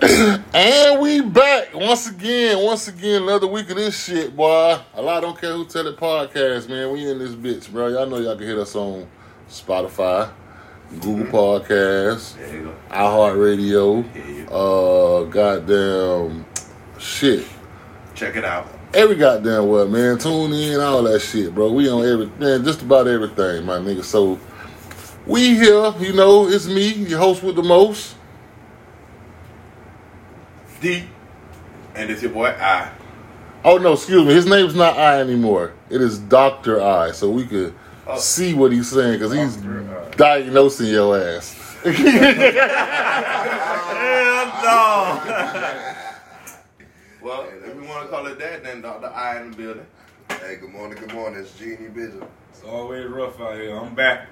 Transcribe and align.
And 0.52 1.00
we 1.00 1.22
back 1.22 1.74
once 1.74 2.06
again. 2.06 2.62
Once 2.62 2.86
again, 2.88 3.22
another 3.22 3.46
week 3.46 3.70
of 3.70 3.76
this 3.76 4.04
shit, 4.04 4.36
boy. 4.36 4.78
A 4.94 5.00
lot 5.02 5.20
don't 5.20 5.38
care 5.40 5.52
who 5.52 5.64
tell 5.64 5.86
it 5.86 5.96
podcast, 5.96 6.68
man. 6.68 6.92
We 6.92 7.10
in 7.10 7.18
this 7.18 7.32
bitch, 7.32 7.70
bro. 7.70 7.88
Y'all 7.88 8.06
know 8.06 8.18
y'all 8.18 8.36
can 8.36 8.46
hit 8.46 8.58
us 8.58 8.74
on 8.74 9.06
Spotify, 9.48 10.30
Google 11.00 11.26
Podcasts, 11.26 12.36
There 12.36 12.56
you 12.56 12.62
go. 12.64 12.74
iHeartRadio, 12.90 14.50
uh, 14.50 15.24
goddamn 15.30 16.44
shit. 16.98 17.46
Check 18.14 18.36
it 18.36 18.44
out. 18.44 18.66
Every 18.92 19.16
goddamn 19.16 19.66
what, 19.66 19.88
man. 19.88 20.18
Tune 20.18 20.52
in, 20.52 20.80
all 20.80 21.02
that 21.04 21.20
shit, 21.20 21.54
bro. 21.54 21.72
We 21.72 21.88
on 21.88 22.04
every 22.04 22.26
man, 22.38 22.64
just 22.64 22.82
about 22.82 23.08
everything, 23.08 23.64
my 23.64 23.78
nigga. 23.78 24.04
So 24.04 24.38
we 25.26 25.54
here, 25.54 25.94
you 26.00 26.12
know, 26.12 26.48
it's 26.48 26.66
me, 26.66 26.88
your 26.92 27.18
host 27.18 27.42
with 27.42 27.56
the 27.56 27.62
most. 27.62 28.15
D. 30.80 31.04
And 31.94 32.10
it's 32.10 32.22
your 32.22 32.32
boy 32.32 32.48
I. 32.48 32.90
Oh 33.64 33.78
no, 33.78 33.94
excuse 33.94 34.24
me. 34.26 34.32
His 34.34 34.46
name's 34.46 34.74
not 34.74 34.96
I 34.98 35.20
anymore. 35.20 35.72
It 35.90 36.00
is 36.00 36.18
Doctor 36.18 36.80
I, 36.80 37.10
so 37.12 37.30
we 37.30 37.44
could 37.46 37.74
Oh. 38.08 38.16
see 38.18 38.54
what 38.54 38.70
he's 38.70 38.88
saying 38.88 39.18
because 39.18 39.32
he's 39.32 39.56
diagnosing 40.16 40.86
your 40.86 41.18
ass. 41.20 41.54
Hell 41.82 41.92
no. 44.62 45.20
well, 47.22 47.48
if 47.64 47.74
we 47.74 47.86
want 47.86 48.04
to 48.04 48.08
call 48.08 48.26
it 48.26 48.38
that, 48.38 48.62
then 48.62 48.80
Dr. 48.82 49.08
I 49.08 49.40
in 49.42 49.50
the 49.50 49.56
building. 49.56 49.86
Hey, 50.40 50.56
good 50.60 50.70
morning, 50.70 50.98
good 50.98 51.12
morning. 51.14 51.40
It's 51.40 51.58
Genie 51.58 51.88
Bishop. 51.88 52.28
It's 52.52 52.62
always 52.64 53.06
rough 53.06 53.40
out 53.40 53.54
here. 53.56 53.76
I'm 53.76 53.94
back. 53.94 54.28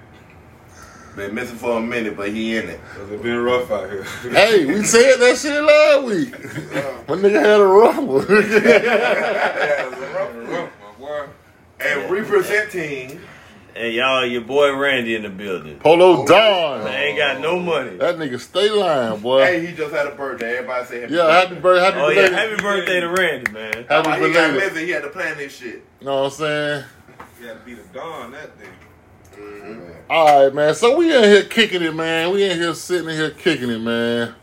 Been 1.15 1.33
missing 1.33 1.55
for 1.55 1.77
a 1.77 1.81
minute, 1.81 2.17
but 2.17 2.27
he 2.29 2.57
in 2.57 2.67
it. 2.67 2.81
Cause 2.93 3.09
it's 3.09 3.23
been 3.23 3.37
rough 3.37 3.71
out 3.71 3.89
here. 3.89 4.03
hey, 4.21 4.65
we 4.65 4.83
said 4.83 5.15
that 5.17 5.37
shit 5.37 5.63
last 5.63 6.03
week. 6.03 6.31
My 7.07 7.15
nigga 7.15 7.39
had 7.39 7.61
a 7.61 7.65
rough 7.65 7.97
one. 7.97 8.25
rough, 10.51 10.71
my 10.81 10.91
boy. 10.99 11.27
And 11.79 12.11
representing, 12.11 13.21
And 13.77 13.93
y'all, 13.93 14.25
your 14.25 14.41
boy 14.41 14.75
Randy 14.75 15.15
in 15.15 15.23
the 15.23 15.29
building. 15.29 15.79
Polo 15.79 16.23
oh, 16.23 16.27
Don. 16.27 16.81
I 16.81 17.05
ain't 17.05 17.17
got 17.17 17.39
no 17.39 17.61
money. 17.61 17.95
That 17.95 18.17
nigga 18.17 18.37
stay 18.37 18.69
lying, 18.69 19.21
boy. 19.21 19.45
hey, 19.45 19.65
he 19.65 19.71
just 19.73 19.93
had 19.93 20.07
a 20.07 20.15
birthday. 20.15 20.57
Everybody 20.57 20.85
say 20.85 20.99
happy 21.01 21.13
yeah, 21.13 21.31
happy 21.31 21.55
birthday, 21.55 21.85
happy 21.85 21.99
Oh 21.99 22.09
yeah, 22.09 22.29
happy 22.29 22.61
birthday 22.61 22.99
to 22.99 23.07
Randy, 23.07 23.51
man. 23.53 23.71
Happy 23.73 23.85
That's 23.87 24.05
why 24.07 24.19
he 24.19 24.33
got 24.33 24.51
belated. 24.51 24.73
busy. 24.73 24.85
He 24.85 24.91
had 24.91 25.03
to 25.03 25.09
plan 25.09 25.37
this 25.37 25.55
shit. 25.55 25.81
You 26.01 26.07
know 26.07 26.23
what 26.23 26.25
I'm 26.25 26.31
saying? 26.31 26.83
You 27.39 27.47
gotta 27.47 27.59
be 27.59 27.73
the 27.75 27.83
dawn 27.93 28.31
that 28.31 28.57
day. 28.59 28.67
Mm-hmm. 29.37 29.94
All 30.07 30.43
right, 30.45 30.53
man. 30.53 30.75
So 30.75 30.95
we 30.97 31.15
in 31.15 31.23
here 31.23 31.43
kicking 31.43 31.81
it, 31.81 31.95
man. 31.95 32.31
We 32.31 32.43
in 32.43 32.59
here 32.59 32.75
sitting 32.75 33.09
in 33.09 33.15
here 33.15 33.31
kicking 33.31 33.71
it, 33.71 33.79
man. 33.79 34.35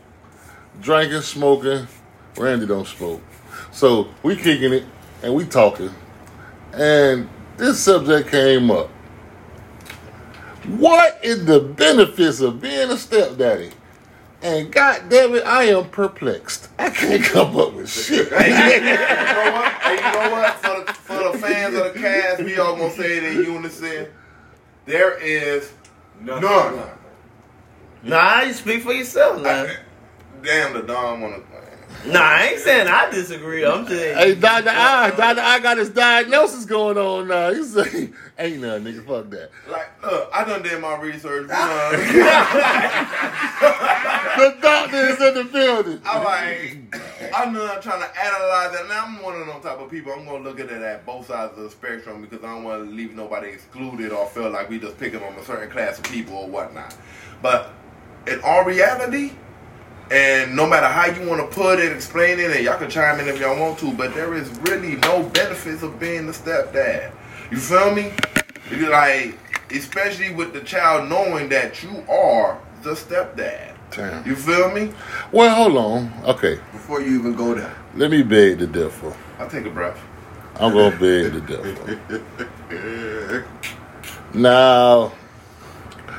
Drinking, 0.81 1.21
smoking. 1.21 1.87
Randy 2.35 2.65
don't 2.65 2.85
smoke. 2.85 3.21
So 3.71 4.09
we 4.23 4.35
kicking 4.35 4.73
it 4.73 4.83
and 5.21 5.33
we 5.33 5.45
talking. 5.45 5.91
And 6.73 7.29
this 7.55 7.79
subject 7.79 8.29
came 8.29 8.69
up. 8.71 8.89
What 10.67 11.19
is 11.23 11.45
the 11.45 11.61
benefits 11.61 12.41
of 12.41 12.61
being 12.61 12.89
a 12.89 12.97
stepdaddy? 12.97 13.71
And 14.41 14.69
god 14.69 15.07
damn 15.07 15.33
it, 15.35 15.45
I 15.45 15.65
am 15.65 15.89
perplexed. 15.89 16.67
I 16.77 16.89
can't 16.89 17.23
come 17.23 17.55
up 17.55 17.73
with 17.73 17.89
shit. 17.89 18.27
Hey, 18.33 18.75
you 18.79 18.97
know 18.97 19.51
what? 19.53 19.73
Hey, 19.83 19.95
you 19.95 20.01
know 20.01 20.31
what? 20.31 20.55
For 20.55 20.85
the, 20.85 20.93
for 20.93 21.31
the 21.31 21.37
fans 21.37 21.75
of 21.75 21.93
the 21.93 21.99
cast, 21.99 22.43
we 22.43 22.57
all 22.57 22.75
gonna 22.75 22.91
say 22.91 23.17
it 23.17 23.23
in 23.23 23.53
unison. 23.53 24.07
There 24.85 25.17
is 25.17 25.71
Nothing. 26.21 26.43
none. 26.43 26.89
Nah, 28.03 28.41
you 28.41 28.53
speak 28.53 28.83
for 28.83 28.91
yourself, 28.93 29.41
man. 29.41 29.69
Damn, 30.43 30.73
the 30.73 30.81
Don 30.81 31.21
wanna. 31.21 31.37
Nah, 32.05 32.19
I 32.19 32.47
ain't 32.47 32.59
saying 32.59 32.87
I 32.87 33.09
disagree. 33.11 33.63
I'm 33.65 33.85
just 33.87 33.93
Hey, 34.17 34.35
Dr. 34.35 34.69
I, 34.69 35.11
Dr. 35.11 35.39
I 35.39 35.59
got 35.59 35.77
his 35.77 35.89
diagnosis 35.89 36.65
going 36.65 36.97
on 36.97 37.27
now. 37.29 37.53
He 37.53 37.63
say, 37.63 38.09
ain't 38.39 38.61
none, 38.61 38.83
nigga, 38.83 39.05
fuck 39.07 39.29
that. 39.29 39.51
Like, 39.69 39.89
look, 40.03 40.29
I 40.33 40.43
done 40.43 40.63
did 40.63 40.81
my 40.81 40.97
research. 40.99 41.47
The 44.35 44.57
doctor 44.61 44.97
is 44.97 45.21
in 45.21 45.33
the 45.35 45.43
building. 45.45 46.01
I'm 46.05 46.23
like, 46.23 46.95
I'm 47.35 47.51
not 47.51 47.81
trying 47.81 48.01
to 48.01 48.19
analyze 48.19 48.79
it. 48.79 48.87
Now 48.87 49.05
I'm 49.05 49.21
one 49.21 49.39
of 49.41 49.47
them 49.47 49.59
type 49.61 49.79
of 49.79 49.89
people. 49.89 50.13
I'm 50.13 50.25
gonna 50.25 50.43
look 50.43 50.59
at 50.59 50.67
it 50.67 50.81
at 50.83 51.03
both 51.03 51.27
sides 51.27 51.57
of 51.57 51.63
the 51.63 51.69
spectrum 51.69 52.21
because 52.21 52.43
I 52.43 52.53
don't 52.53 52.63
want 52.63 52.87
to 52.87 52.95
leave 52.95 53.15
nobody 53.15 53.49
excluded 53.49 54.11
or 54.11 54.27
feel 54.27 54.51
like 54.51 54.69
we 54.69 54.79
just 54.79 54.99
picking 54.99 55.23
on 55.23 55.33
a 55.33 55.43
certain 55.43 55.69
class 55.71 55.97
of 55.97 56.05
people 56.05 56.35
or 56.35 56.47
whatnot. 56.47 56.95
But 57.41 57.73
in 58.27 58.39
all 58.43 58.63
reality, 58.63 59.31
and 60.11 60.55
no 60.55 60.67
matter 60.67 60.87
how 60.87 61.07
you 61.07 61.27
want 61.27 61.41
to 61.41 61.55
put 61.55 61.79
it, 61.79 61.91
explain 61.91 62.39
it, 62.39 62.51
and 62.51 62.63
y'all 62.63 62.77
can 62.77 62.89
chime 62.89 63.19
in 63.19 63.27
if 63.27 63.39
y'all 63.39 63.59
want 63.59 63.79
to, 63.79 63.91
but 63.93 64.13
there 64.13 64.35
is 64.35 64.49
really 64.69 64.97
no 64.97 65.23
benefits 65.29 65.81
of 65.81 65.99
being 65.99 66.27
the 66.27 66.33
stepdad. 66.33 67.11
You 67.49 67.57
feel 67.57 67.95
me? 67.95 68.11
Like, 68.71 69.39
especially 69.71 70.33
with 70.35 70.53
the 70.53 70.61
child 70.61 71.09
knowing 71.09 71.49
that 71.49 71.81
you 71.81 72.03
are 72.07 72.59
the 72.83 72.91
stepdad. 72.91 73.72
Damn. 73.95 74.25
You 74.25 74.35
feel 74.35 74.71
me? 74.71 74.91
Well, 75.31 75.55
hold 75.55 75.77
on. 75.77 76.11
Okay, 76.25 76.59
Before 76.71 77.01
you 77.01 77.19
even 77.19 77.35
go 77.35 77.53
there, 77.53 77.75
let 77.95 78.09
me 78.11 78.23
beg 78.23 78.59
the 78.59 78.67
differ. 78.67 79.13
I'll 79.39 79.49
take 79.49 79.65
a 79.65 79.69
breath. 79.69 79.99
I'm 80.55 80.73
gonna 80.73 80.97
beg 80.97 81.33
the 81.33 81.41
differ. 81.41 83.45
Now, 84.35 85.09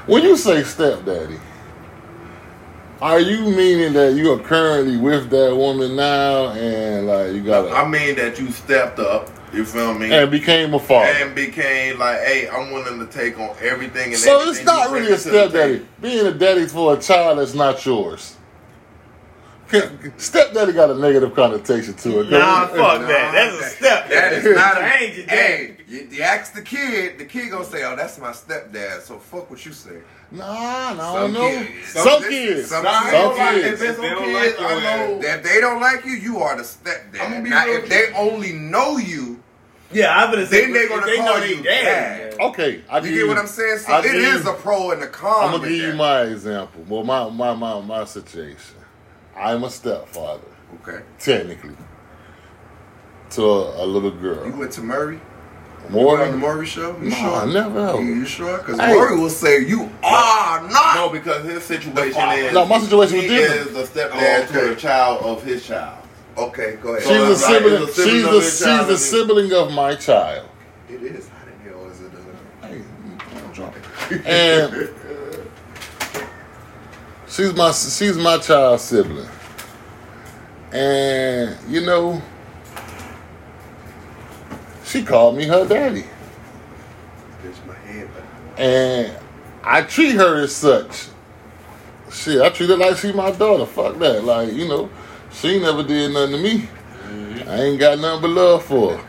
when 0.07 0.23
you 0.23 0.37
say 0.37 0.63
stepdaddy, 0.63 1.41
are 3.03 3.19
you 3.19 3.41
meaning 3.51 3.93
that 3.95 4.15
you 4.15 4.31
are 4.33 4.39
currently 4.39 4.97
with 4.97 5.31
that 5.31 5.57
woman 5.57 5.97
now 5.97 6.51
and 6.53 7.09
like 7.09 7.33
you 7.33 7.43
got 7.43 7.73
I 7.73 7.89
mean 7.89 8.15
that 8.17 8.39
you 8.39 8.53
stepped 8.53 9.01
up. 9.01 9.29
You 9.55 9.65
feel 9.65 9.95
me? 9.95 10.13
and 10.13 10.31
became 10.31 10.75
a 10.75 10.79
father? 10.79 11.07
And 11.07 11.35
became 11.35 11.99
like, 11.99 12.19
hey, 12.21 12.49
I'm 12.49 12.73
willing 12.73 12.99
to 12.99 13.07
take 13.07 13.39
on 13.39 13.55
everything. 13.61 14.09
And 14.13 14.17
So 14.17 14.41
everything 14.41 14.55
it's 14.57 14.65
not 14.67 14.91
really 14.91 15.07
a 15.13 15.17
to 15.17 15.31
the 15.31 15.49
stepdaddy. 15.49 15.87
Being 16.01 16.27
a 16.27 16.33
daddy 16.33 16.67
for 16.67 16.95
a 16.95 17.01
child 17.01 17.39
that's 17.39 17.55
not 17.55 17.85
yours. 17.87 18.37
Stepdaddy 20.19 20.73
got 20.73 20.91
a 20.91 20.95
negative 20.95 21.35
connotation 21.35 21.95
to 21.95 22.21
it. 22.21 22.31
Nah, 22.31 22.67
fuck 22.69 23.01
that. 23.01 23.33
That's 23.33 23.55
a 23.61 23.77
step. 23.77 24.09
that 24.11 24.33
is 24.35 24.45
not 24.55 24.77
a. 24.77 24.99
Change 24.99 25.19
it, 25.19 25.31
Hey, 25.31 25.77
you, 25.89 26.07
you 26.13 26.23
ask 26.23 26.53
the 26.53 26.63
kid, 26.63 27.19
the 27.19 27.25
kid 27.25 27.51
gonna 27.51 27.65
say, 27.65 27.83
"Oh, 27.83 27.97
that's 27.97 28.19
my 28.19 28.31
stepdad." 28.31 29.01
So 29.01 29.19
fuck 29.19 29.51
what 29.51 29.65
you 29.65 29.73
say. 29.73 29.97
Nah, 30.31 30.93
no, 30.95 31.15
Some 31.15 31.33
no. 31.33 31.49
kids- 31.49 31.89
Some, 31.93 32.09
some- 32.09 32.23
kids. 32.29 32.69
some- 32.69 32.85
Nah, 32.85 32.91
I 32.91 33.11
Some 33.11 33.31
ain't 33.33 33.37
kids. 33.39 33.67
If 33.67 33.79
there's 33.81 33.97
They 33.97 34.03
some 34.09 34.11
don't 34.15 34.25
kids, 34.25 34.59
like 34.59 34.67
I 34.69 34.73
your 34.73 34.81
know. 35.19 35.29
If 35.29 35.43
they 35.43 35.61
don't 35.61 35.81
like 35.81 36.05
you, 36.05 36.13
you 36.13 36.39
are 36.39 36.57
the 36.57 36.63
stepdad. 36.63 37.21
I'ma 37.21 37.41
be 37.41 37.51
now, 37.51 37.65
real 37.67 37.75
if 37.77 37.83
with 37.83 37.91
they 37.91 38.13
only 38.15 38.53
know 38.53 38.99
you, 38.99 39.41
Yeah, 39.95 40.17
I'm 40.17 40.31
gonna 40.31 40.47
say 40.47 40.63
Then 40.63 40.73
they 40.73 40.89
gonna 40.89 41.07
they 41.07 41.17
call 41.17 41.39
know 41.39 41.45
you 41.45 41.63
dad. 41.63 42.31
dad. 42.33 42.41
Okay, 42.41 42.83
I 42.91 42.99
you 42.99 43.15
get 43.15 43.29
what 43.29 43.39
I'm 43.39 43.47
saying. 43.47 43.79
So 43.79 43.93
I 43.93 44.01
it 44.01 44.15
you- 44.45 44.51
a 44.51 44.55
pro 44.55 44.91
and 44.91 45.03
a 45.03 45.07
con. 45.07 45.45
I'm 45.45 45.51
gonna 45.53 45.61
with 45.63 45.71
give 45.71 45.81
you 45.89 45.95
my 45.95 46.23
example. 46.23 46.85
Well, 46.89 47.05
my 47.05 47.29
my 47.31 47.55
my 47.55 47.81
my 47.81 48.05
situation. 48.05 48.77
I'm 49.37 49.65
a 49.65 49.71
stepfather, 49.71 50.43
Okay, 50.83 51.03
technically, 51.19 51.75
to 53.31 53.43
a, 53.43 53.85
a 53.85 53.87
little 53.87 54.11
girl. 54.11 54.47
you 54.47 54.53
went 54.57 54.73
to 54.73 54.81
Maury. 54.83 55.21
More 55.91 56.23
on 56.23 56.31
the 56.33 56.39
Maury 56.39 56.65
show? 56.67 56.97
You 57.03 57.11
No, 57.11 57.17
sure? 57.17 57.35
I 57.35 57.45
never 57.53 57.87
have. 57.87 57.97
You, 58.01 58.15
you 58.15 58.25
sure? 58.25 58.57
Because 58.59 58.81
Hey. 58.81 58.95
Maury 58.95 59.19
will 59.21 59.29
say 59.29 59.59
you 59.67 59.91
are 60.03 60.63
not. 60.71 60.95
No, 60.97 61.09
because 61.11 61.45
his 61.45 61.63
situation 61.63 62.15
father. 62.15 62.41
is. 62.41 62.53
No, 62.55 62.65
my 62.65 62.79
situation 62.79 63.17
was 63.19 63.25
he 63.27 63.29
different. 63.29 63.67
is 63.69 63.75
the 63.93 64.01
stepdad 64.01 64.11
Oh, 64.15 64.43
okay. 64.49 64.61
to 64.69 64.75
the 64.75 64.77
child 64.81 65.23
of 65.25 65.43
his 65.45 65.67
child. 65.67 65.99
Okay, 66.37 66.77
go 66.83 66.95
ahead. 66.97 67.03
She's 67.03 67.09
So 67.09 67.25
a 67.29 67.31
it's 67.33 67.45
sibling. 67.47 67.83
it's 67.83 67.99
a 67.99 68.03
sibling 68.03 68.15
She's 68.15 68.25
of 68.25 68.33
a 68.35 68.43
she's 68.43 68.61
child 68.61 68.91
a 68.91 68.99
sibling 68.99 69.53
of 69.53 69.73
my 69.73 69.95
child. 69.95 70.49
it 70.89 71.03
is. 71.03 71.29
How 71.29 71.45
the 71.45 71.71
hell 71.71 71.87
is 71.91 72.01
it? 72.01 72.13
Hey, 72.63 72.83
I'm 73.45 73.53
drunk. 73.53 73.75
And 74.27 74.91
she's 77.29 77.55
my 77.55 77.71
she's 77.73 78.17
my 78.17 78.39
child 78.39 78.81
sibling. 78.81 79.29
And 80.73 81.57
you 81.71 81.81
know, 81.83 82.21
she 84.85 85.05
called 85.05 85.37
me 85.37 85.45
her 85.47 85.67
daddy. 85.67 86.05
bitch, 87.43 87.67
my 87.67 87.75
head. 87.75 88.09
And 88.59 89.17
I 89.63 89.83
treat 89.83 90.13
her 90.17 90.43
as 90.43 90.55
such. 90.55 91.09
Shit, 92.11 92.41
I 92.41 92.49
treat 92.51 92.71
her 92.71 92.77
like 92.77 92.97
she 92.97 93.13
my 93.13 93.31
daughter. 93.33 93.67
Fuck 93.67 93.99
that. 93.99 94.25
Like, 94.25 94.53
you 94.53 94.69
know, 94.69 94.91
she 95.35 95.59
never 95.61 95.83
did 95.83 96.13
nothing 96.13 96.37
to 96.37 96.43
me. 96.43 96.69
I 97.49 97.63
ain't 97.63 97.79
got 97.81 97.99
nothing 97.99 98.23
but 98.23 98.31
love 98.31 98.65
for 98.65 98.97
her. 98.97 99.05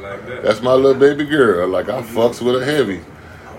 Like 0.00 0.26
that. 0.26 0.42
That's 0.42 0.62
my 0.62 0.72
little 0.72 0.98
baby 0.98 1.24
girl. 1.26 1.68
Like, 1.68 1.88
I 1.88 2.02
fucks 2.02 2.40
with 2.40 2.60
her 2.60 2.64
heavy. 2.64 3.00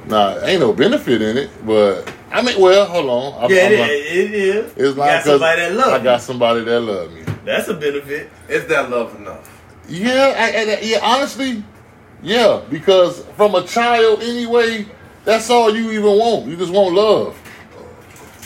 Nah, 0.08 0.40
ain't 0.44 0.60
no 0.62 0.74
benefit 0.74 1.22
in 1.22 1.38
it, 1.38 1.50
but 1.66 2.12
I 2.32 2.42
mean, 2.42 2.60
well, 2.60 2.86
hold 2.88 3.10
on. 3.10 3.44
I'm, 3.44 3.52
Yeah, 3.52 3.66
I'm 3.68 3.72
it, 3.74 3.80
like- 3.80 3.92
it 3.92 4.32
is. 4.34 4.74
it's 4.76 4.98
like 4.98 5.10
got 5.12 5.24
'cause 5.24 5.26
somebody 5.26 5.62
that 5.62 5.74
love 5.74 5.94
I 5.94 6.04
got 6.04 6.22
somebody 6.22 6.64
that 6.64 6.80
love 6.82 7.14
me. 7.14 7.22
That's 7.46 7.68
a 7.68 7.74
benefit. 7.76 8.30
Is 8.50 8.66
that 8.68 8.90
love 8.90 9.16
enough? 9.20 9.48
Yeah, 9.88 10.34
I, 10.38 10.48
I, 10.74 10.80
yeah. 10.82 11.00
Honestly, 11.04 11.64
yeah. 12.24 12.62
Because 12.70 13.24
from 13.38 13.54
a 13.56 13.64
child, 13.64 14.22
anyway, 14.24 14.88
that's 15.24 15.50
all 15.50 15.76
you 15.76 15.92
even 15.92 16.18
want. 16.18 16.48
You 16.48 16.56
just 16.58 16.72
want 16.72 16.96
love. 16.96 17.38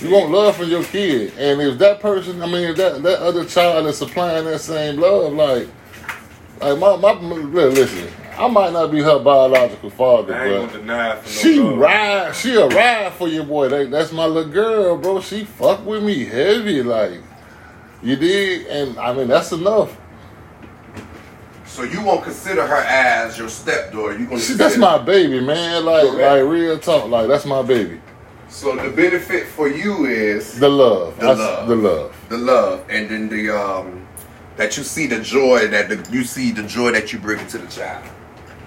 You 0.01 0.09
want 0.09 0.29
love 0.29 0.57
from 0.57 0.69
your 0.69 0.83
kid, 0.83 1.33
and 1.37 1.61
if 1.61 1.77
that 1.79 2.01
person, 2.01 2.41
I 2.41 2.47
mean, 2.47 2.69
if 2.69 2.75
that 2.75 3.01
that 3.03 3.19
other 3.19 3.45
child 3.45 3.87
is 3.87 3.97
supplying 3.97 4.43
that 4.45 4.59
same 4.59 4.99
love, 4.99 5.31
like, 5.31 5.69
like 6.59 6.77
my 6.79 6.97
my 6.97 7.13
listen, 7.13 8.09
I 8.37 8.47
might 8.49 8.73
not 8.73 8.91
be 8.91 9.01
her 9.01 9.19
biological 9.19 9.89
father, 9.89 10.35
I 10.35 10.47
ain't 10.47 10.71
but 10.71 10.79
deny 10.79 11.15
for 11.15 11.25
no 11.25 11.31
she 11.31 11.59
love. 11.61 11.77
ride, 11.77 12.35
she 12.35 12.55
a 12.55 12.67
ride 12.67 13.13
for 13.13 13.29
your 13.29 13.45
boy. 13.45 13.69
That, 13.69 13.89
that's 13.89 14.11
my 14.11 14.25
little 14.25 14.51
girl, 14.51 14.97
bro. 14.97 15.21
She 15.21 15.45
fuck 15.45 15.85
with 15.85 16.03
me 16.03 16.25
heavy, 16.25 16.83
like 16.83 17.21
you 18.03 18.17
did, 18.17 18.67
and 18.67 18.99
I 18.99 19.13
mean 19.13 19.29
that's 19.29 19.53
enough. 19.53 19.97
So 21.65 21.83
you 21.83 22.01
won't 22.03 22.23
consider 22.23 22.67
her 22.67 22.83
as 22.83 23.37
your 23.37 23.49
stepdaughter. 23.49 24.17
You 24.17 24.25
gonna 24.27 24.41
She, 24.41 24.53
that's 24.53 24.77
my 24.77 24.97
baby, 24.97 25.39
man. 25.39 25.85
Like 25.85 26.11
like 26.11 26.43
real 26.43 26.77
talk, 26.79 27.09
like 27.09 27.29
that's 27.29 27.45
my 27.45 27.61
baby. 27.61 28.01
So 28.55 28.73
the 28.73 28.89
benefit 28.89 29.47
for 29.47 29.67
you 29.67 30.05
is 30.05 30.57
The 30.57 30.69
love, 30.69 31.19
The 31.19 31.25
That's 31.25 31.39
love. 31.39 31.67
the 31.67 31.75
love. 31.75 32.15
the 32.29 32.37
love, 32.37 32.85
and 32.89 33.09
then 33.09 33.27
the 33.27 33.49
um 33.49 34.07
that 34.55 34.77
you 34.77 34.83
see 34.83 35.07
the 35.07 35.19
joy 35.19 35.67
that 35.67 35.89
the, 35.89 35.97
you 36.09 36.23
see 36.23 36.51
the 36.51 36.63
joy 36.63 36.91
that 36.93 37.11
you 37.11 37.19
bring 37.19 37.41
into 37.41 37.57
the 37.57 37.67
child. 37.67 38.05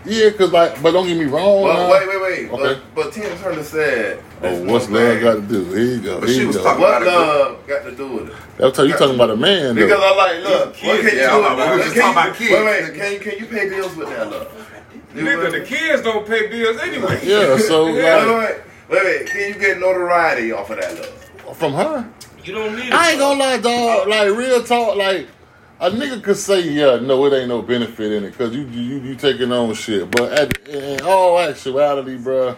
Yeah, 0.04 0.28
cause 0.32 0.52
like, 0.52 0.80
but 0.82 0.92
don't 0.92 1.06
get 1.06 1.16
me 1.16 1.24
wrong. 1.24 1.62
But 1.62 1.72
now. 1.72 1.90
wait, 1.90 2.06
wait, 2.06 2.20
wait. 2.20 2.50
Okay. 2.50 2.80
But, 2.94 2.94
but 2.94 3.12
Tina 3.14 3.34
Turner 3.38 3.62
said. 3.62 4.22
Oh, 4.42 4.64
what's 4.64 4.84
one 4.88 4.94
love 5.04 5.20
got 5.22 5.34
to 5.36 5.40
do? 5.40 5.64
Here 5.72 5.84
you 5.96 6.00
go. 6.02 6.20
But 6.20 6.28
Here 6.28 6.38
she 6.40 6.44
was 6.44 6.56
go. 6.58 6.62
talking- 6.64 6.82
What 6.82 7.02
about 7.02 7.14
a 7.14 7.26
love 7.26 7.66
got 7.66 7.82
to 7.84 7.92
do 7.96 8.06
with 8.08 8.28
it? 8.28 8.36
That's 8.58 8.76
how 8.76 8.82
you 8.84 8.92
talking 8.92 9.14
about 9.14 9.30
a 9.30 9.36
man, 9.36 9.74
though. 9.74 9.86
Because 9.86 10.00
I 10.02 10.14
like, 10.14 10.42
look, 10.44 10.66
what 10.66 10.74
Kids, 10.76 11.00
can 11.08 11.14
you 11.16 11.18
yeah, 11.22 11.30
do? 11.30 11.42
I'm- 11.42 11.60
I'm 11.60 11.78
just 11.78 11.94
can 11.94 12.02
talking 12.02 12.04
you- 12.04 12.12
about 12.28 12.36
kids. 12.36 12.52
Wait, 12.52 12.64
wait, 12.64 12.94
can 13.00 13.12
you, 13.12 13.18
can 13.20 13.38
you 13.38 13.46
pay 13.46 13.68
bills 13.70 13.96
with 13.96 14.08
that 14.10 14.30
love? 14.30 14.74
You 15.14 15.22
Nigga, 15.24 15.50
the 15.50 15.60
kids 15.62 16.02
don't 16.02 16.26
pay 16.26 16.46
bills 16.48 16.78
anyway. 16.82 17.20
Yeah, 17.24 17.56
so 17.56 17.86
Wait, 17.86 18.26
like, 18.28 18.64
wait, 18.88 19.04
wait, 19.04 19.04
wait, 19.04 19.18
wait. 19.20 19.26
Can 19.30 19.48
you 19.48 19.54
get 19.58 19.78
notoriety 19.80 20.52
off 20.52 20.70
of 20.70 20.80
that 20.80 20.94
love? 20.98 21.56
from 21.56 21.72
her, 21.72 22.06
You 22.44 22.52
don't 22.52 22.76
need. 22.76 22.92
I 22.92 23.08
it. 23.08 23.12
ain't 23.12 23.20
gonna 23.20 23.40
lie, 23.40 23.58
dog. 23.58 24.08
Like 24.08 24.36
real 24.36 24.62
talk, 24.62 24.96
like 24.96 25.26
a 25.80 25.90
nigga 25.90 26.22
could 26.22 26.36
say, 26.36 26.60
yeah, 26.60 26.96
no, 27.00 27.24
it 27.26 27.32
ain't 27.32 27.48
no 27.48 27.62
benefit 27.62 28.12
in 28.12 28.24
it, 28.24 28.36
cause 28.36 28.54
you 28.54 28.62
you 28.66 28.98
you 29.00 29.14
taking 29.14 29.50
on 29.52 29.72
shit. 29.74 30.10
But 30.10 30.32
at, 30.32 30.68
in 30.68 31.00
all 31.02 31.38
actuality, 31.38 32.18
bro, 32.18 32.54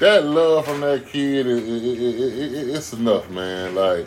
that 0.00 0.24
love 0.24 0.66
from 0.66 0.80
that 0.80 1.06
kid, 1.06 1.46
it, 1.46 1.62
it, 1.62 1.84
it, 1.84 2.00
it, 2.00 2.52
it, 2.54 2.68
it's 2.76 2.92
enough, 2.92 3.30
man. 3.30 3.74
Like, 3.76 4.06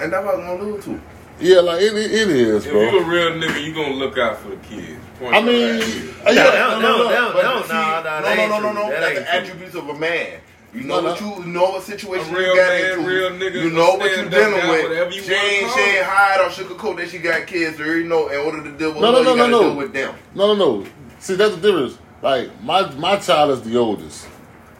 And 0.00 0.12
that's 0.12 0.24
what 0.24 0.36
I'm 0.38 0.46
gonna 0.58 0.62
lose 0.62 0.84
to. 0.84 1.00
Yeah, 1.40 1.60
like 1.60 1.82
it, 1.82 1.94
it, 1.96 2.12
it 2.12 2.28
is, 2.30 2.66
If 2.66 2.72
you 2.72 2.78
a 2.80 3.04
real 3.04 3.30
nigga, 3.32 3.64
you 3.64 3.74
gonna 3.74 3.94
look 3.94 4.16
out 4.18 4.38
for 4.38 4.50
the 4.50 4.56
kids. 4.56 4.98
Point 5.18 5.34
I 5.34 5.40
mean, 5.42 5.80
period. 5.80 6.14
yeah, 6.26 6.78
no, 6.80 6.80
no, 6.80 7.08
no, 7.08 7.32
But 7.32 7.42
no, 7.42 7.62
see, 7.62 7.68
no, 7.72 7.96
no, 7.96 8.02
that 8.02 8.22
no, 8.22 8.28
ain't 8.42 8.50
no, 8.50 8.58
no, 8.60 8.72
true. 8.72 8.74
no. 8.74 8.90
That 8.90 9.00
That's 9.00 9.06
ain't 9.06 9.14
the 9.18 9.30
true. 9.30 9.40
attributes 9.40 9.74
of 9.74 9.88
a 9.88 9.94
man. 9.98 10.40
You 10.74 10.80
know 10.82 11.00
No, 11.00 11.10
what 11.10 11.20
no. 11.20 11.38
you 11.38 11.44
know 11.52 11.62
what 11.70 11.82
situation 11.84 12.34
A 12.34 12.38
real 12.38 12.48
you 12.50 12.56
got 12.56 12.68
man, 12.68 12.98
into. 12.98 13.08
real 13.08 13.30
nigga 13.30 13.62
you 13.62 13.70
know 13.70 13.86
gonna 13.86 13.98
what 13.98 14.10
you 14.10 14.14
stand 14.16 14.26
up 14.26 14.32
dealing 14.32 14.58
down, 14.60 14.68
with. 14.70 14.82
whatever 14.90 15.10
you 15.12 15.22
She 15.22 15.32
wanna 15.32 15.44
ain't, 15.44 15.66
call 15.68 15.76
she 15.76 15.82
ain't 15.82 15.96
it. 15.98 16.04
hide 16.04 16.40
or 16.40 16.48
sugarcoat 16.50 16.96
that 16.96 17.08
she 17.10 17.18
got 17.18 17.46
kids. 17.46 17.80
Or 17.80 17.96
you 17.98 18.04
know, 18.08 18.28
in 18.28 18.40
order 18.40 18.62
to 18.64 18.70
deal 18.76 18.92
with 18.92 19.00
No, 19.02 19.06
her, 19.06 19.12
no, 19.12 19.18
you 19.18 19.24
no, 19.24 19.36
gotta 19.36 19.50
no, 19.52 19.60
no. 19.60 19.68
deal 19.68 19.76
with 19.76 19.92
them. 19.92 20.14
No, 20.34 20.54
no, 20.54 20.80
no. 20.80 20.86
See, 21.20 21.34
that's 21.36 21.54
the 21.56 21.60
difference. 21.60 21.98
Like 22.22 22.62
my 22.64 22.90
my 22.94 23.16
child 23.18 23.50
is 23.52 23.62
the 23.62 23.76
oldest, 23.76 24.26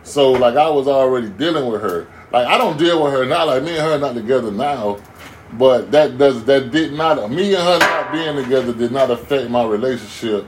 so 0.03 0.33
like 0.33 0.56
I 0.56 0.69
was 0.69 0.89
already 0.89 1.29
dealing 1.29 1.71
with 1.71 1.81
her. 1.83 2.09
Like 2.33 2.47
I 2.49 2.59
don't 2.59 2.77
deal 2.77 3.05
with 3.05 3.12
her 3.12 3.25
now. 3.25 3.45
Like 3.47 3.62
me 3.62 3.71
and 3.77 3.79
her 3.87 3.93
are 3.95 3.99
not 3.99 4.15
together 4.15 4.51
now, 4.51 4.99
but 5.59 5.91
that 5.93 6.19
does 6.19 6.45
that 6.45 6.71
did 6.71 6.93
not 6.93 7.31
me 7.31 7.55
and 7.55 7.62
her 7.62 7.79
not 7.79 8.12
being 8.12 8.37
together 8.37 8.73
did 8.73 8.93
not 8.93 9.11
affect 9.11 9.51
my 9.51 9.65
relationship 9.65 10.47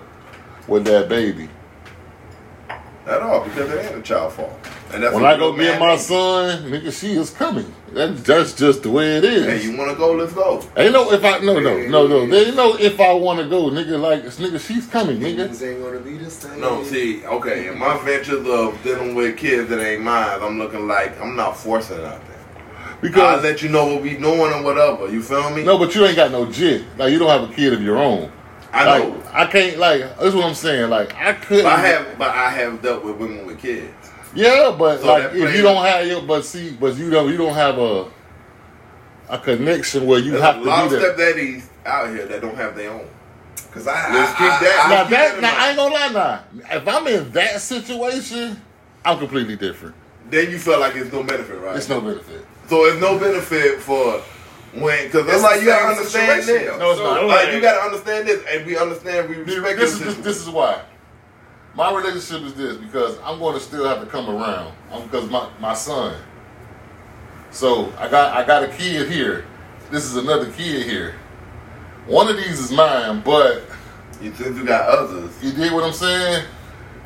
with 0.68 0.84
that 0.84 1.08
baby. 1.08 1.48
At 3.06 3.22
all, 3.22 3.44
because 3.44 3.70
it 3.70 3.86
ain't 3.86 3.98
a 3.98 4.02
child 4.02 4.32
fault. 4.32 4.58
And 4.92 5.02
that's 5.02 5.14
When 5.14 5.24
I 5.24 5.36
go 5.36 5.50
real 5.50 5.58
get 5.58 5.78
man 5.78 5.88
my 5.90 5.96
son, 5.96 6.70
nigga, 6.70 6.92
she 6.92 7.12
is 7.12 7.30
coming. 7.30 7.72
That's 7.92 8.22
that's 8.22 8.52
just 8.52 8.82
the 8.82 8.90
way 8.90 9.16
it 9.16 9.24
is. 9.24 9.44
Hey, 9.44 9.70
you 9.70 9.76
wanna 9.76 9.94
go? 9.94 10.12
Let's 10.12 10.32
go. 10.32 10.64
Ain't 10.76 10.92
no 10.92 11.12
if 11.12 11.24
I 11.24 11.38
no 11.38 11.60
no 11.60 11.86
no 11.86 12.06
no. 12.06 12.26
There 12.26 12.46
ain't 12.46 12.56
no 12.56 12.76
if 12.76 12.98
I 13.00 13.12
want 13.12 13.38
to 13.40 13.48
go, 13.48 13.70
nigga. 13.70 14.00
Like 14.00 14.24
nigga, 14.24 14.60
she's 14.60 14.86
coming, 14.88 15.18
nigga. 15.18 15.46
Things 15.46 15.62
ain't 15.62 15.82
gonna 15.82 16.00
be 16.00 16.16
the 16.18 16.30
same. 16.30 16.60
No, 16.60 16.82
see, 16.82 17.24
okay, 17.26 17.68
in 17.68 17.78
my 17.78 17.96
ventures 18.04 18.46
of 18.46 18.82
dealing 18.82 19.14
with 19.14 19.36
kids 19.36 19.68
that 19.70 19.80
ain't 19.80 20.02
mine, 20.02 20.38
I'm 20.42 20.58
looking 20.58 20.88
like 20.88 21.20
I'm 21.20 21.36
not 21.36 21.56
forcing 21.56 22.02
nothing. 22.02 22.35
I'll 23.06 23.12
Because 23.12 23.42
let 23.42 23.62
you 23.62 23.68
know 23.68 23.86
what 23.94 24.02
we 24.02 24.16
doing 24.16 24.52
or 24.52 24.62
whatever. 24.62 25.08
You 25.10 25.22
feel 25.22 25.50
me? 25.50 25.64
no, 25.64 25.78
but 25.78 25.94
you 25.94 26.04
ain't 26.04 26.16
got 26.16 26.30
no 26.30 26.50
jit. 26.50 26.84
Like 26.98 27.12
you 27.12 27.18
don't 27.18 27.28
have 27.28 27.50
a 27.50 27.54
kid 27.54 27.72
of 27.72 27.82
your 27.82 27.98
own. 27.98 28.30
I 28.72 28.84
Like, 28.84 29.08
know. 29.08 29.22
I 29.32 29.46
can't 29.46 29.78
like. 29.78 30.00
That's 30.18 30.34
what 30.34 30.44
I'm 30.44 30.54
saying. 30.54 30.90
Like 30.90 31.14
I 31.14 31.32
could. 31.34 31.62
But 31.64 31.72
I 31.72 31.80
have, 31.86 32.18
but 32.18 32.30
I 32.30 32.50
have 32.50 32.82
dealt 32.82 33.04
with 33.04 33.16
women 33.16 33.46
with 33.46 33.58
kids. 33.60 33.92
Yeah, 34.34 34.74
but 34.78 35.00
So 35.00 35.06
like 35.06 35.32
if 35.34 35.56
you 35.56 35.62
don't 35.62 35.82
have 35.84 36.06
your, 36.06 36.20
but 36.22 36.44
see, 36.44 36.72
but 36.72 36.96
you 36.96 37.08
don't, 37.10 37.30
you 37.30 37.36
don't 37.38 37.54
have 37.54 37.78
a 37.78 38.10
a 39.28 39.38
connection 39.38 40.06
where 40.06 40.20
you 40.20 40.32
There's 40.32 40.42
have 40.42 40.56
a 40.56 40.60
to 40.60 40.64
lot 40.66 40.88
be 40.90 40.96
of 40.96 41.02
stepdaddies 41.02 41.64
out 41.84 42.10
here 42.10 42.26
that 42.26 42.40
don't 42.40 42.54
have 42.56 42.76
their 42.76 42.90
own. 42.92 43.06
Cause 43.72 43.86
I, 43.86 44.12
Let's 44.14 44.32
I, 44.32 44.36
keep 44.38 44.68
that- 44.68 44.84
I- 44.86 44.90
Now 44.94 45.04
that, 45.10 45.34
in 45.36 45.40
now. 45.42 45.54
I 45.56 45.68
ain't 45.68 45.76
gonna 45.76 45.94
lie. 45.94 46.12
Now, 46.12 46.76
if 46.76 46.88
I'm 46.88 47.06
in 47.08 47.30
that 47.32 47.60
situation, 47.60 48.60
I'm 49.04 49.18
completely 49.18 49.56
different. 49.56 49.94
Then 50.30 50.50
you 50.50 50.58
feel 50.58 50.80
like 50.80 50.94
it's 50.96 51.12
no 51.12 51.22
benefit, 51.22 51.58
right? 51.60 51.76
It's 51.76 51.88
no 51.88 52.00
benefit. 52.00 52.44
So 52.68 52.84
it's 52.86 53.00
no 53.00 53.18
benefit 53.18 53.80
for 53.80 54.20
when, 54.74 55.06
because 55.06 55.26
It's 55.26 55.34
it's 55.36 55.42
like 55.42 55.60
you 55.60 55.66
gotta 55.66 55.86
understand 55.86 56.42
situation, 56.42 56.66
this. 56.66 56.78
No, 56.78 56.90
it's 56.90 56.98
So, 56.98 57.04
not. 57.14 57.24
Like 57.26 57.52
you 57.54 57.60
gotta 57.60 57.80
understand 57.84 58.28
this, 58.28 58.44
and 58.50 58.66
we 58.66 58.76
understand. 58.76 59.28
We 59.28 59.36
This, 59.36 59.54
respect 59.56 59.78
this, 59.78 59.92
is, 59.94 60.00
this, 60.00 60.16
this 60.16 60.42
is 60.42 60.50
why. 60.50 60.82
My 61.74 61.94
relationship 61.94 62.42
is 62.46 62.54
this 62.54 62.76
because 62.78 63.18
I'm 63.22 63.38
going 63.38 63.54
to 63.54 63.60
still 63.60 63.86
have 63.86 64.00
to 64.00 64.06
come 64.06 64.30
around 64.30 64.72
because 65.04 65.28
my, 65.30 65.46
my 65.60 65.74
son. 65.74 66.16
So 67.50 67.92
I 67.98 68.08
got 68.08 68.34
I 68.36 68.44
got 68.46 68.64
a 68.64 68.68
kid 68.68 69.10
here. 69.10 69.44
This 69.90 70.04
is 70.04 70.16
another 70.16 70.50
kid 70.50 70.86
here. 70.86 71.14
One 72.06 72.28
of 72.28 72.36
these 72.36 72.58
is 72.60 72.72
mine, 72.72 73.20
but 73.24 73.62
You 74.22 74.32
since 74.34 74.56
you 74.56 74.64
got 74.64 74.88
others. 74.88 75.30
you 75.42 75.52
dig 75.52 75.72
what 75.72 75.84
I'm 75.84 75.92
saying? 75.92 76.44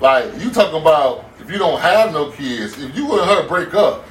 Like 0.00 0.26
you 0.38 0.50
talking 0.50 0.80
about 0.80 1.24
if 1.40 1.50
you 1.50 1.58
don't 1.58 1.80
have 1.80 2.12
no 2.12 2.30
kids, 2.30 2.78
if 2.80 2.96
you 2.96 3.10
and 3.20 3.28
her 3.28 3.48
break 3.48 3.74
up, 3.74 4.04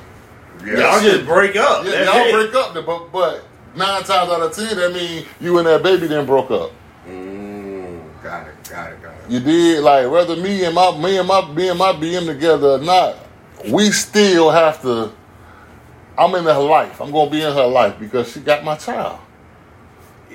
Yeah. 0.66 0.78
Y'all 0.78 1.02
just 1.02 1.26
break 1.26 1.56
up. 1.56 1.86
yeah, 1.86 2.04
y'all 2.04 2.26
it. 2.26 2.34
break 2.34 2.54
up. 2.56 2.74
But 2.74 3.12
but 3.12 3.46
nine 3.76 4.04
times 4.04 4.30
out 4.30 4.42
of 4.42 4.54
ten, 4.54 4.76
that 4.78 4.94
mean 4.94 5.26
you 5.40 5.58
and 5.58 5.68
that 5.68 5.84
baby 5.84 6.08
then 6.08 6.26
broke 6.26 6.52
up. 6.52 6.72
Mm, 7.08 8.02
got 8.22 8.48
it, 8.48 8.70
got 8.70 8.92
it, 8.92 9.02
got 9.02 9.14
it. 9.14 9.30
You 9.30 9.40
did 9.40 9.84
like 9.84 10.10
whether 10.10 10.36
me 10.36 10.66
and 10.66 10.76
my 10.76 10.98
me 10.98 11.18
and 11.18 11.28
my 11.28 11.52
me 11.54 11.70
and 11.70 11.80
my 11.80 11.94
BM 11.94 12.26
together 12.26 12.72
or 12.72 12.80
not, 12.80 13.18
we 13.70 13.92
still 13.92 14.50
have 14.52 14.82
to. 14.82 15.12
I'm 16.18 16.36
in 16.36 16.44
her 16.44 16.60
life. 16.60 17.00
I'm 17.00 17.12
gonna 17.12 17.32
be 17.32 17.42
in 17.42 17.54
her 17.54 17.68
life 17.68 17.98
because 17.98 18.32
she 18.32 18.42
got 18.42 18.64
my 18.66 18.76
child. 18.76 19.20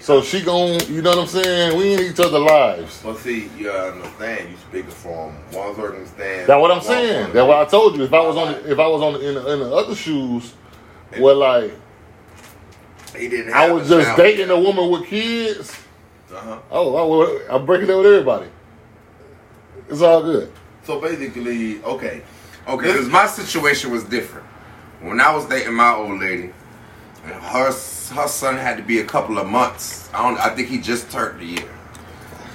So 0.00 0.20
she 0.22 0.42
gon' 0.42 0.80
you 0.88 1.00
know 1.02 1.10
what 1.10 1.18
I'm 1.20 1.26
saying? 1.26 1.78
We 1.78 1.94
in 1.94 2.00
each 2.00 2.20
other 2.20 2.38
lives. 2.38 3.00
But 3.02 3.16
see, 3.18 3.48
you 3.56 3.70
understand. 3.70 4.50
You 4.50 4.56
speaking 4.56 4.90
from 4.90 5.32
one 5.52 5.74
circumstance. 5.74 6.46
That's 6.46 6.60
what 6.60 6.70
I'm 6.70 6.82
saying. 6.82 7.32
That's 7.32 7.46
what 7.46 7.66
I 7.66 7.70
told 7.70 7.96
you. 7.96 8.04
If 8.04 8.12
I 8.12 8.20
was 8.20 8.36
on 8.36 8.52
the, 8.52 8.72
if 8.72 8.78
I 8.78 8.86
was 8.86 9.02
on 9.02 9.12
the, 9.14 9.28
in, 9.28 9.34
the, 9.34 9.52
in 9.52 9.58
the 9.60 9.72
other 9.74 9.94
shoes, 9.94 10.52
well, 11.18 11.36
like 11.36 11.72
He 13.16 13.28
didn't. 13.28 13.54
I 13.54 13.70
was 13.70 13.88
just 13.88 14.16
dating 14.16 14.50
a 14.50 14.58
woman 14.58 14.90
with 14.90 15.06
kids. 15.06 15.72
Uh-huh. 16.34 16.58
Oh, 16.70 17.46
I 17.48 17.54
I'm 17.54 17.64
breaking 17.64 17.88
it 17.88 17.96
with 17.96 18.06
everybody. 18.06 18.48
It's 19.88 20.00
all 20.02 20.22
good. 20.22 20.52
So 20.82 21.00
basically, 21.00 21.82
okay. 21.84 22.22
Okay, 22.66 22.86
because 22.86 23.08
my 23.08 23.26
situation 23.26 23.90
was 23.90 24.04
different. 24.04 24.46
When 25.00 25.20
I 25.20 25.34
was 25.34 25.46
dating 25.46 25.74
my 25.74 25.94
old 25.94 26.18
lady, 26.18 26.52
and 27.24 27.34
her 27.34 27.70
her 28.10 28.28
son 28.28 28.56
had 28.56 28.76
to 28.76 28.82
be 28.82 28.98
a 29.00 29.04
couple 29.04 29.38
of 29.38 29.46
months. 29.48 30.10
I 30.12 30.22
don't. 30.28 30.38
I 30.38 30.54
think 30.54 30.68
he 30.68 30.78
just 30.78 31.10
turned 31.10 31.40
a 31.40 31.44
year. 31.44 31.68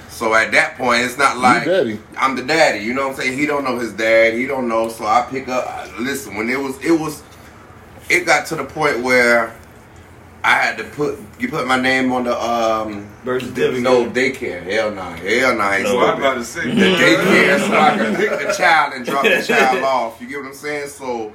So 0.08 0.34
at 0.34 0.52
that 0.52 0.76
point, 0.76 1.02
it's 1.04 1.16
not 1.16 1.38
like 1.38 1.64
daddy. 1.64 1.98
I'm 2.18 2.36
the 2.36 2.42
daddy. 2.42 2.84
You 2.84 2.92
know 2.94 3.08
what 3.08 3.16
I'm 3.16 3.22
saying? 3.22 3.38
He 3.38 3.46
don't 3.46 3.64
know 3.64 3.78
his 3.78 3.92
dad. 3.92 4.34
He 4.34 4.46
don't 4.46 4.68
know. 4.68 4.88
So 4.88 5.06
I 5.06 5.26
pick 5.30 5.48
up. 5.48 5.66
I- 5.66 5.90
Listen, 5.98 6.36
when 6.36 6.48
it 6.50 6.58
was, 6.58 6.82
it 6.84 6.92
was, 6.92 7.22
it 8.08 8.24
got 8.26 8.46
to 8.46 8.56
the 8.56 8.64
point 8.64 9.00
where 9.00 9.54
I 10.42 10.52
had 10.54 10.78
to 10.78 10.84
put 10.84 11.18
you 11.38 11.48
put 11.48 11.66
my 11.66 11.78
name 11.80 12.12
on 12.12 12.24
the 12.24 12.38
um 12.42 13.06
Birth 13.24 13.42
certificate. 13.44 13.82
no 13.82 14.06
daycare. 14.10 14.62
Hell 14.62 14.90
no. 14.92 15.02
Hell 15.02 15.54
no. 15.56 15.60
I 15.62 15.76
ain't 15.78 15.88
So 15.88 16.00
I'm 16.00 16.18
about 16.18 16.34
to 16.34 16.44
say, 16.44 16.62
the 16.70 16.96
daycare 16.96 17.58
so 17.58 17.78
I 17.78 17.96
can 17.96 18.16
pick 18.16 18.30
the 18.46 18.52
child 18.58 18.94
and 18.94 19.04
drop 19.04 19.24
the 19.24 19.42
child 19.42 19.82
off. 19.84 20.20
You 20.20 20.28
get 20.28 20.38
what 20.40 20.46
I'm 20.48 20.54
saying? 20.54 20.88
So 20.88 21.32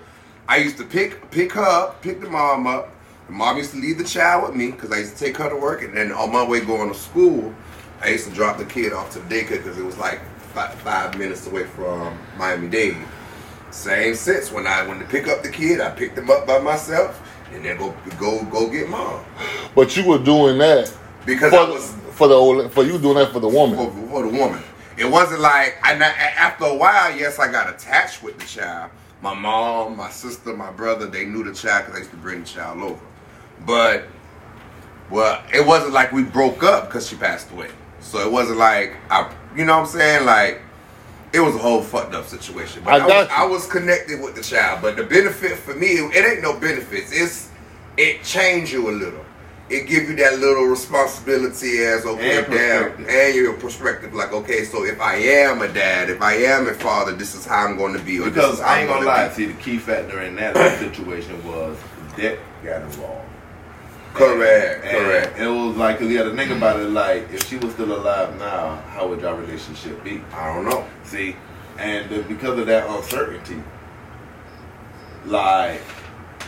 I 0.47 0.57
used 0.57 0.77
to 0.77 0.83
pick 0.83 1.29
pick 1.31 1.53
her 1.53 1.61
up, 1.63 2.01
pick 2.01 2.21
the 2.21 2.29
mom 2.29 2.65
up. 2.67 2.91
Mom 3.29 3.57
used 3.57 3.71
to 3.71 3.77
leave 3.77 3.97
the 3.97 4.03
child 4.03 4.47
with 4.47 4.55
me 4.55 4.71
because 4.71 4.91
I 4.91 4.99
used 4.99 5.17
to 5.17 5.25
take 5.25 5.37
her 5.37 5.49
to 5.49 5.55
work, 5.55 5.81
and 5.81 5.95
then 5.95 6.11
on 6.11 6.31
my 6.31 6.47
way 6.47 6.61
going 6.61 6.89
to 6.89 6.95
school, 6.95 7.53
I 8.01 8.09
used 8.09 8.27
to 8.27 8.33
drop 8.33 8.57
the 8.57 8.65
kid 8.65 8.93
off 8.93 9.11
to 9.13 9.19
the 9.19 9.35
daycare 9.35 9.63
because 9.63 9.77
it 9.77 9.83
was 9.83 9.97
like 9.97 10.21
five, 10.53 10.73
five 10.75 11.17
minutes 11.17 11.47
away 11.47 11.65
from 11.65 12.17
Miami 12.37 12.67
Dade. 12.67 12.97
Same 13.71 14.15
sense 14.15 14.51
when 14.51 14.67
I 14.67 14.87
when 14.87 14.99
to 14.99 15.05
pick 15.05 15.27
up 15.27 15.43
the 15.43 15.49
kid, 15.49 15.81
I 15.81 15.89
picked 15.89 16.17
him 16.17 16.29
up 16.29 16.47
by 16.47 16.59
myself 16.59 17.21
and 17.53 17.65
then 17.65 17.77
go 17.77 17.95
go 18.17 18.43
go 18.45 18.69
get 18.69 18.89
mom 18.89 19.23
But 19.75 19.95
you 19.97 20.05
were 20.05 20.17
doing 20.17 20.57
that 20.59 20.93
because 21.25 21.51
for 21.51 21.71
was 21.71 21.95
for 22.11 22.27
the 22.27 22.35
old, 22.35 22.71
for 22.71 22.83
you 22.83 22.97
doing 22.97 23.15
that 23.15 23.33
for 23.33 23.39
the 23.39 23.49
woman. 23.49 23.75
for, 23.75 24.07
for 24.07 24.21
the 24.21 24.29
woman. 24.37 24.63
It 24.97 25.05
wasn't 25.05 25.41
like 25.41 25.77
I, 25.83 25.93
after 25.93 26.65
a 26.65 26.75
while. 26.75 27.13
Yes, 27.17 27.37
I 27.37 27.51
got 27.51 27.69
attached 27.69 28.23
with 28.23 28.39
the 28.39 28.45
child. 28.45 28.91
my 29.21 29.33
mom, 29.33 29.97
my 29.97 30.09
sister, 30.09 30.55
my 30.55 30.71
brother, 30.71 31.07
they 31.07 31.25
knew 31.25 31.43
the 31.43 31.53
child 31.53 31.85
because 31.85 31.95
I 31.95 31.99
used 31.99 32.11
to 32.11 32.17
bring 32.17 32.41
the 32.41 32.45
child 32.45 32.81
over. 32.81 33.01
But 33.65 34.05
well, 35.09 35.43
it 35.53 35.65
wasn't 35.65 35.93
like 35.93 36.11
we 36.11 36.23
broke 36.23 36.63
up 36.63 36.87
because 36.87 37.07
she 37.07 37.15
passed 37.15 37.51
away. 37.51 37.69
So 37.99 38.19
it 38.19 38.31
wasn't 38.31 38.59
like 38.59 38.95
I, 39.09 39.33
you 39.55 39.65
know 39.65 39.73
what 39.79 39.87
I'm 39.87 39.87
saying? 39.87 40.25
Like 40.25 40.61
it 41.33 41.39
was 41.39 41.55
a 41.55 41.59
whole 41.59 41.81
fucked 41.81 42.13
up 42.13 42.25
situation. 42.27 42.83
But 42.83 43.01
I 43.01 43.05
I, 43.05 43.07
was. 43.07 43.27
I 43.31 43.45
was 43.45 43.67
connected 43.67 44.21
with 44.21 44.35
the 44.35 44.41
child. 44.41 44.81
But 44.81 44.95
the 44.95 45.03
benefit 45.03 45.57
for 45.57 45.75
me, 45.75 45.87
it 45.87 46.25
ain't 46.25 46.41
no 46.41 46.57
benefits. 46.59 47.11
It's 47.11 47.49
it 47.97 48.23
changed 48.23 48.71
you 48.71 48.89
a 48.89 48.91
little. 48.91 49.25
It 49.67 49.87
give 49.87 50.07
you 50.07 50.15
that 50.17 50.37
little 50.39 50.65
responsibility 50.65 51.83
as 51.83 52.05
okay, 52.05 52.37
And 52.37 52.53
dad, 52.53 52.99
and 52.99 53.35
your 53.35 53.53
perspective. 53.53 54.13
Like 54.13 54.31
okay, 54.31 54.63
so 54.63 54.85
if 54.85 55.01
I 55.01 55.15
am 55.15 55.61
a 55.61 55.67
dad, 55.67 56.09
if 56.09 56.21
I 56.21 56.35
am 56.35 56.67
a 56.67 56.73
father, 56.73 57.13
this 57.13 57.33
is 57.33 57.45
how 57.45 57.65
I'm 57.65 57.75
going 57.77 57.93
to 57.93 58.03
be. 58.03 58.19
Because 58.19 58.61
I 58.61 58.81
ain't 58.81 58.89
gonna 58.89 59.05
gonna 59.05 59.17
lie, 59.17 59.27
be. 59.29 59.33
see 59.33 59.45
the 59.47 59.61
key 59.61 59.77
factor 59.77 60.21
in 60.21 60.35
that 60.35 60.55
situation 60.79 61.43
was 61.45 61.77
debt 62.15 62.39
got 62.63 62.83
involved. 62.83 63.24
Correct, 64.15 64.85
And 64.85 64.97
correct. 64.97 65.39
It 65.39 65.47
was 65.47 65.75
like, 65.75 65.99
cause 65.99 66.07
you 66.09 66.17
had 66.17 66.23
to 66.23 66.35
think 66.35 66.51
about 66.51 66.79
it. 66.79 66.89
Like, 66.89 67.29
if 67.33 67.47
she 67.49 67.57
was 67.57 67.73
still 67.73 67.91
alive 67.95 68.37
now, 68.39 68.75
how 68.89 69.07
would 69.07 69.19
your 69.21 69.35
relationship 69.35 70.01
be? 70.03 70.21
I 70.33 70.53
don't 70.53 70.65
know. 70.69 70.85
See, 71.03 71.35
and 71.77 72.11
uh, 72.11 72.21
because 72.27 72.57
of 72.57 72.65
that 72.67 72.89
uncertainty, 72.89 73.61
like 75.25 75.81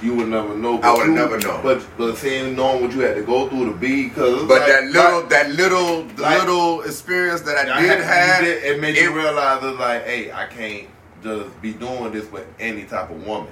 you 0.01 0.13
would 0.15 0.27
never 0.29 0.55
know. 0.55 0.79
I 0.81 0.93
would 0.93 1.07
you- 1.07 1.13
never 1.13 1.39
know. 1.39 1.59
But 1.63 1.86
but 1.97 2.15
seeing 2.17 2.55
knowing 2.55 2.83
what 2.83 2.93
you 2.93 3.01
had 3.01 3.15
to 3.15 3.24
go 3.24 3.50
through 3.50 3.65
to 3.65 3.77
be, 3.77 4.07
because 4.09 4.47
But 4.47 4.59
like, 4.62 4.67
that 4.67 4.83
little, 4.86 5.19
like, 5.21 5.29
that 5.29 5.50
little, 5.51 6.03
like- 6.17 6.39
little 6.39 6.81
experience 6.83 7.41
that 7.41 7.57
I 7.67 7.77
I 7.77 7.81
did 7.81 8.00
have, 8.01 8.43
it 8.43 8.79
made 8.79 8.95
it- 8.95 9.03
you 9.03 9.12
realize 9.13 9.63
it's 9.63 9.79
like, 9.79 10.05
hey, 10.05 10.31
I 10.31 10.45
can't 10.45 10.88
just 11.24 11.62
be 11.62 11.74
doing 11.74 12.12
this 12.13 12.31
with 12.31 12.45
any 12.59 12.83
type 12.83 13.09
of 13.09 13.25
woman 13.25 13.51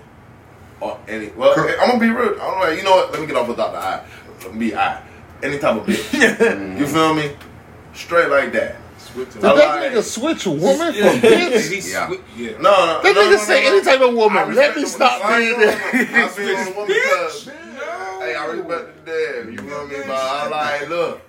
or 0.82 1.00
any. 1.08 1.28
Well, 1.30 1.54
Cor- 1.54 1.70
I'm 1.80 1.88
gonna 1.88 2.00
be 2.00 2.10
real. 2.10 2.40
I 2.42 2.46
don't 2.46 2.60
know. 2.62 2.70
You 2.70 2.84
know 2.84 2.92
what? 2.92 3.12
Let 3.12 3.22
me 3.22 3.28
get 3.28 3.36
off 3.36 3.48
without 3.48 3.72
the 3.72 3.78
eye. 3.80 4.06
Let 4.44 4.54
me 4.54 4.60
be 4.70 4.76
I. 4.76 5.02
Any 5.44 5.58
type 5.60 5.76
of 5.78 5.86
bitch. 5.86 5.96
Mm-hmm. 6.38 6.78
you 6.78 6.88
feel 6.88 7.14
me? 7.14 7.32
Straight 7.94 8.30
like 8.30 8.52
that. 8.54 8.78
Switch 8.98 9.34
Did 9.34 9.46
I 9.46 9.56
that 9.56 9.82
like- 9.82 9.92
nigga 9.94 10.04
switch 10.04 10.46
woman 10.48 10.94
for 10.94 11.28
bitch? 11.28 11.92
Yeah. 11.92 12.10
yeah. 12.36 12.52
No, 12.58 12.72
no. 12.72 13.02
That 13.04 13.16
no, 13.16 13.22
nigga 13.22 13.32
no, 13.32 13.38
say 13.38 13.64
no, 13.64 13.70
any 13.76 13.82
type 13.86 14.02
of 14.02 14.14
woman. 14.14 14.56
Let 14.56 14.76
me 14.76 14.86
stop 14.86 15.22
being 15.28 15.50
ain't 15.50 15.58
there. 15.60 15.92
gonna- 15.92 16.26
I 16.26 16.28
feel 16.30 16.56
on 16.58 16.66
the 16.66 16.72
woman 16.72 16.88
because- 16.88 17.50
No. 17.76 18.20
Hey, 18.22 18.36
I 18.36 18.46
respect 18.46 19.06
the 19.06 19.12
damn. 19.12 19.52
You 19.52 19.62
know 19.62 19.78
what 19.84 19.88
I 19.88 19.92
mean? 19.92 20.02
But 20.08 20.16
I 20.16 20.48
like, 20.48 20.90
look, 20.90 21.22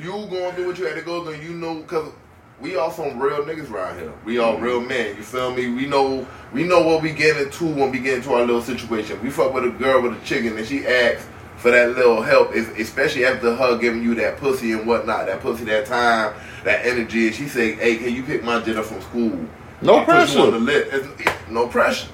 you 0.00 0.10
going 0.10 0.54
through 0.54 0.66
what 0.66 0.78
you 0.78 0.84
had 0.86 0.96
to 0.96 1.02
go 1.02 1.24
through. 1.24 1.36
You 1.36 1.54
know, 1.54 1.76
because 1.76 2.12
we 2.60 2.76
all 2.76 2.90
some 2.90 3.18
real 3.18 3.44
niggas 3.44 3.70
around 3.70 3.98
here. 3.98 4.12
We 4.24 4.38
all 4.38 4.54
mm-hmm. 4.54 4.64
real 4.64 4.80
men. 4.80 5.16
You 5.16 5.22
feel 5.22 5.52
me? 5.54 5.68
We 5.70 5.86
know, 5.86 6.26
we 6.52 6.64
know 6.64 6.82
what 6.82 7.02
we 7.02 7.12
get 7.12 7.36
into 7.36 7.66
when 7.66 7.90
we 7.90 8.00
get 8.00 8.18
into 8.18 8.32
our 8.32 8.40
little 8.40 8.62
situation. 8.62 9.20
We 9.22 9.30
fuck 9.30 9.52
with 9.52 9.64
a 9.64 9.70
girl 9.70 10.02
with 10.02 10.20
a 10.20 10.24
chicken 10.24 10.56
and 10.56 10.66
she 10.66 10.86
asks 10.86 11.26
for 11.56 11.70
that 11.72 11.96
little 11.96 12.22
help, 12.22 12.54
especially 12.54 13.24
after 13.24 13.54
her 13.54 13.76
giving 13.78 14.02
you 14.02 14.14
that 14.16 14.38
pussy 14.38 14.72
and 14.72 14.86
whatnot, 14.86 15.26
that 15.26 15.40
pussy, 15.40 15.64
that 15.64 15.86
time, 15.86 16.34
that 16.64 16.86
energy. 16.86 17.26
And 17.26 17.34
she 17.34 17.48
say, 17.48 17.72
"Hey, 17.72 17.96
can 17.96 18.14
you 18.14 18.22
pick 18.22 18.44
my 18.44 18.60
jet 18.60 18.76
up 18.76 18.84
from 18.84 19.00
school?" 19.02 19.48
No 19.82 19.96
I 19.96 20.24
you 20.24 20.40
on 20.40 20.64
the 20.64 20.72
pressure. 20.72 20.96
It's- 20.96 21.50
no 21.50 21.66
pressure. 21.66 22.08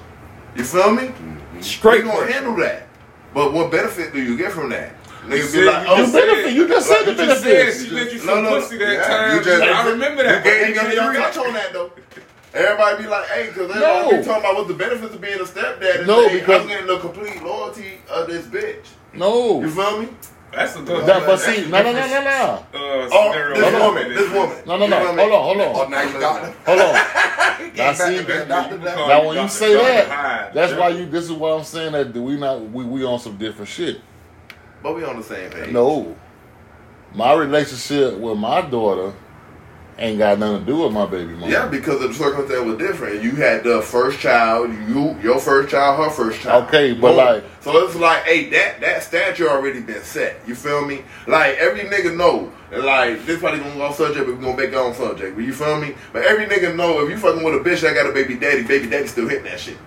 You 0.55 0.63
feel 0.63 0.91
me? 0.91 1.03
Mm-hmm. 1.03 1.61
Straight 1.61 2.03
we 2.03 2.09
gonna 2.09 2.23
pressure. 2.23 2.33
handle 2.33 2.55
that. 2.57 2.87
But 3.33 3.53
what 3.53 3.71
benefit 3.71 4.13
do 4.13 4.23
you 4.23 4.37
get 4.37 4.51
from 4.51 4.69
that? 4.69 4.95
Niggas 5.25 5.31
be 5.31 5.41
said 5.41 5.65
like, 5.65 5.87
you 5.87 5.93
oh, 5.93 6.05
The 6.05 6.11
benefit, 6.19 6.53
you 6.53 6.67
just 6.67 6.87
said 6.87 7.03
the 7.05 7.11
You 7.11 7.17
just 7.17 7.43
said 7.43 7.53
benefits. 7.53 7.83
she 7.85 7.89
let 7.91 8.13
you 8.13 8.19
No, 8.19 8.25
some 8.25 8.43
no, 8.43 8.49
pussy 8.59 8.77
that 8.77 9.05
time. 9.07 9.35
you 9.37 9.43
just- 9.43 9.63
I 9.63 9.89
remember 9.89 10.23
that. 10.23 10.43
But 10.43 10.49
gave 10.49 10.67
me 10.89 10.95
none 10.95 11.15
of 11.15 11.21
touch 11.21 11.37
on 11.37 11.53
that 11.53 11.73
though. 11.73 11.91
Everybody 12.53 13.03
be 13.03 13.09
like, 13.09 13.25
hey, 13.27 13.47
because 13.47 13.75
No. 13.75 13.83
everybody 13.83 14.17
be 14.17 14.23
talking 14.23 14.43
about 14.43 14.55
what 14.55 14.67
the 14.69 14.73
benefits 14.75 15.13
of 15.13 15.21
being 15.21 15.39
a 15.39 15.43
stepdad. 15.43 16.05
No, 16.05 16.27
say, 16.27 16.39
because- 16.39 16.61
I'm 16.61 16.67
getting 16.67 16.87
the 16.87 16.99
complete 16.99 17.43
loyalty 17.43 17.99
of 18.09 18.27
this 18.27 18.45
bitch. 18.45 18.85
No. 19.13 19.61
You 19.61 19.69
feel 19.69 20.01
me? 20.01 20.09
That's 20.53 20.75
a 20.77 20.81
good. 20.81 21.05
That, 21.05 21.25
but 21.25 21.37
see, 21.37 21.65
no, 21.69 21.83
no, 21.83 21.91
no, 21.91 22.07
no, 22.07 22.23
no. 22.23 22.65
Uh, 22.73 23.09
Oh, 23.11 23.51
this 23.53 23.71
no, 23.73 23.87
woman, 23.87 24.13
this 24.13 24.31
woman. 24.31 24.57
No, 24.65 24.77
no, 24.77 24.87
no. 24.87 24.99
You 25.01 25.05
feel? 25.07 25.15
Hold 25.17 25.31
on, 25.33 25.43
hold 25.43 25.61
on. 25.61 25.75
Oh, 25.75 25.89
now 25.89 26.01
you 26.03 26.19
got 26.19 26.45
it. 26.45 26.55
Hold 26.65 26.79
on. 26.79 26.95
He 27.55 27.81
Now 27.81 27.93
came 27.93 28.17
see, 28.19 28.25
to 28.25 28.45
Dr. 28.45 28.77
Now 28.79 29.27
when 29.27 29.41
you 29.41 29.47
say 29.49 29.73
that, 29.75 30.53
that's 30.53 30.73
why 30.73 30.89
you. 30.89 31.05
This 31.07 31.25
is 31.25 31.31
why 31.31 31.51
I'm 31.51 31.63
saying 31.63 31.91
that 31.93 32.13
we 32.13 32.37
not 32.37 32.61
we 32.69 32.83
we 32.85 33.03
on 33.05 33.19
some 33.19 33.37
different 33.37 33.69
shit. 33.69 33.99
But 34.85 34.97
we 34.97 35.03
on 35.03 35.17
the 35.17 35.23
same 35.23 35.49
page. 35.49 35.71
No, 35.71 36.15
my 37.15 37.33
relationship 37.33 38.19
with 38.19 38.37
my 38.37 38.61
daughter 38.61 39.15
ain't 39.97 40.19
got 40.19 40.37
nothing 40.37 40.59
to 40.59 40.65
do 40.71 40.83
with 40.83 40.91
my 40.91 41.07
baby 41.07 41.33
mama. 41.33 41.51
Yeah, 41.51 41.67
because 41.67 42.01
the 42.01 42.13
circumstance 42.13 42.63
was 42.63 42.77
different. 42.77 43.23
You 43.23 43.31
had 43.31 43.63
the 43.63 43.81
first 43.81 44.19
child, 44.19 44.69
you 44.87 45.17
your 45.23 45.39
first 45.39 45.71
child, 45.71 45.97
her 45.97 46.11
first 46.11 46.39
child. 46.39 46.65
Okay, 46.65 46.93
but 46.93 47.07
Boom. 47.07 47.17
like- 47.17 47.43
so 47.61 47.75
it's 47.83 47.95
like, 47.95 48.25
hey, 48.25 48.47
that 48.51 48.79
that 48.81 49.01
stature 49.01 49.49
already 49.49 49.81
been 49.81 50.03
set. 50.03 50.39
You 50.45 50.53
feel 50.53 50.85
me? 50.85 51.03
Like 51.25 51.55
every 51.57 51.85
nigga 51.85 52.15
know, 52.15 52.51
like 52.71 53.25
this 53.25 53.39
probably 53.39 53.61
gonna 53.61 53.73
go 53.73 53.81
off 53.85 53.95
subject, 53.95 54.27
but 54.27 54.37
we 54.37 54.45
gonna 54.45 54.55
make 54.55 54.69
it 54.69 54.75
on 54.75 54.93
subject. 54.93 55.35
But 55.35 55.45
you 55.45 55.53
feel 55.53 55.81
me? 55.81 55.95
But 56.13 56.25
every 56.25 56.45
nigga 56.45 56.75
know 56.75 57.03
if 57.03 57.09
you 57.09 57.17
fucking 57.17 57.43
with 57.43 57.55
a 57.55 57.67
bitch 57.67 57.81
that 57.81 57.95
got 57.95 58.05
a 58.05 58.13
baby 58.13 58.35
daddy, 58.35 58.61
baby 58.61 58.87
daddy 58.87 59.07
still 59.07 59.27
hitting 59.27 59.45
that 59.45 59.59
shit. 59.59 59.77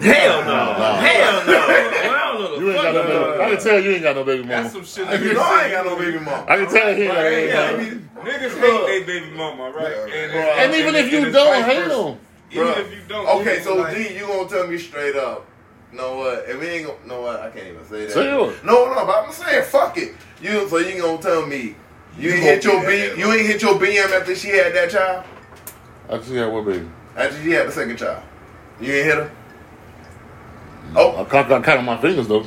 Hell 0.00 0.44
no. 0.44 0.52
Nah. 0.52 0.96
Hell 0.96 1.46
no. 1.46 1.92
Well, 2.06 2.14
I 2.14 2.32
don't 2.32 2.40
know 2.40 2.54
the 2.56 2.60
You 2.60 2.72
ain't 2.72 2.82
got 2.82 2.94
no 2.94 3.02
fuck 3.02 3.06
baby. 3.06 3.18
no. 3.18 3.42
I 3.42 3.54
can 3.54 3.62
tell 3.64 3.80
you 3.80 3.90
ain't 3.92 4.02
got 4.02 4.16
no 4.16 4.24
baby 4.24 4.42
mama. 4.42 4.62
That's 4.62 4.74
mama. 4.74 4.86
some 4.86 5.06
shit. 5.06 5.20
You 5.22 5.28
niggas 5.30 5.34
know 5.34 5.42
I 5.42 5.62
ain't 5.64 5.72
got 5.72 5.86
no 5.86 5.96
baby 5.96 6.18
mama. 6.18 6.44
I 6.48 6.56
can 6.56 6.68
tell 6.68 6.90
you 6.90 6.96
he 6.96 7.02
ain't 7.02 7.12
got 7.52 7.72
no 7.72 7.78
baby 7.78 7.96
Yeah, 7.96 8.04
mama. 8.14 8.30
Niggas 8.30 8.60
hate 8.60 8.86
their 8.86 9.06
baby 9.06 9.36
mama, 9.36 9.70
right? 9.70 9.96
Yeah. 10.08 10.14
And, 10.14 10.32
Bro. 10.32 10.40
And 10.40 10.74
even 10.74 10.94
if 10.96 11.12
you 11.12 11.22
it's 11.24 11.32
don't 11.32 11.62
vice 11.62 11.64
hate 11.64 11.88
them, 11.88 12.18
even 12.50 12.68
if 12.84 12.92
you 12.92 13.00
don't. 13.08 13.40
Okay, 13.40 13.60
so 13.62 13.94
D, 13.94 14.14
you 14.18 14.26
gonna 14.26 14.48
tell 14.48 14.66
me 14.66 14.78
straight 14.78 15.16
up? 15.16 15.46
Know 15.92 16.16
what? 16.18 16.48
And 16.48 16.58
we 16.58 16.66
ain't 16.66 16.86
gonna. 16.86 17.06
Know 17.06 17.20
what? 17.22 17.40
I 17.40 17.50
can't 17.50 17.66
even 17.68 17.84
say 17.86 18.06
that. 18.06 18.12
Say. 18.12 18.24
No, 18.24 18.52
no, 18.64 19.06
but 19.06 19.24
I'm 19.24 19.32
saying 19.32 19.64
fuck 19.64 19.96
it. 19.96 20.14
You 20.42 20.68
so 20.68 20.78
you 20.78 21.00
gonna 21.00 21.18
tell 21.22 21.46
me 21.46 21.74
you, 22.18 22.30
You 22.30 22.34
ain't 22.34 22.42
hit 22.42 22.64
your 22.64 22.80
be 22.80 23.14
B, 23.14 23.20
you 23.20 23.32
ain't 23.32 23.46
hit 23.46 23.62
your 23.62 23.74
BM 23.74 24.10
after 24.18 24.34
she 24.34 24.48
had 24.48 24.74
that 24.74 24.90
child? 24.90 25.24
I 26.08 26.16
just 26.18 26.30
had 26.30 26.52
what 26.52 26.66
baby. 26.66 26.88
After 27.16 27.42
she 27.42 27.50
had 27.50 27.68
the 27.68 27.72
second 27.72 27.96
child, 27.98 28.22
you 28.80 28.92
ain't 28.92 29.06
hit 29.06 29.14
her. 29.16 29.30
Oh, 30.94 31.20
I 31.20 31.24
count, 31.28 31.50
I 31.52 31.60
count 31.62 31.78
on 31.80 31.84
my 31.84 31.96
fingers 32.00 32.28
though. 32.28 32.46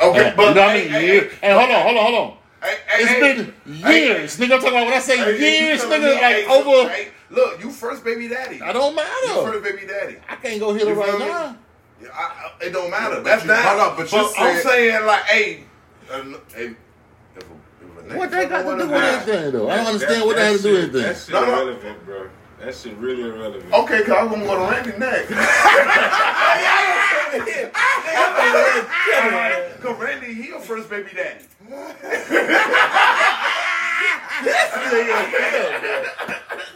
okay, 0.00 0.28
And, 0.28 0.36
but 0.36 0.48
you 0.48 0.54
know 0.54 0.60
what 0.60 0.70
I 0.70 0.78
hey, 0.78 0.82
mean? 0.84 0.92
hey, 0.92 1.06
Years. 1.06 1.32
And 1.42 1.58
hold 1.58 1.70
on, 1.70 1.82
hold 1.82 1.96
on, 1.96 2.04
hold 2.04 2.14
on. 2.30 2.36
hey, 2.62 2.76
hey, 2.86 3.02
It's 3.02 3.10
hey, 3.10 3.20
been 3.20 3.74
hey, 3.82 4.06
years, 4.06 4.36
nigga. 4.38 4.42
I'm 4.44 4.60
talking 4.60 4.68
about 4.68 4.84
when 4.86 4.94
I 4.94 4.98
say 5.00 5.16
hey, 5.18 5.38
years, 5.68 5.82
nigga. 5.82 6.00
me, 6.00 6.12
Like 6.12 6.20
hey, 6.22 6.46
over. 6.46 6.88
Hey, 6.90 7.08
look, 7.30 7.62
you 7.62 7.70
first 7.70 8.04
baby 8.04 8.28
daddy. 8.28 8.60
I 8.62 8.72
don't 8.72 8.94
matter. 8.94 9.08
You 9.26 9.34
matter. 9.34 9.52
first 9.52 9.64
baby 9.64 9.86
daddy. 9.86 10.16
I 10.28 10.36
can't 10.36 10.60
go 10.60 10.72
hit 10.72 10.86
her 10.86 10.94
You 10.94 11.00
right 11.00 11.12
me? 11.18 11.26
now. 11.26 11.56
Yeah, 12.02 12.08
I, 12.14 12.22
I, 12.62 12.64
it 12.66 12.70
don't 12.72 12.90
matter. 12.90 13.16
But 13.16 13.24
That's 13.24 13.42
you- 13.42 13.48
that. 13.48 13.64
hold 13.64 13.80
up, 13.80 13.96
but 13.96 14.10
you 14.12 14.18
I'm 14.18 14.56
said- 14.56 14.62
saying 14.62 15.06
like, 15.06 15.22
hey, 15.24 15.64
uh, 16.10 16.22
hey, 16.54 16.74
if 17.36 17.42
a, 17.42 18.06
if 18.06 18.12
a 18.12 18.18
What 18.18 18.30
that 18.32 18.48
got 18.48 18.58
to 18.58 18.64
do 18.64 18.68
with 18.70 18.78
with 18.78 18.88
a 18.88 18.90
guy- 18.92 19.12
anything 19.16 19.52
though? 19.52 19.68
I 19.70 19.76
don't 19.76 19.84
That- 19.84 19.92
understand 19.94 20.26
what 20.26 20.36
that 20.36 20.50
had 20.52 20.56
to 20.56 20.62
do 20.62 20.72
with 20.72 20.82
shit- 20.84 20.92
That 20.92 21.04
anything. 21.04 21.24
shit 21.24 21.32
No, 21.34 21.44
no. 21.44 21.52
irrelevant, 21.52 22.06
bro. 22.06 22.28
That 22.62 22.76
shit 22.76 22.96
really 22.96 23.22
irrelevant. 23.22 23.72
Okay, 23.72 24.04
cause 24.04 24.16
I'm 24.16 24.28
gonna 24.28 24.44
go 24.44 24.54
to 24.54 24.70
Randy 24.70 24.96
next. 24.96 25.32
Cause 29.82 29.98
Randy, 29.98 30.32
he 30.32 30.46
your 30.46 30.60
first 30.60 30.88
baby 30.88 31.10
daddy. 31.12 31.44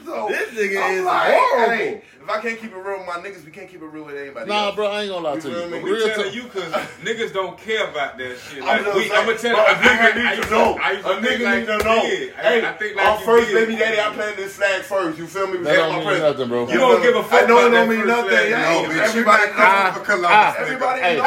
so, 0.05 0.29
This 0.29 0.51
nigga 0.55 0.83
I'm 0.83 0.93
is 0.99 1.05
like, 1.05 1.35
horrible. 1.35 1.75
hey, 1.77 2.03
if 2.23 2.31
I 2.31 2.41
can't 2.41 2.59
keep 2.61 2.73
it 2.73 2.77
real 2.77 2.99
with 2.99 3.07
my 3.07 3.15
niggas, 3.23 3.45
we 3.45 3.51
can't 3.53 3.69
keep 3.71 3.83
it 3.83 3.87
real 3.87 4.05
with 4.05 4.17
anybody. 4.17 4.49
Nah, 4.49 4.67
else. 4.67 4.75
bro, 4.77 4.87
I 4.91 5.03
ain't 5.03 5.11
gonna 5.13 5.25
lie 5.25 5.35
You 5.37 5.41
to 5.43 5.49
you. 5.49 5.55
me? 5.67 5.71
But 5.71 5.83
We 5.83 5.91
real 5.93 6.09
telling 6.09 6.33
you 6.35 6.43
because 6.45 6.73
niggas 7.03 7.33
don't 7.33 7.57
care 7.59 7.89
about 7.89 8.19
that 8.19 8.39
shit. 8.39 8.63
I'm 8.65 8.85
we, 8.97 9.09
saying, 9.09 9.13
I'm 9.15 9.27
gonna 9.27 9.39
tell 9.39 9.57
but 9.57 9.69
you, 9.69 9.75
a 9.75 9.79
nigga 9.87 10.01
I, 10.01 10.11
I 10.11 10.35
need 10.35 10.43
to 10.43 10.51
know. 10.51 10.75
A 10.77 10.79
nigga 11.21 11.45
like 11.45 11.59
need 11.61 11.67
to 11.67 11.79
know. 11.85 12.01
Hey, 12.03 12.67
I 12.67 12.73
think 12.73 12.97
like 12.97 13.07
our 13.07 13.19
first 13.21 13.53
baby 13.53 13.77
daddy, 13.77 14.01
I 14.01 14.11
planted 14.13 14.37
this 14.39 14.57
flag 14.57 14.83
first. 14.83 15.19
You 15.19 15.27
feel 15.27 15.47
me? 15.47 15.59
That 15.59 15.75
don't 15.77 16.05
mean 16.07 16.19
nothing, 16.21 16.49
bro. 16.49 16.69
You 16.69 16.79
don't 16.79 17.03
give 17.03 17.15
a 17.17 17.23
fuck 17.23 17.45
I 17.45 17.47
know 17.47 17.67
it 17.67 17.71
don't 17.71 17.89
mean 17.89 18.07
nothing. 18.07 18.51
No, 18.51 18.85
but 18.87 18.95
you 18.95 19.01
everybody 19.03 19.53
not 19.53 19.95
knows. 19.97 20.05
Christopher 20.05 20.05
Columbus. 20.05 20.31
ah, 20.31 20.57
Everybody 20.59 21.01
knows. 21.03 21.21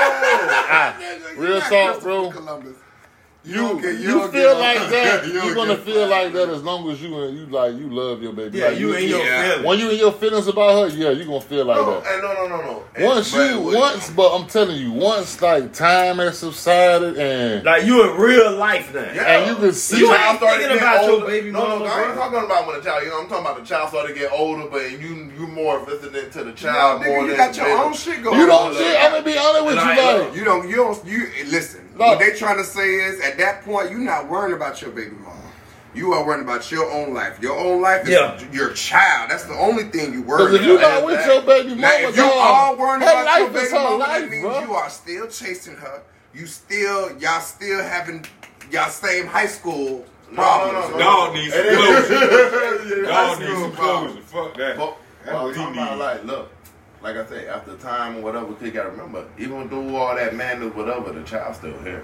Ah, 0.71 0.97
real 1.37 1.59
not 1.59 1.69
talk, 1.69 2.01
bro. 2.01 2.31
Columbus. 2.31 2.75
You 3.49 3.55
don't 3.55 3.81
get- 3.81 3.95
you 3.99 4.07
don't 4.11 4.31
feel 4.31 4.53
get- 4.55 4.59
like 4.79 4.89
that. 4.91 5.25
you 5.27 5.33
You're 5.33 5.55
gonna 5.55 5.75
feel 5.77 6.07
fired. 6.07 6.09
like 6.25 6.33
that 6.33 6.49
as 6.49 6.63
long 6.63 6.89
as 6.91 7.01
you 7.01 7.17
and 7.23 7.37
you 7.37 7.45
like 7.47 7.73
you 7.75 7.89
love 7.89 8.21
your 8.21 8.33
baby. 8.33 8.57
Yeah, 8.59 8.67
Like, 8.69 8.79
you 8.79 8.93
in 8.93 9.09
your 9.09 9.19
Yeah. 9.25 9.43
feelings. 9.43 9.65
when 9.65 9.79
you 9.79 9.89
in 9.89 9.97
your 9.97 10.11
feelings 10.11 10.47
about 10.47 10.71
her, 10.91 10.95
yeah, 10.95 11.09
you 11.09 11.23
are 11.23 11.25
gonna 11.25 11.41
feel 11.41 11.65
like 11.65 11.77
No, 11.77 11.99
that. 12.01 12.13
and 12.13 12.21
no, 12.23 12.33
no, 12.33 12.47
no, 12.47 12.57
no. 12.61 12.83
And- 12.95 13.05
Once 13.05 13.31
but- 13.31 13.49
you 13.49 13.59
once, 13.59 14.09
but 14.11 14.35
I'm 14.35 14.45
telling 14.47 14.77
you, 14.77 14.91
once 14.91 15.41
like 15.41 15.73
time 15.73 16.17
has 16.19 16.37
subsided 16.39 17.17
and 17.17 17.63
Like 17.65 17.85
you 17.85 18.03
in 18.09 18.17
real 18.17 18.51
life 18.55 18.93
now. 18.93 19.01
Yeah. 19.13 19.23
and 19.39 19.49
you 19.49 19.55
can 19.55 19.73
see 19.73 19.99
You 19.99 20.07
The 20.07 20.13
ain't 20.13 20.21
child 20.21 20.39
thinking 20.39 20.59
getting 20.59 20.77
about 20.77 21.05
your 21.05 21.25
baby 21.25 21.51
no, 21.51 21.59
mama, 21.59 21.79
No, 21.79 21.85
no, 21.85 21.91
I 21.91 22.03
ain't 22.05 22.15
talking 22.15 22.39
about 22.45 22.67
when 22.67 22.77
the 22.77 22.83
child. 22.85 23.03
You 23.03 23.09
know, 23.09 23.19
I'm 23.21 23.27
talking 23.27 23.45
about 23.45 23.57
the 23.59 23.65
child 23.65 23.89
started 23.89 24.13
to 24.13 24.19
get 24.19 24.31
older, 24.31 24.67
but 24.69 24.91
you 24.91 25.31
you 25.39 25.47
more 25.47 25.79
visiting 25.85 26.29
to 26.31 26.39
the 26.39 26.45
No, 26.45 26.51
child 26.53 27.05
more 27.05 27.19
nigga, 27.19 27.21
than 27.21 27.29
you 27.29 27.35
got 27.37 27.57
your 27.57 27.69
own 27.77 27.93
shit 27.93 28.23
going 28.23 28.35
on. 28.39 28.45
you 28.45 28.51
on. 28.51 28.73
don't. 28.73 28.95
I'm 28.99 29.11
gonna 29.11 29.23
be 29.23 29.37
honest 29.37 29.65
with 29.65 29.75
you, 29.75 29.81
look, 29.81 30.25
like 30.25 30.35
You 30.35 30.43
don't. 30.43 30.69
You 30.69 30.75
don't. 30.75 31.05
You 31.05 31.27
listen. 31.47 31.81
No. 31.99 32.05
What 32.07 32.19
they 32.19 32.31
trying 32.33 32.57
to 32.57 32.63
say 32.63 32.95
is, 32.95 33.19
at 33.21 33.37
that 33.37 33.63
point, 33.63 33.91
you're 33.91 33.99
not 33.99 34.29
worrying 34.29 34.55
about 34.55 34.81
your 34.81 34.91
baby 34.91 35.15
mom. 35.15 35.35
You 35.93 36.13
are 36.13 36.25
worrying 36.25 36.43
about 36.43 36.71
your 36.71 36.89
own 36.91 37.13
life. 37.13 37.39
Your 37.41 37.57
own 37.59 37.81
life 37.81 38.03
is 38.03 38.09
Yeah. 38.09 38.39
your 38.51 38.71
child. 38.73 39.31
That's 39.31 39.43
the 39.45 39.55
only 39.55 39.83
thing 39.85 40.13
you 40.13 40.21
Because 40.23 40.39
worry 40.51 40.55
if 40.57 40.65
you 40.65 40.77
about. 40.77 41.01
not 41.01 41.05
with 41.05 41.25
your 41.25 41.41
baby 41.41 41.75
Now, 41.75 41.91
if 41.93 42.15
you 42.15 42.23
dog, 42.23 42.31
all 42.37 42.75
worrying 42.77 43.01
her 43.01 43.07
about 43.11 43.39
your 43.39 43.49
life 43.49 43.55
is 43.55 43.61
baby 43.71 43.75
her 43.83 43.83
mama, 43.83 43.95
life, 43.97 44.21
that 44.21 44.29
means 44.29 44.43
bro. 44.43 44.59
you 44.61 44.73
are 44.75 44.89
still 44.89 45.27
chasing 45.27 45.75
her. 45.75 46.01
You 46.33 46.45
still, 46.45 47.17
y'all 47.19 47.41
still 47.41 47.83
having 47.83 48.25
y'all 48.71 48.89
same 48.91 49.25
high 49.25 49.47
school 49.47 50.05
problems. 50.35 50.89
no, 50.91 50.91
no. 50.91 50.99
Dog 50.99 51.33
needs 51.33 51.53
some 51.53 51.65
It 51.65 51.73
is- 51.73 52.07
closure. 52.07 52.95
Yeah, 52.95 53.07
Dog 53.07 53.27
that's 53.27 53.39
needs 53.39 53.51
some 53.51 53.69
good, 53.71 53.75
closure. 53.75 54.21
Fuck 54.21 54.57
that. 54.57 54.77
But 54.77 54.97
That's 55.25 55.33
well, 55.33 55.43
what 55.45 55.55
he 55.55 55.61
I'm 55.63 55.73
about 55.73 55.89
needs. 55.89 55.99
like, 55.99 56.23
look, 56.25 56.51
like 57.01 57.15
I 57.15 57.25
say, 57.25 57.47
after 57.47 57.75
time 57.77 58.17
or 58.17 58.21
whatever, 58.21 58.53
you 58.63 58.71
gotta 58.71 58.89
remember, 58.89 59.25
even 59.37 59.69
through 59.69 59.95
all 59.95 60.15
that 60.15 60.35
madness, 60.35 60.73
whatever, 60.73 61.11
the 61.11 61.23
child's 61.23 61.57
still 61.57 61.77
here. 61.83 62.03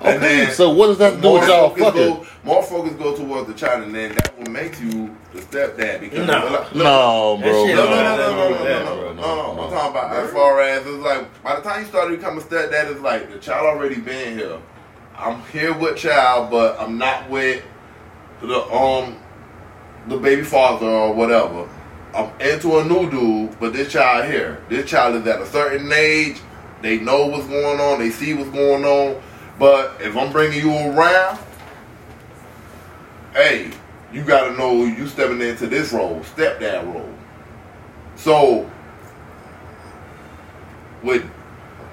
Okay, 0.00 0.18
then 0.18 0.52
so 0.52 0.70
what 0.70 0.88
does 0.88 0.98
that 0.98 1.20
do 1.20 1.32
with 1.32 1.48
y'all 1.48 1.70
focus 1.70 1.84
fucking? 1.84 2.00
Go, 2.00 2.26
more 2.42 2.62
focus 2.62 2.92
go 2.94 3.16
towards 3.16 3.46
the 3.46 3.54
child, 3.54 3.84
and 3.84 3.94
then 3.94 4.14
that 4.14 4.36
will 4.38 4.50
make 4.50 4.80
you 4.80 5.14
the 5.32 5.40
stepdad 5.40 6.00
because 6.00 6.26
No. 6.26 6.48
look, 6.50 6.74
No, 6.74 7.38
bro. 7.40 7.66
No, 7.66 7.74
no, 7.74 7.84
no, 7.84 8.16
no, 8.16 8.16
no, 8.16 8.48
no, 8.48 8.64
no, 8.64 8.94
no, 8.94 9.14
no, 9.14 9.14
no. 9.14 9.62
I'm 9.62 9.70
talking 9.70 9.90
about 9.90 10.16
as 10.16 10.30
far 10.32 10.60
as 10.60 10.86
it's 10.86 10.96
like 10.96 11.42
by 11.42 11.56
the 11.56 11.62
time 11.62 11.82
you 11.82 11.86
start 11.86 12.10
to 12.10 12.16
become 12.16 12.38
a 12.38 12.40
stepdad, 12.40 12.90
it's 12.90 13.00
like 13.00 13.30
the 13.32 13.38
child 13.38 13.66
already 13.66 14.00
been 14.00 14.36
here. 14.36 14.58
I'm 15.16 15.40
here 15.52 15.72
with 15.72 15.96
child, 15.96 16.50
but 16.50 16.78
I'm 16.80 16.98
not 16.98 17.30
with 17.30 17.62
the 18.40 18.60
um 18.72 19.16
the 20.08 20.18
baby 20.18 20.42
father 20.42 20.86
or 20.86 21.14
whatever. 21.14 21.68
I'm 22.14 22.40
into 22.40 22.78
a 22.78 22.84
new 22.84 23.10
dude, 23.10 23.58
but 23.58 23.72
this 23.72 23.92
child 23.92 24.30
here, 24.30 24.62
this 24.68 24.88
child 24.88 25.16
is 25.16 25.26
at 25.26 25.40
a 25.40 25.46
certain 25.46 25.92
age. 25.92 26.40
They 26.80 26.98
know 26.98 27.26
what's 27.26 27.46
going 27.46 27.80
on. 27.80 27.98
They 27.98 28.10
see 28.10 28.34
what's 28.34 28.50
going 28.50 28.84
on. 28.84 29.20
But 29.58 30.00
if 30.00 30.16
I'm 30.16 30.30
bringing 30.30 30.60
you 30.60 30.72
around, 30.72 31.38
hey, 33.32 33.70
you 34.12 34.22
got 34.22 34.48
to 34.48 34.56
know 34.56 34.84
you 34.84 35.08
stepping 35.08 35.40
into 35.40 35.66
this 35.66 35.92
role, 35.92 36.20
stepdad 36.20 36.84
role. 36.92 37.12
So, 38.16 38.70
with 41.02 41.28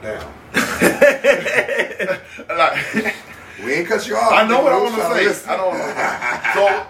damn, 0.02 0.32
like 2.50 3.16
We 3.64 3.74
ain't 3.74 3.88
cut 3.88 4.08
you 4.08 4.16
off. 4.16 4.32
I 4.34 4.48
know 4.48 4.62
what 4.62 4.74
I 4.74 4.82
want 4.82 4.96
to 4.96 5.34
say. 5.34 5.52
I 5.52 5.58
don't 5.58 5.78
know. 5.78 5.94
So, 6.56 6.88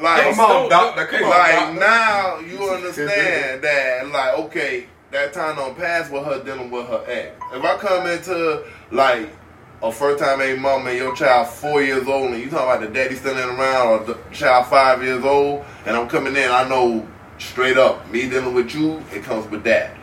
like, 0.00 0.22
Come 0.34 0.40
on, 0.40 0.68
doctor. 0.70 1.06
Come 1.06 1.24
on, 1.24 1.30
like 1.30 1.52
doctor. 1.52 1.80
now 1.80 2.38
you 2.40 2.58
understand 2.70 3.62
that 3.62 4.08
like 4.10 4.38
okay 4.38 4.86
that 5.10 5.32
time 5.32 5.56
don't 5.56 5.76
pass 5.76 6.10
with 6.10 6.24
her 6.24 6.42
dealing 6.42 6.70
with 6.70 6.86
her 6.88 7.04
ex 7.06 7.36
if 7.52 7.62
i 7.64 7.76
come 7.76 8.06
into 8.08 8.64
like 8.90 9.28
a 9.82 9.92
first 9.92 10.22
time 10.22 10.40
a 10.40 10.56
mom 10.56 10.86
and 10.88 10.96
your 10.96 11.14
child 11.14 11.46
four 11.46 11.82
years 11.82 12.08
old 12.08 12.32
and 12.32 12.42
you 12.42 12.50
talking 12.50 12.66
about 12.66 12.80
the 12.80 12.88
daddy 12.88 13.14
still 13.14 13.36
in 13.38 13.48
around 13.56 13.86
or 13.88 14.04
the 14.04 14.18
child 14.32 14.66
five 14.66 15.02
years 15.04 15.24
old 15.24 15.64
and 15.86 15.96
i'm 15.96 16.08
coming 16.08 16.34
in 16.34 16.50
i 16.50 16.66
know 16.68 17.06
straight 17.38 17.76
up 17.76 18.08
me 18.10 18.28
dealing 18.28 18.54
with 18.54 18.74
you 18.74 19.00
it 19.12 19.22
comes 19.22 19.48
with 19.50 19.62
that 19.62 19.94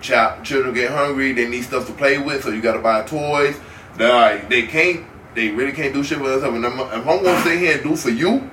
child 0.00 0.44
children 0.44 0.74
get 0.74 0.90
hungry 0.90 1.32
they 1.32 1.48
need 1.48 1.62
stuff 1.62 1.86
to 1.86 1.92
play 1.94 2.18
with 2.18 2.42
so 2.44 2.50
you 2.50 2.60
gotta 2.60 2.78
buy 2.80 3.02
toys 3.02 3.58
they 3.96 4.08
like 4.12 4.48
they 4.48 4.62
can't 4.66 5.04
they 5.34 5.48
really 5.50 5.72
can't 5.72 5.94
do 5.94 6.04
shit 6.04 6.20
with 6.20 6.30
themselves 6.32 6.56
and 6.56 6.66
I'm- 6.66 6.80
if 7.00 7.08
i'm 7.08 7.22
gonna 7.24 7.42
sit 7.42 7.58
here 7.58 7.74
and 7.74 7.82
do 7.82 7.96
for 7.96 8.10
you 8.10 8.48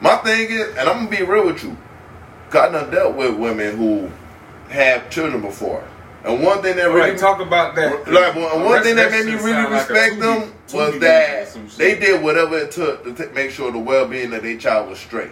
my 0.00 0.16
thing 0.16 0.50
is, 0.50 0.68
and 0.76 0.88
I'm 0.88 1.04
gonna 1.06 1.16
be 1.16 1.22
real 1.22 1.46
with 1.46 1.62
you, 1.64 1.76
'cause 2.50 2.68
I 2.68 2.72
done 2.72 2.90
dealt 2.90 3.14
with 3.14 3.34
women 3.34 3.76
who 3.76 4.08
have 4.72 5.08
children 5.10 5.40
before, 5.42 5.82
and 6.24 6.42
one 6.42 6.62
thing 6.62 6.76
that 6.76 6.88
All 6.88 6.94
really 6.94 7.10
right, 7.10 7.18
talk 7.18 7.40
about 7.40 7.74
that. 7.76 8.10
like 8.10 8.34
one, 8.34 8.64
one 8.64 8.82
thing 8.82 8.96
that 8.96 9.10
made 9.10 9.26
me 9.26 9.34
really 9.34 9.52
like 9.62 9.88
respect 9.88 10.16
Tubi- 10.16 10.20
them 10.20 10.52
Tubi 10.68 10.74
was 10.74 10.94
or 10.96 10.98
that 11.00 11.48
they 11.78 11.94
did 11.94 12.22
whatever 12.22 12.58
it 12.58 12.70
took 12.70 13.04
to 13.04 13.12
t- 13.24 13.32
make 13.34 13.50
sure 13.50 13.70
the 13.72 13.78
well-being 13.78 14.32
of 14.34 14.42
their 14.42 14.56
child 14.56 14.88
was 14.90 14.98
straight. 14.98 15.30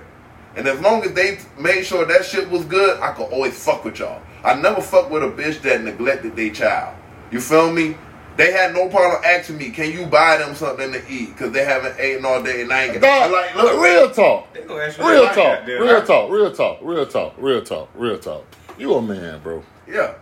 And 0.57 0.67
as 0.67 0.81
long 0.81 1.03
as 1.05 1.13
they 1.13 1.39
made 1.59 1.85
sure 1.85 2.07
that 2.07 2.25
shit 2.25 2.51
was 2.51 2.65
good, 2.65 2.99
I 3.03 3.13
could 3.13 3.25
always 3.31 3.53
fuck 3.63 3.85
with 3.85 3.99
y'all. 3.99 4.21
I 4.43 4.55
never 4.55 4.81
fuck 4.81 5.11
with 5.11 5.23
a 5.23 5.27
bitch 5.29 5.61
that 5.63 5.83
neglected 5.85 6.35
their 6.35 6.49
child. 6.51 6.95
You 7.31 7.41
feel 7.41 7.71
me? 7.71 7.97
They 8.37 8.53
had 8.53 8.75
no 8.75 8.89
problem 8.89 9.23
asking 9.25 9.57
me, 9.59 9.71
"Can 9.71 9.91
you 9.93 10.07
buy 10.07 10.37
them 10.37 10.55
something 10.55 10.93
to 10.93 11.03
eat?" 11.09 11.31
Because 11.31 11.53
they 11.53 11.65
haven't 11.65 11.99
eaten 11.99 12.25
all 12.25 12.43
day 12.43 12.63
and 12.63 12.73
I 12.73 12.85
ain't. 12.85 13.01
Dog, 13.01 13.33
like, 13.33 13.55
look, 13.55 13.83
real 13.83 14.11
talk. 14.11 14.53
They 14.53 14.63
gonna 14.63 14.93
Real 14.99 15.23
that 15.23 15.35
talk, 15.35 15.67
real 15.67 16.03
talk, 16.05 16.31
real 16.31 16.53
talk, 16.53 16.79
real 16.83 17.07
talk, 17.07 17.35
real 17.39 17.63
talk, 17.63 17.89
real 17.95 18.19
talk. 18.19 18.45
You 18.79 18.95
a 18.95 19.03
man, 19.03 19.41
bro. 19.43 19.63
yeah. 19.89 20.15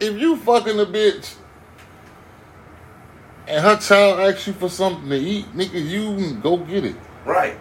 If 0.00 0.18
you 0.18 0.36
fucking 0.36 0.78
a 0.80 0.84
bitch 0.84 1.34
and 3.46 3.64
her 3.64 3.76
child 3.76 4.20
asks 4.20 4.46
you 4.46 4.52
for 4.52 4.68
something 4.68 5.08
to 5.08 5.16
eat, 5.16 5.46
nigga, 5.56 5.84
you 5.88 6.34
go 6.42 6.56
get 6.58 6.84
it. 6.84 6.96
Right. 7.24 7.56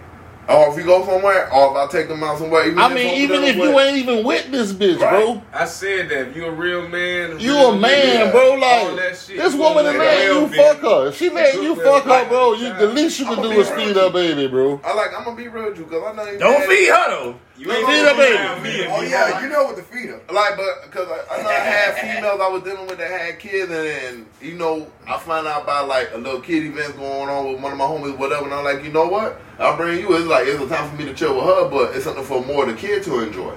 Or 0.51 0.69
if 0.69 0.75
we 0.75 0.83
go 0.83 1.05
somewhere, 1.05 1.51
or 1.53 1.71
if 1.71 1.77
I 1.77 1.91
take 1.91 2.07
them 2.07 2.23
out 2.23 2.37
somewhere. 2.37 2.65
Even 2.67 2.79
I 2.79 2.93
mean, 2.93 3.15
even 3.21 3.43
if 3.43 3.55
with- 3.57 3.69
you 3.69 3.79
ain't 3.79 3.97
even 3.97 4.23
with 4.23 4.51
this 4.51 4.73
bitch, 4.73 4.99
Right. 4.99 5.11
bro. 5.11 5.41
I 5.53 5.65
said 5.65 6.09
that 6.09 6.27
if 6.29 6.35
you 6.35 6.45
a 6.45 6.51
real 6.51 6.87
man, 6.87 7.39
You 7.39 7.53
real 7.53 7.71
a 7.73 7.77
man, 7.77 8.27
nigga, 8.27 8.31
bro. 8.31 8.53
Like 8.55 8.95
this 8.97 9.29
you 9.29 9.57
woman 9.57 9.85
gonna 9.85 9.89
and 9.89 9.97
man, 9.97 10.25
you 10.41 10.47
be. 10.47 10.57
fuck 10.57 10.77
her. 10.81 11.07
If 11.07 11.17
she 11.17 11.29
made 11.29 11.53
you 11.55 11.75
fuck 11.75 12.03
her, 12.03 12.25
bro, 12.27 12.53
you 12.53 12.73
the 12.73 12.87
least 12.87 13.19
you 13.19 13.25
can 13.25 13.41
do 13.41 13.51
is 13.51 13.69
real 13.71 13.87
feed 13.87 13.95
her 13.95 14.09
baby, 14.09 14.47
bro. 14.47 14.79
I 14.83 14.93
like. 14.93 15.17
I'm 15.17 15.23
gonna 15.23 15.35
be 15.35 15.47
real 15.47 15.65
with 15.69 15.77
you 15.79 15.85
because 15.85 16.03
I 16.05 16.13
know 16.15 16.29
you. 16.31 16.37
Don't 16.39 16.59
mad. 16.59 16.67
feed 16.67 16.87
her 16.89 17.09
though. 17.09 17.35
You 17.62 17.71
ain't 17.71 17.86
Feed 17.86 18.04
gonna 18.04 18.17
baby. 18.17 18.36
around 18.38 18.63
me 18.63 18.84
and 18.84 18.91
Oh 18.91 19.02
yeah, 19.02 19.39
you 19.43 19.47
know 19.47 19.65
what 19.65 19.76
the 19.76 19.84
feeder. 19.84 20.19
Like, 20.34 20.58
but 20.58 20.82
because 20.82 21.08
I, 21.08 21.36
I 21.36 21.43
know 21.43 21.50
I 21.50 21.54
had 21.54 21.93
females 21.93 22.41
I 22.41 22.47
was 22.47 22.63
dealing 22.63 22.88
with 22.88 22.97
that 22.97 23.12
had 23.21 23.38
kids, 23.38 23.71
and, 23.71 23.71
then 23.71 24.26
you 24.41 24.56
know 24.56 24.88
I 25.08 25.19
find 25.19 25.45
out 25.45 25.62
about 25.62 25.88
like 25.88 26.10
a 26.12 26.17
little 26.17 26.41
kid 26.41 26.63
event 26.63 26.97
going 26.97 27.30
on 27.30 27.54
with 27.54 27.62
one 27.62 27.71
of 27.71 27.78
my 27.78 27.86
homies, 27.86 28.17
whatever, 28.17 28.45
and 28.45 28.54
I'm 28.56 28.63
like, 28.63 28.84
you 28.84 28.91
know 28.91 29.08
what? 29.08 29.39
I'll 29.60 29.78
bring 29.78 30.00
you. 30.00 30.12
It's 30.15 30.26
like 30.26 30.47
it's 30.47 30.60
a 30.60 30.67
time 30.67 30.89
for 30.89 30.95
me 30.95 31.06
to 31.06 31.13
chill 31.13 31.36
with 31.36 31.43
her, 31.43 31.69
but 31.69 31.95
it's 31.95 32.06
something 32.06 32.24
for 32.24 32.43
more 32.43 32.67
of 32.67 32.69
the 32.69 32.76
kid 32.76 33.04
to 33.04 33.19
enjoy. 33.19 33.56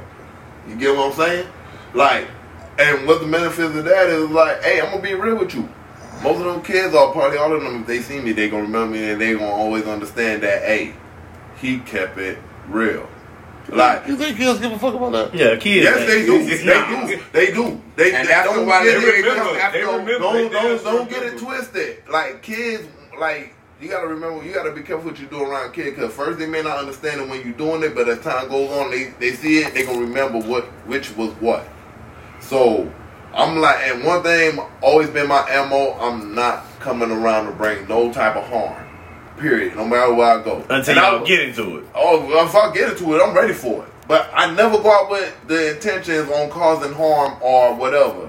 You 0.68 0.76
get 0.76 0.94
what 0.94 1.12
I'm 1.12 1.16
saying? 1.16 1.48
Like, 1.94 2.28
and 2.78 3.06
what 3.06 3.22
the 3.22 3.26
benefits 3.26 3.74
of 3.74 3.84
that 3.86 4.06
is 4.08 4.28
like, 4.28 4.62
hey, 4.62 4.82
I'm 4.82 4.90
gonna 4.90 5.02
be 5.02 5.14
real 5.14 5.38
with 5.38 5.54
you. 5.54 5.66
Most 6.22 6.40
of 6.40 6.44
them 6.44 6.60
kids, 6.62 6.94
or 6.94 7.10
probably 7.12 7.38
all 7.38 7.54
of 7.54 7.62
them, 7.62 7.80
if 7.80 7.86
they 7.86 8.00
see 8.02 8.20
me, 8.20 8.32
they 8.32 8.50
gonna 8.50 8.64
remember 8.64 8.96
me, 8.96 9.12
and 9.12 9.18
they 9.18 9.32
gonna 9.32 9.46
always 9.46 9.86
understand 9.86 10.42
that, 10.42 10.62
hey, 10.62 10.92
he 11.56 11.78
kept 11.78 12.18
it 12.18 12.38
real. 12.68 13.08
Like, 13.68 14.06
You 14.06 14.16
think 14.16 14.36
kids 14.36 14.60
give 14.60 14.72
a 14.72 14.78
fuck 14.78 14.94
about 14.94 15.12
that? 15.12 15.34
Yeah, 15.34 15.56
kids. 15.56 15.84
Yes, 15.84 16.06
they 16.06 16.26
do. 16.26 16.44
They 16.44 16.64
Nah. 16.64 17.06
do. 17.06 17.20
They 17.32 17.46
do. 17.52 17.80
They, 17.96 18.14
And 18.14 18.28
they 18.28 18.32
after 18.32 18.50
don't 18.54 18.66
get 18.66 18.84
they 18.84 18.90
it. 18.90 19.24
remember. 19.24 19.72
They 19.72 19.82
remember. 19.84 20.18
Don't 20.18 20.52
don't 20.52 20.84
don't 20.84 21.10
get 21.10 21.22
it 21.22 21.38
twisted. 21.38 22.02
Like 22.10 22.42
kids, 22.42 22.84
like 23.18 23.54
you 23.80 23.88
gotta 23.88 24.06
remember, 24.06 24.44
you 24.44 24.52
gotta 24.52 24.70
be 24.72 24.82
careful 24.82 25.10
what 25.10 25.18
you 25.18 25.26
do 25.26 25.42
around 25.42 25.72
kids. 25.72 25.96
Cause 25.98 26.12
first 26.12 26.38
they 26.38 26.46
may 26.46 26.62
not 26.62 26.76
understand 26.78 27.20
it 27.22 27.28
when 27.28 27.40
you're 27.42 27.56
doing 27.56 27.82
it, 27.82 27.94
but 27.94 28.08
as 28.08 28.20
time 28.20 28.48
goes 28.48 28.70
on, 28.70 28.90
they 28.90 29.14
they 29.18 29.32
see 29.32 29.58
it, 29.60 29.72
they 29.74 29.84
gonna 29.84 29.98
remember 30.00 30.38
what 30.46 30.64
which 30.86 31.16
was 31.16 31.30
what. 31.40 31.66
So 32.40 32.90
I'm 33.32 33.56
like, 33.58 33.78
and 33.88 34.04
one 34.04 34.22
thing 34.22 34.60
always 34.82 35.08
been 35.08 35.26
my 35.26 35.42
mo. 35.68 35.96
I'm 36.00 36.34
not 36.34 36.64
coming 36.80 37.10
around 37.10 37.46
to 37.46 37.52
bring 37.52 37.88
no 37.88 38.12
type 38.12 38.36
of 38.36 38.46
harm. 38.48 38.83
Period. 39.38 39.74
No 39.76 39.84
matter 39.86 40.14
where 40.14 40.38
I 40.38 40.42
go. 40.42 40.64
Until 40.70 40.96
And 40.96 40.98
I- 40.98 41.24
get 41.24 41.40
into 41.40 41.78
it. 41.78 41.84
Oh, 41.94 42.44
if 42.46 42.54
I 42.54 42.72
get 42.72 42.90
into 42.90 43.14
it, 43.16 43.20
I'm 43.22 43.34
ready 43.34 43.52
for 43.54 43.82
it. 43.84 43.90
But 44.06 44.30
I 44.34 44.54
never 44.54 44.78
go 44.78 44.90
out 44.92 45.10
with 45.10 45.34
the 45.48 45.74
intentions 45.74 46.30
on 46.30 46.50
causing 46.50 46.92
harm 46.92 47.36
or 47.40 47.74
whatever. 47.74 48.28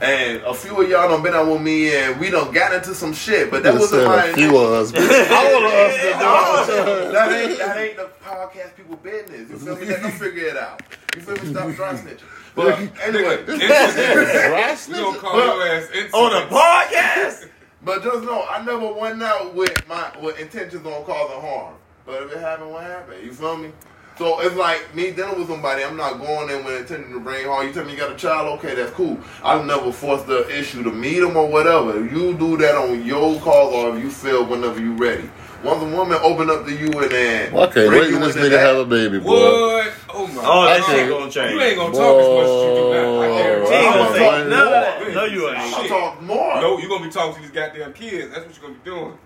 And 0.00 0.42
a 0.42 0.52
few 0.52 0.78
of 0.82 0.90
y'all 0.90 1.08
done 1.08 1.22
been 1.22 1.32
out 1.32 1.46
with 1.50 1.62
me 1.62 1.94
and 1.96 2.20
we 2.20 2.28
done 2.28 2.52
got 2.52 2.74
into 2.74 2.94
some 2.94 3.14
shit, 3.14 3.50
but 3.50 3.62
that 3.62 3.72
That 3.72 3.80
wasn't 3.80 4.04
my 4.04 4.24
a 4.26 4.34
few 4.34 4.54
of 4.58 4.72
us. 4.72 4.92
All 4.94 5.00
of 5.00 5.72
us 5.72 5.96
that 6.02 6.84
do 6.84 6.92
it. 6.92 7.12
that 7.12 7.32
ain't 7.32 7.58
that 7.58 7.76
ain't 7.78 7.96
the 7.96 8.10
podcast 8.22 8.76
people 8.76 8.96
business. 8.96 9.48
You 9.48 9.56
feel 9.56 9.76
me? 9.76 9.86
Let 9.86 10.02
them 10.02 10.10
figure 10.12 10.48
it 10.48 10.56
out. 10.58 10.82
You 11.14 11.22
feel 11.22 11.42
me? 11.42 11.50
Stop 11.50 11.70
dry 11.76 11.94
snitching. 11.94 12.20
But 12.54 12.78
anyway, 13.04 13.44
Dry 13.46 13.54
We 13.54 13.68
gonna 13.68 14.74
snitching? 14.74 15.18
call 15.18 15.38
your 15.38 15.66
ass 15.66 15.88
insolent. 15.94 16.34
On 16.34 16.42
a 16.42 16.46
podcast? 16.46 17.48
But 17.86 18.02
just 18.02 18.24
know 18.24 18.44
I 18.50 18.64
never 18.64 18.92
went 18.92 19.22
out 19.22 19.54
with 19.54 19.88
my 19.88 20.12
with 20.20 20.40
intentions 20.40 20.84
on 20.84 21.04
causing 21.04 21.40
harm. 21.40 21.76
But 22.04 22.24
if 22.24 22.32
it 22.32 22.38
happened, 22.40 22.72
what 22.72 22.82
happened? 22.82 23.24
You 23.24 23.32
feel 23.32 23.56
me? 23.56 23.70
So 24.18 24.40
it's 24.40 24.56
like 24.56 24.92
me 24.94 25.12
dealing 25.12 25.38
with 25.38 25.48
somebody. 25.48 25.84
I'm 25.84 25.96
not 25.96 26.18
going 26.18 26.50
in 26.50 26.64
with 26.64 26.80
intention 26.80 27.12
to 27.12 27.20
bring 27.20 27.46
harm. 27.46 27.66
You 27.66 27.72
tell 27.72 27.84
me 27.84 27.92
you 27.92 27.98
got 27.98 28.10
a 28.10 28.16
child, 28.16 28.58
okay, 28.58 28.74
that's 28.74 28.90
cool. 28.92 29.18
I'll 29.42 29.62
never 29.62 29.92
force 29.92 30.24
the 30.24 30.48
issue 30.58 30.82
to 30.82 30.90
meet 30.90 31.20
them 31.20 31.36
or 31.36 31.46
whatever. 31.48 32.04
You 32.04 32.36
do 32.36 32.56
that 32.56 32.74
on 32.74 33.04
your 33.04 33.38
call 33.40 33.68
or 33.74 33.96
if 33.96 34.02
you 34.02 34.10
feel 34.10 34.44
whenever 34.44 34.80
you're 34.80 34.96
ready. 34.96 35.30
Once 35.66 35.82
a 35.82 35.96
woman 35.96 36.18
open 36.22 36.48
up 36.50 36.64
to 36.64 36.72
you 36.72 36.90
and 36.92 37.10
then 37.10 37.52
Well, 37.52 37.68
I 37.68 37.72
can't 37.72 37.90
wait 37.90 38.04
you 38.10 38.18
till 38.18 38.26
this 38.26 38.36
nigga 38.36 38.50
that, 38.50 38.60
have 38.60 38.76
a 38.76 38.84
baby, 38.84 39.18
boy. 39.18 39.26
What? 39.30 39.92
Oh 40.14 40.26
my 40.28 40.42
Oh, 40.44 40.64
that 40.66 40.80
God. 40.80 40.90
shit 40.90 41.08
gonna 41.08 41.30
change. 41.30 41.52
You 41.54 41.60
ain't 41.60 41.76
gonna 41.76 41.94
talk 41.94 42.16
as 42.20 42.28
much 42.28 42.46
as 42.46 42.62
you 42.64 42.70
do 42.76 42.90
now. 42.90 43.20
I 43.20 43.26
Boy. 43.28 43.36
She 43.36 43.42
guarantee 43.42 43.74
ain't 43.74 43.84
you. 43.84 43.92
gonna 43.92 44.08
I'm 44.08 44.12
say 44.14 44.18
talking 44.24 44.48
none 44.50 44.68
of 44.72 45.02
more. 45.02 45.14
No, 45.14 45.24
you 45.24 45.48
ain't. 45.48 45.58
I'll 45.58 45.88
talk 45.88 46.22
more. 46.22 46.60
No, 46.60 46.78
you 46.78 46.88
gonna 46.88 47.04
be 47.04 47.10
talking 47.10 47.34
to 47.34 47.40
these 47.42 47.50
goddamn 47.50 47.92
kids. 47.92 48.32
That's 48.32 48.46
what 48.46 48.54
you're 48.56 48.62
gonna 48.70 48.74
be 48.82 48.90
doing. 48.90 49.18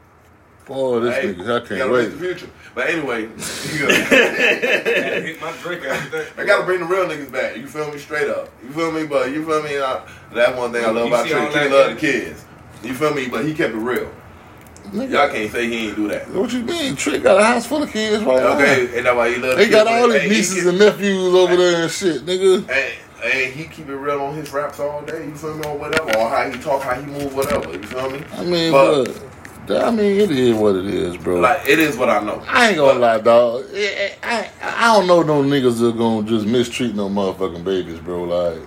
Boy, 0.67 1.01
this 1.01 1.17
Hey, 1.17 1.23
nigga, 1.23 1.27
I 1.35 1.39
you 1.39 1.45
gotta 1.45 1.67
can't 1.67 1.91
wait. 1.93 2.05
at 2.07 2.13
the 2.13 2.19
future. 2.19 2.51
But 2.75 2.89
anyway, 2.91 3.23
you 3.23 3.29
I 3.89 3.93
had 3.93 5.15
to 5.15 5.21
hit 5.23 5.41
my 5.41 5.53
drink 5.63 5.85
after 5.85 6.19
that. 6.19 6.27
I 6.39 6.45
gotta 6.45 6.65
bring 6.65 6.81
the 6.81 6.87
real 6.87 7.07
niggas 7.07 7.31
back. 7.33 7.57
You 7.57 7.67
feel 7.67 7.91
me? 7.93 7.99
Straight 7.99 8.29
up. 8.29 8.49
You 8.63 8.71
feel 8.71 8.93
me? 8.93 9.05
But 9.07 9.31
you 9.33 9.45
feel 9.45 9.63
me? 9.63 9.77
Uh, 9.79 10.01
that's 10.33 10.57
one 10.57 10.73
thing 10.73 10.85
I 10.85 10.91
love 10.91 11.07
You 11.09 11.15
about 11.15 11.27
see 11.27 11.35
all 11.35 11.51
Trick. 11.51 11.63
He 11.65 11.69
that 11.69 11.75
love 11.77 11.95
the 11.95 12.01
kids. 12.01 12.45
You 12.85 12.95
feel 12.95 13.13
me? 13.15 13.27
But 13.29 13.45
he 13.45 13.53
kept 13.55 13.75
it 13.75 13.79
real. 13.79 14.11
Nigga, 14.93 15.11
Y'all 15.11 15.29
can't 15.29 15.53
say 15.53 15.69
he 15.69 15.87
ain't 15.89 15.97
do 15.97 16.09
that. 16.09 16.29
What 16.31 16.53
you 16.53 16.63
mean? 16.63 16.97
Trick 16.97 17.23
got 17.23 17.39
a 17.41 17.45
house 17.45 17.67
full 17.67 17.83
of 17.83 17.91
kids 17.93 18.23
right 18.25 18.37
now. 18.43 18.55
Okay, 18.57 18.97
and 18.99 19.07
that's 19.07 19.17
why 19.17 19.31
he 19.33 19.37
love. 19.41 19.57
They 19.57 19.69
got 19.69 19.87
all 19.87 20.11
his 20.11 20.29
nieces 20.29 20.67
and 20.67 20.79
nephews 20.79 21.35
over 21.35 21.57
there 21.57 21.83
and 21.83 21.91
shit, 21.91 22.27
nigga. 22.27 22.69
And, 22.69 22.95
and 23.25 23.53
he 23.53 23.65
keep 23.67 23.89
it 23.89 23.95
real 23.95 24.21
on 24.21 24.35
his 24.35 24.53
raps 24.53 24.81
all 24.81 25.03
day, 25.03 25.27
you 25.27 25.35
feel 25.37 25.55
me, 25.57 25.65
or 25.69 25.79
whatever, 25.79 26.17
or 26.19 26.29
how 26.29 26.51
he 26.51 26.59
talk, 26.59 26.83
how 26.83 26.95
he 26.95 27.07
move, 27.07 27.35
whatever, 27.35 27.71
you 27.73 27.83
feel 27.83 28.11
me? 28.11 28.23
I 28.37 28.45
mean, 28.45 28.73
But- 28.73 29.23
but, 29.67 29.85
I 29.85 29.91
mean, 29.93 30.19
it 30.21 30.33
is 30.33 30.57
what 30.57 30.75
it 30.75 30.87
is, 30.87 31.17
bro. 31.19 31.39
Like, 31.39 31.69
it 31.69 31.79
is 31.79 31.97
what 31.97 32.09
I 32.09 32.19
know. 32.25 32.43
I 32.49 32.69
ain't 32.69 32.77
gonna 32.79 32.99
But- 32.99 33.01
lie, 33.01 33.21
dog. 33.21 33.65
I, 33.73 34.17
I, 34.25 34.51
I 34.63 34.95
don't 34.95 35.07
know 35.07 35.23
no 35.23 35.43
niggas 35.45 35.79
that 35.79 35.97
gonna 35.97 36.27
just 36.27 36.45
mistreat 36.47 36.97
no 36.97 37.09
motherfucking 37.09 37.63
babies, 37.63 38.01
bro. 38.01 38.25
Like, 38.25 38.59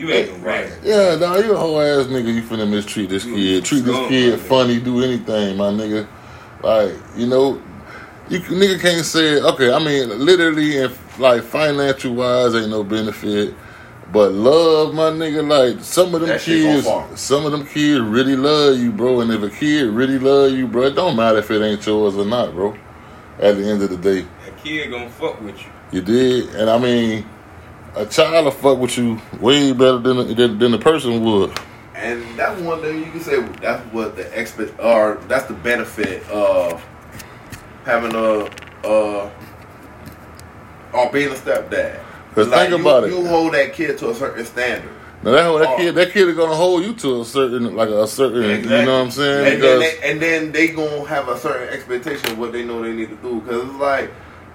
You 0.00 0.10
ain't 0.10 0.30
gonna 0.30 0.42
right. 0.42 0.72
yeah, 0.82 1.16
dog, 1.16 1.44
you 1.44 1.52
a 1.52 1.56
whole 1.58 1.78
ass 1.78 2.06
nigga. 2.06 2.34
You 2.34 2.42
finna 2.42 2.68
mistreat 2.68 3.10
this 3.10 3.26
You 3.26 3.34
kid. 3.34 3.64
Treat 3.66 3.84
this 3.84 4.08
kid 4.08 4.40
funny. 4.40 4.80
Do 4.80 5.02
anything, 5.04 5.58
my 5.58 5.66
nigga. 5.66 6.08
Like, 6.62 6.94
you 7.16 7.26
know, 7.26 7.60
you 8.30 8.40
nigga 8.40 8.80
can't 8.80 9.04
say 9.04 9.40
okay. 9.42 9.70
I 9.70 9.78
mean, 9.78 10.24
literally 10.24 10.82
and 10.82 10.96
like 11.18 11.42
financial 11.42 12.14
wise, 12.14 12.54
ain't 12.54 12.70
no 12.70 12.82
benefit. 12.82 13.54
But 14.10 14.32
love, 14.32 14.94
my 14.94 15.10
nigga, 15.10 15.46
like 15.46 15.84
some 15.84 16.14
of 16.14 16.22
them 16.22 16.30
That 16.30 16.40
kids, 16.40 16.88
some 17.20 17.44
of 17.44 17.52
them 17.52 17.66
kids 17.66 18.00
really 18.00 18.36
love 18.36 18.78
you, 18.78 18.92
bro. 18.92 19.20
And 19.20 19.30
if 19.30 19.42
a 19.42 19.50
kid 19.50 19.90
really 19.90 20.18
love 20.18 20.52
you, 20.52 20.66
bro, 20.66 20.84
it 20.84 20.94
don't 20.96 21.14
matter 21.14 21.38
if 21.38 21.50
it 21.50 21.62
ain't 21.62 21.86
yours 21.86 22.16
or 22.16 22.24
not, 22.24 22.52
bro. 22.54 22.74
At 23.38 23.56
the 23.56 23.68
end 23.68 23.82
of 23.82 23.90
the 23.90 23.96
day, 23.98 24.26
That 24.44 24.56
kid 24.64 24.90
gonna 24.90 25.10
fuck 25.10 25.40
with 25.42 25.60
you. 25.60 25.68
you 25.92 26.00
did, 26.00 26.54
and 26.54 26.70
I 26.70 26.78
mean, 26.78 27.26
a 27.96 28.06
child 28.06 28.44
will 28.44 28.52
fuck 28.52 28.78
with 28.78 28.96
you 28.96 29.20
way 29.40 29.72
better 29.72 29.98
than 29.98 30.34
than, 30.34 30.58
than 30.58 30.72
the 30.72 30.78
person 30.78 31.22
would. 31.24 31.58
And 31.94 32.24
that's 32.38 32.60
one 32.62 32.80
thing 32.80 32.98
you 32.98 33.10
can 33.10 33.20
say. 33.20 33.42
That's 33.60 33.82
what 33.92 34.16
the 34.16 34.38
expert 34.38 34.72
or 34.80 35.16
that's 35.28 35.46
the 35.46 35.54
benefit 35.54 36.26
of 36.28 36.84
having 37.84 38.14
a 38.14 38.48
uh 38.86 39.30
or 40.92 41.12
being 41.12 41.28
a 41.28 41.34
stepdad. 41.34 42.00
'Cause 42.34 42.48
think 42.48 42.70
you, 42.70 42.80
about 42.80 43.04
it. 43.04 43.10
You 43.10 43.26
hold 43.26 43.54
that 43.54 43.72
kid 43.72 43.98
to 43.98 44.10
a 44.10 44.14
certain 44.14 44.44
standard. 44.44 44.90
Now 45.22 45.32
that 45.32 45.58
that 45.58 45.76
kid, 45.76 45.94
that 45.96 46.12
kid 46.12 46.28
is 46.28 46.36
gonna 46.36 46.54
hold 46.54 46.82
you 46.82 46.94
to 46.94 47.20
a 47.20 47.24
certain, 47.24 47.76
like 47.76 47.90
a 47.90 48.06
certain, 48.06 48.44
exactly. 48.44 48.78
you 48.78 48.86
know 48.86 48.98
what 48.98 49.04
I'm 49.04 49.10
saying? 49.10 49.54
And 49.54 49.62
then, 49.62 49.80
they, 49.80 49.98
and 50.02 50.22
then 50.22 50.52
they 50.52 50.68
gonna 50.68 51.04
have 51.06 51.28
a 51.28 51.36
certain 51.38 51.68
expectation 51.68 52.30
of 52.30 52.38
what 52.38 52.52
they 52.52 52.64
know 52.64 52.82
they 52.82 52.92
need 52.92 53.10
to 53.10 53.16
do. 53.16 53.40
Cause 53.42 53.64
it's 53.68 53.74
like, 53.74 54.10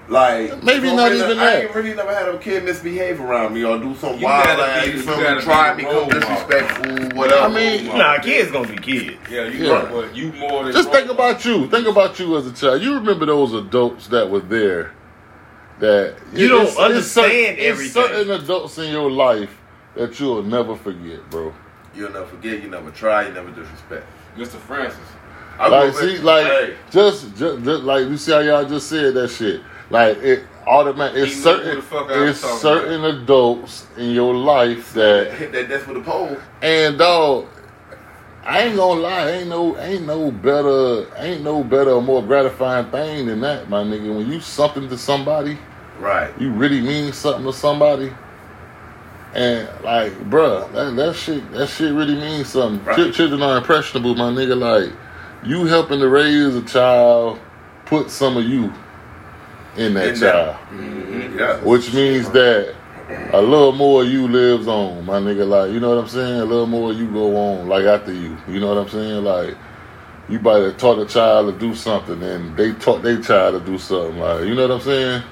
like 0.08 0.64
Maybe 0.64 0.94
not 0.94 1.10
really- 1.10 1.22
uh, 1.22 1.26
even 1.26 1.40
I 1.40 1.46
that. 1.46 1.64
ain't 1.64 1.76
really 1.76 1.94
never 1.96 2.14
had 2.14 2.28
a 2.30 2.38
kid 2.38 2.64
misbehave 2.64 3.20
around 3.20 3.54
me 3.54 3.64
or 3.64 3.78
do 3.78 3.96
something 3.96 4.20
You 4.20 4.26
wild. 4.26 4.46
gotta 4.46 4.62
Like, 4.62 4.84
be- 4.86 4.92
you 4.92 4.98
you 4.98 5.06
gotta 5.06 5.42
Try 5.42 5.74
be 5.74 5.84
me, 5.84 5.90
a 5.90 5.92
come 5.94 6.02
role 6.02 6.10
disrespectful, 6.10 7.18
whatever. 7.18 7.42
I 7.42 7.48
mean, 7.50 7.98
Nah, 7.98 8.18
kids 8.20 8.52
gonna 8.52 8.68
be 8.68 8.76
kids. 8.78 9.18
Yeah, 9.32 9.46
you 9.46 9.66
Yeah. 9.66 9.74
right, 9.74 9.92
but 9.92 10.16
you 10.16 10.32
more 10.34 10.64
than 10.64 10.74
just 10.74 10.92
think 10.92 11.08
role 11.08 11.16
about 11.16 11.44
you. 11.46 11.68
Think 11.68 11.88
about 11.88 12.20
you 12.20 12.38
as 12.38 12.46
a 12.48 12.52
child. 12.54 12.82
You 12.82 12.94
remember 12.96 13.26
those 13.26 13.54
adults 13.54 14.08
that 14.08 14.30
were 14.30 14.40
there. 14.42 14.92
That 15.80 16.16
You 16.34 16.48
don't 16.48 16.62
it's- 16.62 16.74
it's 16.76 16.80
understand 16.80 17.32
certain, 17.58 17.66
everything. 17.66 18.02
It's 18.04 18.12
certain 18.14 18.32
adults 18.32 18.78
in 18.78 18.92
your 18.92 19.12
life 19.12 19.50
that 19.96 20.18
you'll 20.20 20.44
never 20.44 20.76
forget, 20.76 21.30
bro. 21.30 21.54
You'll 21.94 22.12
never 22.12 22.26
forget. 22.26 22.62
You 22.64 22.70
never 22.70 22.92
try. 22.92 23.28
You 23.28 23.34
never 23.34 23.50
disrespect. 23.50 24.06
Mr. 24.38 24.58
Francis. 24.68 25.00
I 25.60 25.68
Like, 25.70 25.94
see, 25.96 26.18
like 26.20 26.46
hey, 26.46 26.74
just, 26.92 27.36
just, 27.38 27.64
just 27.64 27.84
like 27.84 28.08
you 28.08 28.18
see 28.18 28.32
how 28.34 28.40
y'all 28.40 28.66
just 28.66 28.88
said 28.88 29.14
that 29.16 29.30
shit. 29.30 29.62
Like 29.90 30.18
it 30.18 30.44
automatic. 30.66 31.18
It's 31.28 31.42
certain. 31.42 31.70
who 31.70 31.76
the 31.78 31.82
fuck 31.82 32.10
I 32.10 32.20
was 32.22 32.30
It's 32.44 32.62
certain 32.62 33.04
adults 33.06 33.86
in 33.98 34.12
your 34.12 34.34
life 34.34 34.94
that 34.94 35.34
hit 35.34 35.52
that 35.52 35.70
desk 35.70 35.88
with 35.88 35.98
a 35.98 36.02
pole. 36.02 36.38
And 36.62 36.98
dog, 36.98 37.48
I 38.44 38.62
ain't 38.64 38.76
gonna 38.76 39.02
lie, 39.02 39.32
ain't 39.32 39.50
no 39.50 39.78
ain't 39.78 40.06
no 40.06 40.32
better 40.32 41.06
ain't 41.18 41.44
no 41.44 41.64
better 41.64 41.92
or 41.92 42.02
more 42.02 42.24
gratifying 42.24 42.90
thing 42.92 43.28
than 43.28 43.42
that, 43.42 43.70
my 43.70 43.84
nigga. 43.84 44.16
When 44.16 44.32
you 44.32 44.40
something 44.40 44.90
to 44.90 44.98
somebody, 44.98 45.58
Right. 46.00 46.34
you 46.40 46.52
really 46.52 46.82
mean 46.82 47.14
something 47.14 47.46
to 47.46 47.54
somebody. 47.54 48.12
And 49.34 49.68
like, 49.84 50.14
bruh, 50.30 50.72
that, 50.74 50.96
that 50.96 51.16
shit 51.16 51.52
that 51.52 51.68
shit 51.68 51.94
really 51.94 52.16
means 52.16 52.50
something. 52.50 52.84
Right. 52.86 52.96
Chil- 52.96 53.12
Children 53.12 53.42
are 53.44 53.58
impressionable, 53.58 54.16
my 54.16 54.32
nigga. 54.32 54.58
Like, 54.58 54.94
you 55.46 55.66
helping 55.66 56.00
to 56.00 56.08
raise 56.08 56.56
a 56.56 56.62
child, 56.64 57.40
put 57.86 58.10
some 58.10 58.38
of 58.38 58.46
you 58.46 58.74
in 59.78 59.94
that 59.96 60.08
In 60.10 60.20
that. 60.20 60.20
child. 60.20 60.56
Mm-hmm. 60.70 61.40
Yeah. 61.40 61.58
Which 61.64 61.94
means 61.94 62.30
that 62.32 62.76
a 63.34 63.42
little 63.42 63.72
more 63.72 64.04
of 64.04 64.10
you 64.10 64.28
lives 64.28 64.68
on, 64.68 65.06
my 65.06 65.20
nigga. 65.20 65.48
Like, 65.48 65.72
you 65.72 65.80
know 65.80 65.90
what 65.90 66.00
I'm 66.04 66.08
saying? 66.10 66.42
A 66.42 66.46
little 66.46 66.66
more 66.66 66.92
of 66.92 66.98
you 66.98 67.08
go 67.12 67.36
on, 67.36 67.68
like 67.68 67.86
after 67.86 68.14
you. 68.14 68.38
You 68.48 68.60
know 68.60 68.70
what 68.74 68.78
I'm 68.78 68.90
saying? 68.90 69.24
Like, 69.24 69.56
you 70.30 70.40
better 70.40 70.72
taught 70.74 71.00
a 71.00 71.06
child 71.06 71.54
to 71.54 71.60
do 71.60 71.76
something, 71.76 72.22
and 72.24 72.56
they 72.58 72.74
taught 72.74 73.04
their 73.04 73.22
child 73.22 73.60
to 73.60 73.72
do 73.72 73.78
something. 73.78 74.20
Like, 74.20 74.46
you 74.46 74.56
know 74.56 74.68
what 74.68 74.76
I'm 74.76 74.82
saying? 74.82 75.24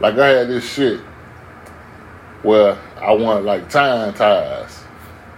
Like, 0.00 0.14
I 0.18 0.28
had 0.28 0.48
this 0.48 0.68
shit 0.68 1.00
where 2.42 2.76
I 3.00 3.12
want 3.12 3.44
like 3.44 3.68
tying 3.70 4.12
ties, 4.14 4.82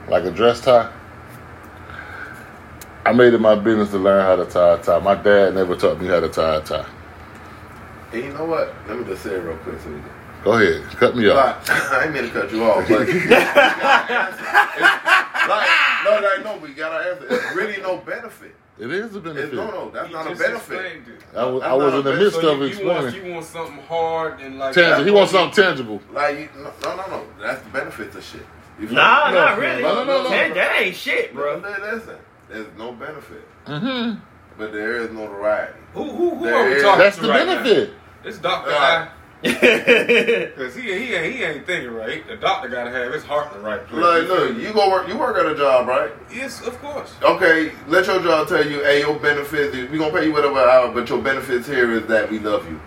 like 0.09 0.25
a 0.25 0.31
dress 0.31 0.61
tie. 0.61 0.93
I 3.05 3.13
made 3.13 3.35
it 3.35 3.39
my 3.41 3.55
business 3.55 3.91
to 3.91 3.99
learn 3.99 4.25
how 4.25 4.35
to 4.37 4.45
tie 4.51 4.75
a 4.75 4.83
tie. 4.83 4.99
My 4.99 5.15
dad 5.15 5.55
never 5.55 5.77
taught 5.77 6.01
me 6.01 6.09
how 6.09 6.19
to 6.21 6.29
tie 6.29 6.57
a 6.57 6.61
tie. 6.63 6.87
And 8.17 8.25
you 8.25 8.33
know 8.33 8.45
what? 8.47 8.73
Let 8.89 8.99
me 8.99 9.05
just 9.05 9.23
say 9.23 9.35
it 9.35 9.43
real 9.43 9.57
quick 9.59 9.79
so 9.81 9.89
we 9.89 9.95
can. 9.97 10.11
Go 10.45 10.53
ahead, 10.53 10.83
cut 10.97 11.17
me 11.17 11.29
off. 11.29 11.69
Like, 11.69 11.83
I 11.93 12.05
ain't 12.05 12.15
mean 12.15 12.23
to 12.25 12.31
cut 12.31 12.53
you 12.53 12.65
off, 12.65 12.89
but 12.89 13.01
like, 13.01 13.09
no, 16.05 16.21
like, 16.21 16.45
no, 16.45 16.59
we 16.63 16.73
gotta 16.73 17.11
answer. 17.11 17.27
It's 17.31 17.55
really 17.57 17.81
no 17.83 17.99
benefit. 17.99 18.55
It 18.79 18.93
is 18.93 19.15
a 19.15 19.19
It's, 19.19 19.25
benefit. 19.27 19.55
no, 19.55 19.71
no, 19.71 19.91
that's 19.91 20.09
He 20.09 20.13
not 20.13 20.31
a 20.31 20.37
benefit. 20.37 21.03
I 21.35 21.45
was, 21.47 21.63
I 21.63 21.73
was 21.73 21.95
in 21.95 22.05
the 22.05 22.15
midst 22.17 22.41
So 22.41 22.53
of 22.53 22.59
you, 22.61 22.67
you, 22.79 22.87
want, 22.87 23.05
explaining. 23.07 23.27
you 23.29 23.35
want 23.35 23.47
something 23.47 23.79
hard 23.87 24.41
and 24.41 24.59
like 24.59 24.75
Tangible. 24.75 25.05
He 25.05 25.11
wants 25.11 25.33
something 25.33 25.65
tangible. 25.65 26.01
Like, 26.13 26.39
you, 26.39 26.49
no, 26.59 26.73
no, 26.83 26.97
no, 26.97 27.07
no. 27.09 27.25
That's 27.41 27.63
the 27.63 27.71
benefit 27.71 28.15
of 28.15 28.23
shit. 28.25 28.47
You 28.79 28.87
feel 28.89 28.97
Nah, 28.97 29.29
me? 29.29 29.33
No, 29.35 29.45
not 29.47 29.59
really. 29.59 29.83
no, 29.83 29.95
no, 29.95 30.05
no, 30.05 30.23
no. 30.25 30.29
That, 30.29 30.55
that 30.55 30.79
ain't 30.81 30.95
shit, 30.97 31.33
Bro, 31.35 31.61
bro. 31.61 31.71
listen, 31.81 32.17
there's 32.49 32.67
no 32.77 32.93
benefit, 32.93 33.43
Mm-hmm. 33.67 34.21
but 34.59 34.73
there 34.73 34.99
is 34.99 35.11
notoriety. 35.11 35.79
Who 35.95 36.05
who 36.05 36.35
who 36.37 36.45
There 36.45 36.55
are 36.55 36.69
we 36.69 36.75
is- 36.77 36.83
talking 36.83 36.99
That's 37.01 37.17
to 37.17 37.23
the 37.23 37.29
right 37.31 37.47
benefit. 37.47 37.91
Now? 37.91 37.95
It's 38.27 38.39
Doctor 38.39 38.73
Uh, 38.73 39.09
I. 39.45 40.53
Cause 40.57 40.75
he 40.75 40.83
he 40.83 41.15
ain't 41.15 41.37
he 41.37 41.45
ain't 41.45 41.67
thinking 41.67 41.93
right. 41.93 42.27
The 42.27 42.37
doctor 42.37 42.69
gotta 42.69 42.91
have 42.91 43.13
his 43.13 43.23
heart 43.23 43.53
in 43.53 43.59
the 43.59 43.65
right 43.69 43.87
place. 43.87 44.03
Like, 44.03 44.29
look, 44.29 44.57
you 44.57 44.73
go 44.73 44.91
work. 44.91 45.07
You 45.09 45.17
work 45.17 45.37
at 45.37 45.47
a 45.47 45.55
job, 45.55 45.87
right? 45.87 46.11
Yes, 46.35 46.61
of 46.67 46.77
course. 46.81 47.15
Okay, 47.23 47.71
let 47.87 48.07
your 48.07 48.21
job 48.21 48.49
tell 48.49 48.67
you, 48.69 48.83
hey, 48.83 49.01
your 49.01 49.17
benefits. 49.21 49.77
We 49.93 49.99
gonna 49.99 50.11
pay 50.11 50.27
you 50.27 50.33
whatever 50.33 50.59
hour, 50.59 50.91
but 50.91 51.09
your 51.09 51.23
benefits 51.23 51.69
here 51.69 51.93
is 51.93 52.07
that 52.07 52.29
we 52.31 52.41
love 52.41 52.69
you. 52.69 52.81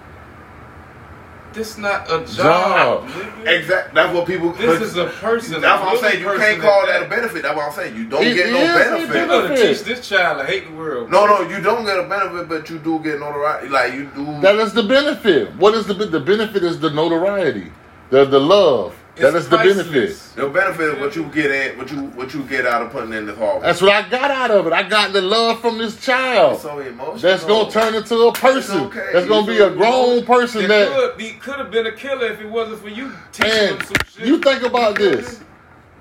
This 1.54 1.78
not 1.78 2.06
a 2.12 2.26
job. 2.26 3.08
Job. 3.08 3.10
nigga. 3.10 3.60
Exact. 3.60 3.94
That's 3.96 4.14
what 4.14 4.28
people. 4.28 4.52
This 4.54 4.82
is 4.82 4.98
a 4.98 5.06
person. 5.06 5.62
That's 5.62 5.84
what 5.84 5.94
I'm 5.94 6.00
saying. 6.00 6.22
You 6.22 6.38
can't 6.38 6.62
call 6.62 6.86
that 6.86 7.04
a 7.04 7.10
benefit. 7.10 7.42
That's 7.44 7.56
what 7.56 7.66
I'm 7.66 7.74
saying. 7.74 7.96
You 7.96 8.06
don't 8.08 8.24
It 8.24 8.36
get 8.36 8.52
no 8.52 8.60
benefit. 8.60 9.22
You 9.22 9.28
gotta 9.28 9.56
teach 9.56 9.84
this 9.84 10.08
child 10.08 10.40
to 10.40 10.46
hate 10.46 10.68
the 10.68 10.76
world. 10.76 11.10
No, 11.10 11.26
no, 11.26 11.42
you 11.42 11.62
don't 11.62 11.86
get 11.86 11.98
a 11.98 12.04
benefit, 12.04 12.48
but 12.50 12.70
you 12.70 12.78
do 12.78 13.00
get 13.00 13.20
notoriety. 13.20 13.70
Like 13.70 13.94
you 13.94 14.06
do. 14.16 14.40
That 14.42 14.56
is 14.56 14.74
the 14.74 14.84
benefit. 14.84 15.56
What 15.56 15.74
is 15.74 15.88
the 15.88 15.96
be- 15.96 16.06
the 16.06 16.20
benefit? 16.20 16.64
Is 16.64 16.80
the 16.80 16.92
notoriety, 16.92 17.72
the 18.10 18.26
the 18.26 18.40
love. 18.40 18.96
That 19.20 19.36
It's 19.36 19.46
is 19.46 19.50
the 19.50 19.58
benefit. 19.58 20.18
the 20.36 20.48
benefit 20.50 20.94
is 20.96 21.00
what 21.00 21.16
you 21.16 21.24
get 21.26 21.52
in, 21.52 21.78
what 21.78 21.92
you 21.92 21.98
what 22.18 22.34
you 22.34 22.44
get 22.44 22.66
out 22.66 22.82
of 22.82 22.92
putting 22.92 23.14
in 23.14 23.26
the 23.26 23.36
hard 23.36 23.56
work. 23.56 23.64
That's 23.64 23.82
what 23.82 23.92
I 23.92 24.08
got 24.10 24.32
out 24.32 24.52
of 24.52 24.68
it. 24.68 24.74
I 24.74 24.84
got 24.88 25.14
the 25.14 25.22
love 25.22 25.60
from 25.62 25.78
this 25.78 26.04
child. 26.04 26.54
It's 26.54 26.64
so 26.64 26.80
emotional. 26.80 27.18
That's 27.18 27.44
gonna 27.46 27.72
turn 27.72 27.96
into 27.96 28.16
a 28.16 28.34
person. 28.34 28.78
It's 28.86 28.96
okay. 28.98 29.10
That's 29.14 29.26
gonna 29.28 29.48
be 29.48 29.60
a 29.60 29.70
grown 29.70 30.26
person 30.26 30.64
It 30.66 30.68
that. 30.70 30.90
could 30.90 31.18
be 31.18 31.32
could 31.34 31.56
have 31.60 31.72
been 31.72 31.88
a 31.88 31.92
killer 31.92 32.28
if 32.28 32.42
it 32.42 32.50
wasn't 32.50 32.80
for 32.82 32.90
you 32.90 33.12
teaching 33.32 33.52
And 33.52 33.84
some 33.84 33.96
shit. 34.12 34.26
you 34.28 34.40
think 34.40 34.64
about 34.64 34.96
this. 34.96 35.42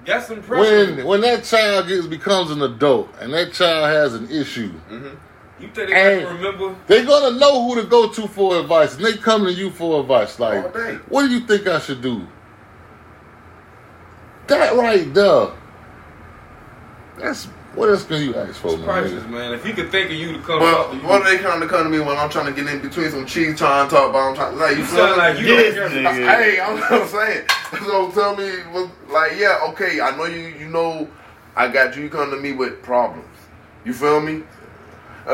Got 0.05 0.25
some 0.25 0.41
pressure. 0.43 0.95
When 0.97 1.05
when 1.07 1.21
that 1.23 1.45
child 1.45 1.89
gets 1.89 2.07
becomes 2.07 2.51
an 2.51 2.63
adult 2.63 3.09
and 3.21 3.33
that 3.35 3.53
child 3.53 3.87
has 3.89 4.15
an 4.15 4.31
issue, 4.31 4.73
mm-hmm. 4.91 5.05
you 5.61 5.69
think 5.69 5.75
they 5.75 5.87
Hey. 5.93 6.25
can 6.25 6.37
remember? 6.37 6.75
they're 6.87 7.05
gonna 7.05 7.39
know 7.39 7.63
who 7.69 7.75
to 7.75 7.87
go 7.87 8.09
to 8.09 8.27
for 8.29 8.59
advice, 8.59 8.97
and 8.97 9.05
they 9.05 9.15
come 9.19 9.45
to 9.45 9.53
you 9.53 9.71
for 9.71 10.01
advice. 10.01 10.39
Like, 10.39 10.75
what 11.11 11.23
do 11.27 11.29
you 11.29 11.41
think 11.41 11.67
I 11.67 11.79
should 11.81 12.01
do? 12.01 12.27
That 14.49 14.77
right 14.77 15.13
there. 15.15 15.49
That's 17.19 17.45
what 17.75 17.89
else 17.91 18.05
can 18.05 18.23
you 18.23 18.35
ask 18.35 18.55
for, 18.55 18.69
It's 18.69 18.77
man? 18.79 18.85
priceless, 18.87 19.25
man. 19.27 19.53
If 19.53 19.67
you 19.67 19.73
could 19.75 19.91
think 19.91 20.11
of 20.11 20.17
you 20.17 20.33
to 20.33 20.39
come 20.43 20.61
Well, 20.61 20.83
up 20.87 20.91
to 20.91 20.97
you, 20.97 21.03
what 21.07 21.23
are 21.23 21.25
they 21.37 21.39
trying 21.43 21.61
to 21.61 21.67
come 21.67 21.85
to 21.85 21.91
me 21.91 22.01
when 22.01 22.17
I'm 22.17 22.31
trying 22.31 22.47
to 22.47 22.53
get 22.53 22.73
in 22.73 22.81
between 22.81 23.11
some 23.11 23.27
cheese, 23.27 23.59
trying 23.59 23.89
to 23.89 23.95
talk 23.95 24.11
about? 24.11 24.31
I'm 24.31 24.35
trying 24.35 24.59
like 24.59 24.73
you 24.73 24.79
you 24.79 24.85
feel 24.85 24.99
sound 24.99 25.13
me? 25.13 25.17
like 25.19 25.39
you 25.39 25.47
Yes, 25.47 25.75
don't 25.75 25.91
care. 25.91 26.03
nigga. 26.03 26.27
Hey, 26.43 26.61
I'm 26.61 26.77
what 26.81 26.93
I'm 26.93 27.09
saying. 27.09 27.47
So 27.85 28.11
tell 28.13 28.37
me, 28.37 28.51
like, 29.13 29.33
yeah, 29.39 29.59
okay, 29.71 30.01
I 30.01 30.17
know 30.17 30.25
you. 30.25 30.49
You 30.59 30.69
know, 30.69 31.09
I 31.57 31.69
got 31.69 31.97
you. 31.97 32.05
You 32.05 32.09
come 32.11 32.31
to 32.31 32.37
me 32.37 32.53
with 32.53 32.83
problems. 32.83 33.27
You 33.85 33.93
feel 33.93 34.21
me? 34.21 34.43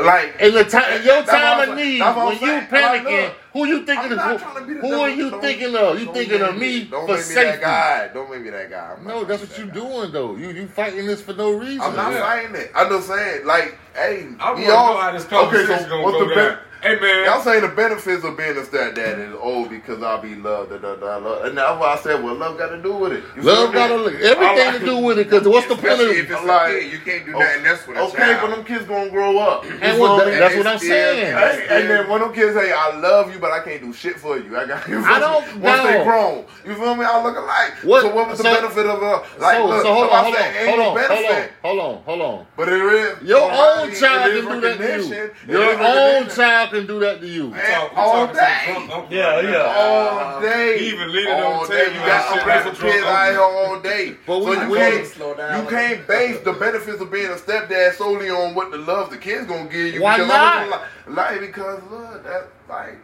Like 0.03 0.35
In 0.41 0.53
the 0.53 0.65
time, 0.65 0.99
in 0.99 1.03
your 1.05 1.23
time 1.23 1.69
of 1.69 1.75
need, 1.77 2.01
when 2.01 2.31
you 2.33 2.37
saying. 2.39 2.67
Like, 2.69 3.03
panicking, 3.03 3.33
Who 3.53 3.65
you 3.65 3.85
thinking 3.85 4.11
of? 4.11 4.19
Who, 4.19 4.37
trying 4.37 4.55
to 4.55 4.61
be 4.67 4.73
the 4.73 4.79
who 4.81 4.93
are 4.99 5.09
you 5.09 5.29
Don't- 5.31 5.41
thinking 5.41 5.75
of? 5.75 5.99
You 5.99 6.13
thinking 6.13 6.41
of 6.41 6.57
me 6.57 6.83
Don't 6.83 7.05
for 7.07 7.13
make 7.13 7.17
me 7.17 7.23
safety? 7.23 7.43
that 7.43 7.61
guy. 7.61 8.09
Don't 8.13 8.29
make 8.29 8.41
me 8.41 8.49
that 8.49 8.69
guy. 8.69 8.95
No, 9.05 9.23
that's 9.23 9.41
what 9.47 9.57
you 9.57 9.65
that 9.65 9.73
guy. 9.73 9.79
doing 9.79 10.11
though. 10.11 10.35
You 10.35 10.49
you 10.49 10.67
fighting 10.67 11.05
this 11.05 11.21
for 11.21 11.33
no 11.33 11.51
reason. 11.51 11.81
I'm 11.81 11.95
not 11.95 12.11
Yeah. 12.11 12.19
fighting 12.25 12.55
it. 12.55 12.71
I'm 12.75 12.89
just 12.89 13.07
saying, 13.07 13.45
like, 13.45 13.77
hey, 13.95 14.27
I 14.39 14.45
want 14.51 14.57
we 14.59 14.63
to 14.65 14.69
know 14.69 14.75
all 14.75 14.97
how 14.97 15.11
this 15.11 15.25
okay. 15.25 15.35
conversation 15.35 15.79
So 15.83 15.89
gonna 15.89 16.03
what's 16.03 16.17
go 16.17 16.29
the 16.29 16.35
down. 16.35 16.47
ben- 16.49 16.59
Hey 16.81 16.99
man, 16.99 17.25
Y'all 17.25 17.41
saying 17.41 17.61
the 17.63 17.69
benefits 17.69 18.23
of 18.23 18.37
being 18.37 18.51
a 18.57 18.61
stepdad 18.61 19.17
is 19.17 19.33
oh 19.41 19.67
because 19.67 20.03
I'll 20.03 20.21
be 20.21 20.35
loved, 20.35 20.69
da, 20.69 20.77
da, 20.77 20.95
da, 20.95 21.17
love. 21.17 21.45
and 21.45 21.57
that's 21.57 21.79
why 21.79 21.93
I 21.93 21.97
said 21.97 22.23
what 22.23 22.37
love 22.37 22.59
got 22.59 22.69
to 22.69 22.79
do 22.79 22.93
with 22.93 23.11
it. 23.13 23.23
You 23.35 23.41
Love 23.41 23.73
got 23.73 23.89
a, 23.89 23.95
everything 24.23 24.79
to 24.81 24.85
do 24.85 24.97
with 24.99 25.17
it. 25.17 25.27
Cause 25.27 25.47
what's 25.47 25.65
the 25.65 25.73
point 25.73 25.87
Especially 25.93 26.17
if 26.19 26.29
it's 26.29 26.43
Like- 26.43 26.73
a 26.73 26.79
kid, 26.81 26.91
you 26.91 26.99
can't 26.99 27.25
do 27.25 27.33
oh, 27.35 27.39
nothing 27.39 27.65
else 27.65 27.87
with 27.87 27.97
a 27.97 28.01
Okay, 28.01 28.17
child. 28.17 28.41
but 28.49 28.55
them 28.55 28.65
kids 28.65 28.85
gonna 28.85 29.09
grow 29.09 29.39
up. 29.39 29.65
You 29.65 29.71
And 29.81 29.99
what, 29.99 30.27
me? 30.27 30.35
that's 30.35 30.55
what 30.55 30.67
I'm 30.67 30.77
still- 30.77 30.89
saying. 30.89 31.33
Hey, 31.35 31.67
and 31.71 31.89
then 31.89 32.07
when 32.07 32.21
them 32.21 32.33
kids 32.33 32.53
say 32.55 32.71
I 32.71 32.95
love 32.99 33.33
you, 33.33 33.39
but 33.39 33.51
I 33.51 33.63
can't 33.63 33.81
do 33.81 33.91
shit 33.91 34.19
for 34.19 34.37
you, 34.37 34.55
I 34.55 34.67
got 34.67 34.87
you. 34.87 35.03
I 35.03 35.17
don't 35.17 35.55
Once 35.61 35.81
they 35.81 36.03
grown, 36.03 36.45
you 36.67 36.75
feel 36.75 36.93
me? 36.93 37.03
I 37.05 37.23
look 37.23 37.35
alike. 37.35 37.73
What- 37.83 38.01
So 38.03 38.13
what 38.13 38.27
was 38.29 38.37
the 38.37 38.43
benefit 38.43 38.85
of 38.85 39.01
a 39.01 39.23
like? 39.41 39.57
so, 39.57 39.65
look, 39.65 39.81
so 39.81 39.91
hold 39.91 40.05
if 40.05 40.13
on, 40.13 40.23
hold 40.25 40.35
on, 40.35 40.39
say 40.41 40.59
ain't 40.59 40.69
hold 40.69 40.79
on, 40.81 40.85
hold 40.85 41.25
on, 41.25 41.49
hold 41.63 41.79
on, 41.79 42.03
hold 42.03 42.21
on. 42.21 42.45
But 42.55 42.69
it 42.69 42.73
is 42.83 43.23
Your 43.27 43.41
on 43.51 43.84
own 43.85 43.95
child 43.95 44.31
can 44.31 44.51
do 44.51 44.61
that 44.61 44.77
to 44.77 45.07
you. 45.47 45.53
Your 45.53 45.79
own 45.81 46.29
child 46.29 46.69
can 46.71 46.87
do 46.87 46.99
that 46.99 47.21
to 47.21 47.27
you. 47.27 47.47
we 47.47 47.59
all 47.95 48.27
day. 48.27 48.33
the 48.33 48.73
drunk 48.73 48.91
uncle 48.91 49.07
Yeah, 49.17 49.41
yeah. 49.41 49.75
all 49.77 50.41
day. 50.41 50.79
He 50.79 50.87
even 50.89 51.11
leaning 51.11 51.33
all 51.33 51.53
on 51.63 51.67
the 51.69 51.75
table 51.75 51.93
You 51.93 51.99
got 51.99 52.33
shit 52.33 52.39
some 52.39 52.47
like 52.49 52.59
a 52.59 52.63
drunk 52.63 52.93
kids 52.95 53.05
out 53.05 53.29
here 53.31 53.41
all 53.41 53.79
day. 53.79 54.15
But 54.25 54.43
so 54.43 54.51
you 54.63 54.69
we- 54.71 54.77
can't, 54.77 55.07
Slow 55.07 55.33
down 55.35 55.63
you 55.63 55.69
can't 55.69 56.07
base 56.07 56.39
the 56.41 56.53
benefits 56.53 57.01
of 57.01 57.11
being 57.11 57.27
a 57.27 57.35
stepdad 57.35 57.93
solely 57.93 58.29
on 58.29 58.55
what 58.55 58.71
the 58.71 58.77
love 58.77 59.09
the 59.09 59.17
kids 59.17 59.45
gonna 59.47 59.69
give 59.69 59.93
you. 59.93 60.01
Why 60.01 60.17
because 60.17 60.27
not? 60.29 60.57
I'm 60.63 60.69
gonna 60.69 60.81
lie, 61.15 61.31
lie 61.35 61.39
because 61.39 61.81
look, 61.91 62.23
that 62.23 62.47
like. 62.69 62.97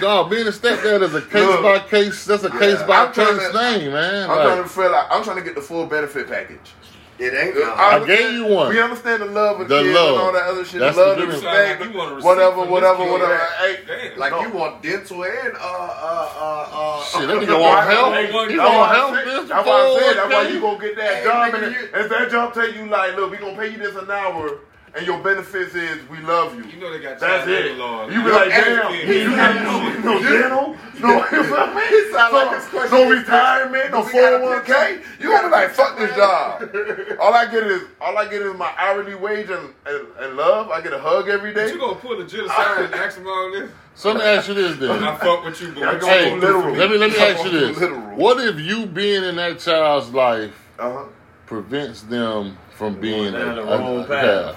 Dog, 0.00 0.30
being 0.30 0.46
a 0.46 0.50
stepdad 0.50 1.00
is 1.02 1.14
a 1.14 1.22
case 1.32 1.32
Look. 1.46 1.62
by 1.62 1.78
case. 1.88 2.26
That's 2.26 2.44
a 2.44 2.50
case 2.50 2.82
by 2.82 3.06
case 3.10 3.26
to- 3.26 3.52
thing, 3.52 3.90
man. 3.90 4.28
I'm 4.28 4.36
Like, 4.36 4.46
trying 4.46 4.62
to 4.62 4.68
feel 4.68 4.90
like 4.92 5.06
I'm 5.10 5.24
trying 5.24 5.36
to 5.38 5.42
get 5.42 5.54
the 5.54 5.62
full 5.62 5.86
benefit 5.86 6.28
package. 6.28 6.74
It 7.18 7.34
ain't. 7.34 7.56
I 7.56 7.58
no. 7.58 7.72
I 7.74 7.94
understand- 7.96 8.06
gave 8.06 8.32
you 8.32 8.46
one. 8.46 8.68
We 8.70 8.80
understand 8.80 9.22
the 9.22 9.26
love 9.26 9.60
of 9.60 9.68
The 9.68 9.82
kids 9.82 9.94
love. 9.94 10.12
and 10.14 10.20
all 10.22 10.32
that 10.32 10.44
other 10.44 10.64
shit. 10.64 10.78
That's 10.80 10.96
the 10.96 11.02
love, 11.02 11.16
the 11.16 11.26
the 11.26 11.32
difference. 11.32 11.42
respect, 11.44 11.80
Like 11.80 11.90
you 11.92 11.98
want 11.98 12.22
whatever, 12.22 12.62
whatever, 12.64 13.04
whatever. 13.10 13.36
Hey, 13.58 14.12
Like 14.16 14.32
no. 14.32 14.40
you 14.42 14.50
want 14.50 14.82
dental 14.82 15.24
and 15.24 15.54
uh 15.56 15.58
uh 15.58 16.28
uh 16.38 16.68
uh. 16.70 17.02
Shit, 17.04 17.26
that 17.28 17.36
nigga 17.38 17.60
want 17.60 17.90
help. 17.90 18.14
Hey, 18.14 18.26
He 18.26 18.32
one- 18.32 18.56
want 18.56 18.56
That's 18.56 18.70
I 18.70 18.94
help. 18.94 19.14
said- 19.14 19.26
This 19.26 19.48
That's 19.48 19.66
why 19.66 19.72
I 19.74 19.98
said. 19.98 20.16
That's 20.16 20.32
why 20.34 20.42
you 20.48 20.60
gonna 20.60 20.78
get 20.78 20.96
that 20.96 21.14
Hey, 21.16 21.24
job, 21.24 21.54
and 21.54 21.76
if 21.76 22.08
that 22.08 22.30
job 22.30 22.54
tell 22.54 22.70
you 22.72 22.86
like, 22.86 23.16
look, 23.16 23.30
we 23.32 23.36
gonna 23.38 23.56
pay 23.56 23.68
you 23.68 23.78
this 23.78 23.96
an 23.96 24.10
hour, 24.10 24.50
and 24.98 25.06
your 25.06 25.22
benefits 25.22 25.74
is 25.74 25.98
we 26.10 26.18
love 26.18 26.54
you. 26.56 26.64
You 26.64 26.80
know 26.80 26.92
they 26.92 26.98
got 27.00 27.20
That's 27.20 27.46
it. 27.46 27.50
labor 27.50 27.78
laws. 27.78 28.12
You 28.12 28.22
be 28.24 28.30
like, 28.30 28.48
damn, 28.50 28.92
hey, 28.92 29.22
you 29.22 29.30
got 29.30 29.54
no, 30.02 30.12
no 30.12 30.22
dental, 30.22 30.76
no, 31.00 31.14
you 31.30 31.44
feel 31.44 31.66
me? 31.74 31.82
He 31.88 32.12
sound 32.12 32.34
like 32.34 32.62
So, 32.62 33.04
no 33.04 33.10
retirement, 33.10 33.90
no 33.92 34.00
We 34.04 34.12
got 34.12 34.34
a 34.34 34.44
401k. 34.44 35.04
You 35.20 35.30
gotta 35.30 35.48
like, 35.48 35.70
fuck 35.70 35.96
this 35.98 36.14
job. 36.16 36.62
All 37.20 37.32
I 37.32 37.46
get 37.50 37.62
is, 37.64 37.82
all 38.00 38.18
I 38.18 38.24
get 38.24 38.42
is 38.42 38.56
my 38.56 38.72
hourly 38.76 39.14
wage 39.14 39.48
and, 39.50 39.72
and, 39.86 40.06
and 40.18 40.36
love. 40.36 40.70
I 40.70 40.80
get 40.80 40.92
a 40.92 40.98
hug 40.98 41.28
every 41.28 41.54
day. 41.54 41.62
But 41.62 41.66
day. 41.68 41.72
you 41.74 41.78
gonna 41.80 41.94
pull 42.00 42.20
a 42.20 42.26
jill 42.26 42.46
aside 42.46 42.84
and 42.86 42.94
ask 42.94 43.16
him 43.18 43.26
all 43.26 43.50
this? 43.52 43.70
So 43.94 44.08
let 44.12 44.18
me 44.18 44.24
ask 44.24 44.48
you 44.48 44.54
this 44.54 44.72
I 44.76 44.80
then. 44.98 45.18
fuck 45.18 45.44
with 45.44 45.60
you, 45.60 45.68
but 45.72 45.78
Yeah, 45.80 45.92
what 45.92 46.00
go 46.00 46.06
Hey, 46.08 46.34
literal. 46.36 46.74
let 46.74 46.90
me 46.90 46.98
let 46.98 47.10
me 47.10 47.18
ask 47.18 47.44
you 47.44 47.50
this. 47.50 47.78
Literal. 47.78 48.16
What 48.16 48.40
if 48.44 48.58
you 48.60 48.86
being 48.86 49.22
in 49.24 49.36
that 49.36 49.58
child's 49.60 50.10
life 50.10 50.54
Uh-huh. 50.78 51.04
prevents 51.46 52.02
them 52.02 52.56
from 52.76 53.00
being 53.00 53.34
a, 53.34 53.38
the 53.54 53.62
a, 53.62 53.78
wrong 53.78 54.00
a, 54.04 54.04
path. 54.06 54.56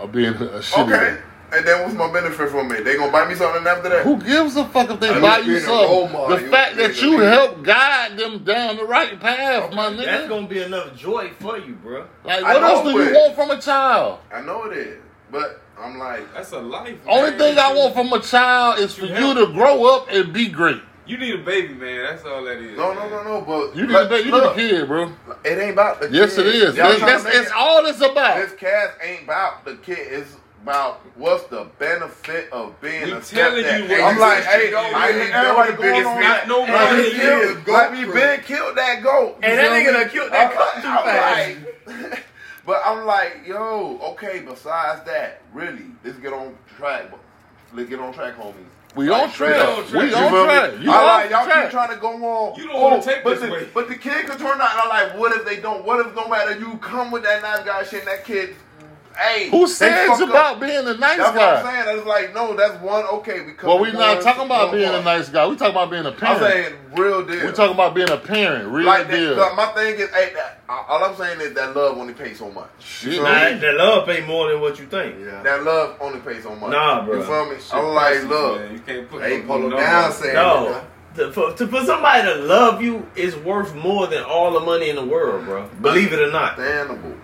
Or 0.00 0.08
being 0.08 0.34
a 0.34 0.34
shitty? 0.34 0.84
Okay. 0.92 1.20
And 1.54 1.66
then 1.66 1.82
what's 1.82 1.94
my 1.94 2.10
benefit 2.10 2.48
from 2.48 2.72
it? 2.72 2.82
They 2.82 2.96
gonna 2.96 3.12
buy 3.12 3.28
me 3.28 3.34
something 3.34 3.66
after 3.66 3.90
that? 3.90 4.04
Who 4.04 4.16
gives 4.22 4.56
a 4.56 4.64
fuck 4.68 4.88
if 4.88 5.00
they 5.00 5.14
You 5.14 5.20
buy 5.20 5.38
you 5.38 5.52
being 5.58 5.64
a 5.64 5.68
role 5.68 6.00
something? 6.08 6.12
model. 6.18 6.36
The 6.38 6.42
You 6.44 6.50
fact 6.50 6.76
that 6.78 7.02
you 7.02 7.08
a 7.08 7.10
leader. 7.18 7.28
help 7.30 7.62
guide 7.62 8.16
them 8.16 8.38
down 8.44 8.76
the 8.78 8.84
right 8.86 9.20
path, 9.20 9.70
my 9.74 9.90
nigga. 9.90 10.04
That's 10.06 10.28
gonna 10.28 10.46
be 10.46 10.62
enough 10.62 10.96
joy 10.96 11.30
for 11.40 11.58
you, 11.58 11.74
bro. 11.74 12.06
Like, 12.24 12.42
what 12.42 12.62
else 12.62 12.82
do 12.84 12.90
you 12.92 13.12
want 13.12 13.34
from 13.34 13.50
a 13.50 13.60
child? 13.60 14.20
I 14.32 14.40
know 14.40 14.64
it 14.64 14.78
is, 14.78 14.98
but 15.30 15.60
I'm 15.78 15.98
like, 15.98 16.32
That's 16.32 16.52
a 16.52 16.58
life. 16.58 16.96
Only 17.06 17.30
man. 17.30 17.38
thing 17.38 17.58
I 17.58 17.74
want 17.74 17.92
from 17.94 18.10
a 18.14 18.20
child 18.20 18.78
is 18.78 18.94
for 18.94 19.04
You 19.04 19.14
you 19.14 19.34
to 19.46 19.52
grow 19.52 19.84
up 19.94 20.08
and 20.10 20.32
be 20.32 20.48
great. 20.48 20.80
You 21.06 21.18
need 21.18 21.34
a 21.34 21.38
baby, 21.38 21.74
man. 21.74 22.04
That's 22.04 22.24
all 22.24 22.44
that 22.44 22.58
is. 22.58 22.76
no, 22.76 22.94
man. 22.94 23.10
no, 23.10 23.22
no, 23.22 23.40
no. 23.40 23.40
But 23.42 23.74
You 23.76 23.86
need, 23.86 23.92
look, 23.92 24.10
a, 24.12 24.18
you 24.24 24.30
need 24.32 24.42
a 24.42 24.54
kid, 24.54 24.86
bro. 24.86 25.12
It 25.44 25.58
ain't 25.58 25.72
about 25.72 26.00
the 26.00 26.06
kid. 26.06 26.14
Yes, 26.14 26.36
kid. 26.36 26.46
it 26.46 26.54
is. 26.54 26.76
Y'all 26.76 26.88
That's, 26.98 27.00
that's 27.24 27.36
it's 27.36 27.48
it- 27.48 27.52
all 27.56 27.84
it's 27.86 28.00
about. 28.00 28.36
This 28.36 28.54
cast 28.54 28.92
ain't 29.02 29.24
about 29.24 29.64
the 29.64 29.74
kid. 29.76 29.98
It's 29.98 30.36
about 30.62 31.00
what's 31.16 31.42
the 31.48 31.66
benefit 31.80 32.48
of 32.52 32.80
being 32.80 33.06
We 33.06 33.12
a 33.12 33.20
telling 33.20 33.64
stepdad. 33.64 33.82
you 33.82 33.88
what 33.88 34.00
I'm 34.12 34.18
like, 34.20 34.42
should 34.44 34.52
hey, 34.52 34.70
go 34.70 34.78
I 34.78 35.08
ain't 35.08 35.34
everybody 35.34 35.72
going 35.72 35.82
Biggest 35.90 36.06
on 36.06 36.16
nigga. 36.16 36.20
Not 36.22 36.48
no 36.48 36.58
Like, 36.60 36.68
money 36.70 37.02
we 37.02 37.10
in 37.10 37.20
killed- 37.20 37.68
Like 37.68 37.90
we 37.90 38.04
been 38.04 38.40
killed 38.42 38.76
that 38.76 39.02
goat. 39.02 39.38
And 39.42 39.58
that 39.58 39.70
nigga 39.72 39.86
me? 39.86 39.92
done 39.92 40.08
killed 40.08 40.32
that 40.32 40.50
I'm 40.52 40.56
goat 40.56 41.86
too 41.86 41.98
fast. 42.06 42.22
But 42.64 42.80
I'm 42.86 43.04
like, 43.06 43.40
yo, 43.44 43.98
okay. 44.12 44.38
Besides 44.46 45.04
that, 45.06 45.42
really, 45.52 45.82
let's 46.04 46.16
get 46.18 46.32
on 46.32 46.54
track. 46.76 47.06
Let's 47.74 47.88
get 47.88 47.98
on 47.98 48.12
track, 48.14 48.36
homies. 48.36 48.54
We 48.94 49.08
Like, 49.08 49.32
track. 49.32 49.56
up. 49.60 49.90
We 49.92 50.12
on 50.14 50.30
feel 50.30 50.30
me? 50.30 50.44
track. 50.44 50.72
You 50.80 50.90
I 50.90 51.04
like 51.22 51.30
y'all 51.30 51.44
track. 51.44 51.62
keep 51.64 51.70
trying 51.72 51.90
to 51.90 51.96
go 51.96 52.12
on. 52.24 52.58
You 52.58 52.66
don't 52.68 52.80
wanna 52.80 53.02
take 53.02 53.24
but 53.24 53.30
this 53.40 53.40
the, 53.40 53.50
way. 53.50 53.68
But 53.72 53.88
the 53.88 53.94
kid 53.96 54.26
could 54.26 54.38
turn 54.38 54.60
out. 54.60 54.70
And 54.72 54.80
I'm 54.80 54.88
like, 54.88 55.18
what 55.18 55.32
if 55.36 55.44
they 55.44 55.60
don't? 55.60 55.84
What 55.84 56.04
if 56.06 56.14
no 56.14 56.28
matter 56.28 56.58
you 56.58 56.76
come 56.78 57.10
with 57.10 57.22
that 57.24 57.42
nice 57.42 57.64
guy 57.64 57.82
shit, 57.84 58.00
and 58.00 58.08
that 58.08 58.24
kid, 58.24 58.54
hey, 59.16 59.50
Who 59.50 59.66
they 59.66 59.72
says 59.72 60.08
fuck 60.08 60.20
up. 60.22 60.28
about 60.30 60.60
being 60.60 60.78
a 60.86 60.94
nice 60.94 61.16
That's 61.18 61.18
what 61.18 61.34
guy? 61.34 61.60
I'm 61.60 61.64
saying. 61.84 61.88
I 61.88 61.94
was 61.94 62.04
like, 62.06 62.34
no, 62.34 62.54
that's 62.56 62.80
one. 62.82 63.04
Okay, 63.04 63.42
because 63.44 63.64
Well, 63.66 63.78
we're 63.80 63.92
not 63.92 64.22
talking 64.22 64.44
about 64.44 64.72
being 64.72 64.88
a 64.92 65.02
nice 65.02 65.28
guy. 65.28 65.46
We 65.46 65.56
talking 65.56 65.74
about 65.74 65.90
being 65.90 66.04
a 66.06 66.10
I'm 66.10 66.16
parent. 66.16 66.40
saying 66.42 66.74
real 66.94 67.24
deal. 67.24 67.44
We're 67.44 67.52
talking 67.52 67.74
about 67.74 67.94
being 67.94 68.10
a 68.10 68.16
parent, 68.16 68.68
real 68.68 68.86
like 68.86 69.08
that, 69.08 69.16
deal. 69.16 69.34
look, 69.34 69.56
my 69.56 69.66
thing 69.68 69.98
is, 69.98 70.10
hey, 70.10 70.32
that, 70.34 70.60
all 70.68 71.04
I'm 71.04 71.16
saying 71.16 71.40
is 71.40 71.54
that 71.54 71.74
love 71.76 71.98
only 71.98 72.14
pays 72.14 72.38
so 72.38 72.50
much. 72.50 72.68
Shit. 72.80 73.12
You 73.14 73.16
feel 73.16 73.24
that 73.24 73.74
love 73.76 74.06
pay 74.06 74.24
more 74.26 74.50
than 74.50 74.60
what 74.60 74.78
you 74.78 74.86
think. 74.86 75.16
Yeah. 75.20 75.42
That 75.42 75.62
love 75.64 75.96
only 76.00 76.20
pays 76.20 76.42
so 76.42 76.54
much. 76.54 76.70
Nah, 76.70 77.04
bro. 77.04 77.18
You 77.18 77.24
feel 77.24 77.46
me? 77.50 77.56
Shit 77.56 77.74
I'm 77.74 77.84
like, 77.94 78.12
priceless, 78.14 78.30
look, 78.30 78.60
man. 78.60 78.72
You 78.72 78.78
can't 78.80 79.08
put 79.10 79.22
Hey, 79.22 79.38
no- 79.38 79.46
pull 79.46 79.58
no 79.58 79.66
him 79.66 79.76
down, 79.76 80.12
saying 80.12 80.34
No. 80.34 80.84
To, 81.16 81.30
for, 81.30 81.52
to, 81.52 81.66
for 81.66 81.84
somebody 81.84 82.22
to 82.26 82.36
love 82.36 82.80
you 82.80 83.06
is 83.14 83.36
worth 83.36 83.74
more 83.74 84.06
than 84.06 84.22
all 84.22 84.50
the 84.52 84.60
money 84.60 84.88
in 84.88 84.96
the 84.96 85.04
world, 85.04 85.44
bro. 85.44 85.68
Believe 85.82 86.10
it 86.14 86.18
or 86.20 86.30
not. 86.32 86.58
understandable, 86.58 87.14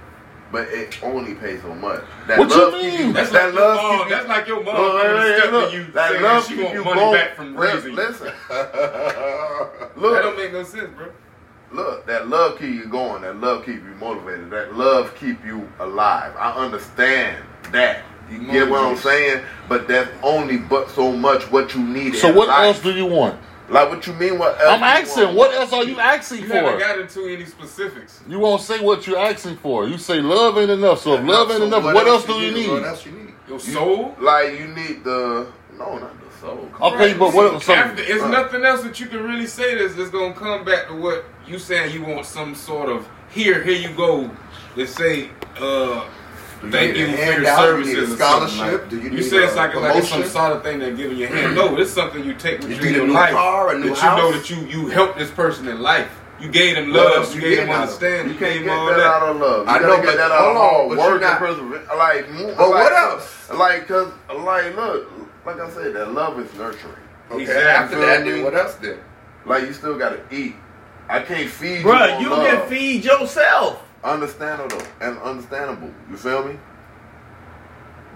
but 0.50 0.68
it 0.68 0.98
only 1.02 1.34
pays 1.34 1.60
so 1.62 1.74
much. 1.74 2.02
That 2.26 2.38
What 2.38 2.50
you 2.50 2.72
mean? 2.72 3.06
you. 3.08 3.12
That's 3.12 3.30
that 3.30 3.46
like 3.46 3.54
love 3.54 3.76
mom. 3.76 3.98
keep 3.98 4.08
you- 4.08 4.14
That's 4.14 4.28
like 4.28 4.46
your 4.48 4.62
mom 4.64 4.76
Look, 4.76 5.02
coming 5.02 5.16
wait, 5.16 5.40
wait, 5.42 5.52
look, 5.52 5.72
you 5.72 5.84
that 5.92 6.22
love 6.22 6.46
she 6.46 6.54
keep 6.54 6.64
want 6.64 6.74
you 6.74 6.84
money 6.84 7.00
going. 7.00 7.12
back 7.14 7.36
from 7.36 7.56
raising. 7.56 7.94
Listen, 7.94 8.32
That 8.48 9.92
don't 9.96 10.36
make 10.36 10.52
no 10.52 10.62
sense, 10.64 10.90
bro. 10.96 11.08
look. 11.72 12.06
That 12.06 12.28
love 12.28 12.58
keep 12.58 12.74
you 12.74 12.86
going. 12.86 13.22
That 13.22 13.36
love 13.40 13.64
keep 13.64 13.76
you 13.76 13.94
motivated. 14.00 14.50
That 14.50 14.74
love 14.76 15.14
keep 15.16 15.44
you 15.44 15.68
alive. 15.80 16.34
I 16.38 16.52
understand 16.52 17.42
that. 17.72 18.02
You 18.30 18.40
get 18.46 18.68
what 18.68 18.84
I'm 18.84 18.96
saying? 18.96 19.42
But 19.70 19.88
that's 19.88 20.10
only 20.22 20.58
but 20.58 20.90
so 20.90 21.12
much 21.12 21.50
what 21.50 21.74
you 21.74 21.82
need. 21.82 22.14
So 22.16 22.30
what 22.32 22.48
life. 22.48 22.76
else 22.76 22.82
do 22.82 22.92
you 22.92 23.06
want? 23.06 23.40
Like 23.68 23.90
what 23.90 24.06
you 24.06 24.14
mean? 24.14 24.38
What 24.38 24.58
else 24.60 24.70
I'm 24.70 24.82
asking. 24.82 25.34
What 25.34 25.54
else 25.54 25.72
are 25.72 25.84
you 25.84 25.98
asking 26.00 26.42
You 26.42 26.48
haven't 26.48 26.72
for? 26.72 26.78
got 26.78 26.98
into 26.98 27.26
any 27.26 27.44
specifics. 27.44 28.22
You 28.26 28.38
won't 28.38 28.62
say 28.62 28.80
what 28.80 29.06
you're 29.06 29.18
asking 29.18 29.56
for. 29.58 29.86
You 29.86 29.98
say 29.98 30.20
love 30.20 30.56
ain't 30.56 30.70
enough. 30.70 31.00
So 31.00 31.14
if 31.14 31.24
love 31.24 31.50
ain't 31.50 31.60
So 31.60 31.66
enough, 31.66 31.84
what 31.84 32.06
else 32.06 32.24
do 32.24 32.34
you 32.34 32.52
need? 32.52 32.70
What 32.70 32.84
else 32.84 33.04
you 33.04 33.12
need? 33.12 33.34
Your 33.46 33.60
soul. 33.60 34.14
Like 34.20 34.58
you 34.58 34.68
need 34.68 35.04
the 35.04 35.52
no, 35.78 35.98
not 35.98 36.12
the 36.20 36.36
soul. 36.40 36.68
Okay, 36.80 37.14
but 37.14 37.32
what? 37.34 37.62
So, 37.62 37.74
After, 37.74 38.02
it's 38.02 38.22
uh, 38.22 38.30
nothing 38.30 38.64
else 38.64 38.82
that 38.82 38.98
you 39.00 39.06
can 39.06 39.22
really 39.22 39.46
say 39.46 39.76
that's, 39.76 39.94
that's 39.94 40.10
gonna 40.10 40.34
come 40.34 40.64
back 40.64 40.88
to 40.88 40.94
what 40.94 41.24
you 41.46 41.58
saying 41.58 41.94
you 41.94 42.04
want 42.04 42.26
some 42.26 42.54
sort 42.54 42.88
of 42.88 43.08
here, 43.30 43.62
here 43.62 43.76
you 43.78 43.94
go. 43.94 44.30
Let's 44.76 44.94
say, 44.94 45.30
uh, 45.60 45.60
Do 46.00 46.08
thank 46.70 46.96
you 46.96 47.04
for 47.06 47.10
your 47.12 47.18
handout? 47.18 47.56
Do 47.76 47.78
you 47.88 47.94
services. 47.96 48.12
a 48.12 48.16
scholarship? 48.16 48.80
Like. 48.82 48.90
Do 48.90 48.96
you 48.96 49.02
You, 49.04 49.10
need 49.10 49.22
say 49.24 49.36
it's 49.44 49.52
a 49.52 49.56
like, 49.56 49.74
like 49.74 49.96
it's 49.96 50.08
some 50.08 50.18
promotion? 50.18 50.30
solid 50.32 50.62
thing 50.62 50.78
they're 50.78 50.92
giving 50.94 51.16
your 51.16 51.28
hand. 51.28 51.56
Mm-hmm. 51.56 51.74
No, 51.74 51.78
it's 51.78 51.90
something 51.92 52.24
you 52.24 52.34
take 52.34 52.60
with 52.60 52.70
You 52.70 52.76
you, 52.76 52.82
need 52.82 52.88
in 52.88 52.94
a 52.94 52.98
your 52.98 53.06
new 53.08 53.12
life. 53.14 53.30
car, 53.32 53.74
a 53.74 53.78
new 53.78 53.94
that 53.94 54.02
you 54.02 54.08
know 54.18 54.32
that 54.32 54.50
you 54.50 54.56
you 54.66 54.88
help 54.88 55.16
this 55.16 55.30
person 55.30 55.68
in 55.68 55.80
life. 55.80 56.10
You 56.40 56.48
gave 56.48 56.76
them 56.76 56.92
What 56.92 57.16
love. 57.18 57.34
You 57.34 57.40
you 57.42 57.48
gave 57.48 57.58
them 57.58 57.70
out 57.70 57.80
understanding. 57.82 58.26
You 58.28 58.32
You 58.34 58.38
can't 58.38 58.54
gave 58.54 58.64
get 58.64 58.78
all 58.78 58.86
that, 58.86 58.96
that. 58.98 59.06
out 59.06 59.22
of 59.28 59.36
love. 59.38 59.66
You 59.66 59.72
I 59.72 59.78
gotta 59.78 59.86
know, 59.88 59.96
get 59.96 60.04
but 60.06 60.16
that 60.18 60.30
out 60.30 60.54
hold 60.54 60.56
of 60.56 60.62
on, 60.62 60.96
but 60.96 60.98
work 61.12 61.20
not- 61.20 61.30
and 61.30 61.38
perseverance. 61.40 61.88
Like, 61.96 62.56
But 62.56 62.68
like, 62.70 62.70
what 62.70 62.92
else? 62.92 63.50
Like, 63.54 63.88
cause, 63.88 64.12
like, 64.36 64.76
look, 64.76 65.10
like 65.46 65.60
I 65.60 65.70
said, 65.70 65.94
that 65.94 66.12
love 66.12 66.38
is 66.38 66.52
nurturing. 66.54 66.94
Okay, 67.32 67.42
Exactly. 67.42 67.66
after 67.70 67.96
Feel 67.96 68.06
that, 68.06 68.24
me? 68.24 68.30
then 68.30 68.44
what 68.44 68.54
else 68.54 68.74
then? 68.76 68.98
Like, 69.46 69.62
you 69.64 69.72
still 69.72 69.98
gotta 69.98 70.20
eat. 70.30 70.54
I 71.08 71.20
can't 71.20 71.50
feed 71.50 71.78
you. 71.80 71.84
Bruh, 71.84 72.16
on 72.16 72.22
you 72.22 72.30
love. 72.30 72.46
can 72.46 72.68
feed 72.68 73.04
yourself. 73.04 73.82
Understandable 74.04 74.82
and 75.00 75.18
understandable. 75.18 75.90
You 76.10 76.16
feel 76.16 76.44
me? 76.46 76.54
So 76.54 76.58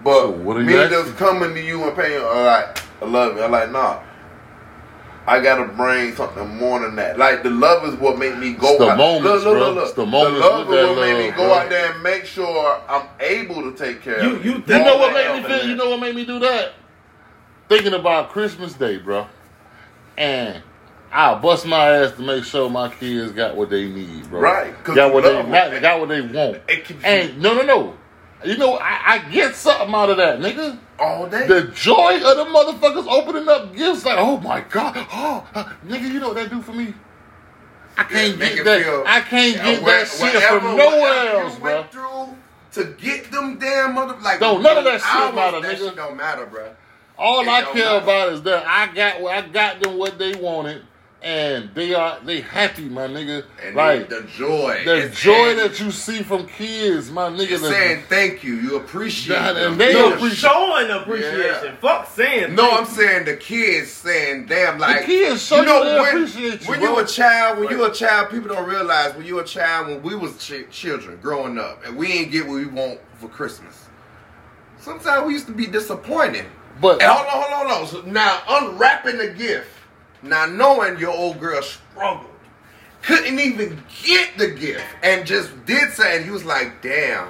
But 0.03 0.37
what 0.37 0.57
are 0.57 0.61
me 0.63 0.75
asking? 0.75 0.89
just 1.05 1.17
coming 1.17 1.53
to 1.53 1.61
you 1.61 1.83
and 1.83 1.95
paying, 1.95 2.21
uh, 2.21 2.43
like, 2.45 2.79
I 3.01 3.05
love 3.05 3.35
you. 3.37 3.43
I'm 3.43 3.51
like, 3.51 3.71
nah. 3.71 3.99
I 5.25 5.39
gotta 5.41 5.63
bring 5.71 6.13
something 6.15 6.57
more 6.57 6.81
than 6.81 6.97
that. 6.97 7.17
Like 7.17 7.43
the 7.43 7.49
love 7.49 7.87
is 7.87 7.95
what 7.95 8.17
make 8.17 8.37
me 8.37 8.53
go. 8.53 8.67
It's 8.71 8.77
the 8.79 8.89
out. 8.89 8.97
moments, 8.97 9.43
bro. 9.43 9.77
It's 9.79 9.93
the 9.93 10.05
moments 10.05 10.39
love 10.41 10.67
is 10.67 10.75
that 10.75 10.89
what 10.89 10.99
make 10.99 11.17
me 11.17 11.31
go 11.31 11.45
bro. 11.47 11.53
out 11.53 11.69
there 11.69 11.93
and 11.93 12.03
make 12.03 12.25
sure 12.25 12.81
I'm 12.89 13.07
able 13.21 13.61
to 13.71 13.71
take 13.77 14.01
care 14.01 14.21
You 14.21 14.35
of 14.35 14.45
you 14.45 14.51
you. 14.55 14.63
you 14.67 14.83
know 14.83 14.97
what 14.97 15.13
made 15.13 15.41
me 15.41 15.47
feel? 15.47 15.65
You 15.69 15.75
know 15.75 15.89
what 15.91 16.01
made 16.01 16.15
me 16.15 16.25
do 16.25 16.39
that? 16.39 16.73
thinking 17.69 17.93
about 17.93 18.31
Christmas 18.31 18.73
Day, 18.73 18.97
bro, 18.97 19.25
and 20.17 20.61
I'll 21.13 21.37
bust 21.39 21.65
my 21.67 21.97
ass 21.97 22.13
to 22.13 22.21
make 22.23 22.43
sure 22.43 22.69
my 22.71 22.89
kids 22.89 23.31
got 23.33 23.55
what 23.55 23.69
they 23.69 23.87
need, 23.87 24.27
bro. 24.29 24.39
Right. 24.41 24.83
Got 24.83 25.13
what 25.13 25.23
they 25.23 25.33
got, 25.43 25.81
got 25.81 25.99
what 25.99 26.09
they 26.09 26.21
want. 26.21 26.61
And 27.03 27.39
no, 27.39 27.53
no, 27.53 27.61
no. 27.61 27.97
You 28.43 28.57
know, 28.57 28.77
I, 28.77 28.99
I 29.05 29.17
get 29.29 29.55
something 29.55 29.93
out 29.93 30.09
of 30.09 30.17
that, 30.17 30.39
nigga. 30.39 30.77
all 30.99 31.27
day. 31.29 31.47
The 31.47 31.67
joy 31.73 32.15
of 32.15 32.35
the 32.37 32.45
motherfuckers 32.45 33.07
opening 33.07 33.47
up 33.47 33.73
gifts, 33.75 34.03
like, 34.05 34.17
oh 34.17 34.37
my 34.39 34.61
god, 34.61 34.97
oh, 35.13 35.47
uh, 35.55 35.63
nigga, 35.85 36.11
you 36.11 36.19
know 36.19 36.29
what 36.29 36.35
that 36.37 36.49
do 36.49 36.61
for 36.61 36.73
me? 36.73 36.93
I 37.97 38.03
can't 38.05 38.37
Make 38.39 38.55
get 38.55 38.65
that. 38.65 39.03
I 39.05 39.21
can't 39.21 39.55
Yeah, 39.55 39.63
get 39.75 39.83
where- 39.83 39.99
that 40.03 40.07
shit 40.09 40.43
from 40.43 40.75
nowhere 40.75 41.41
else, 41.43 41.55
bro. 41.59 41.83
through 41.91 42.35
to 42.73 42.85
get 42.99 43.31
them 43.31 43.59
damn 43.59 43.93
mother 43.93 44.15
like 44.21 44.39
Don't- 44.39 44.63
none 44.63 44.77
of 44.79 44.83
that 44.85 44.99
shit 44.99 45.35
matter, 45.35 45.61
that 45.61 45.75
nigga. 45.75 45.77
shit 45.77 45.95
don't 45.95 46.17
matter, 46.17 46.47
bro. 46.47 46.69
All 47.19 47.41
It 47.41 47.47
I 47.47 47.61
care 47.71 47.85
matter. 47.85 47.97
about 48.03 48.29
is 48.33 48.41
that 48.41 48.65
I 48.67 48.87
got 48.87 49.21
I 49.23 49.41
got 49.41 49.79
them 49.79 49.97
what 49.99 50.17
they 50.17 50.33
wanted, 50.33 50.81
and 51.23 51.69
they 51.73 51.93
are 51.93 52.19
they 52.25 52.41
happy, 52.41 52.89
my 52.89 53.07
nigga. 53.07 53.45
And 53.65 53.75
like 53.75 54.09
the 54.09 54.23
joy, 54.23 54.81
the 54.85 54.97
It's- 54.97 55.19
joy 55.19 55.51
and 55.51 55.59
that 55.59 55.79
you 55.79 55.89
see 55.91 56.21
from 56.21 56.47
kids, 56.47 57.09
my 57.09 57.29
nigga. 57.29 57.49
you're 57.49 57.59
saying 57.59 58.03
thank 58.09 58.43
you, 58.43 58.55
you 58.55 58.75
appreciate 58.75 59.37
God, 59.37 59.55
them. 59.55 59.71
and 59.73 59.81
they 59.81 59.93
No, 59.93 60.13
appreciate- 60.13 60.37
Showing 60.51 60.89
appreciation. 60.91 61.77
Fuck 61.81 62.09
saying. 62.13 62.55
No, 62.55 62.63
thank 62.63 62.73
I'm 62.79 62.85
you. 62.85 62.91
saying 62.91 63.25
the 63.25 63.35
kids 63.37 63.91
saying, 63.91 64.47
"Damn, 64.47 64.77
like 64.79 65.05
kids 65.05 65.45
show 65.45 65.57
you 65.61 65.65
they 65.65 65.99
when, 65.99 66.07
appreciate 66.07 66.61
you, 66.61 66.67
When 66.69 66.79
bro. 66.81 66.89
you 66.93 66.99
a 66.99 67.05
child, 67.05 67.59
when 67.59 67.69
you 67.69 67.83
a 67.85 67.91
child, 67.91 68.29
people 68.29 68.53
don't 68.53 68.67
realize 68.67 69.13
when 69.15 69.25
you 69.25 69.39
a 69.39 69.43
child. 69.45 69.87
When 69.87 70.01
we 70.03 70.15
was 70.15 70.37
ch- 70.37 70.69
children 70.71 71.19
growing 71.21 71.57
up, 71.57 71.85
and 71.85 71.95
we 71.95 72.11
ain't 72.11 72.31
get 72.31 72.45
what 72.47 72.55
we 72.55 72.65
want 72.65 72.99
for 73.21 73.29
Christmas. 73.29 73.75
Sometimes 74.79 75.25
we 75.25 75.33
used 75.33 75.47
to 75.47 75.53
be 75.53 75.65
disappointed. 75.67 76.45
But 76.81 77.01
And 77.01 77.11
hold 77.11 77.27
on, 77.27 77.31
hold 77.31 77.53
on, 77.53 77.69
hold 77.69 77.81
on. 77.83 77.87
So 77.87 78.01
now 78.11 78.41
unwrapping 78.49 79.17
the 79.17 79.27
gift, 79.27 79.67
now 80.23 80.45
knowing 80.45 80.97
your 80.97 81.11
old 81.11 81.39
girl 81.39 81.61
struggled, 81.61 82.31
couldn't 83.01 83.39
even 83.39 83.83
get 84.03 84.37
the 84.37 84.47
gift, 84.47 84.85
and 85.03 85.27
just 85.27 85.65
did 85.65 85.91
something. 85.91 86.25
You 86.25 86.31
was 86.31 86.45
like, 86.45 86.81
"Damn, 86.81 87.27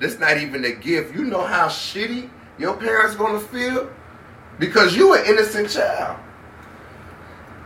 this 0.00 0.18
not 0.18 0.36
even 0.38 0.64
a 0.64 0.72
gift." 0.72 1.14
You 1.14 1.24
know 1.24 1.42
how 1.42 1.68
shitty 1.68 2.28
your 2.58 2.74
parents 2.74 3.14
gonna 3.14 3.40
feel 3.40 3.88
because 4.58 4.96
you 4.96 5.14
an 5.14 5.24
innocent 5.26 5.70
child. 5.70 6.16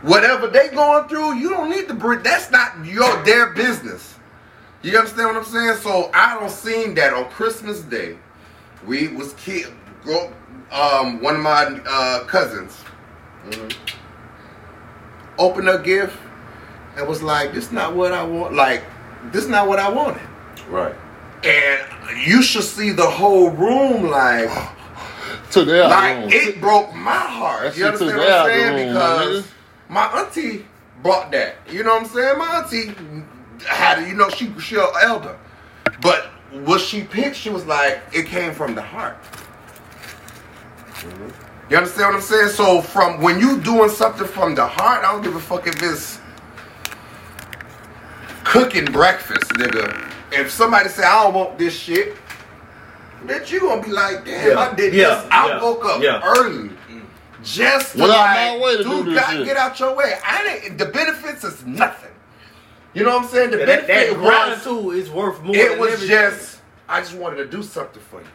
Whatever 0.03 0.47
they 0.47 0.69
going 0.69 1.07
through, 1.09 1.35
you 1.35 1.49
don't 1.49 1.71
need 1.71 1.87
to 1.87 1.95
bring. 1.95 2.21
That's 2.21 2.51
not 2.51 2.85
your 2.85 3.23
their 3.23 3.53
business. 3.53 4.15
You 4.83 4.95
understand 4.95 5.29
what 5.29 5.37
I'm 5.37 5.43
saying? 5.43 5.77
So 5.77 6.11
I 6.13 6.39
don't 6.39 6.51
seen 6.51 6.93
that 6.95 7.13
on 7.13 7.25
Christmas 7.31 7.81
Day. 7.81 8.17
We 8.85 9.07
was 9.07 9.33
kid, 9.33 9.67
um, 10.71 11.19
one 11.21 11.35
of 11.35 11.41
my 11.41 11.81
uh, 11.85 12.23
cousins 12.25 12.83
opened 15.37 15.69
a 15.69 15.79
gift 15.79 16.17
and 16.95 17.07
was 17.07 17.21
like, 17.21 17.53
"This 17.53 17.71
not 17.71 17.95
what 17.95 18.11
I 18.11 18.23
want. 18.23 18.53
Like, 18.53 18.83
this 19.31 19.43
is 19.43 19.49
not 19.49 19.67
what 19.67 19.79
I 19.79 19.89
wanted." 19.89 20.21
right. 20.69 20.95
And 21.43 22.17
you 22.25 22.41
should 22.41 22.63
see 22.63 22.91
the 22.91 23.05
whole 23.05 23.49
room 23.51 24.09
like, 24.09 24.49
to 25.51 25.63
their 25.63 25.87
like 25.87 26.19
room. 26.19 26.29
it 26.31 26.59
broke 26.59 26.93
my 26.95 27.11
heart. 27.11 27.63
That 27.63 27.77
you 27.77 27.85
understand 27.85 28.17
what 28.17 28.29
I'm 28.29 28.47
saying? 28.47 28.75
room, 28.75 28.93
because 28.93 29.43
nigga. 29.43 29.89
my 29.89 30.05
auntie 30.05 30.65
brought 31.01 31.31
that. 31.31 31.55
You 31.69 31.83
know 31.83 31.95
what 31.95 32.03
I'm 32.03 32.09
saying? 32.09 32.37
My 32.37 32.57
auntie 32.57 32.93
had 33.67 34.03
it. 34.03 34.09
You 34.09 34.15
know, 34.15 34.29
she 34.29 34.51
she 34.59 34.75
an 34.75 34.87
elder, 35.01 35.37
but 36.01 36.31
what 36.51 36.81
she 36.81 37.03
picked, 37.03 37.35
she 37.35 37.49
was 37.49 37.65
like, 37.65 38.01
it 38.13 38.25
came 38.25 38.53
from 38.53 38.75
the 38.75 38.81
heart. 38.81 39.17
Mm-hmm. 40.87 41.46
You 41.69 41.77
understand 41.77 42.07
what 42.09 42.15
I'm 42.15 42.21
saying? 42.21 42.49
So 42.49 42.81
from 42.81 43.21
when 43.21 43.39
you 43.39 43.59
doing 43.59 43.89
something 43.89 44.25
from 44.27 44.55
the 44.55 44.65
heart, 44.65 45.03
I 45.03 45.11
don't 45.11 45.21
give 45.21 45.35
a 45.35 45.39
fuck 45.39 45.67
if 45.67 45.81
it's 45.83 46.19
cooking 48.43 48.85
breakfast, 48.85 49.51
nigga. 49.53 50.09
If 50.31 50.49
somebody 50.51 50.89
say 50.89 51.03
I 51.03 51.23
don't 51.23 51.33
want 51.33 51.57
this 51.57 51.77
shit, 51.77 52.15
bitch, 53.25 53.51
you 53.51 53.59
gonna 53.61 53.81
be 53.83 53.91
like, 53.91 54.23
damn, 54.25 54.51
Yeah. 54.51 54.59
I 54.59 54.73
did 54.73 54.93
Yeah. 54.93 55.15
this. 55.15 55.25
I 55.31 55.47
Yeah. 55.49 55.61
woke 55.61 55.85
up 55.85 56.01
early. 56.23 56.71
Just 57.43 57.95
to 57.95 58.03
out 58.03 58.09
like, 58.09 58.35
my 58.35 58.57
way 58.57 58.77
to 58.77 58.83
dude, 58.83 59.05
do 59.05 59.15
God, 59.15 59.45
get 59.45 59.57
out 59.57 59.79
your 59.79 59.93
way. 59.95 60.17
I 60.25 60.43
didn't. 60.43 60.77
The 60.77 60.85
benefits 60.87 61.43
is 61.43 61.65
nothing. 61.65 62.09
You 62.93 63.03
know 63.03 63.15
what 63.15 63.23
I'm 63.25 63.29
saying? 63.29 63.51
The 63.51 63.59
Yeah, 63.59 63.65
that, 63.65 63.87
that 63.87 63.87
benefit 63.87 64.17
was 64.19 64.97
is 64.97 65.09
worth 65.09 65.41
more. 65.43 65.55
it 65.55 65.77
was 65.77 65.93
everything. 65.93 66.09
just 66.09 66.57
I 66.89 67.01
just 67.01 67.13
wanted 67.13 67.37
to 67.37 67.45
do 67.45 67.61
something 67.61 68.01
for 68.09 68.19
you. 68.21 68.27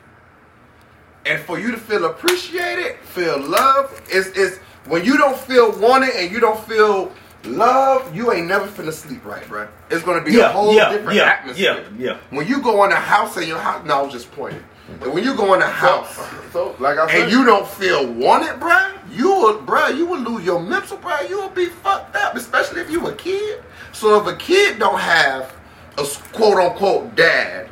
And 1.24 1.40
for 1.40 1.58
you 1.58 1.70
to 1.70 1.76
feel 1.76 2.04
appreciated, 2.06 2.96
feel 2.98 3.40
love, 3.40 4.00
is 4.10 4.28
is 4.28 4.58
when 4.86 5.04
you 5.04 5.16
don't 5.16 5.38
feel 5.38 5.78
wanted 5.78 6.10
and 6.16 6.32
you 6.32 6.40
don't 6.40 6.58
feel 6.66 7.12
love, 7.44 8.14
you 8.14 8.32
ain't 8.32 8.46
never 8.46 8.66
finna 8.66 8.92
sleep 8.92 9.24
right, 9.24 9.44
bruh. 9.44 9.68
It's 9.90 10.04
gonna 10.04 10.24
be 10.24 10.38
a 10.40 10.48
whole 10.48 10.74
yeah, 10.74 10.90
different 10.90 11.16
yeah, 11.16 11.24
atmosphere. 11.24 11.84
Yeah, 11.96 12.12
yeah. 12.12 12.18
When 12.30 12.46
you 12.46 12.60
go 12.60 12.84
in 12.84 12.92
a 12.92 12.96
house 12.96 13.36
and 13.36 13.46
your 13.46 13.58
house, 13.58 13.84
no, 13.86 13.98
I 13.98 14.02
was 14.02 14.12
just 14.12 14.32
pointing. 14.32 14.64
And 15.00 15.14
when 15.14 15.24
you 15.24 15.34
go 15.36 15.54
in 15.54 15.62
a 15.62 15.66
house 15.66 16.18
uh, 16.18 16.50
So, 16.52 16.76
like 16.78 16.98
I 16.98 17.06
said, 17.06 17.22
and 17.22 17.32
you 17.32 17.44
don't 17.44 17.66
feel 17.66 18.12
wanted, 18.12 18.60
bruh, 18.60 18.92
you 19.10 19.28
will, 19.28 19.58
bruh, 19.60 19.96
you 19.96 20.06
will 20.06 20.20
lose 20.20 20.44
your 20.44 20.60
mental, 20.60 20.98
bruh. 20.98 21.28
You 21.28 21.40
will 21.40 21.48
be 21.50 21.66
fucked 21.66 22.16
up, 22.16 22.34
especially 22.34 22.80
if 22.80 22.90
you 22.90 23.06
a 23.06 23.14
kid. 23.14 23.62
So 23.92 24.20
if 24.20 24.26
a 24.26 24.36
kid 24.36 24.78
don't 24.78 24.98
have 24.98 25.54
a 25.98 26.04
quote 26.32 26.58
unquote 26.58 27.14
dad, 27.14 27.68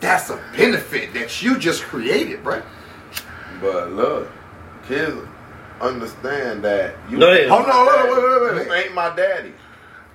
that's 0.00 0.30
a 0.30 0.40
benefit 0.56 1.12
that 1.14 1.42
you 1.42 1.58
just 1.58 1.82
created, 1.82 2.42
bruh. 2.42 2.62
But 3.60 3.92
look, 3.92 4.28
kids 4.86 5.14
understand 5.80 6.62
that 6.64 6.94
you. 7.10 7.18
No, 7.18 7.32
they- 7.32 7.48
hold 7.48 7.66
on, 7.66 7.70
hold 7.70 7.88
on, 7.88 8.04
wait, 8.08 8.16
wait, 8.16 8.42
wait. 8.42 8.54
Wait. 8.56 8.66
You 8.66 8.72
ain't 8.74 8.94
my 8.94 9.14
daddy. 9.14 9.52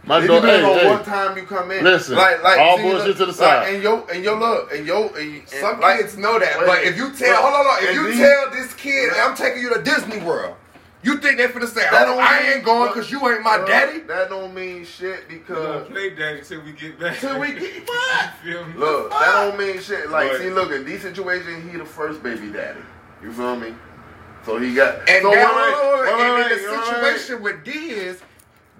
My 0.05 0.23
It 0.23 0.27
daughter, 0.27 0.47
hey, 0.47 0.63
on 0.63 0.79
hey, 0.79 0.87
what 0.89 1.03
time 1.05 1.37
you 1.37 1.43
come 1.43 1.71
in. 1.71 1.83
Listen, 1.83 2.15
like, 2.15 2.41
like 2.41 2.57
all 2.57 2.77
see, 2.77 2.83
bullshit 2.83 3.07
look, 3.09 3.17
to 3.17 3.25
the 3.25 3.31
like, 3.31 3.35
side. 3.35 3.73
and 3.73 3.83
your 3.83 4.07
and 4.11 4.23
your 4.23 4.39
look 4.39 4.73
and 4.73 4.87
your 4.87 5.05
and, 5.17 5.35
and 5.39 5.47
Some 5.49 5.79
like, 5.81 5.99
kids 5.99 6.17
know 6.17 6.39
that, 6.39 6.57
wait, 6.59 6.65
but 6.67 6.83
if 6.83 6.95
you 6.97 7.11
tell, 7.13 7.41
but- 7.43 7.51
hold 7.51 7.53
on, 7.53 7.65
hold 7.65 7.77
on, 7.77 7.83
if 7.83 7.95
you 7.95 8.07
these- 8.11 8.17
tell 8.19 8.49
this 8.51 8.73
kid, 8.75 9.11
I'm 9.17 9.35
taking 9.35 9.61
you 9.61 9.73
to 9.73 9.81
Disney 9.81 10.19
World, 10.21 10.55
you 11.03 11.17
think 11.17 11.37
they're 11.37 11.49
finna 11.49 11.67
say, 11.67 11.81
That 11.81 12.07
oh, 12.07 12.15
don't 12.15 12.19
I 12.23 12.41
mean- 12.43 12.51
ain't 12.53 12.63
going 12.65 12.87
because 12.89 13.11
you 13.11 13.19
ain't 13.29 13.43
my 13.43 13.57
uh, 13.57 13.65
daddy? 13.65 13.99
That 13.99 14.29
don't 14.29 14.55
mean 14.55 14.85
shit 14.85 15.25
We 15.29 15.35
gonna 15.39 15.83
because 15.83 15.87
play 15.89 16.09
daddy 16.11 16.41
till 16.43 16.61
we 16.61 16.71
get 16.71 16.97
back. 16.99 17.19
Till 17.19 17.37
we 17.39 17.47
get- 17.59 17.83
You 18.45 18.65
look, 18.77 19.11
that 19.11 19.25
don't 19.33 19.59
mean 19.59 19.81
shit. 19.81 20.09
Like, 20.09 20.31
Right. 20.31 20.41
see, 20.41 20.49
look 20.49 20.71
in 20.71 20.85
these 20.85 21.01
situations, 21.01 21.69
he 21.71 21.77
the 21.77 21.85
first 21.85 22.23
baby 22.23 22.47
daddy. 22.51 22.79
You 23.21 23.31
feel 23.33 23.55
me? 23.57 23.73
So 24.45 24.57
he 24.57 24.73
got 24.73 25.07
And 25.09 25.21
so 25.23 25.31
now, 25.31 25.55
wait, 25.55 26.09
and 26.09 26.35
wait, 26.35 26.51
in 26.51 26.71
the 26.71 26.83
situation 26.85 27.41
with 27.43 27.63
D 27.65 27.71
is, 27.71 28.21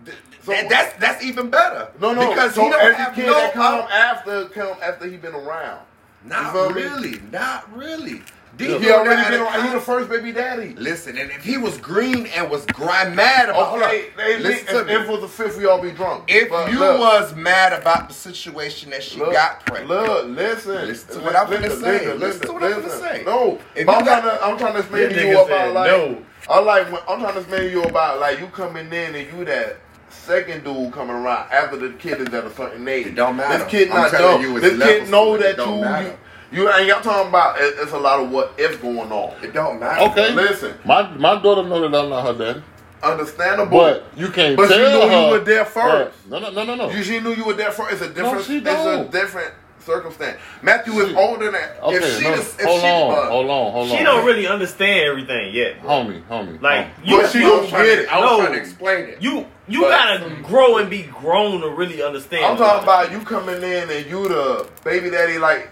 th- 0.06 0.18
So- 0.44 0.52
that- 0.54 0.70
that's 0.70 0.98
that's 1.00 1.24
even 1.24 1.50
better. 1.50 1.90
No, 2.00 2.14
no, 2.14 2.30
because 2.30 2.56
so 2.56 2.64
he 2.64 2.70
don't 2.70 2.96
have 2.96 3.14
kid 3.16 3.26
no 3.28 3.34
that 3.34 3.54
come 3.54 3.82
after 3.92 4.46
come 4.46 4.78
after 4.82 5.08
he 5.08 5.18
been 5.18 5.36
around. 5.36 5.82
Not 6.24 6.54
feel 6.54 6.70
me? 6.72 6.82
really, 6.84 7.22
not 7.32 7.72
really. 7.76 8.22
D 8.58 8.66
He 8.80 8.92
already 8.92 9.38
been 9.38 9.42
of. 9.42 9.64
He 9.64 9.70
the 9.70 9.80
first 9.80 10.10
baby 10.10 10.32
daddy. 10.32 10.74
Listen, 10.76 11.18
and 11.18 11.32
if 11.32 11.44
he 11.44 11.58
was 11.58 11.78
green 11.78 12.26
and 12.28 12.50
was 12.50 12.66
grind 12.68 13.16
mad 13.16 13.50
about, 13.50 13.78
Okay, 13.82 14.10
they, 14.18 14.40
listen 14.40 14.68
if, 14.76 14.82
to 14.82 14.86
me. 14.86 14.94
if 14.94 15.02
it 15.04 15.10
was 15.10 15.22
the 15.22 15.28
fifth, 15.28 15.58
we 15.58 15.66
all 15.66 15.82
be 15.82 15.92
drunk. 15.92 16.26
If 16.28 16.50
But 16.50 16.72
you 16.72 16.80
look, 16.80 17.00
was 17.00 17.36
mad 17.36 17.74
about 17.74 18.08
the 18.10 18.14
situation 18.14 18.90
that 18.90 19.04
she 19.04 19.20
look, 19.20 19.32
got 19.34 19.66
pregnant, 19.66 19.90
Look, 19.90 20.28
listen. 20.28 20.88
Listen 20.88 21.16
to 21.18 21.24
what 21.24 21.36
I'm 21.36 21.50
listen, 21.50 21.82
say. 21.82 22.14
Listen, 22.14 22.48
to 22.48 22.54
what 22.54 22.64
I'm 22.64 22.84
listen. 22.84 23.00
say. 23.02 23.24
No, 23.26 23.60
If 23.76 23.88
I'm 23.88 24.04
got- 24.04 24.22
trying 24.24 24.38
to, 24.38 24.44
I'm 24.46 24.58
trying 24.58 24.74
to 24.74 24.80
explain 24.80 25.10
to 25.10 25.28
you 25.28 25.42
about 25.42 25.74
like, 25.74 25.92
no. 25.92 26.22
I 26.50 26.60
like, 26.60 26.88
I'm 27.08 27.20
trying 27.20 27.34
to 27.34 27.40
explain 27.40 27.62
to 27.62 27.70
you 27.72 27.84
about 27.84 28.20
like 28.20 28.40
you 28.40 28.48
coming 28.48 28.88
in 28.88 29.16
and 29.16 29.32
you 29.38 29.46
that 29.46 29.78
second 30.10 30.64
dude 30.64 30.92
coming 30.92 31.16
around 31.16 31.52
after 31.52 31.78
the 31.78 31.90
kid 31.98 32.20
is 32.22 32.34
at 32.34 32.44
a 32.44 32.54
certain 32.56 32.88
age. 32.88 33.08
It 33.08 33.16
don't 33.16 33.36
matter. 33.36 33.60
This 33.64 33.68
kid 33.72 33.90
I'm 33.90 33.96
not 33.98 34.12
telling 34.12 34.42
dumb. 34.42 34.54
you, 34.56 34.60
this 34.60 34.82
kid 34.82 35.10
know 35.10 35.38
to 35.38 35.44
it. 35.44 35.50
It 35.52 35.58
that 35.58 35.66
you, 35.66 36.08
you, 36.12 36.18
you, 36.52 36.70
and 36.70 36.88
y'all 36.88 37.02
talking 37.02 37.30
about 37.30 37.60
it, 37.60 37.76
it's 37.80 37.92
a 37.92 37.98
lot 37.98 38.20
of 38.20 38.32
what 38.32 38.54
if 38.58 38.82
going 38.82 39.12
on. 39.12 39.34
it 39.44 39.54
don't 39.54 39.80
matter. 39.80 40.02
Okay, 40.12 40.32
Listen. 40.34 40.74
My 40.86 41.10
my 41.16 41.42
daughter 41.42 41.64
know 41.68 41.88
that 41.88 41.96
I'm 42.04 42.10
not 42.10 42.26
her 42.26 42.46
daddy, 42.54 42.64
Understandable. 43.04 43.78
but 43.78 44.06
you 44.16 44.30
can't 44.30 44.58
But 44.58 44.68
she 44.70 44.76
tell 44.76 45.08
knew 45.10 45.16
you 45.26 45.32
were 45.32 45.40
there 45.40 45.66
first. 45.66 46.28
No, 46.28 46.40
no, 46.40 46.52
no, 46.52 46.64
no, 46.64 46.76
no. 46.76 46.90
You, 46.90 47.04
she 47.04 47.20
knew 47.20 47.34
you 47.34 47.46
were 47.46 47.54
there 47.54 47.72
for. 47.72 47.90
It's 47.90 48.02
a 48.02 48.10
different. 48.10 48.46
she 48.46 48.58
it's 48.58 48.68
a 48.68 48.74
don't. 48.74 49.12
different 49.12 49.54
circumstance. 49.80 50.38
Matthew 50.62 50.94
is 51.00 51.16
older 51.16 51.50
than. 51.52 51.70
Okay, 51.82 51.96
if 51.96 52.18
she, 52.18 52.24
no, 52.26 52.34
is- 52.34 52.56
if 52.60 52.66
hold 52.66 52.82
she, 52.82 52.88
on, 52.88 53.12
uh, 53.18 53.30
hold 53.30 53.50
on, 53.50 53.72
hold 53.72 53.92
on. 53.92 53.98
She 53.98 54.04
don't 54.04 54.26
really 54.26 54.48
understand 54.48 55.00
everything 55.10 55.54
yet. 55.54 55.82
bro. 55.82 55.90
homie, 55.90 56.22
homie. 56.28 56.62
Like 56.62 56.88
homie. 56.88 56.90
you, 57.06 57.22
But 57.22 57.30
she 57.32 57.40
don't 57.40 57.62
was 57.62 57.70
trying 57.70 57.86
get 57.86 57.96
to- 57.96 58.02
it. 58.04 58.10
I 58.14 58.20
was 58.20 58.30
No. 58.32 58.40
trying 58.42 58.54
to 58.54 58.60
explain 58.60 59.06
it. 59.06 59.22
you 59.22 59.46
you 59.68 59.82
But- 59.82 59.90
gotta 59.92 60.30
grow 60.44 60.78
and 60.78 60.90
be 60.90 61.04
grown 61.04 61.62
to 61.62 61.70
really 61.70 62.04
understand. 62.04 62.44
I'm 62.46 62.58
talking 62.58 62.84
about 62.84 63.12
you 63.12 63.20
coming 63.22 63.58
in 63.64 63.90
and 63.90 64.06
you 64.08 64.28
the 64.28 64.68
baby 64.84 65.10
daddy, 65.10 65.38
like, 65.38 65.70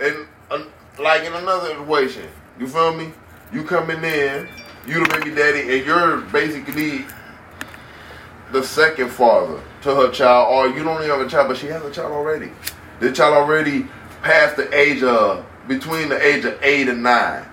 in 0.00 0.26
uh, 0.50 0.64
like 0.98 1.24
in 1.24 1.32
another 1.32 1.68
situation. 1.68 2.28
You 2.58 2.68
feel 2.68 2.94
me? 2.94 3.12
You 3.52 3.64
coming 3.64 4.02
in, 4.02 4.48
you 4.86 5.04
the 5.04 5.08
baby 5.10 5.34
daddy, 5.34 5.60
and 5.78 5.86
you're 5.86 6.20
basically 6.22 7.04
the 8.52 8.62
second 8.62 9.10
father 9.10 9.60
to 9.82 9.94
her 9.94 10.10
child, 10.10 10.52
or 10.52 10.76
you 10.76 10.84
don't 10.84 11.02
even 11.02 11.10
have 11.10 11.26
a 11.26 11.28
child, 11.28 11.48
but 11.48 11.56
she 11.56 11.66
has 11.66 11.82
a 11.84 11.90
child 11.90 12.12
already. 12.12 12.50
The 13.00 13.12
child 13.12 13.34
already 13.34 13.86
past 14.22 14.56
the 14.56 14.72
age 14.74 15.02
of 15.02 15.44
between 15.68 16.08
the 16.08 16.24
age 16.24 16.44
of 16.44 16.58
eight 16.62 16.88
and 16.88 17.02
nine. 17.02 17.46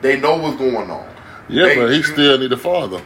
They 0.00 0.18
know 0.18 0.36
what's 0.36 0.56
going 0.56 0.90
on. 0.90 1.08
Yeah, 1.48 1.68
Hey, 1.68 1.76
but 1.76 1.92
he 1.92 2.02
still 2.02 2.38
need 2.38 2.52
a 2.52 2.56
father. 2.56 3.02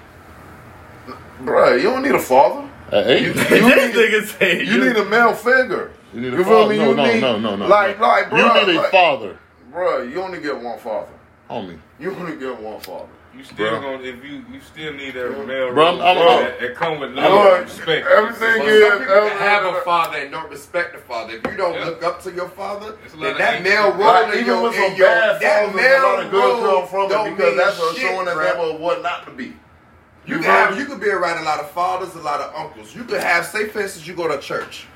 Bruh, 1.43 1.77
you 1.77 1.85
don't 1.85 2.03
need 2.03 2.15
a 2.15 2.19
father. 2.19 2.69
At 2.91 3.07
eight, 3.09 3.23
You 3.23 3.33
this 3.35 4.41
need, 4.41 4.67
you 4.67 4.85
need 4.85 4.97
a 4.97 5.05
male 5.05 5.35
figure. 5.35 5.91
You 6.17 6.23
need 6.23 6.35
a 6.35 6.37
You 6.39 6.45
feel 6.45 6.63
father. 6.63 6.71
me? 6.71 6.79
No, 6.79 6.89
You 6.91 6.97
no, 6.97 7.05
need- 7.07 7.21
no, 7.21 7.39
no, 7.39 7.57
no. 7.57 7.67
like- 7.67 8.01
no. 8.01 8.07
like, 8.07 8.27
you 8.31 8.37
bruh, 8.39 8.67
need 8.67 8.77
a 8.77 8.81
like- 8.81 8.91
father, 8.91 9.39
Bruh, 9.73 10.11
you 10.11 10.23
only 10.23 10.41
get 10.41 10.57
one 10.57 10.79
father. 10.79 11.13
homie. 11.51 11.79
You 12.01 12.11
only 12.19 12.37
get 12.37 12.59
one 12.59 12.81
father. 12.81 13.07
You 13.37 13.45
still 13.45 13.67
Bruh. 13.67 13.83
gonna 13.83 14.03
if 14.03 14.25
you 14.25 14.43
you 14.51 14.61
still 14.65 14.95
need 14.95 15.13
that 15.13 15.29
male 15.47 15.69
Bruh, 15.69 15.77
role 15.77 16.01
I'm- 16.01 16.17
I'm- 16.19 16.45
that, 16.45 16.59
that 16.61 16.75
come 16.75 16.99
with 17.01 17.11
Bruh, 17.11 17.17
love 17.17 17.59
and 17.59 17.65
respect. 17.67 18.07
everything 18.07 18.59
But 18.61 18.69
is- 18.69 18.89
some 18.89 18.99
people 19.01 19.15
every- 19.15 19.31
have 19.39 19.65
a 19.67 19.75
father 19.83 20.17
and 20.19 20.31
don't 20.33 20.49
respect 20.51 20.95
the 20.95 20.99
father. 21.01 21.35
If 21.35 21.51
you 21.53 21.57
don't 21.59 21.75
Yeah. 21.75 21.85
look 21.85 22.03
up 22.03 22.23
to 22.23 22.33
your 22.33 22.49
father, 22.49 22.95
It's 23.05 23.13
then 23.15 23.37
that 23.37 23.63
male 23.63 23.93
role 23.93 24.07
Like, 24.07 24.27
in 24.29 24.33
even 24.41 24.47
your, 24.47 24.63
with 24.63 24.75
some 24.75 24.85
in 24.85 24.97
your 24.97 25.07
bad 25.09 25.41
that 25.41 25.67
fathers, 25.67 25.85
a 25.85 26.03
lot 26.03 26.19
of 26.19 26.25
male 26.25 26.31
good 26.31 26.65
role 26.65 26.79
come 26.81 26.89
from 26.89 27.09
don't 27.11 27.27
it 27.27 27.37
because 27.37 27.49
mean 27.51 27.59
that's 27.59 27.79
a 27.79 27.93
shit, 27.93 28.01
showing 28.01 28.27
bruh. 28.27 28.37
example 28.41 28.71
of 28.71 28.81
what 28.81 29.03
not 29.03 29.27
to 29.27 29.31
be. 29.33 29.45
You 29.45 30.37
You 30.37 30.37
can 30.41 30.45
have, 30.51 30.69
feel 30.71 30.79
you 30.79 30.85
could 30.87 31.01
be 31.01 31.11
around 31.11 31.39
a 31.39 31.43
lot 31.45 31.61
of 31.61 31.71
fathers, 31.73 32.15
a 32.15 32.19
lot 32.19 32.41
of 32.41 32.53
uncles. 32.57 32.97
You 32.97 33.05
could 33.05 33.21
have, 33.23 33.45
say 33.45 33.67
for 33.69 33.81
instance, 33.81 34.07
you 34.07 34.15
go 34.15 34.27
to 34.27 34.39
church 34.39 34.87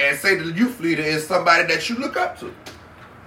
and 0.00 0.18
say 0.18 0.36
the 0.36 0.52
youth 0.52 0.80
leader 0.80 1.02
is 1.02 1.26
somebody 1.26 1.66
that 1.72 1.88
you 1.88 1.96
look 1.96 2.16
up 2.16 2.38
to. 2.40 2.52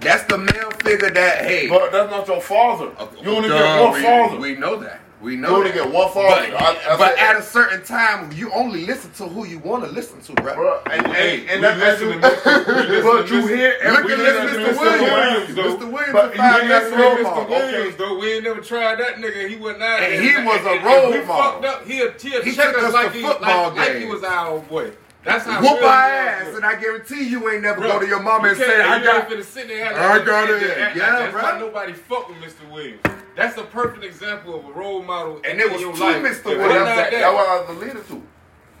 That's 0.00 0.24
the 0.24 0.36
male 0.38 0.70
figure 0.82 1.10
that 1.10 1.44
hey. 1.44 1.68
But 1.68 1.92
that's 1.92 2.10
not 2.10 2.26
your 2.28 2.40
father. 2.40 2.90
You 3.22 3.30
only 3.36 3.48
Duh, 3.48 3.58
get 3.58 3.82
one 3.82 3.92
we, 3.94 4.02
father. 4.02 4.38
We 4.38 4.54
know 4.56 4.76
that. 4.80 5.00
We 5.22 5.36
know. 5.36 5.48
You 5.48 5.52
know 5.52 5.56
only 5.60 5.70
that. 5.70 5.84
get 5.84 5.92
one 5.94 6.12
father. 6.12 6.50
But, 6.52 6.60
I- 6.62 6.92
I 6.94 6.96
but 6.98 7.18
at 7.18 7.36
a 7.36 7.42
certain 7.42 7.82
time, 7.84 8.30
you 8.32 8.52
only 8.52 8.84
listen 8.84 9.10
to 9.12 9.24
who 9.24 9.46
you 9.46 9.58
want 9.60 9.82
to 9.84 9.90
listen 9.90 10.20
to, 10.22 10.32
bro. 10.34 10.54
Bruh, 10.54 10.92
and, 10.92 11.06
Hey, 11.14 11.40
and, 11.48 11.50
and 11.50 11.60
we 11.62 11.80
that, 11.80 12.00
listen 12.00 12.08
you, 12.08 12.20
to 12.20 12.20
Mr. 12.20 12.66
we 12.66 13.02
but 13.02 13.30
you 13.30 13.40
Mr. 13.40 13.48
hear 13.56 13.68
Look 13.70 13.98
every 14.00 14.12
at 14.12 14.18
listen 14.18 14.46
this 14.62 14.76
Mr. 14.76 14.80
Williams. 14.80 15.10
Williams. 15.10 15.54
though. 15.54 15.86
Mr. 15.86 15.92
Williams 15.92 16.12
But 16.12 16.34
five 16.34 16.60
ain't 16.60 16.68
best 16.68 16.90
never 16.90 17.02
role 17.02 17.16
heard 17.16 17.24
Mr. 17.24 17.30
model. 17.30 17.48
Williams, 17.48 17.96
though, 17.96 18.18
we 18.18 18.32
ain't 18.34 18.44
never 18.44 18.60
tried 18.60 18.98
that 18.98 19.14
nigga. 19.16 19.48
He 19.48 19.56
wasn't 19.56 19.82
out 19.84 20.02
And 20.02 20.22
he 20.22 20.36
was 20.36 20.60
a 20.66 20.74
if 20.74 20.84
role 20.84 21.10
we 21.12 21.24
model. 21.24 21.62
fucked 21.62 21.64
up, 21.64 21.86
he'll, 21.86 22.10
he'll 22.12 22.42
check 22.42 22.74
took 22.74 22.76
us 22.78 22.84
us 22.84 22.92
like 22.92 23.12
to 23.12 23.16
he, 23.18 23.22
football 23.24 23.68
like, 23.68 23.76
like 23.78 23.92
he 23.94 24.00
games. 24.00 24.12
was 24.12 24.24
our 24.24 24.58
boy. 24.60 24.92
That's 25.24 25.44
how 25.44 25.62
Whoop 25.62 25.80
real 25.80 25.88
our 25.88 25.92
ass, 26.02 26.44
bro. 26.48 26.56
and 26.56 26.66
I 26.66 26.74
guarantee 26.78 27.24
you 27.28 27.48
ain't 27.50 27.62
never 27.62 27.80
Bro, 27.80 27.88
go 27.92 28.00
to 28.00 28.06
your 28.06 28.20
mama 28.22 28.48
and 28.48 28.56
say, 28.58 28.80
I 28.82 29.02
got. 29.02 29.28
finna 29.28 29.42
sit 29.44 29.68
there 29.68 29.86
and 29.86 29.96
I 29.96 30.24
got 30.24 30.50
it. 30.50 30.62
act 30.62 30.78
like 30.78 30.96
Yeah, 30.96 31.16
That's 31.30 31.34
why 31.34 31.58
nobody 31.58 31.92
fuck 31.94 32.28
with 32.28 32.38
Mr. 32.38 32.70
Williams. 32.70 33.00
That's 33.34 33.56
a 33.56 33.64
perfect 33.64 34.04
example 34.04 34.54
of 34.58 34.66
a 34.66 34.72
role 34.72 35.02
model. 35.02 35.40
And 35.44 35.58
there 35.58 35.68
was 35.70 35.80
two 35.80 35.92
life. 35.92 36.16
Mr. 36.22 36.44
Williams 36.44 36.44
that- 36.70 36.96
That's 36.96 37.10
there- 37.10 37.32
what 37.32 37.48
I 37.48 37.70
was 37.72 37.78
leading 37.82 38.04
to. 38.04 38.22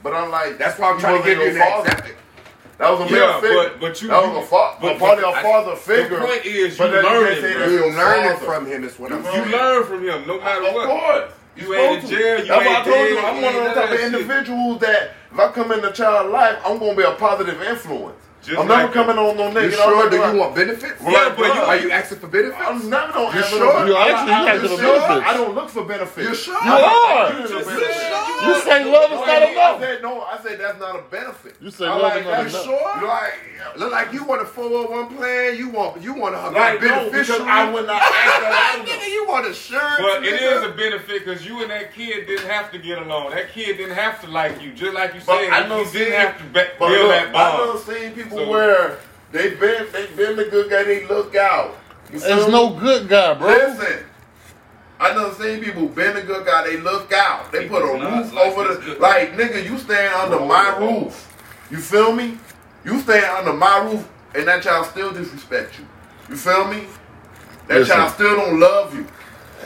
But 0.02 0.14
I'm 0.14 0.30
like, 0.30 0.58
That's 0.58 0.78
why 0.78 0.90
I'm 0.90 1.00
trying 1.00 1.22
to 1.22 1.28
give 1.28 1.38
you 1.38 1.44
an 1.44 1.50
example. 1.56 2.10
That 2.76 2.90
was 2.90 3.00
a 3.00 3.12
male 3.12 3.26
Yeah, 3.28 3.40
figure. 3.40 3.54
but- 3.56 3.80
but 3.80 4.02
you- 4.02 4.08
that 4.08 4.22
was 4.28 4.44
a 4.44 4.46
fa- 4.46 4.76
but- 4.82 4.96
a 4.96 4.98
part 4.98 5.18
of 5.18 5.24
but 5.24 5.28
your 5.28 5.36
I- 5.36 5.42
father 5.42 5.76
figure. 5.76 6.18
The 6.20 6.26
point 6.26 6.44
is, 6.44 6.78
you 6.78 6.84
learn 6.84 7.04
can't 7.04 7.26
it, 7.26 7.40
say 7.40 7.52
bro. 7.54 7.60
that's 7.68 7.72
You 7.72 7.92
father. 7.92 8.34
from 8.44 8.66
him 8.66 8.84
is 8.84 8.98
what 8.98 9.12
I'm 9.12 9.24
saying. 9.24 9.44
You 9.48 9.56
learn 9.56 9.84
from 9.84 10.04
him, 10.04 10.26
no 10.26 10.40
matter 10.40 10.66
Of 10.66 10.74
what. 10.74 10.82
Of 10.84 10.90
course. 10.90 11.32
You 11.56 11.74
ain't 11.74 11.96
in 11.96 12.00
to. 12.02 12.06
jail, 12.08 12.38
you 12.40 12.46
That's 12.46 12.66
why 12.66 12.72
I 12.74 12.76
ain't 12.78 12.84
told 12.84 12.96
dead, 12.96 13.10
you, 13.10 13.18
I'm 13.18 13.42
one 13.42 13.54
of 13.54 13.64
those 13.64 13.74
type 13.74 13.84
of 13.84 13.90
of 13.92 13.98
that 14.00 14.10
shit. 14.10 14.14
individuals 14.14 14.80
that 14.80 15.10
if 15.32 15.38
I 15.38 15.52
come 15.52 15.72
in 15.72 15.80
the 15.82 15.90
child 15.90 16.30
life, 16.30 16.58
I'm 16.64 16.78
gonna 16.78 16.96
be 16.96 17.02
a 17.02 17.12
positive 17.12 17.60
influence. 17.62 18.23
Just 18.44 18.58
I'm 18.60 18.68
never 18.68 18.84
like 18.84 18.92
coming 18.92 19.16
on 19.18 19.36
no 19.36 19.50
nigga. 19.50 19.64
You 19.64 19.70
sure? 19.72 20.10
Do 20.10 20.16
you 20.16 20.36
want 20.38 20.54
benefits? 20.54 21.00
Yeah, 21.02 21.34
but 21.36 21.46
you- 21.46 21.60
Are 21.62 21.76
you 21.76 21.90
asking 21.90 22.18
for 22.18 22.26
benefits? 22.28 22.56
I'm 22.60 22.90
never 22.90 23.12
gonna 23.12 23.24
You 23.24 23.30
have 23.32 23.44
sure? 23.46 23.58
no- 23.80 23.86
You 23.86 23.94
I- 23.96 24.08
actually 24.10 24.32
I- 24.32 24.48
asking 24.54 24.68
for 24.76 24.82
sure? 24.82 25.00
benefits. 25.00 25.26
I 25.30 25.32
don't 25.34 25.54
look 25.54 25.68
for 25.70 25.84
benefits. 25.84 26.28
You 26.28 26.34
sure? 26.34 26.64
You 26.64 26.72
are. 26.72 27.32
You 27.32 27.38
You 27.40 27.48
sure? 27.48 27.60
You 28.44 28.60
say 28.60 28.84
love 28.84 29.04
is 29.04 29.10
No, 29.20 29.24
not 29.24 29.28
I 29.28 29.50
enough. 29.50 29.80
said 29.80 30.02
no. 30.02 30.20
I 30.22 30.38
said 30.42 30.60
that's 30.60 30.78
not 30.78 30.96
a 30.96 31.02
benefit. 31.10 31.56
You 31.60 31.70
say 31.70 31.86
I 31.86 31.90
love 31.94 32.02
like 32.02 32.18
is 32.20 32.24
not 32.26 32.30
that. 32.32 32.42
You 32.42 32.48
enough. 32.48 32.64
sure? 32.64 33.00
You 33.00 33.06
like, 33.06 33.32
Look 33.76 33.92
like 33.92 34.12
you 34.12 34.24
want 34.24 34.42
a 34.42 34.44
401 34.44 35.16
plan. 35.16 35.56
You 35.56 35.68
want 35.70 36.02
you 36.02 36.12
want 36.12 36.34
a 36.34 36.50
like 36.50 36.82
no, 36.82 37.08
because. 37.10 37.30
I 37.40 37.70
would 37.72 37.86
not 37.86 38.02
ask 38.02 38.12
that 38.12 38.74
out 38.74 38.80
of 38.80 38.86
them. 38.86 38.98
Nigga, 38.98 39.08
you 39.10 39.26
want 39.26 39.46
insurance? 39.46 40.00
But 40.00 40.24
it 40.26 40.34
is 40.42 40.62
a 40.62 40.68
benefit 40.68 41.24
because 41.24 41.46
you 41.46 41.62
and 41.62 41.70
that 41.70 41.94
kid 41.94 42.26
didn't 42.26 42.46
have 42.50 42.70
to 42.72 42.78
get 42.78 42.98
along. 42.98 43.30
That 43.30 43.52
kid 43.54 43.78
didn't 43.78 43.94
have 43.94 44.20
to 44.20 44.26
like 44.28 44.60
you. 44.60 44.72
Just 44.72 44.92
like 44.92 45.14
you 45.14 45.20
said, 45.20 45.48
I 45.50 45.66
know 45.66 45.82
didn't 45.90 46.12
have 46.12 46.36
to 46.38 46.44
build 46.44 46.66
look, 46.80 47.08
that 47.08 47.28
I 47.28 47.32
bond. 47.32 47.58
know 47.58 47.80
seen 47.80 48.12
people 48.12 48.33
So- 48.34 48.48
where 48.50 48.96
they 49.32 49.50
been 49.54 49.86
they 49.92 50.06
been 50.16 50.36
the 50.36 50.44
good 50.44 50.70
guy. 50.70 50.84
They 50.84 51.06
look 51.06 51.34
out. 51.34 51.76
You 52.12 52.18
There's 52.20 52.48
no 52.48 52.70
good 52.70 53.08
guy, 53.08 53.34
bro. 53.34 53.48
Listen. 53.48 54.04
I 55.00 55.12
know 55.14 55.32
seen 55.32 55.62
people 55.62 55.86
been 55.88 56.16
a 56.16 56.22
good 56.22 56.46
guy, 56.46 56.64
they 56.64 56.76
look 56.78 57.12
out. 57.12 57.50
They 57.50 57.68
put 57.68 57.82
a 57.82 57.86
roof 57.92 58.32
like 58.32 58.46
over 58.46 58.74
the 58.74 58.80
good 58.80 59.00
like 59.00 59.32
nigga, 59.36 59.64
you 59.64 59.76
stand 59.78 60.14
under 60.14 60.40
my 60.44 60.76
roof. 60.78 61.30
You 61.70 61.78
feel 61.78 62.12
me? 62.12 62.38
You 62.84 63.00
stand 63.00 63.24
under 63.24 63.52
my 63.52 63.78
roof 63.78 64.08
and 64.34 64.46
that 64.46 64.62
child 64.62 64.86
still 64.86 65.12
disrespect 65.12 65.78
you. 65.78 65.86
You 66.28 66.36
feel 66.36 66.66
me? 66.68 66.84
That 67.66 67.78
Listen. 67.80 67.96
child 67.96 68.12
still 68.12 68.36
don't 68.36 68.60
love 68.60 68.94
you. 68.94 69.06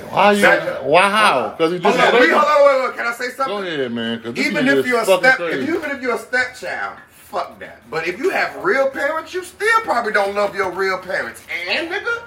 Why 0.08 0.32
you? 0.32 0.42
That- 0.42 0.84
Why 0.84 1.10
how? 1.10 1.50
Because 1.50 1.72
he 1.72 1.78
Hold 1.78 1.94
just. 1.94 2.14
on, 2.14 2.20
wait, 2.20 2.30
hold 2.30 2.44
on, 2.44 2.66
wait, 2.80 2.88
wait. 2.88 2.96
Can 2.96 3.06
I 3.06 3.12
say 3.12 3.28
something? 3.30 3.46
Go 3.56 3.62
ahead, 3.62 3.92
man. 3.92 4.22
'cause 4.22 4.34
this 4.34 4.46
even 4.46 4.66
if 4.68 4.86
you're 4.86 5.00
a 5.00 5.04
step, 5.04 5.36
crazy. 5.36 5.60
if, 5.62 5.68
even 5.68 5.90
if 5.90 6.00
you're 6.02 6.14
a 6.14 6.18
stepchild, 6.18 6.96
fuck 7.28 7.58
that. 7.58 7.82
But 7.90 8.08
if 8.08 8.18
you 8.18 8.30
have 8.30 8.64
real 8.64 8.88
parents, 8.88 9.34
you 9.34 9.44
still 9.44 9.80
probably 9.82 10.12
don't 10.12 10.34
love 10.34 10.54
your 10.54 10.70
real 10.70 10.98
parents. 10.98 11.42
And 11.68 11.90
nigga, 11.90 12.22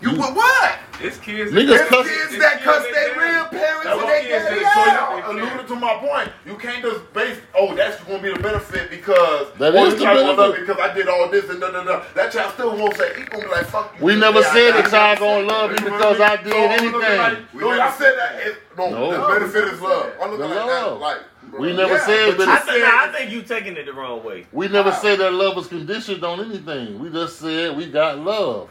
you 0.00 0.10
You- 0.10 0.18
would 0.20 0.34
what? 0.36 0.72
It's 1.00 1.18
kids. 1.18 1.50
Niggas 1.50 1.66
There's 1.68 1.88
cuss- 1.88 2.08
kids 2.08 2.38
that 2.38 2.62
cuss 2.62 2.84
their 2.84 3.08
real 3.18 3.44
parents 3.46 3.84
and 3.86 4.00
they 4.08 4.20
kids 4.28 4.44
daddy 4.44 4.60
say. 4.60 4.62
So 4.62 4.80
out. 4.90 5.34
you 5.34 5.42
alluded 5.42 5.66
to 5.68 5.74
my 5.76 5.94
point. 5.96 6.30
You 6.46 6.54
can't 6.54 6.82
just 6.82 7.12
base, 7.12 7.36
oh, 7.58 7.74
that's 7.74 8.00
gonna 8.04 8.20
be 8.22 8.32
the 8.32 8.38
benefit 8.38 8.90
because 8.90 9.48
That 9.58 9.74
is 9.74 9.96
the 9.96 10.04
love 10.04 10.36
benefit. 10.36 10.66
because 10.68 10.80
I 10.80 10.94
did 10.94 11.08
all 11.08 11.28
this 11.28 11.50
and 11.50 11.60
da 11.60 11.72
da 11.72 11.82
da. 11.84 12.02
That 12.14 12.30
child 12.32 12.52
still 12.54 12.76
won't 12.76 12.96
say 12.96 13.12
he 13.16 13.24
gonna 13.24 13.42
be 13.44 13.50
like 13.50 13.66
fuck 13.66 13.92
you. 13.98 14.04
We 14.04 14.14
never 14.14 14.40
man. 14.40 14.52
said 14.52 14.74
I- 14.74 14.80
the 14.82 14.86
I 14.86 14.90
child 14.90 15.18
gonna 15.18 15.46
love 15.46 15.70
that. 15.70 15.80
me 15.80 15.86
You 15.86 15.92
because 15.92 16.20
I 16.20 16.36
did 16.36 16.52
So 16.52 16.58
I'm 16.58 16.92
looking 16.92 17.02
anything. 17.10 17.46
We 17.52 17.60
no, 17.60 17.70
never 17.70 17.82
I 17.82 17.90
said 17.90 17.98
said 17.98 18.14
that. 18.18 18.44
that. 18.76 18.78
No, 18.78 18.90
No. 18.90 19.10
the 19.28 19.34
benefit 19.40 19.64
is 19.74 19.80
love. 19.80 20.06
I'm 20.22 20.30
looking 20.30 20.48
The 20.48 20.54
like 20.54 20.66
love. 20.66 21.00
that. 21.00 21.04
Like 21.04 21.18
We 21.58 21.72
never 21.72 21.94
Yeah, 21.94 22.06
said, 22.06 22.26
but 22.30 22.36
but 22.38 22.46
you 22.46 22.52
I 22.52 22.56
it's- 22.56 22.68
think, 22.68 22.84
said- 22.84 22.94
I 22.94 23.12
think 23.12 23.30
you 23.30 23.42
taking 23.42 23.76
it 23.76 23.86
the 23.86 23.92
wrong 23.92 24.24
way. 24.24 24.46
we 24.52 24.66
never 24.68 24.90
Wow. 24.90 24.96
said 24.96 25.18
that 25.20 25.32
love 25.32 25.54
was 25.56 25.66
conditioned 25.68 26.24
on 26.24 26.40
anything. 26.40 26.98
We 26.98 27.10
just 27.10 27.38
said 27.40 27.76
we 27.76 27.86
got 27.86 28.18
love. 28.18 28.70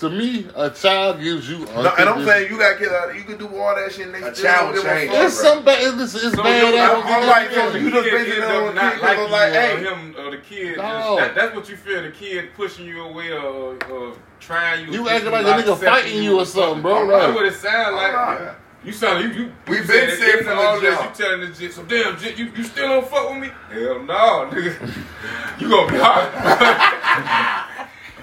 To 0.00 0.08
me, 0.08 0.48
a 0.56 0.70
child 0.70 1.20
gives 1.20 1.48
you. 1.50 1.58
No, 1.66 1.92
and 1.98 2.08
I'm 2.08 2.24
saying 2.24 2.50
you 2.50 2.58
got 2.58 2.78
kids 2.78 2.90
out 2.90 3.14
you 3.14 3.22
can 3.22 3.36
do 3.36 3.46
all 3.54 3.74
that 3.74 3.92
shit 3.92 4.06
and 4.06 4.14
they 4.14 4.22
A 4.26 4.34
still 4.34 4.44
child 4.50 4.74
don't 4.74 4.82
give 4.82 4.90
a 4.92 4.94
change. 4.96 5.10
fuck. 5.10 5.24
It's 5.26 5.34
some 5.34 5.62
bad. 5.64 6.00
It's, 6.00 6.14
it's 6.14 6.34
So 6.34 6.42
bad. 6.42 6.72
you- 6.72 6.78
at- 6.80 6.90
I'm- 6.90 7.02
I'm 7.06 7.26
like, 7.28 7.52
so 7.52 7.74
you 7.76 7.90
just 7.90 8.04
kid 8.04 8.12
basing 8.12 8.32
it 8.32 8.42
end 8.42 8.44
on 8.44 8.50
up 8.50 8.68
the 8.68 8.72
not 8.80 8.92
kid, 8.94 9.02
like 9.02 9.16
'cause 9.16 9.18
you 9.18 9.24
I'm 9.26 9.30
like, 9.30 9.50
or 9.50 9.60
hey. 9.60 9.76
him 9.84 10.14
or 10.18 10.30
the 10.30 10.36
kid. 10.38 10.76
No. 10.78 10.82
Just, 10.82 11.16
that, 11.18 11.34
that's 11.34 11.54
what 11.54 11.68
you 11.68 11.76
feel. 11.76 12.02
The 12.02 12.10
kid 12.12 12.48
pushing 12.56 12.86
you 12.86 13.02
away 13.02 13.30
or, 13.32 13.76
or 13.92 14.14
trying 14.40 14.86
you. 14.86 14.92
You 14.92 15.02
pushing 15.02 15.16
acting 15.16 15.32
like 15.32 15.44
not 15.44 15.60
a 15.60 15.62
nigga 15.64 15.76
fighting 15.84 16.22
you 16.22 16.38
or 16.40 16.46
something, 16.46 16.80
bro. 16.80 17.06
That's 17.06 17.34
what 17.34 17.44
it 17.44 17.54
sounds 17.54 17.94
like. 17.96 18.14
Alright. 18.14 18.54
You 18.82 18.92
sound 18.92 19.22
you 19.22 19.28
you. 19.38 19.52
We 19.68 19.76
you 19.76 19.82
been 19.82 19.86
said 20.08 20.18
saying 20.18 20.44
from 20.44 20.58
all 20.58 20.80
this. 20.80 20.98
You 20.98 21.10
telling 21.26 21.40
the 21.42 21.48
jit. 21.48 21.74
So 21.74 21.82
damn, 21.82 22.16
jit, 22.18 22.38
you 22.38 22.50
you 22.56 22.64
still 22.64 22.88
don't 22.88 23.06
fuck 23.06 23.28
with 23.28 23.38
me? 23.40 23.50
Hell 23.70 23.98
no, 24.04 24.48
nigga. 24.50 24.90
you 25.60 25.68
gonna 25.68 25.92
be 25.92 25.98
hot. 25.98 27.66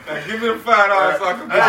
now 0.08 0.26
give 0.26 0.42
me 0.42 0.48
the 0.48 0.58
five 0.60 0.88
dollars 0.90 1.18
so 1.18 1.26
I 1.26 1.34
can 1.34 1.48
put 1.50 1.56
your 1.56 1.64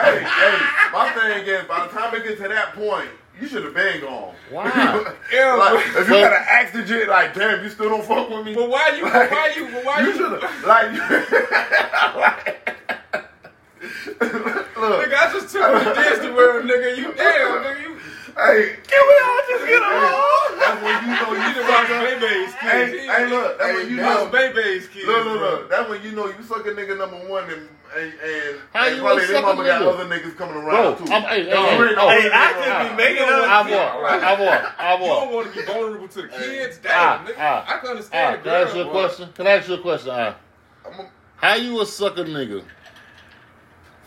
hey, 0.00 0.24
hey, 0.24 0.58
my 0.92 1.10
thing 1.14 1.46
is, 1.46 1.64
by 1.68 1.86
the 1.86 1.92
time 1.92 2.14
it 2.14 2.22
gets 2.24 2.40
to 2.40 2.48
that 2.48 2.72
point, 2.74 3.08
you 3.40 3.46
should 3.48 3.64
have 3.64 3.74
been 3.74 4.00
gone. 4.02 4.34
Why? 4.50 4.70
Yeah, 5.32 5.54
like, 5.54 5.86
if 5.86 5.94
you 5.94 6.00
But- 6.14 6.18
gotta 6.30 6.40
ask 6.52 6.72
the 6.72 6.82
jit, 6.82 7.08
like, 7.08 7.32
damn, 7.34 7.62
you 7.62 7.70
still 7.70 7.88
don't 7.88 8.04
fuck 8.04 8.28
with 8.28 8.44
me. 8.44 8.52
but 8.54 8.68
why 8.68 8.88
you? 8.96 9.04
Like, 9.04 9.30
why 9.30 9.52
you? 9.56 9.68
But 9.72 9.84
why 9.84 10.00
you 10.00 10.06
you? 10.08 10.16
should 10.16 10.42
have, 10.42 10.64
like, 10.66 10.92
look, 14.20 15.06
Nigga, 15.06 15.14
I 15.14 15.16
just 15.32 15.48
took 15.52 15.62
you 15.62 15.94
to 15.94 16.02
Disney 16.10 16.30
World, 16.32 16.64
nigga. 16.66 16.96
You 16.96 17.12
damn, 17.14 17.62
nigga. 17.62 17.80
You, 17.82 17.96
hey, 18.46 18.76
Can 18.86 19.02
we 19.08 19.14
all 19.24 19.40
just 19.48 19.66
get 19.66 19.82
along? 19.82 20.58
that's 20.60 20.82
when 20.82 20.96
you 21.04 21.10
know 21.10 21.32
you 21.32 21.40
you 21.40 21.46
need 21.48 21.54
to 21.54 21.62
suck 21.62 21.70
watch 21.70 21.90
a 21.90 21.98
Bebe's 22.20 22.52
kids. 22.54 22.54
Hey, 22.60 23.06
hey, 23.06 23.26
look, 23.26 23.58
that's 23.58 23.74
when 23.76 23.90
you 23.90 23.96
Hey, 23.96 24.02
know. 24.02 24.24
Watch 24.24 24.32
Bebe's 24.32 24.88
kids. 24.88 25.06
Look, 25.06 25.24
look, 25.24 25.40
look. 25.40 25.70
That's 25.70 25.88
when 25.88 26.02
you 26.02 26.12
know 26.12 26.26
you 26.26 26.42
suck 26.42 26.66
a 26.66 26.70
nigga 26.70 26.98
number 26.98 27.16
one 27.28 27.44
and 27.50 27.68
and, 27.96 28.12
and, 28.22 28.60
How 28.72 28.86
and 28.86 28.96
you 28.96 29.02
probably 29.02 29.02
gonna 29.02 29.16
their 29.16 29.26
suck 29.26 29.42
a 29.42 29.46
mama 29.56 29.64
got 29.64 29.82
nigga? 29.82 29.94
other 29.94 30.04
niggas 30.06 30.36
coming 30.36 30.54
Bro, 30.62 30.70
around 30.94 30.98
too. 30.98 31.12
I'm, 31.12 31.22
hey, 31.22 31.42
hey, 31.44 31.50
No, 31.50 31.62
hey, 31.66 31.76
you 31.76 31.84
ain't 31.88 31.96
no- 31.96 32.08
Hey, 32.08 32.30
I 32.32 32.52
could 32.54 32.88
be 32.90 33.02
making 33.02 33.22
I 33.24 33.30
up. 33.32 33.66
walk, 33.66 34.22
I 34.22 34.40
walk, 34.40 34.74
I 34.78 34.92
You 34.94 34.98
don't 35.00 35.08
walk. 35.08 35.32
want 35.32 35.52
to 35.52 35.60
be 35.60 35.66
vulnerable 35.66 36.06
to 36.08 36.22
the 36.22 36.28
kids. 36.28 36.80
Ah, 36.88 37.22
Damn, 37.24 37.26
nigga. 37.26 37.36
ah, 37.40 37.64
I 37.66 37.78
can 37.78 37.86
Ah, 37.86 37.90
understand 37.90 38.34
the 38.38 38.42
can 38.44 38.52
I 38.54 38.60
ask 38.62 38.68
you 38.68 38.74
girl. 38.74 38.82
a 38.82 38.84
boy. 38.84 38.92
question? 39.08 39.28
Can 39.34 39.46
I 39.48 39.50
ask 39.50 39.68
you 39.68 39.74
a 39.74 39.78
question? 39.78 40.10
Ah, 40.12 40.36
I'm 40.86 41.00
a- 41.00 41.08
how 41.36 41.54
you 41.54 41.72
will 41.74 41.86
suck 41.86 42.16
a 42.18 42.22
nigga 42.24 42.62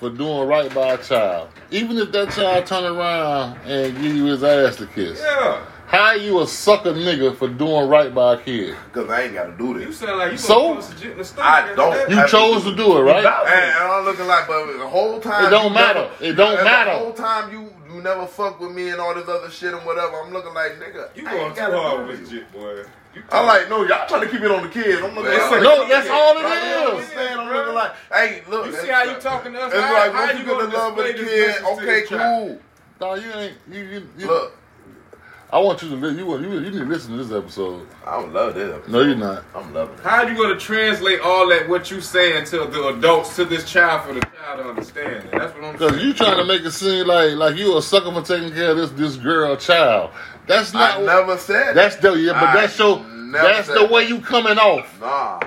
for 0.04 0.10
doing 0.10 0.46
right 0.50 0.74
by 0.76 0.90
a 0.94 0.98
child, 0.98 1.48
even 1.72 1.98
if 1.98 2.12
that 2.12 2.30
child 2.32 2.66
turn 2.66 2.84
around 2.84 3.58
and 3.66 3.96
give 4.02 4.14
you 4.14 4.26
his 4.26 4.44
ass 4.44 4.76
to 4.76 4.86
kiss? 4.88 5.18
Yeah. 5.22 5.64
How 5.88 6.12
you 6.14 6.42
a 6.42 6.48
sucker 6.48 6.92
nigga 6.94 7.34
for 7.38 7.48
doing 7.48 7.88
right 7.88 8.14
by 8.14 8.34
a 8.34 8.38
kid? 8.38 8.76
Cause 8.92 9.10
I 9.10 9.24
ain't 9.24 9.34
gotta 9.36 9.54
do 9.54 9.68
You 9.68 9.86
this. 9.86 10.00
sound 10.00 10.18
like 10.20 10.32
you 10.34 10.38
So? 10.38 10.60
gonna 10.60 10.76
post 10.76 10.94
a 10.94 10.96
jit 11.00 11.12
in 11.12 11.18
the 11.20 11.24
stomach 11.24 11.46
I 11.46 11.76
don't. 11.76 12.10
You 12.10 12.20
I- 12.20 12.28
chose 12.28 12.64
to 12.66 12.76
do 12.76 12.98
it, 12.98 13.02
right? 13.02 13.24
And, 13.24 13.26
and 13.28 13.92
I'm 13.92 14.04
looking 14.04 14.28
like, 14.28 14.46
but 14.48 14.78
the 14.78 14.88
whole 14.88 15.22
time 15.22 15.46
It 15.46 15.50
don't 15.52 15.72
matter. 15.74 16.10
never- 16.20 16.26
It 16.26 16.34
don't 16.34 16.64
matter. 16.66 16.92
The 16.92 16.98
whole 16.98 17.14
time 17.14 17.52
you 17.54 17.70
you 17.94 18.02
never 18.02 18.26
fuck 18.28 18.60
with 18.60 18.72
me 18.72 18.90
and 18.90 19.00
all 19.00 19.14
this 19.14 19.28
other 19.28 19.50
shit 19.50 19.74
and 19.74 19.86
whatever. 19.86 20.20
I'm 20.22 20.32
looking 20.34 20.54
like 20.54 20.74
nigga. 20.80 21.16
You 21.16 21.24
going 21.24 21.38
ain't 21.38 21.56
too 21.56 21.62
gotta 21.62 21.78
hard 21.80 21.98
do 22.02 22.08
with 22.08 22.20
this. 22.22 22.30
this 22.30 22.40
jit, 22.40 22.52
boy. 22.52 22.84
I'm 23.32 23.46
like, 23.46 23.70
no, 23.70 23.84
y'all 23.86 24.08
trying 24.08 24.22
to 24.22 24.28
keep 24.28 24.42
it 24.42 24.50
on 24.50 24.64
the 24.64 24.70
kids. 24.70 24.98
I'm 24.98 25.14
looking 25.14 25.26
like, 25.26 25.62
No, 25.62 25.88
that's 25.88 26.10
all 26.10 26.36
it 26.38 26.46
I'm 26.46 27.00
is. 27.00 27.08
saying, 27.10 27.38
I'm 27.38 27.48
looking 27.48 27.76
like, 27.76 27.92
hey, 28.12 28.42
look. 28.50 28.66
You 28.66 28.74
see 28.74 28.88
how 28.88 29.04
you 29.04 29.20
talking 29.20 29.54
to 29.54 29.60
us? 29.62 29.72
It's 29.74 29.82
How- 29.84 29.94
like 29.94 30.12
how 30.14 30.20
once 30.26 30.34
you 30.34 30.40
you 30.40 30.46
get 30.46 30.52
gonna 30.52 30.66
in 30.66 30.72
love 30.72 30.96
with 30.98 31.06
a 31.06 31.14
kid, 31.14 31.28
this 31.28 31.48
message 31.62 31.64
to 31.64 31.72
okay, 31.74 31.86
this 32.02 32.10
child? 32.10 32.48
cool. 32.48 32.60
Dog, 33.00 33.22
you 33.24 33.32
ain't. 33.34 33.54
You, 33.70 33.80
you, 33.84 34.08
you, 34.18 34.28
Look, 34.28 34.58
I 35.54 35.60
want 35.60 35.84
you 35.84 35.90
to 35.90 35.96
li- 35.96 36.18
you, 36.18 36.26
want- 36.26 36.42
you, 36.42 36.52
you 36.52 36.60
need 36.62 36.74
to 36.80 36.84
listen 36.86 37.16
to 37.16 37.24
this 37.24 37.32
episode. 37.32 37.88
I 38.08 38.20
don't 38.20 38.34
love 38.34 38.56
this. 38.56 38.74
Episode. 38.74 38.92
No, 38.92 39.02
you're 39.02 39.16
not. 39.16 39.44
I'm 39.56 39.72
loving 39.72 39.94
it. 40.00 40.02
How 40.04 40.24
you 40.24 40.36
gonna 40.36 40.58
translate 40.60 41.20
all 41.22 41.48
that 41.50 41.70
what 41.70 41.92
you 41.92 42.02
saying 42.02 42.46
to 42.46 42.66
the 42.66 42.88
adults 42.88 43.36
to 43.36 43.46
this 43.46 43.64
child 43.72 44.02
for 44.08 44.16
the 44.16 44.22
child 44.22 44.58
to 44.64 44.70
understand? 44.70 45.30
That's 45.32 45.54
what 45.54 45.64
I'm 45.64 45.74
Because 45.74 46.04
you 46.04 46.14
trying 46.16 46.38
to 46.38 46.46
make 46.46 46.64
it 46.64 46.72
seem 46.72 47.06
like 47.06 47.36
like 47.36 47.56
you 47.56 47.78
a 47.78 47.82
sucker 47.84 48.12
for 48.12 48.24
taking 48.24 48.52
care 48.52 48.72
of 48.72 48.78
this 48.78 48.90
this 48.92 49.16
girl 49.16 49.56
child. 49.56 50.10
That's 50.48 50.74
not. 50.74 51.00
I 51.00 51.04
never 51.04 51.38
said 51.38 51.76
That's 51.76 51.98
the 51.98 52.14
yeah, 52.14 52.34
but 52.34 52.44
I 52.50 52.54
that's 52.62 52.80
your. 52.80 53.00
never 53.00 53.48
That's 53.48 53.68
said 53.68 53.78
the 53.78 53.86
way 53.94 54.06
you 54.08 54.22
coming 54.22 54.58
off. 54.58 55.00
Nah. 55.00 55.40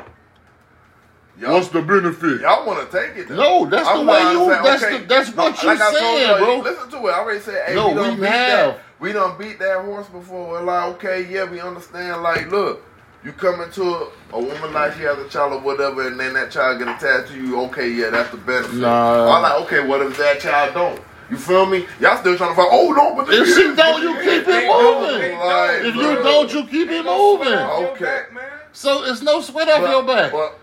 Y'all, 1.38 1.52
What's 1.54 1.68
the 1.68 1.82
benefit? 1.82 2.40
y'all 2.40 2.64
want 2.66 2.90
to 2.90 2.98
take 2.98 3.14
it? 3.16 3.28
though. 3.28 3.34
No, 3.64 3.66
that's 3.68 3.86
I'm 3.86 4.06
the 4.06 4.10
way 4.12 4.20
you- 4.32 4.38
say, 4.46 4.62
that's 4.62 4.82
okay, 4.84 4.98
the- 4.98 5.04
that's 5.06 5.34
no, 5.34 5.42
what 5.42 5.62
you 5.62 5.68
like 5.68 5.80
I 5.80 5.90
told 5.90 5.94
saying, 6.00 6.28
y'all, 6.28 6.38
bro. 6.38 6.58
Listen 6.70 6.90
to 6.92 6.96
it. 6.96 7.10
I 7.10 7.18
already 7.18 7.40
said, 7.40 7.66
hey, 7.66 7.74
No, 7.74 7.88
we 7.88 7.94
done 7.94 8.20
we 8.20 8.26
have. 8.26 8.74
that. 8.76 8.80
We 8.98 9.12
done 9.12 9.36
beat 9.38 9.58
that 9.58 9.84
horse 9.84 10.08
before. 10.08 10.48
We're 10.48 10.62
like, 10.62 10.94
okay, 10.94 11.26
yeah, 11.30 11.44
we 11.50 11.60
understand. 11.60 12.22
Like, 12.22 12.50
look, 12.50 12.82
you 13.22 13.32
come 13.32 13.60
into 13.60 13.82
a, 13.82 14.08
a 14.32 14.40
woman 14.40 14.72
like 14.72 14.94
she 14.94 15.02
has 15.02 15.18
a 15.18 15.28
child 15.28 15.52
or 15.52 15.60
whatever, 15.60 16.06
and 16.06 16.18
then 16.18 16.32
that 16.34 16.50
child 16.50 16.78
get 16.78 16.88
attached 16.88 17.30
to 17.32 17.36
you. 17.38 17.60
Okay, 17.62 17.90
yeah, 17.90 18.08
that's 18.10 18.30
the 18.30 18.38
benefit. 18.38 18.74
Nah. 18.76 19.36
I'm 19.36 19.42
like, 19.42 19.60
okay, 19.64 19.86
what 19.86 20.00
if 20.00 20.16
that 20.16 20.40
child 20.40 20.72
don't? 20.74 20.98
You 21.28 21.36
feel 21.36 21.66
me? 21.66 21.84
Y'all 22.00 22.16
still 22.18 22.36
trying 22.36 22.50
to 22.50 22.56
find? 22.56 22.68
Oh 22.70 22.92
no, 22.92 23.14
but 23.16 23.26
If 23.28 23.48
she 23.48 23.74
don't, 23.74 24.00
you 24.00 24.14
keep 24.14 24.46
it 24.46 24.66
moving. 24.66 25.38
Like, 25.40 25.84
If 25.84 25.94
you 25.96 26.14
don't, 26.22 26.52
you 26.54 26.64
keep 26.66 26.88
it 26.88 27.04
moving. 27.04 27.52
Okay. 27.92 28.26
man. 28.32 28.44
So 28.72 29.02
it's 29.04 29.22
no 29.22 29.40
sweat 29.40 29.68
off 29.68 29.80
your 29.90 30.04
back. 30.04 30.30
But, 30.30 30.56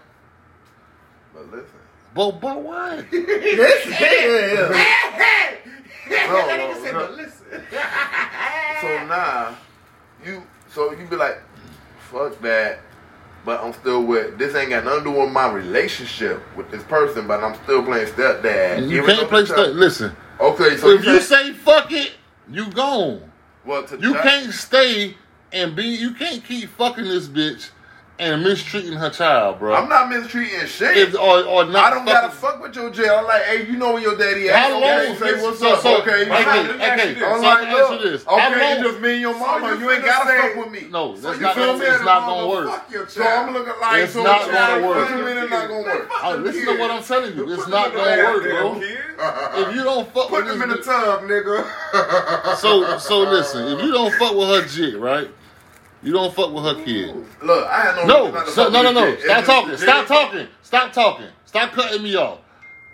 but 1.34 1.51
listen. 1.51 1.67
But 2.13 2.31
but 2.39 2.61
what? 2.61 3.05
No, 6.09 6.45
no, 6.45 6.91
no. 6.91 7.25
So 8.81 9.05
now, 9.07 9.55
you 10.25 10.43
so 10.73 10.91
you 10.91 11.05
be 11.07 11.15
like, 11.15 11.41
fuck 12.11 12.39
that. 12.41 12.79
But 13.45 13.61
I'm 13.63 13.73
still 13.73 14.03
with 14.03 14.37
this. 14.37 14.55
Ain't 14.55 14.69
got 14.69 14.85
nothing 14.85 15.03
to 15.05 15.11
do 15.11 15.19
with 15.19 15.31
my 15.31 15.51
relationship 15.51 16.41
with 16.55 16.71
this 16.71 16.83
person. 16.83 17.27
But 17.27 17.43
I'm 17.43 17.55
still 17.63 17.83
playing 17.83 18.07
stepdad. 18.07 18.89
You 18.89 19.03
can't 19.05 19.27
play 19.29 19.45
step. 19.45 19.69
Listen, 19.73 20.15
Okay, 20.39 20.77
so 20.77 20.89
if 20.89 21.01
you 21.03 21.11
can't- 21.11 21.23
say 21.23 21.53
fuck 21.53 21.91
it, 21.91 22.13
you 22.49 22.69
gone. 22.71 23.21
well, 23.65 23.83
to 23.85 23.97
You 23.97 24.13
can't 24.15 24.51
stay 24.53 25.15
and 25.51 25.75
be. 25.75 25.83
You 25.85 26.13
can't 26.13 26.43
keep 26.43 26.69
fucking 26.71 27.03
this 27.05 27.27
bitch 27.27 27.69
and 28.24 28.43
mistreating 28.43 28.93
her 28.93 29.09
child, 29.09 29.59
bro. 29.59 29.76
I'm 29.76 29.89
not 29.89 30.09
mistreating 30.09 30.65
shit. 30.67 30.95
If, 30.97 31.15
or 31.15 31.43
or 31.43 31.65
not. 31.65 31.91
I 31.91 31.95
don't 31.95 32.05
gotta 32.05 32.30
fucking- 32.30 32.39
fuck 32.59 32.61
with 32.61 32.76
your 32.76 32.89
jail. 32.89 33.15
I'm 33.19 33.26
like, 33.26 33.43
hey, 33.43 33.65
you 33.67 33.78
know 33.78 33.93
where 33.93 34.01
your 34.01 34.17
daddy 34.17 34.49
at? 34.49 34.55
How 34.55 34.78
okay, 34.78 35.07
long? 35.09 35.17
say 35.17 35.41
what's 35.43 35.59
so, 35.59 35.74
up. 35.74 35.82
So, 35.82 36.01
okay, 36.01 36.21
okay, 36.24 36.32
okay, 36.32 36.43
know- 36.43 36.61
Let 36.63 36.78
me 36.78 36.84
ask 36.84 37.03
you 37.05 37.11
okay. 37.11 37.13
this. 37.13 37.19
So 37.19 37.26
I'm 37.36 37.41
like, 37.41 37.59
gonna 37.59 37.84
answer 37.84 38.09
this. 38.11 38.28
Okay, 38.28 38.71
it's 38.74 38.82
just 38.84 38.99
me 39.01 39.11
and 39.11 39.21
your 39.21 39.38
mama. 39.38 39.67
you 39.74 39.80
you 39.80 39.91
ain't 39.91 40.05
gotta 40.05 40.30
say- 40.30 40.41
fuck 40.41 40.55
with 40.65 40.71
me. 40.71 40.88
No, 40.89 41.15
So 41.15 41.21
that's 41.21 41.36
you 41.38 41.43
not. 41.43 41.55
feel 41.55 41.65
Gonna, 41.65 41.80
me? 41.80 41.86
it's 41.86 42.03
not 42.03 42.26
gonna 42.28 42.47
work. 42.47 42.67
Fuck 42.69 42.91
your 42.91 43.07
So. 43.09 43.24
I'm 43.24 43.53
looking 43.53 43.74
like, 43.82 44.03
It's 44.03 44.13
so 44.13 44.24
not 44.24 44.41
child, 44.49 44.82
gonna 44.82 44.88
work. 44.88 45.09
What 45.09 45.17
you 45.19 45.26
mean 45.26 45.38
it's 45.38 45.51
not 45.51 45.67
gonna 45.69 45.84
work? 45.84 46.09
Oh, 46.24 46.36
listen 46.38 46.65
to 46.65 46.80
what 46.80 46.91
I'm 46.91 47.03
telling 47.03 47.36
you. 47.38 47.53
It's 47.53 47.67
not 47.67 47.93
gonna 47.93 48.24
work, 48.24 48.43
bro. 48.43 48.82
If 48.82 49.76
you 49.76 49.84
don't 49.84 50.13
fuck 50.13 50.30
Put 50.30 50.45
them 50.45 50.61
in 50.61 50.69
the 50.69 50.78
tub, 50.78 51.21
nigga. 51.24 52.55
so 52.57 52.97
so 52.97 53.19
listen. 53.19 53.67
If 53.67 53.84
you 53.84 53.91
don't 53.91 54.13
fuck 54.15 54.36
with 54.36 54.47
her 54.49 54.67
jit, 54.67 54.99
right? 54.99 55.30
You 56.03 56.11
don't 56.11 56.33
fuck 56.33 56.51
with 56.53 56.63
her 56.65 56.83
kid. 56.83 57.15
Look, 57.41 57.65
I 57.67 57.81
had 57.81 57.95
no 57.95 58.05
No, 58.05 58.19
reason 58.25 58.33
not 58.35 58.45
to 58.45 58.51
so, 58.51 58.63
fuck 58.65 58.73
no, 58.73 58.81
no, 58.83 58.91
no. 58.91 59.05
you. 59.07 59.13
It's 59.13 59.23
Stop 59.23 59.45
talking. 59.45 59.77
Stop 59.77 59.99
jit. 59.99 60.07
talking. 60.07 60.47
Stop 60.61 60.93
talking. 60.93 61.27
Stop 61.45 61.71
cutting 61.71 62.03
me 62.03 62.15
off. 62.15 62.39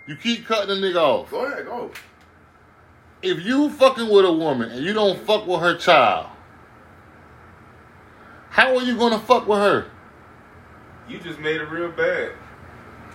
You 0.06 0.16
keep 0.16 0.46
cutting 0.46 0.80
the 0.80 0.86
nigga 0.86 0.96
off. 0.96 1.30
Go 1.30 1.44
ahead, 1.44 1.66
go. 1.66 1.90
If 3.22 3.44
you 3.44 3.68
fucking 3.70 4.08
with 4.08 4.24
a 4.24 4.32
woman 4.32 4.70
and 4.70 4.82
you 4.84 4.92
don't 4.92 5.18
fuck 5.26 5.46
with 5.46 5.60
her 5.60 5.76
child, 5.76 6.26
how 8.50 8.76
are 8.76 8.82
you 8.82 8.96
gonna 8.96 9.18
fuck 9.18 9.46
with 9.46 9.58
her? 9.58 9.86
You 11.08 11.18
just 11.18 11.38
made 11.40 11.60
it 11.60 11.64
real 11.64 11.90
bad. 11.90 12.32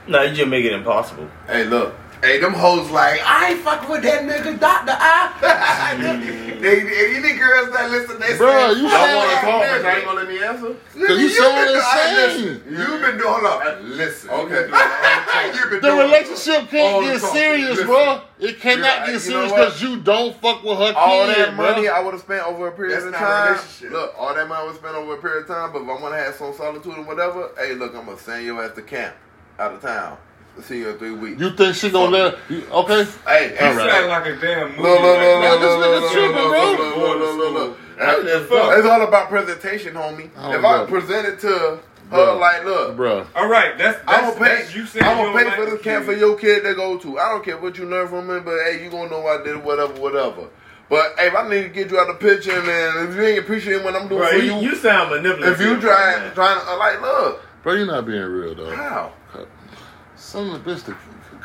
No, 0.07 0.21
you 0.21 0.35
just 0.35 0.47
make 0.49 0.65
it 0.65 0.73
impossible. 0.73 1.27
Hey, 1.47 1.63
look. 1.65 1.95
Hey, 2.23 2.39
them 2.39 2.53
hoes 2.53 2.89
like, 2.89 3.19
I 3.23 3.51
ain't 3.51 3.59
fucking 3.61 3.89
with 3.89 4.01
that 4.03 4.23
nigga, 4.23 4.59
Dr. 4.59 4.95
I. 4.97 5.93
Mm. 5.99 6.59
they, 6.61 6.79
they, 6.79 7.11
you 7.13 7.21
need 7.21 7.37
girls 7.37 7.71
that 7.71 7.91
listen, 7.91 8.19
they 8.19 8.33
Bruh, 8.33 8.73
say, 8.73 8.79
you 8.79 8.87
Y'all 8.87 9.15
want 9.15 9.29
to 9.29 9.35
like 9.35 9.41
talk, 9.41 9.61
but 9.61 9.81
y'all 9.81 9.91
ain't 9.91 10.05
gonna 10.05 10.19
let 10.21 10.27
me 10.27 10.43
answer? 10.43 10.75
Cause 10.93 11.19
you 11.19 11.29
Nigga, 11.29 11.37
sound 11.37 11.55
been- 11.67 12.55
insane. 12.57 12.73
You've 12.79 13.01
been 13.01 13.17
doing, 13.17 13.29
hold 13.29 13.45
up, 13.45 13.79
listen. 13.83 14.29
Okay. 14.31 14.65
You've 15.55 15.69
been 15.69 15.81
The 15.81 15.87
doing- 15.87 15.99
relationship 15.99 16.69
can't 16.69 17.05
the 17.05 17.11
get 17.13 17.21
talk. 17.21 17.31
serious, 17.33 17.69
Listen. 17.71 17.85
bro. 17.87 18.21
It 18.39 18.59
cannot 18.59 18.83
Yeah, 18.85 19.05
get 19.11 19.19
serious 19.21 19.51
know 19.51 19.57
what? 19.57 19.65
because 19.65 19.81
you 19.83 19.99
don't 20.01 20.35
fuck 20.41 20.63
with 20.63 20.77
her 20.79 20.93
all 20.97 21.25
kid, 21.27 21.35
that 21.37 21.53
money 21.55 21.83
bro. 21.87 21.93
I 21.95 21.99
would 21.99 22.13
have 22.13 22.21
spent 22.23 22.43
over 22.47 22.67
a 22.67 22.71
period 22.71 22.93
That's 22.95 23.05
of 23.05 23.11
not 23.11 23.19
time. 23.19 23.47
relationship. 23.53 23.91
Look, 23.91 24.15
all 24.17 24.33
that 24.33 24.47
money 24.47 24.61
I 24.61 24.65
would 24.65 24.75
spend 24.75 24.95
over 24.95 25.13
a 25.13 25.17
period 25.21 25.41
of 25.43 25.47
time, 25.47 25.71
but 25.73 25.81
if 25.83 25.87
I 25.89 26.01
want 26.01 26.13
to 26.15 26.17
have 26.19 26.33
some 26.35 26.53
solitude 26.53 26.95
and 26.97 27.05
whatever, 27.05 27.51
hey, 27.57 27.75
look, 27.75 27.93
I'm 27.95 28.05
gonna 28.05 28.17
send 28.17 28.43
you 28.45 28.59
at 28.61 28.75
the 28.75 28.81
camp 28.81 29.15
out 29.59 29.73
of 29.73 29.81
town. 29.81 30.17
See 30.61 30.79
you 30.79 30.89
in 30.89 30.97
three 30.97 31.11
weeks. 31.11 31.39
You 31.39 31.51
think 31.51 31.75
she 31.75 31.89
gonna 31.91 32.11
let? 32.11 32.37
You, 32.49 32.63
okay. 32.71 33.03
hey, 33.27 33.57
All 33.59 33.73
You 33.73 33.77
right. 33.79 33.89
sound 33.91 34.07
like 34.07 34.25
a 34.25 34.35
damn 34.37 34.69
movie. 34.75 34.81
Look, 34.81 36.11
tripping, 36.11 36.35
look, 36.35 36.79
look, 36.79 36.95
look, 36.95 37.19
look, 37.19 37.37
look, 37.37 37.53
look. 37.53 37.77
How 37.99 38.21
the 38.21 38.39
fuck? 38.49 38.77
It's 38.77 38.87
all 38.87 39.01
about 39.01 39.29
presentation, 39.29 39.93
homie. 39.95 40.29
I 40.37 40.51
don't 40.51 40.59
If 40.59 40.65
I 40.65 40.85
present 40.85 41.27
it 41.27 41.39
to 41.41 41.47
her 41.47 41.79
Bro. 42.09 42.37
like, 42.37 42.63
look, 42.65 42.97
Bruh. 42.97 43.25
All 43.35 43.47
right, 43.47 43.77
that's 43.77 43.97
that's, 44.05 44.07
I'm 44.07 44.33
gonna 44.33 44.45
pay. 44.45 44.55
that's 44.61 44.75
you 44.75 44.85
saying 44.85 45.05
I'm 45.05 45.17
gonna 45.33 45.43
pay 45.49 45.55
for 45.55 45.65
the 45.65 45.71
this 45.71 45.81
camp 45.81 46.05
for 46.05 46.13
your 46.13 46.35
kid 46.37 46.63
to 46.63 46.73
go 46.75 46.97
to. 46.99 47.19
I 47.19 47.29
don't 47.29 47.43
care 47.43 47.57
what 47.57 47.77
you 47.77 47.85
learn 47.85 48.07
from 48.07 48.29
it, 48.29 48.45
but 48.45 48.57
hey, 48.63 48.83
you 48.83 48.89
gonna 48.91 49.09
know 49.09 49.25
I 49.27 49.43
did, 49.43 49.63
whatever, 49.63 49.93
whatever. 49.99 50.47
But 50.87 51.15
hey, 51.17 51.27
if 51.27 51.35
I 51.35 51.49
need 51.49 51.63
to 51.63 51.69
get 51.69 51.89
you 51.89 51.99
out 51.99 52.09
of 52.09 52.19
the 52.19 52.27
picture, 52.27 52.51
and 52.51 53.09
if 53.09 53.15
you 53.15 53.23
ain't 53.23 53.39
appreciating 53.39 53.83
what 53.83 53.95
I'm 53.95 54.07
doing 54.07 54.21
Bro, 54.21 54.29
for 54.29 54.35
you, 54.35 54.53
you, 54.55 54.59
you 54.69 54.75
sound 54.75 55.09
manipulative. 55.09 55.59
if 55.59 55.65
you 55.65 55.73
right 55.73 55.81
trying 55.81 56.21
now. 56.27 56.33
trying 56.33 56.61
to 56.61 56.71
uh, 56.71 56.77
like, 56.77 57.01
look, 57.01 57.41
Bro, 57.63 57.73
you're 57.73 57.87
not 57.87 58.05
being 58.05 58.21
real 58.21 58.53
though. 58.53 58.75
how 58.75 59.11
Son 60.25 60.49
of 60.49 60.55
a 60.55 60.69
bitch, 60.71 60.83
the- 60.85 60.95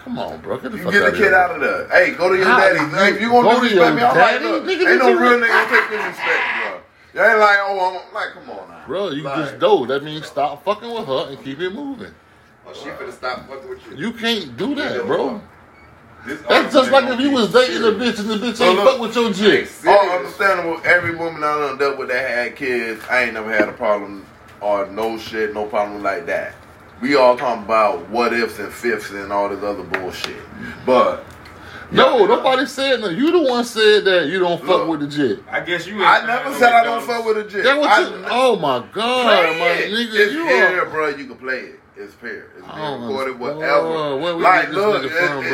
come 0.02 0.18
on, 0.18 0.40
bro. 0.40 0.56
Get 0.56 0.72
the 0.72 0.78
you 0.78 0.84
get 0.90 1.04
the 1.04 1.10
kid 1.12 1.16
here. 1.18 1.34
out 1.34 1.50
of 1.50 1.60
there? 1.60 1.86
Hey, 1.88 2.12
go 2.14 2.30
to 2.30 2.36
your 2.36 2.46
How? 2.46 2.58
daddy. 2.58 2.78
Hey, 2.78 3.10
if 3.14 3.20
you 3.20 3.28
gonna 3.28 3.42
Go 3.42 3.54
to 3.56 3.60
disrespect 3.60 3.96
me, 3.96 4.02
I'm 4.02 4.14
daddy? 4.14 4.44
like, 4.44 4.52
look, 4.52 4.64
Nigga, 4.64 4.70
ain't 4.70 4.78
did 4.88 4.98
no 4.98 5.08
you- 5.08 5.20
real 5.20 5.30
nigga 5.38 5.48
gonna 5.48 5.68
take 5.68 5.90
disrespect, 5.90 6.42
bro. 6.62 6.80
You 7.12 7.28
ain't 7.30 7.38
like, 7.40 7.58
oh, 7.60 8.00
I'm 8.08 8.14
like, 8.14 8.32
come 8.32 8.50
on 8.50 8.68
now, 8.70 8.84
Bro, 8.86 9.10
you 9.10 9.22
Like, 9.22 9.36
just 9.36 9.58
know. 9.60 9.84
That 9.84 10.02
means 10.02 10.26
stop 10.26 10.64
fucking 10.64 10.90
with 10.90 11.06
her 11.06 11.26
and 11.28 11.44
keep 11.44 11.60
it 11.60 11.74
moving. 11.74 12.14
Oh, 12.66 12.72
she 12.72 12.88
finna 12.88 13.12
stop 13.12 13.46
fucking 13.50 13.68
with 13.68 13.80
you. 13.90 13.96
You 13.98 14.12
can't 14.14 14.56
do 14.56 14.74
that, 14.76 15.04
bro. 15.04 15.42
This 16.26 16.40
That's 16.48 16.72
just 16.72 16.90
like 16.90 17.04
if 17.04 17.20
you 17.20 17.30
was 17.32 17.52
dating 17.52 17.82
a 17.82 17.92
bitch 17.92 18.18
and 18.18 18.28
the 18.30 18.36
bitch 18.36 18.56
So 18.56 18.64
ain't 18.64 18.76
look- 18.76 18.88
fuck 18.92 19.00
with 19.00 19.14
your 19.14 19.30
jit. 19.32 19.68
All 19.86 20.10
understandable. 20.10 20.80
Every 20.84 21.14
woman 21.14 21.44
I 21.44 21.58
done 21.58 21.76
dealt 21.78 21.98
with 21.98 22.08
that 22.08 22.30
had 22.30 22.56
kids, 22.56 23.02
I 23.10 23.24
ain't 23.24 23.34
never 23.34 23.52
had 23.52 23.68
a 23.68 23.72
problem 23.72 24.24
or 24.62 24.86
no 24.86 25.18
shit, 25.18 25.52
no 25.52 25.66
problem 25.66 26.02
like 26.02 26.24
that. 26.26 26.54
We 27.00 27.16
all 27.16 27.36
talking 27.36 27.64
about 27.64 28.08
what 28.10 28.32
ifs 28.32 28.58
and 28.58 28.72
fifths 28.72 29.10
and 29.10 29.32
all 29.32 29.48
this 29.48 29.62
other 29.62 29.82
bullshit. 29.82 30.36
But 30.84 31.24
No, 31.90 32.26
nobody 32.26 32.66
said 32.66 33.00
nothing. 33.00 33.16
You 33.16 33.32
the 33.32 33.40
one 33.50 33.64
said 33.64 34.04
that 34.04 34.26
you 34.28 34.38
don't 34.38 34.58
fuck 34.60 34.68
Look. 34.86 34.88
with 34.88 35.00
the 35.00 35.06
jit. 35.08 35.42
I 35.50 35.60
guess 35.60 35.86
you. 35.86 36.04
I 36.04 36.24
never 36.26 36.52
said 36.54 36.72
I 36.72 36.84
don't 36.84 36.98
McDonald's. 36.98 37.06
fuck 37.06 37.24
with 37.24 37.46
a 37.46 37.50
jit. 37.50 37.64
That 37.64 37.78
what 37.80 37.90
I 37.90 38.00
you? 38.00 38.14
n- 38.16 38.24
Oh 38.30 38.56
my 38.56 38.84
god, 38.92 39.24
play 39.24 39.58
my 39.58 39.66
it. 39.66 39.90
nigga, 39.90 40.14
it's 40.20 40.32
you 40.32 40.44
here, 40.46 40.82
are. 40.82 40.86
bro. 40.90 41.08
You 41.08 41.26
can 41.26 41.36
play 41.36 41.58
it. 41.60 41.80
It's 41.96 42.14
here. 42.20 42.50
It's 42.56 42.66
I 42.68 42.76
don't 42.78 43.02
oh 43.02 43.06
recorded, 43.08 43.34
understand. 43.34 43.58
whatever. 43.58 43.86
Oh, 43.88 44.18
Where 44.18 44.36
we 44.36 44.42
like, 44.42 44.62
get 44.66 44.68
this 44.74 44.76
look, 44.76 45.02
nigga 45.02 45.26
from, 45.28 45.44
it- 45.44 45.48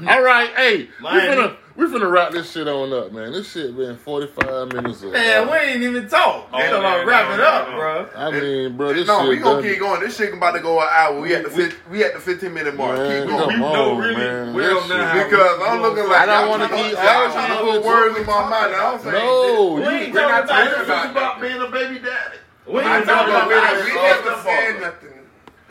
bro? 0.00 0.10
All 0.12 0.22
right, 0.22 0.50
hey, 0.56 0.76
we 0.78 0.88
Miami. 1.00 1.26
finna 1.42 1.56
we 1.76 1.86
finna 1.86 2.08
wrap 2.10 2.30
this 2.32 2.52
shit 2.52 2.68
on 2.68 2.92
up, 2.92 3.10
man. 3.12 3.32
This 3.32 3.50
shit 3.50 3.76
been 3.76 3.96
forty 3.96 4.28
five 4.28 4.72
minutes. 4.72 5.02
Of, 5.02 5.12
Man, 5.12 5.46
we 5.46 5.52
uh, 5.52 5.56
ain't 5.56 5.82
even 5.82 6.08
talk. 6.08 6.48
Oh, 6.52 6.56
We 6.56 6.62
talking 6.62 6.70
man, 6.70 6.80
about 6.80 7.06
wrap 7.06 7.30
it 7.32 7.36
no, 7.38 7.44
up, 7.44 7.68
no. 7.70 7.76
bro. 7.76 8.08
I 8.14 8.30
mean, 8.30 8.76
bro, 8.76 8.92
this 8.94 9.06
no, 9.08 9.20
shit 9.20 9.28
we 9.28 9.36
gonna 9.38 9.62
done- 9.62 9.70
keep 9.70 9.80
going. 9.80 10.00
This 10.00 10.16
shit 10.16 10.32
about 10.34 10.52
to 10.52 10.60
go 10.60 10.80
an 10.80 10.86
hour. 10.90 11.20
We 11.20 11.34
at 11.34 11.44
the 11.44 11.50
We- 11.50 11.96
we 11.98 12.04
at 12.04 12.14
the 12.14 12.20
fifteen 12.20 12.54
minute 12.54 12.76
mark. 12.76 12.96
Man, 12.98 13.26
keep 13.26 13.36
going. 13.36 13.48
We 13.48 13.54
on, 13.64 13.72
know 13.72 13.94
really 13.98 14.14
man. 14.16 14.54
well 14.54 14.80
That 14.82 14.88
now 14.88 15.12
shit- 15.12 15.22
how 15.22 15.24
Because 15.30 15.60
I'm 15.68 15.82
looking 15.82 16.08
like 16.08 16.16
I 16.20 16.26
don't 16.26 16.48
wanna 16.50 16.68
trying 16.68 16.84
eat- 16.86 16.92
Y'all 16.92 17.30
trying 17.32 17.48
to 17.50 17.54
don't 17.54 17.58
put 17.72 17.84
wanna- 17.84 17.86
words 18.06 18.18
in 18.18 18.26
my 18.26 18.40
mind. 18.48 18.74
I 18.74 18.80
don't 18.90 19.02
say 19.02 19.10
No, 19.12 19.72
We 19.74 19.82
you, 19.82 19.88
ain't 19.90 20.14
talking 20.14 20.44
about 20.44 20.84
about 20.84 21.10
about 21.10 21.40
being 21.40 21.60
a 21.60 21.66
baby 21.68 21.98
daddy. 21.98 22.38
We 22.66 22.80
ain't 22.80 23.06
know 23.06 23.14
talking 23.14 23.32
that 23.34 23.46
about 23.46 23.48
we- 23.48 23.54
that. 23.54 23.84
We 23.84 23.90
Oh, 23.90 24.02
never 24.02 24.22
stepfather. 24.22 24.42
said 24.46 24.80
nothing. 24.80 25.10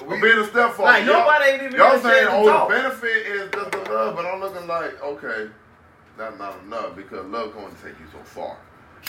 We 0.05 0.19
being 0.19 0.37
a 0.37 0.45
stepfather. 0.45 0.83
Like, 0.83 1.05
Y'all- 1.05 1.19
nobody 1.23 1.45
ain't 1.51 1.63
even 1.63 1.75
Y'all 1.79 1.91
been 1.93 2.01
saying, 2.01 2.27
saying 2.27 2.45
oh, 2.49 2.67
the 2.67 2.75
benefit 2.75 3.17
is 3.25 3.49
just 3.55 3.71
the 3.71 3.91
love, 3.91 4.15
but 4.17 4.25
I'm 4.25 4.41
looking 4.41 4.67
like, 4.67 5.01
okay, 5.01 5.47
that's 6.17 6.37
not 6.37 6.55
enough 6.65 6.95
because 6.95 7.25
love 7.25 7.53
going 7.53 7.73
to 7.75 7.81
take 7.81 7.99
you 7.99 8.05
so 8.11 8.19
far. 8.23 8.57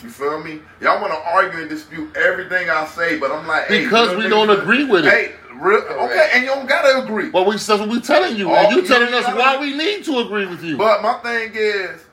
You 0.03 0.09
feel 0.11 0.43
me? 0.43 0.61
Y'all 0.81 1.01
want 1.01 1.13
to 1.13 1.19
argue 1.21 1.61
and 1.61 1.69
dispute 1.69 2.17
everything 2.17 2.69
I 2.69 2.85
say, 2.87 3.19
but 3.19 3.31
I'm 3.31 3.47
like, 3.47 3.67
hey, 3.67 3.85
Because 3.85 4.17
we 4.17 4.29
don't 4.29 4.51
agree 4.51 4.85
with 4.85 5.07
it. 5.07 5.11
Hey, 5.11 5.35
real, 5.55 5.77
okay, 5.83 6.31
and 6.33 6.43
you 6.43 6.49
don't 6.49 6.69
gotta 6.69 7.05
agree. 7.05 7.31
well, 7.31 7.45
we 7.45 7.57
what 7.57 7.89
we 7.89 8.01
telling 8.01 8.37
you, 8.37 8.51
Oh, 8.51 8.55
and 8.55 8.73
you 8.73 8.83
you 8.83 8.89
telling 8.89 9.15
us 9.15 9.25
why 9.37 9.57
we 9.61 9.77
need 9.77 10.05
to 10.05 10.19
agree 10.19 10.47
with 10.47 10.65
you. 10.65 10.77
But 10.77 11.03
my 11.03 11.15
thing 11.19 11.53
is, 11.55 12.05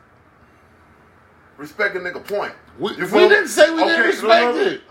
respect 1.57 1.95
a 1.95 1.99
nigga 1.99 2.25
point. 2.27 2.53
We- 2.77 2.93
we 2.95 3.05
didn't 3.05 3.47
say 3.47 3.71
we 3.71 3.83
didn't 3.83 4.05
respect 4.05 4.57
it. 4.57 4.81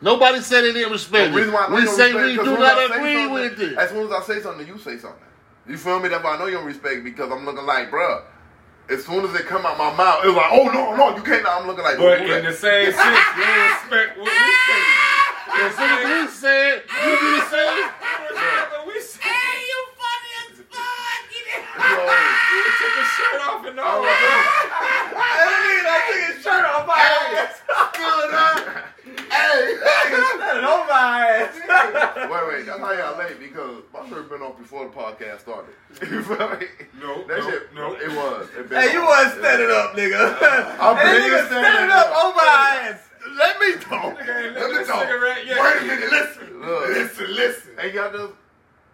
Nobody 0.00 0.40
said 0.40 0.62
they 0.62 0.72
didn't 0.72 0.92
respect 0.92 1.32
The 1.32 1.40
it. 1.40 1.70
We 1.72 1.86
say 1.86 2.12
we 2.12 2.36
do 2.36 2.58
not 2.58 2.90
agree 2.96 3.26
with 3.26 3.60
it. 3.60 3.78
As 3.78 3.90
soon 3.90 4.06
as 4.06 4.12
I 4.12 4.22
say 4.22 4.40
something, 4.40 4.66
you 4.66 4.78
say 4.78 4.98
something. 4.98 5.22
You 5.66 5.76
feel 5.76 5.98
me? 6.00 6.08
That's 6.08 6.22
why 6.22 6.34
I 6.34 6.38
know 6.38 6.46
you 6.46 6.54
don't 6.54 6.66
respect 6.66 7.02
because 7.02 7.30
I'm 7.32 7.44
looking 7.44 7.64
like, 7.66 7.90
bruh, 7.90 8.22
as 8.88 9.04
soon 9.04 9.24
as 9.24 9.34
it 9.34 9.46
come 9.46 9.66
out 9.66 9.76
my 9.78 9.92
mouth, 9.96 10.24
it 10.24 10.28
was 10.28 10.36
like, 10.36 10.50
oh 10.52 10.64
no, 10.70 10.94
no, 10.96 11.16
you 11.16 11.22
can't. 11.22 11.44
I'm 11.46 11.66
looking 11.66 11.84
like, 11.84 11.98
But 11.98 12.20
in 12.22 12.28
that? 12.28 12.44
the 12.44 12.52
same 12.52 12.92
sense, 12.92 13.18
you 13.36 13.44
don't 13.44 13.70
respect 13.70 14.18
what 14.18 14.30
we 14.30 14.52
say. 14.66 14.82
As 15.56 15.72
soon 15.74 15.90
as 15.90 16.04
we 16.06 16.28
said, 16.36 16.82
you 16.86 17.12
do 17.18 17.36
the 17.36 17.44
same. 17.50 17.88
You 21.96 22.64
took 22.78 22.94
his 23.00 23.10
shirt 23.16 23.40
off 23.48 23.66
and 23.66 23.80
all, 23.80 24.02
bro. 24.02 24.12
wait, 31.06 32.48
wait, 32.48 32.66
that's 32.66 32.78
how 32.80 32.92
y'all 32.92 33.18
late 33.18 33.38
because 33.38 33.82
my 33.92 34.08
shirt 34.08 34.28
been 34.30 34.42
off 34.42 34.58
before 34.58 34.84
the 34.86 34.90
podcast 34.92 35.40
started. 35.40 35.74
you 36.02 36.22
feel 36.22 36.36
me? 36.36 36.66
No, 37.00 37.26
that 37.26 37.38
no, 37.38 37.50
shit, 37.50 37.74
no. 37.74 37.92
it 37.94 38.10
was. 38.10 38.48
It 38.56 38.68
Hey, 38.70 38.92
you 38.92 39.02
wasn't 39.04 39.40
standing 39.40 39.70
up, 39.70 39.92
nigga. 39.94 40.36
I'm 40.80 40.96
hey, 40.96 41.28
nigga 41.28 41.46
standing 41.46 41.90
up. 41.90 42.06
over 42.24 42.40
our 42.40 42.68
ass. 42.90 43.00
Let 43.36 43.58
me 43.60 43.72
talk. 43.82 44.18
Nigga 44.18 44.54
Let 44.54 44.70
me 44.80 44.84
talk. 44.86 45.08
Wait 45.08 45.82
a 45.82 45.84
minute, 45.84 46.10
listen. 46.10 46.60
Look. 46.60 46.88
Listen, 46.88 47.34
listen. 47.34 47.70
And 47.78 47.94
y'all 47.94 48.12
just 48.12 48.32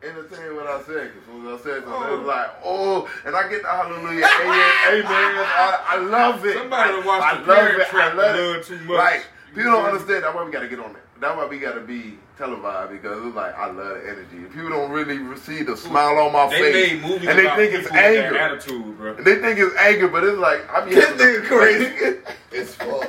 entertain 0.05 0.57
what 0.57 0.67
I 0.67 0.83
said. 0.83 1.13
Because 1.15 1.29
when 1.29 1.47
I 1.55 1.57
said 1.59 1.83
something, 1.85 1.93
Oh. 1.93 2.15
it 2.15 2.19
was 2.19 2.27
like, 2.27 2.51
oh, 2.65 3.09
and 3.25 3.37
I 3.37 3.49
get 3.49 3.63
the 3.63 3.69
hallelujah, 3.69 4.27
amen, 4.43 4.73
amen. 5.07 5.07
I, 5.07 5.85
I 5.89 5.97
love 5.97 6.45
it. 6.45 6.57
Somebody 6.57 6.91
I, 6.93 7.07
watched 7.07 7.25
I 7.27 7.35
the 7.41 7.47
love 7.47 7.59
Parent 7.59 7.81
it. 7.81 7.95
I 7.95 8.13
love 8.13 8.37
it. 8.57 8.65
too 8.65 8.79
much. 8.81 8.89
Like, 8.99 9.27
people 9.55 9.71
don't 9.73 9.85
understand. 9.85 10.25
That's 10.25 10.35
why 10.35 10.45
we 10.45 10.51
got 10.53 10.61
to 10.61 10.69
get 10.69 10.79
on 10.81 10.91
it. 10.91 10.97
That's 11.21 11.37
why 11.37 11.47
we 11.47 11.59
got 11.61 11.75
to 11.75 11.81
be 11.81 12.19
televised 12.37 12.91
because 12.91 13.25
it's 13.25 13.37
like, 13.37 13.57
I 13.57 13.67
love 13.67 13.77
the 14.03 14.09
energy. 14.11 14.39
People 14.53 14.71
don't 14.71 14.91
really 14.91 15.19
receive 15.19 15.67
the 15.67 15.77
smile 15.77 16.19
on 16.19 16.33
my 16.33 16.49
They 16.49 16.73
face. 16.73 16.93
made 16.95 17.03
movies 17.03 17.29
and 17.29 17.39
they 17.39 17.45
about 17.45 17.57
think 17.59 17.73
it's 17.75 17.89
people 17.89 18.03
with 18.03 18.17
that 18.17 18.25
anger. 18.25 18.39
attitude, 18.39 18.99
bro. 18.99 19.15
And 19.15 19.25
they 19.25 19.37
think 19.37 19.59
it's 19.61 19.77
anger, 19.77 20.09
but 20.09 20.25
it's 20.25 20.39
like, 20.39 20.61
I'm 20.75 20.89
This 20.89 21.05
having 21.05 21.27
nigga 21.27 21.45
crazy. 21.47 22.19
It's 22.55 22.75
fuck. 22.75 23.09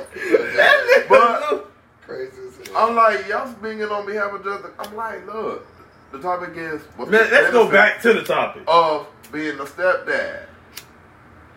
But 1.08 1.70
crazy. 2.06 2.32
I'm 2.76 2.94
like, 2.94 3.26
y'all 3.28 3.46
speaking 3.52 3.82
on 3.84 4.06
behalf 4.06 4.32
of 4.32 4.44
justice. 4.44 4.70
I'm 4.78 4.94
like, 4.96 5.26
look, 5.26 5.66
the 6.14 6.20
topic 6.20 6.56
is, 6.56 6.80
what's 6.96 7.10
Man, 7.10 7.24
the 7.24 7.30
let's 7.30 7.50
go 7.50 7.70
back 7.70 8.00
to 8.02 8.12
the 8.12 8.22
topic. 8.22 8.62
of 8.68 9.06
being 9.32 9.58
a 9.58 9.64
stepdad. 9.64 10.46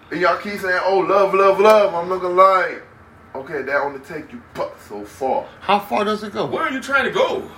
And 0.10 0.20
y'all 0.20 0.38
keep 0.38 0.60
saying, 0.60 0.80
oh, 0.84 0.99
love, 0.99 1.34
love, 1.34 1.60
love. 1.60 1.93
I'm 1.93 2.10
looking 2.10 2.36
like, 2.36 2.82
okay, 3.36 3.62
that 3.62 3.82
only 3.82 3.99
take 3.99 4.32
you 4.32 4.41
but 4.55 4.76
so 4.88 5.03
far. 5.03 5.47
How 5.62 5.80
far 5.80 6.05
does 6.05 6.24
it 6.24 6.34
go? 6.34 6.47
Where 6.47 6.64
are 6.64 6.72
you 6.72 6.82
trying 6.82 7.05
to 7.05 7.12
go? 7.12 7.49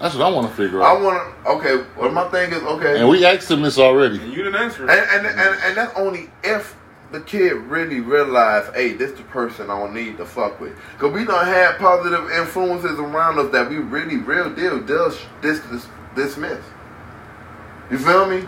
That's 0.00 0.14
what 0.14 0.24
I 0.24 0.30
want 0.30 0.48
to 0.48 0.56
figure 0.56 0.82
out. 0.82 0.96
I 0.96 1.02
want 1.02 1.44
to, 1.44 1.50
okay, 1.50 1.86
well, 1.98 2.10
my 2.10 2.26
thing 2.28 2.50
is, 2.52 2.62
okay. 2.62 2.98
And 2.98 3.08
we 3.08 3.24
asked 3.24 3.50
him 3.50 3.62
this 3.62 3.78
already. 3.78 4.18
And 4.18 4.32
you 4.32 4.42
didn't 4.42 4.60
answer. 4.60 4.88
And, 4.88 4.90
and, 4.90 5.26
and, 5.26 5.38
and 5.62 5.76
that's 5.76 5.96
only 5.98 6.30
if 6.42 6.74
the 7.12 7.20
kid 7.20 7.52
really 7.52 8.00
realize, 8.00 8.72
hey, 8.74 8.94
this 8.94 9.12
the 9.12 9.22
person 9.24 9.70
I 9.70 9.78
don't 9.78 9.94
need 9.94 10.16
to 10.16 10.24
fuck 10.24 10.58
with. 10.60 10.72
Because 10.94 11.12
we 11.12 11.24
don't 11.24 11.44
have 11.44 11.78
positive 11.78 12.30
influences 12.30 12.98
around 12.98 13.38
us 13.38 13.52
that 13.52 13.68
we 13.68 13.76
really, 13.76 14.16
real 14.16 14.52
deal, 14.54 14.80
does 14.80 15.18
this, 15.42 15.60
dis, 15.70 15.86
dismiss. 16.14 16.58
You 17.90 17.98
feel 17.98 18.26
me? 18.26 18.44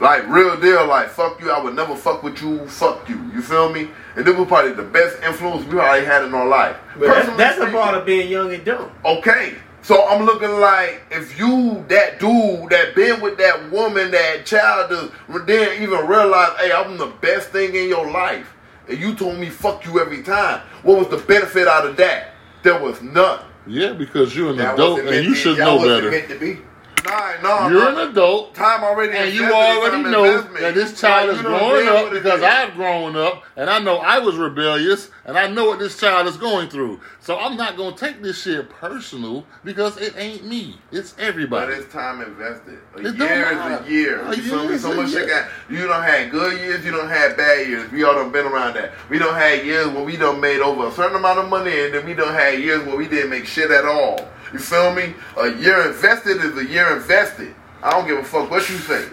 Like, 0.00 0.28
real 0.28 0.58
deal, 0.60 0.86
like, 0.86 1.08
fuck 1.08 1.40
you, 1.40 1.50
I 1.50 1.60
would 1.60 1.74
never 1.74 1.96
fuck 1.96 2.22
with 2.22 2.40
you, 2.40 2.66
fuck 2.68 3.08
you. 3.08 3.16
You 3.34 3.42
feel 3.42 3.72
me? 3.72 3.88
And 4.14 4.24
this 4.24 4.36
was 4.36 4.46
probably 4.46 4.72
the 4.72 4.84
best 4.84 5.20
influence 5.24 5.64
we 5.64 5.72
probably 5.72 6.04
had 6.04 6.24
in 6.24 6.32
our 6.34 6.46
life. 6.46 6.76
But 6.96 7.06
that, 7.06 7.14
Personally 7.16 7.38
that's 7.38 7.58
a 7.58 7.62
speaking, 7.62 7.80
part 7.80 7.94
of 7.96 8.06
being 8.06 8.28
young 8.30 8.52
and 8.54 8.64
dumb. 8.64 8.92
Okay. 9.04 9.56
So 9.82 10.06
I'm 10.06 10.24
looking 10.24 10.50
like 10.60 11.02
if 11.10 11.36
you 11.38 11.84
that 11.88 12.20
dude 12.20 12.68
that 12.70 12.94
been 12.94 13.20
with 13.20 13.38
that 13.38 13.72
woman, 13.72 14.10
that 14.12 14.44
child, 14.46 14.90
does 14.90 15.10
didn't 15.46 15.82
even 15.82 16.06
realize, 16.06 16.56
hey, 16.60 16.70
I'm 16.72 16.96
the 16.96 17.06
best 17.20 17.48
thing 17.50 17.74
in 17.74 17.88
your 17.88 18.08
life, 18.10 18.52
and 18.88 18.98
you 18.98 19.14
told 19.14 19.38
me 19.38 19.48
fuck 19.50 19.84
you 19.84 19.98
every 19.98 20.22
time. 20.22 20.60
What 20.82 20.98
was 20.98 21.08
the 21.08 21.16
benefit 21.26 21.66
out 21.66 21.86
of 21.86 21.96
that? 21.96 22.34
There 22.62 22.78
was 22.78 23.00
none. 23.02 23.40
Yeah, 23.66 23.92
because 23.94 24.36
you're 24.36 24.50
an 24.50 24.56
That 24.58 24.74
adult 24.74 25.00
and 25.00 25.24
you 25.24 25.34
to- 25.34 25.40
should 25.40 25.56
that 25.56 25.64
know 25.64 25.76
wasn't 25.76 26.10
better. 26.10 26.58
Meant 27.04 27.36
to 27.36 27.38
be. 27.38 27.42
Nah, 27.42 27.66
nah. 27.66 27.68
You're 27.68 27.88
an 27.88 28.10
adult. 28.10 28.54
time 28.54 28.84
already. 28.84 29.16
And 29.16 29.34
you 29.34 29.44
already 29.52 30.02
know 30.02 30.42
that 30.42 30.74
this 30.74 31.00
child 31.00 31.30
is 31.30 31.40
growing 31.42 31.88
up 31.88 32.10
because. 32.10 32.42
I've 32.42 32.74
grown 32.74 33.16
up 33.16 33.44
and 33.56 33.68
I 33.68 33.78
know 33.78 33.98
I 33.98 34.18
was 34.18 34.36
rebellious 34.36 35.10
and 35.24 35.36
I 35.38 35.48
know 35.48 35.66
what 35.66 35.78
this 35.78 35.98
child 35.98 36.26
is 36.26 36.36
going 36.36 36.68
through. 36.68 37.00
So 37.20 37.38
I'm 37.38 37.56
not 37.56 37.76
going 37.76 37.94
to 37.94 38.00
take 38.00 38.22
this 38.22 38.42
shit 38.42 38.70
personal 38.70 39.44
because 39.64 39.96
it 39.98 40.16
ain't 40.16 40.46
me. 40.46 40.76
It's 40.90 41.14
everybody. 41.18 41.72
But 41.72 41.78
it's 41.78 41.92
time 41.92 42.22
invested. 42.22 42.78
A 42.96 43.00
It 43.00 43.16
year 43.16 43.52
is 43.52 43.58
a 43.58 43.90
year. 43.90 44.20
A 44.22 44.36
You 44.36 44.42
year 44.42 44.78
So 44.78 44.94
much 44.94 45.10
shit 45.10 45.28
got. 45.28 45.48
You 45.68 45.86
don't 45.86 46.02
had 46.02 46.30
good 46.30 46.58
years. 46.58 46.84
You 46.84 46.92
don't 46.92 47.08
had 47.08 47.36
bad 47.36 47.68
years. 47.68 47.90
We 47.92 48.04
all 48.04 48.14
done 48.14 48.32
been 48.32 48.46
around 48.46 48.74
that. 48.74 48.92
We 49.10 49.18
don't 49.18 49.34
had 49.34 49.64
years 49.64 49.88
where 49.88 50.04
we 50.04 50.16
done 50.16 50.40
made 50.40 50.60
over 50.60 50.88
a 50.88 50.92
certain 50.92 51.16
amount 51.16 51.38
of 51.38 51.48
money, 51.48 51.78
and 51.84 51.94
then 51.94 52.06
we 52.06 52.14
don't 52.14 52.32
had 52.34 52.60
years 52.60 52.84
where 52.86 52.96
we 52.96 53.06
didn't 53.06 53.30
make 53.30 53.46
shit 53.46 53.70
at 53.70 53.84
all. 53.84 54.18
You 54.52 54.58
feel 54.58 54.94
me? 54.94 55.14
A 55.36 55.48
year 55.56 55.88
invested 55.88 56.38
is 56.38 56.56
a 56.56 56.64
year 56.64 56.96
invested. 56.96 57.54
I 57.82 57.90
don't 57.92 58.06
give 58.08 58.18
a 58.18 58.24
fuck 58.24 58.50
what 58.50 58.68
you 58.68 58.76
say. 58.78 59.06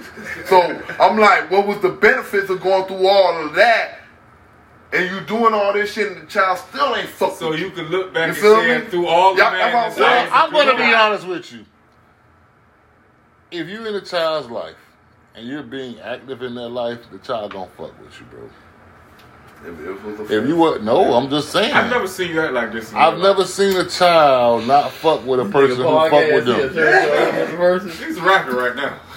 So 0.45 0.61
I'm 0.99 1.17
like, 1.17 1.51
what 1.51 1.67
was 1.67 1.79
the 1.79 1.89
benefits 1.89 2.49
of 2.49 2.61
going 2.61 2.85
through 2.87 3.07
all 3.07 3.45
of 3.45 3.53
that? 3.55 3.99
And 4.93 5.09
you 5.09 5.21
doing 5.21 5.53
all 5.53 5.73
this 5.73 5.91
shit, 5.93 6.11
and 6.13 6.21
the 6.21 6.25
child 6.31 6.57
still 6.59 6.95
ain't 6.95 7.09
fucking. 7.09 7.35
So 7.35 7.53
you 7.53 7.69
can 7.71 7.85
look 7.89 8.13
back 8.13 8.27
You 8.27 8.33
and 8.33 8.37
feel 8.37 8.61
say 8.61 8.79
me? 8.79 8.85
through 8.85 9.07
all 9.07 9.35
the 9.35 9.41
Yeah, 9.43 9.51
madness. 9.51 9.95
that's 9.97 10.31
I'm 10.31 10.31
Well. 10.31 10.45
I'm 10.45 10.51
going 10.51 10.67
to 10.67 10.75
be 10.75 10.93
honest. 10.93 11.25
honest 11.25 11.27
with 11.27 11.51
you. 11.53 11.65
If 13.51 13.67
you're 13.67 13.87
in 13.87 13.95
a 13.95 14.01
child's 14.01 14.49
life 14.49 14.75
and 15.35 15.47
you're 15.47 15.63
being 15.63 15.99
active 15.99 16.41
in 16.41 16.55
their 16.55 16.69
life, 16.69 16.99
the 17.11 17.17
child 17.19 17.51
going 17.51 17.69
to 17.69 17.75
fuck 17.75 18.01
with 18.01 18.19
you, 18.19 18.25
bro. 18.27 18.49
If, 19.65 19.79
if, 19.79 19.87
it 19.87 20.03
was 20.03 20.19
a 20.31 20.37
If 20.41 20.47
you 20.47 20.55
were, 20.57 20.79
no, 20.79 21.13
I'm 21.15 21.29
just 21.29 21.51
saying. 21.51 21.73
I've 21.73 21.89
never 21.89 22.07
seen 22.07 22.31
you 22.31 22.41
act 22.41 22.53
like 22.53 22.71
this. 22.71 22.93
I've 22.93 23.13
your 23.13 23.23
life. 23.23 23.37
never 23.37 23.45
seen 23.47 23.75
a 23.77 23.85
child 23.89 24.67
not 24.67 24.91
fuck 24.91 25.25
with 25.25 25.39
a 25.39 25.45
person 25.45 25.77
who 25.77 25.83
fuck 25.83 26.11
with 26.11 26.45
them. 26.45 27.89
He's 27.89 28.17
a 28.17 28.21
rapper 28.21 28.51
right 28.55 28.75
now. 28.75 28.99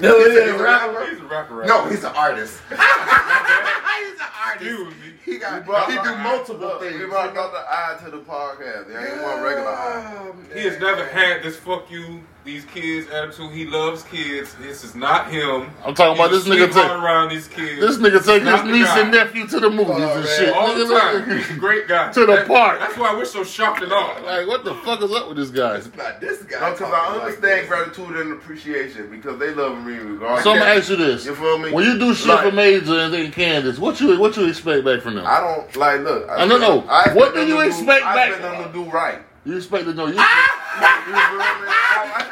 No, 0.00 0.18
He's 0.18 0.26
it 0.36 0.48
a 0.48 0.52
ain't 0.52 0.60
rapper. 0.60 1.06
He's 1.06 1.20
a 1.20 1.24
rapper 1.24 1.54
right 1.54 1.68
No, 1.68 1.84
now. 1.84 1.88
he's 1.90 2.02
an 2.02 2.12
artist. 2.16 2.60
he's 2.68 2.78
an 2.78 4.26
artist. 4.44 4.66
me. 4.98 5.12
He 5.24 5.38
got. 5.38 5.60
We 5.60 5.66
brought 5.66 5.88
He 5.90 5.96
do 5.96 6.16
multiple 6.16 6.56
look, 6.68 6.80
things. 6.82 6.98
We 6.98 7.06
brought 7.06 7.30
another 7.30 7.58
eye 7.68 7.96
to 8.04 8.10
the 8.10 8.18
podcast. 8.18 8.88
There 8.88 8.98
ain't 9.14 9.22
one 9.22 9.40
regular 9.42 9.68
eye. 9.70 10.32
He 10.52 10.62
has 10.64 10.80
never 10.80 11.06
had 11.06 11.42
this 11.44 11.56
fuck 11.56 11.88
you, 11.90 12.22
these 12.44 12.64
kids 12.66 13.08
attitude. 13.10 13.50
He 13.52 13.64
loves 13.64 14.02
kids. 14.02 14.54
This 14.60 14.84
is 14.84 14.94
not 14.94 15.30
him. 15.30 15.70
I'm 15.84 15.94
talking 15.94 16.14
about 16.18 16.30
this 16.30 16.44
nigga 16.44 16.66
sweetheart 16.70 16.74
take 16.74 17.02
around 17.02 17.28
these 17.30 17.48
kids. 17.48 17.80
this 17.80 17.96
nigga 17.96 18.24
take 18.24 18.42
his 18.42 18.64
niece 18.70 18.84
guy. 18.86 19.00
and 19.00 19.10
nephew 19.10 19.46
to 19.46 19.60
the 19.60 19.70
movies 19.70 19.94
Oh, 19.98 20.14
and 20.14 20.24
man. 20.24 20.38
shit. 20.38 20.54
all 20.54 20.74
the 20.74 20.84
Nigga, 20.84 21.26
time. 21.26 21.38
He's 21.38 21.50
a 21.50 21.54
great 21.58 21.88
guy. 21.88 22.12
To 22.12 22.20
the 22.20 22.26
That- 22.26 22.46
park. 22.46 22.80
That's 22.80 22.96
why 22.98 23.14
we're 23.14 23.24
so 23.24 23.44
shocked 23.44 23.82
and 23.82 23.92
all. 23.92 24.14
Like, 24.24 24.46
what 24.46 24.62
the 24.64 24.74
fuck 24.74 25.02
is 25.02 25.10
up 25.12 25.28
with 25.28 25.38
this 25.38 25.48
guy? 25.50 25.80
Not 25.96 26.20
this 26.20 26.42
guy. 26.42 26.60
No, 26.60 26.70
because 26.72 26.78
talking 26.80 26.94
I 26.94 27.12
like 27.14 27.20
understand 27.22 27.60
this. 27.60 27.68
gratitude 27.68 28.16
and 28.16 28.32
appreciation 28.34 29.10
because 29.10 29.38
they 29.38 29.50
love 29.54 29.82
me 29.84 29.94
regardless. 29.94 30.44
So 30.44 30.52
I'm 30.52 30.58
gonna 30.58 30.70
ask 30.70 30.90
you 30.90 30.96
this: 30.96 31.24
You 31.24 31.34
feel 31.34 31.58
me? 31.58 31.72
When 31.72 31.84
you 31.86 31.98
do 31.98 32.14
shit 32.14 32.28
Like- 32.28 32.44
for 32.44 32.52
Major 32.52 32.98
and 32.98 33.14
then 33.14 33.30
Candace, 33.32 33.78
what 33.78 33.98
you 34.00 34.18
what 34.20 34.36
you 34.36 34.46
expect 34.48 34.84
back 34.84 35.00
from 35.00 35.14
them? 35.14 35.24
I 35.26 35.40
don't 35.40 35.74
like 35.76 36.00
look. 36.02 36.28
I 36.28 36.46
don't 36.46 36.60
know. 36.60 36.84
I 36.90 37.10
What 37.14 37.34
do 37.34 37.40
you 37.46 37.54
to 37.56 37.60
expect 37.66 38.04
I 38.04 38.14
back- 38.14 38.30
expect 38.32 38.52
them 38.58 38.64
to 38.64 38.84
do 38.84 38.90
right. 38.90 39.18
You 39.46 39.56
expect 39.56 39.84
to 39.86 39.94
know 39.94 40.06
you. 40.08 40.14
Ah! 40.18 40.60
You 40.60 40.63
feel 40.74 41.14
me? 41.14 41.68
I- 41.68 42.30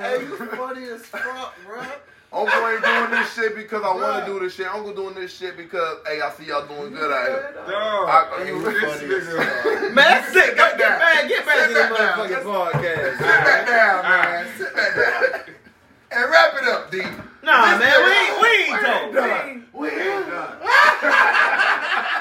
Hey, 0.00 0.20
you 0.22 0.36
funny 0.36 0.84
as 0.90 1.02
fuck, 1.06 1.54
bro. 1.66 1.80
Uncle 2.30 2.68
ain't 2.68 2.84
doing 2.84 3.10
this 3.10 3.32
shit 3.34 3.56
because 3.56 3.82
I 3.82 3.92
want 3.94 4.24
to 4.24 4.32
do 4.32 4.38
this 4.38 4.54
shit. 4.54 4.66
Uncle 4.68 4.94
doing 4.94 5.14
this 5.14 5.32
shit 5.36 5.56
because 5.56 5.96
hey, 6.06 6.20
I 6.20 6.30
see 6.32 6.44
y'all 6.44 6.66
doing 6.66 6.92
good 6.94 7.10
out 7.10 7.26
here. 7.26 7.54
Dog, 7.66 8.08
I- 8.08 8.44
you 8.46 8.56
you 8.58 8.62
this 8.62 8.80
funny 8.84 9.14
as 9.14 9.24
nigga. 9.24 9.92
Man, 9.94 10.22
sit, 10.24 10.34
get, 10.34 10.44
Sit 10.44 10.56
get 10.56 10.78
back. 10.78 10.98
back, 11.00 11.28
get 11.28 11.46
back 11.46 11.68
to 11.68 11.74
the 11.74 11.80
back 11.80 11.90
motherfucking 12.14 12.44
podcast. 12.44 13.10
Sit 13.18 13.26
back 13.26 13.66
down, 13.66 14.02
man. 14.04 14.46
Sit 14.56 14.74
back 14.76 14.94
down. 14.94 15.54
And 16.10 16.30
wrap 16.30 16.54
it 16.54 16.68
up, 16.68 16.90
D. 16.90 17.02
Nah, 17.42 17.78
man, 17.78 18.04
we 18.04 18.12
ain't, 18.12 18.40
we 18.42 18.48
ain't 18.72 18.82
done. 19.14 19.64
We 19.72 19.88
ain't 19.88 20.26
done. 20.28 20.56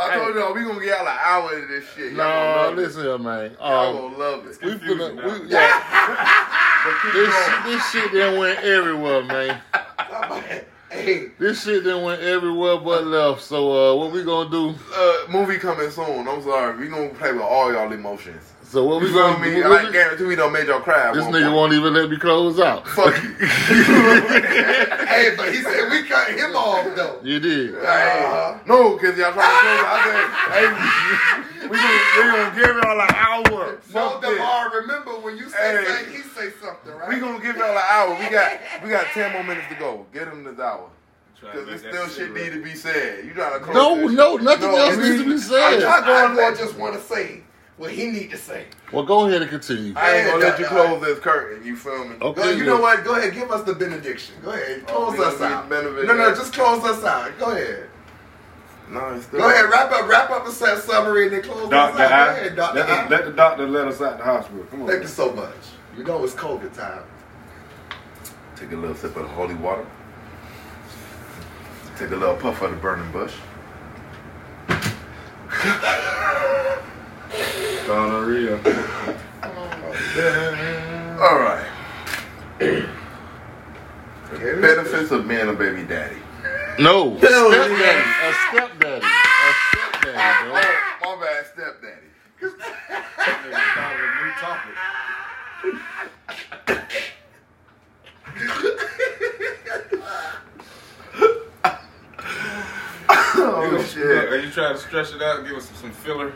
I 0.01 0.15
told 0.17 0.35
y'all 0.35 0.53
we 0.53 0.63
gonna 0.63 0.79
get 0.79 0.97
y'all 0.97 1.07
an 1.07 1.17
hour 1.23 1.53
into 1.55 1.67
this 1.67 1.85
shit. 1.95 2.13
Y'all 2.13 2.17
No, 2.17 2.69
gonna 2.69 2.75
listen 2.81 3.03
here, 3.03 3.17
man. 3.17 3.45
it. 3.45 3.57
Y'all 3.59 3.87
Um, 3.97 4.11
gonna 4.11 4.17
love 4.17 4.45
it. 4.47 4.57
we 4.63 4.71
confusing 4.71 4.97
finna, 5.17 5.41
we, 5.41 5.49
yeah, 5.49 7.03
this 7.13 7.29
going. 7.33 7.63
this 7.73 7.91
shit 7.91 8.11
done 8.13 8.37
went 8.39 8.59
everywhere, 8.59 9.23
man. 9.23 9.61
Hey, 10.91 11.29
This 11.39 11.63
shit 11.63 11.85
done 11.85 12.03
went 12.03 12.21
everywhere 12.21 12.77
but 12.77 13.05
left. 13.07 13.41
So 13.43 13.71
uh, 13.93 13.95
what 13.95 14.11
we 14.11 14.23
gonna 14.25 14.49
do? 14.49 14.75
Uh, 14.93 15.13
movie 15.31 15.57
coming 15.57 15.89
soon. 15.89 16.27
I'm 16.27 16.41
sorry. 16.43 16.77
We 16.77 16.89
gonna 16.89 17.07
play 17.09 17.31
with 17.31 17.41
all 17.43 17.71
y'all 17.71 17.89
emotions. 17.93 18.51
So 18.71 18.85
what 18.85 19.01
You 19.01 19.07
we 19.07 19.13
feel 19.13 19.33
gonna 19.33 19.39
me? 19.39 19.55
do? 19.55 19.63
I 19.65 19.67
What 19.69 19.83
we- 19.85 19.91
guarantee 19.91 20.23
we 20.23 20.35
don't 20.37 20.53
make 20.53 20.65
y'all 20.65 20.79
cry. 20.79 21.11
This 21.13 21.25
nigga 21.25 21.43
point. 21.43 21.55
won't 21.55 21.73
even 21.73 21.93
let 21.93 22.09
me 22.09 22.15
close 22.17 22.57
out. 22.57 22.87
Fuck 22.87 23.13
you. 23.23 23.29
hey, 23.35 25.05
Hey, 25.11 25.35
but 25.35 25.53
he 25.53 25.61
said 25.61 25.91
we 25.91 26.03
cut 26.07 26.29
him 26.29 26.55
off 26.55 26.95
though. 26.95 27.19
You 27.21 27.39
did. 27.41 27.75
Uh-huh. 27.75 28.57
No, 28.65 28.93
because 28.95 29.17
y'all 29.17 29.33
trying 29.33 29.51
to 29.51 29.59
close. 29.59 29.83
I 29.83 29.97
said, 30.07 30.25
hey, 30.55 31.67
we 31.67 31.75
gonna, 31.75 31.99
we 32.15 32.21
gonna 32.31 32.55
give 32.55 32.75
y'all 32.81 33.01
an 33.01 33.13
hour. 33.13 33.81
So 33.91 34.09
Fuck. 34.09 34.21
Demar, 34.21 34.69
remember 34.73 35.11
when 35.19 35.37
you 35.37 35.49
say 35.49 35.57
Hey. 35.57 35.85
something, 35.85 36.13
he 36.13 36.21
say 36.21 36.49
something, 36.63 36.93
right? 36.95 37.09
We 37.09 37.19
gonna 37.19 37.41
give 37.43 37.57
y'all 37.57 37.75
an 37.75 37.83
hour. 37.91 38.17
We 38.17 38.29
got 38.29 38.53
we 38.83 38.89
got 38.89 39.05
ten 39.07 39.33
more 39.33 39.43
minutes 39.43 39.67
to 39.67 39.75
go. 39.75 40.05
Get 40.13 40.29
him 40.29 40.45
this 40.45 40.59
hour. 40.59 40.87
Because 41.41 41.55
make 41.55 41.65
there's 41.65 41.81
still 41.81 42.05
shit 42.05 42.13
cigarette. 42.33 42.43
need 42.45 42.53
to 42.53 42.63
be 42.63 42.75
said. 42.75 43.25
You 43.25 43.33
trying 43.33 43.53
to 43.53 43.59
close 43.59 43.75
No, 43.75 44.07
this 44.07 44.11
no, 44.15 44.35
nothing 44.37 44.71
No, 44.71 44.77
else 44.77 44.95
needs 44.97 45.17
to 45.23 45.25
be 45.29 45.37
said. 45.39 45.59
I, 45.59 45.79
said. 45.79 45.83
I, 45.83 46.35
I, 46.39 46.47
I 46.47 46.55
just 46.55 46.77
want 46.77 46.93
to 46.93 47.01
say 47.01 47.41
what 47.81 47.91
he 47.91 48.11
need 48.11 48.29
to 48.29 48.37
say. 48.37 48.65
Well, 48.93 49.03
go 49.03 49.25
ahead 49.27 49.41
and 49.41 49.49
continue. 49.49 49.93
I 49.95 50.17
ain't 50.17 50.27
gonna 50.29 50.45
let 50.45 50.59
you 50.59 50.65
close 50.65 51.01
this 51.01 51.17
curtain. 51.17 51.65
You 51.65 51.75
feel 51.75 52.05
me? 52.05 52.15
Okay. 52.21 52.41
Go, 52.43 52.49
you 52.51 52.63
know 52.63 52.79
what? 52.79 53.03
Go 53.03 53.17
ahead, 53.17 53.33
give 53.33 53.51
us 53.51 53.63
the 53.63 53.73
benediction. 53.73 54.35
Go 54.43 54.51
ahead, 54.51 54.83
Oh, 54.89 55.05
close 55.07 55.17
we 55.17 55.25
us 55.25 55.41
out. 55.41 55.67
get 55.67 55.83
No, 55.83 56.15
no, 56.15 56.35
just 56.35 56.53
close 56.53 56.83
us 56.85 57.03
out. 57.03 57.31
Go 57.39 57.49
ahead. 57.51 57.89
No, 58.87 59.15
it's 59.15 59.25
still. 59.25 59.39
Go 59.39 59.49
ahead, 59.49 59.67
wrap 59.71 59.91
up, 59.91 60.07
wrap 60.07 60.29
up 60.29 60.45
the 60.45 60.51
set 60.51 60.77
summary 60.83 61.23
and 61.25 61.33
then 61.33 61.41
close 61.41 61.71
Doctor 61.71 62.03
us 62.03 62.11
out. 62.11 62.13
Go 62.13 62.15
I, 62.15 62.27
ahead, 62.37 62.55
Doctor 62.55 62.79
let, 62.81 62.89
I. 62.89 63.07
let 63.09 63.25
the 63.25 63.31
doctor 63.31 63.67
let 63.67 63.87
us 63.87 63.99
out 63.99 64.19
the 64.19 64.23
hospital. 64.25 64.63
Come 64.65 64.83
on. 64.83 64.87
Thank 64.87 65.01
you 65.01 65.07
so 65.07 65.33
much. 65.33 65.55
You 65.97 66.03
know 66.03 66.23
it's 66.23 66.35
COVID 66.35 66.77
time. 66.77 67.01
Take 68.55 68.73
a 68.73 68.75
little 68.75 68.95
sip 68.95 69.15
of 69.15 69.23
the 69.23 69.29
holy 69.29 69.55
water. 69.55 69.87
Take 71.97 72.11
a 72.11 72.15
little 72.15 72.35
puff 72.35 72.61
of 72.61 72.69
the 72.69 72.77
burning 72.77 73.11
bush. 73.11 73.33
Gonorrhea. 77.87 78.55
All 81.21 81.39
right. 81.39 81.67
Benefits 84.61 85.11
of 85.11 85.27
being 85.27 85.49
a 85.49 85.53
baby 85.53 85.83
daddy. 85.83 86.15
No, 86.79 87.17
Hell 87.17 87.51
stepdaddy. 87.51 87.81
yeah. 87.81 88.29
A 88.29 88.33
stepdaddy. 88.49 89.05
A 89.05 89.07
stepdaddy, 89.69 90.49
bro. 90.49 90.61
Oh, 91.03 91.15
my 91.17 91.21
bad, 91.25 91.45
stepdaddy. 91.47 92.09
Thought 92.39 92.51
of 93.93 93.99
a 93.99 94.01
new 94.23 94.31
topic. 94.39 94.75
Oh, 103.43 103.83
shit. 103.93 104.05
Are 104.05 104.39
you 104.39 104.51
trying 104.51 104.75
to 104.75 104.79
stretch 104.81 105.13
it 105.13 105.21
out? 105.21 105.39
And 105.39 105.47
give 105.47 105.57
us 105.57 105.65
some, 105.65 105.75
some 105.77 105.91
filler. 105.91 106.33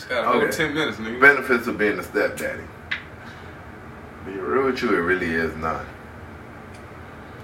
You 0.00 0.06
just 0.06 0.08
got 0.08 0.24
a 0.24 0.28
whole 0.28 0.40
Okay. 0.42 0.50
ten 0.56 0.72
minutes, 0.74 0.96
nigga. 0.96 1.20
Benefits 1.20 1.66
of 1.66 1.76
being 1.76 1.98
a 1.98 2.02
stepdaddy. 2.02 2.62
Be 4.24 4.32
real 4.32 4.64
with 4.66 4.80
you, 4.80 4.94
it 4.94 5.00
really 5.00 5.26
is 5.34 5.54
none. 5.56 5.84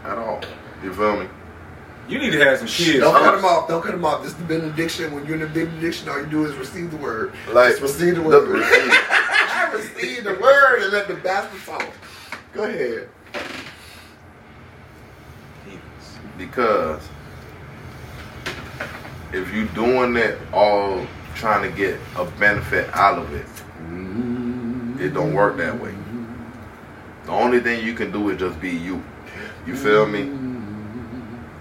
At 0.06 0.16
all. 0.16 0.40
You 0.82 0.94
feel 0.94 1.18
me? 1.18 1.28
You 2.08 2.18
need 2.18 2.30
to 2.30 2.42
have 2.42 2.56
some 2.58 2.66
kids. 2.68 3.00
Don't 3.00 3.12
cut 3.12 3.34
I'm- 3.34 3.44
off. 3.44 3.68
Don't 3.68 3.82
cut 3.82 3.92
them 3.92 4.04
off. 4.06 4.22
This 4.22 4.32
is 4.32 4.38
the 4.38 4.44
benediction. 4.44 5.12
When 5.14 5.26
you're 5.26 5.34
in 5.34 5.40
the 5.40 5.46
benediction, 5.48 6.08
all 6.08 6.18
you 6.18 6.26
do 6.26 6.46
is 6.46 6.54
receive 6.54 6.90
the 6.90 6.96
word. 6.96 7.34
Like, 7.52 7.70
Just 7.72 7.82
receive 7.82 8.14
the 8.14 8.22
the- 8.22 8.26
word. 8.28 8.62
I 8.64 9.70
receive 9.74 10.24
the 10.24 10.34
word 10.40 10.82
and 10.82 10.92
let 10.92 11.08
the 11.08 11.14
bastard 11.14 11.60
talk. 11.66 11.86
Go 12.54 12.62
ahead. 12.64 13.08
Because 16.38 17.02
if 19.32 19.52
you're 19.52 19.66
doing 19.68 20.14
that 20.14 20.38
all 20.54 21.06
trying 21.36 21.70
to 21.70 21.76
get 21.76 22.00
a 22.16 22.24
benefit 22.24 22.88
out 22.92 23.18
of 23.18 23.32
it, 23.32 23.46
it 25.00 25.14
don't 25.14 25.34
work 25.34 25.56
that 25.58 25.80
way. 25.80 25.94
The 27.26 27.32
only 27.32 27.60
thing 27.60 27.84
you 27.84 27.94
can 27.94 28.10
do 28.10 28.30
is 28.30 28.38
just 28.38 28.60
be 28.60 28.70
you. 28.70 29.02
You 29.66 29.76
feel 29.76 30.06
me? 30.06 30.32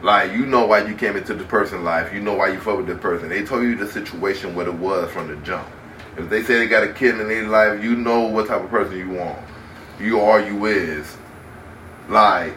Like 0.02 0.32
you 0.34 0.46
know 0.46 0.66
why 0.68 0.86
you 0.86 0.96
came 0.96 1.18
into 1.18 1.34
this 1.34 1.48
person's 1.48 1.84
life. 1.84 2.14
You 2.14 2.22
know 2.22 2.36
why 2.36 2.50
you 2.50 2.60
fuck 2.60 2.78
with 2.78 2.88
this 2.88 3.00
person. 3.00 3.30
They 3.30 3.44
told 3.44 3.64
you 3.64 3.76
the 3.76 3.88
situation 3.88 4.56
what 4.56 4.68
it 4.68 4.74
was 4.74 5.12
from 5.12 5.28
the 5.28 5.36
jump. 5.38 5.68
If 6.18 6.30
they 6.30 6.44
say 6.44 6.60
they 6.60 6.68
got 6.68 6.84
a 6.84 6.94
kid 6.94 7.20
in 7.20 7.28
their 7.28 7.48
life, 7.48 7.84
you 7.84 7.96
know 7.96 8.22
what 8.22 8.48
type 8.48 8.64
of 8.64 8.70
person 8.70 8.98
you 8.98 9.10
want. 9.10 9.40
You 10.00 10.22
are 10.22 10.40
you 10.40 10.66
is. 10.66 11.18
Like 12.08 12.54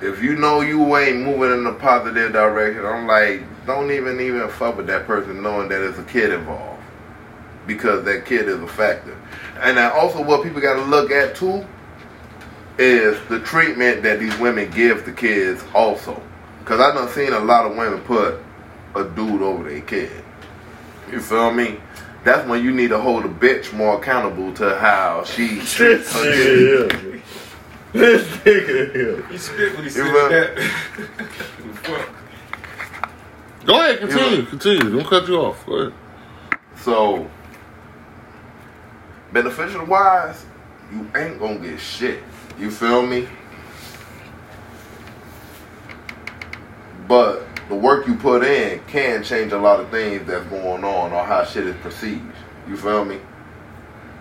if 0.00 0.22
you 0.22 0.36
know 0.36 0.60
you 0.60 0.96
ain't 0.96 1.18
moving 1.18 1.52
in 1.58 1.66
a 1.66 1.72
positive 1.74 2.32
direction, 2.32 2.84
I'm 2.84 3.06
like, 3.06 3.42
don't 3.66 3.90
even 3.90 4.20
even 4.20 4.48
fuck 4.48 4.76
with 4.76 4.86
that 4.88 5.06
person 5.06 5.42
knowing 5.42 5.68
that 5.68 5.78
there's 5.78 5.98
a 5.98 6.04
kid 6.04 6.32
involved. 6.32 6.82
Because 7.66 8.04
that 8.04 8.26
kid 8.26 8.48
is 8.48 8.60
a 8.60 8.66
factor. 8.68 9.16
And 9.60 9.76
then 9.78 9.90
also 9.92 10.22
what 10.22 10.42
people 10.42 10.60
gotta 10.60 10.82
look 10.82 11.10
at 11.10 11.34
too 11.34 11.64
is 12.78 13.16
the 13.28 13.40
treatment 13.40 14.02
that 14.02 14.18
these 14.18 14.36
women 14.38 14.70
give 14.70 15.04
the 15.06 15.12
kids 15.12 15.62
also. 15.74 16.20
Cause 16.64 16.80
I 16.80 16.94
done 16.94 17.08
seen 17.10 17.32
a 17.32 17.38
lot 17.40 17.66
of 17.70 17.76
women 17.76 18.00
put 18.02 18.40
a 18.94 19.04
dude 19.04 19.42
over 19.42 19.68
their 19.68 19.80
kid. 19.82 20.10
You 21.10 21.20
feel 21.20 21.52
me? 21.52 21.78
That's 22.24 22.46
when 22.48 22.64
you 22.64 22.72
need 22.72 22.88
to 22.88 22.98
hold 22.98 23.24
a 23.24 23.28
bitch 23.28 23.72
more 23.74 23.98
accountable 23.98 24.52
to 24.54 24.78
how 24.78 25.24
she 25.24 25.48
treats 25.64 25.76
This 25.78 26.12
her 26.12 26.22
kid. 26.22 26.90
nigga. 26.90 27.20
This 27.92 28.26
nigga 28.38 28.92
here. 28.94 29.26
He 29.28 29.38
spit 29.38 29.74
when 29.74 29.84
he 29.84 29.90
said 29.90 30.12
will. 30.12 30.28
that. 30.30 32.10
Fuck. 33.64 33.66
Go 33.66 33.80
ahead, 33.80 33.98
continue, 34.00 34.38
Yeah. 34.42 34.50
continue. 34.50 34.90
Don't 34.96 35.06
cut 35.06 35.28
you 35.28 35.36
off. 35.36 35.64
Go 35.66 35.74
ahead. 35.76 35.92
So, 36.76 37.30
beneficial 39.32 39.84
wise, 39.86 40.44
you 40.92 41.08
ain't 41.16 41.38
gonna 41.38 41.56
get 41.56 41.80
shit. 41.80 42.22
You 42.58 42.70
feel 42.70 43.02
me? 43.02 43.26
But 47.08 47.46
the 47.68 47.74
work 47.74 48.06
you 48.06 48.14
put 48.14 48.42
in 48.44 48.80
can 48.86 49.22
change 49.22 49.52
a 49.52 49.58
lot 49.58 49.80
of 49.80 49.88
things 49.90 50.26
that's 50.26 50.44
going 50.46 50.84
on 50.84 51.12
or 51.12 51.24
how 51.24 51.44
shit 51.44 51.66
is 51.66 51.76
perceived. 51.82 52.22
You 52.68 52.76
feel 52.76 53.04
me? 53.04 53.18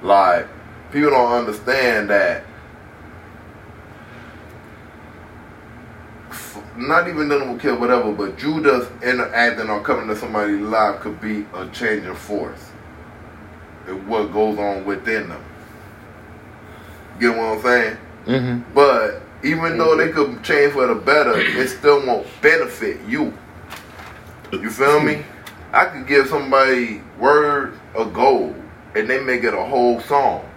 Like, 0.01 0.47
people 0.91 1.11
don't 1.11 1.31
understand 1.31 2.09
that. 2.09 2.43
Not 6.75 7.07
even 7.07 7.29
dealing 7.29 7.49
will 7.51 7.59
kill 7.59 7.79
whatever, 7.79 8.11
but 8.11 8.37
Judas 8.37 8.87
just 8.87 9.03
interacting 9.03 9.69
or 9.69 9.81
coming 9.81 10.07
to 10.07 10.15
somebody's 10.15 10.61
life 10.61 11.01
could 11.01 11.21
be 11.21 11.45
a 11.53 11.67
changing 11.67 12.15
force. 12.15 12.71
in 13.87 14.07
what 14.07 14.31
goes 14.33 14.57
on 14.57 14.85
within 14.85 15.29
them. 15.29 15.43
Get 17.19 17.37
what 17.37 17.45
I'm 17.45 17.61
saying? 17.61 17.97
Mm-hmm. 18.25 18.73
But 18.73 19.21
even 19.43 19.77
though 19.77 19.95
they 19.97 20.09
could 20.09 20.43
change 20.43 20.73
for 20.73 20.87
the 20.87 20.95
better, 20.95 21.37
it 21.37 21.67
still 21.67 22.05
won't 22.05 22.25
benefit 22.41 22.99
you. 23.07 23.33
You 24.51 24.69
feel 24.69 25.01
me? 25.01 25.23
I 25.73 25.85
could 25.85 26.07
give 26.07 26.27
somebody 26.27 27.01
words 27.19 27.77
of 27.95 28.13
gold 28.13 28.55
and 28.95 29.09
they 29.09 29.19
make 29.19 29.43
it 29.43 29.53
a 29.53 29.63
whole 29.63 29.99
song. 30.01 30.47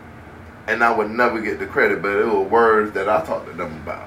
And 0.66 0.82
I 0.82 0.94
would 0.94 1.10
never 1.10 1.40
get 1.40 1.58
the 1.58 1.66
credit, 1.66 2.02
but 2.02 2.16
it 2.16 2.26
was 2.26 2.48
words 2.50 2.92
that 2.92 3.08
I 3.08 3.24
talked 3.24 3.46
to 3.46 3.52
them 3.52 3.74
about. 3.82 4.05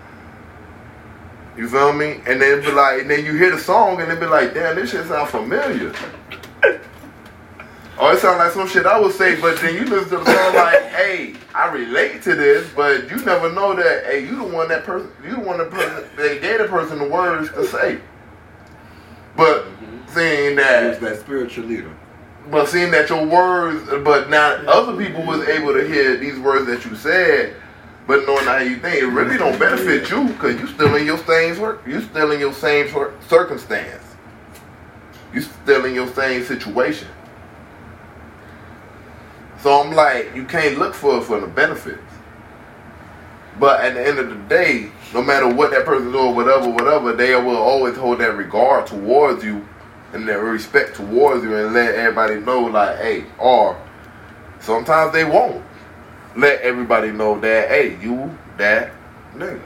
You 1.59 1.67
feel 1.67 1.91
me? 1.91 2.21
And 2.25 2.41
then 2.41 2.61
be 2.61 2.71
like, 2.71 3.01
and 3.01 3.11
then 3.11 3.25
you 3.25 3.33
hear 3.33 3.51
the 3.51 3.59
song 3.59 3.99
and 3.99 4.03
it'd 4.03 4.21
be 4.21 4.27
like, 4.27 4.53
damn, 4.53 4.77
this 4.77 4.91
shit 4.91 5.05
sound 5.07 5.27
familiar. 5.27 5.93
Oh, 8.01 8.13
it 8.13 8.19
sounds 8.19 8.37
like 8.37 8.53
some 8.53 8.65
shit 8.65 8.85
I 8.85 8.97
would 8.97 9.13
say, 9.13 9.39
but 9.41 9.59
then 9.59 9.75
you 9.75 9.83
listen 9.83 10.19
to 10.19 10.23
the 10.23 10.25
song 10.25 10.55
like, 10.55 10.83
hey, 10.83 11.35
I 11.53 11.69
relate 11.69 12.21
to 12.23 12.33
this, 12.33 12.65
but 12.73 13.11
you 13.11 13.17
never 13.25 13.51
know 13.51 13.75
that, 13.75 14.05
hey, 14.05 14.21
you 14.21 14.37
the 14.37 14.43
one 14.45 14.69
that 14.69 14.85
person, 14.85 15.11
you 15.21 15.31
the 15.31 15.41
one 15.41 15.57
that 15.57 15.69
person, 15.69 16.05
they 16.15 16.39
gave 16.39 16.59
the 16.59 16.67
person 16.69 16.97
the 16.97 17.09
words 17.09 17.51
to 17.51 17.65
say. 17.65 17.99
But 19.35 19.65
mm-hmm. 19.65 20.15
seeing 20.15 20.55
that, 20.55 21.01
that 21.01 21.19
spiritual 21.19 21.65
leader. 21.65 21.93
but 22.49 22.67
seeing 22.67 22.91
that 22.91 23.09
your 23.09 23.25
words, 23.25 23.85
but 24.03 24.29
now 24.29 24.55
other 24.67 24.95
people 24.95 25.23
was 25.25 25.47
able 25.47 25.73
to 25.73 25.85
hear 25.87 26.17
these 26.17 26.39
words 26.39 26.65
that 26.67 26.85
you 26.85 26.95
said, 26.95 27.55
but 28.09 28.25
knowing 28.25 28.45
how 28.45 28.57
you 28.57 28.77
think, 28.77 29.03
it 29.03 29.05
really 29.05 29.37
don't 29.37 29.59
benefit 29.59 30.09
you 30.09 30.29
because 30.29 30.59
you 30.59 30.65
still 30.65 30.95
in 30.95 31.05
your 31.05 31.19
same, 31.19 31.53
cir- 31.53 31.79
you 31.85 32.01
still 32.01 32.31
in 32.31 32.39
your 32.39 32.53
same 32.53 32.87
circumstance. 33.27 34.03
You 35.31 35.41
still 35.41 35.85
in 35.85 35.93
your 35.93 36.07
same 36.07 36.43
situation. 36.43 37.07
So 39.61 39.79
I'm 39.79 39.93
like, 39.93 40.35
you 40.35 40.43
can't 40.45 40.79
look 40.79 40.95
for 40.95 41.21
for 41.21 41.39
the 41.39 41.45
benefits. 41.45 42.01
But 43.59 43.81
at 43.81 43.93
the 43.93 44.07
end 44.07 44.17
of 44.17 44.29
the 44.31 44.37
day, 44.47 44.91
no 45.13 45.21
matter 45.21 45.47
what 45.47 45.69
that 45.69 45.85
person 45.85 46.11
do 46.11 46.31
whatever, 46.31 46.67
whatever, 46.67 47.13
they 47.13 47.35
will 47.35 47.57
always 47.57 47.95
hold 47.95 48.21
that 48.21 48.35
regard 48.35 48.87
towards 48.87 49.43
you 49.43 49.67
and 50.13 50.27
that 50.27 50.39
respect 50.41 50.95
towards 50.95 51.43
you 51.43 51.55
and 51.55 51.75
let 51.75 51.93
everybody 51.93 52.39
know 52.39 52.61
like, 52.61 52.97
hey, 52.97 53.25
or 53.37 53.79
sometimes 54.61 55.13
they 55.13 55.25
won't 55.25 55.63
let 56.35 56.61
everybody 56.61 57.11
know 57.11 57.39
that, 57.39 57.69
hey, 57.69 57.97
you 58.01 58.35
that 58.57 58.91
nigga. 59.35 59.61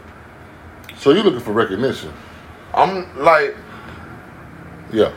So 0.98 1.12
you're 1.12 1.24
looking 1.24 1.40
for 1.40 1.52
recognition? 1.52 2.14
I'm 2.74 3.06
like, 3.24 3.56
Yeah. 4.92 5.12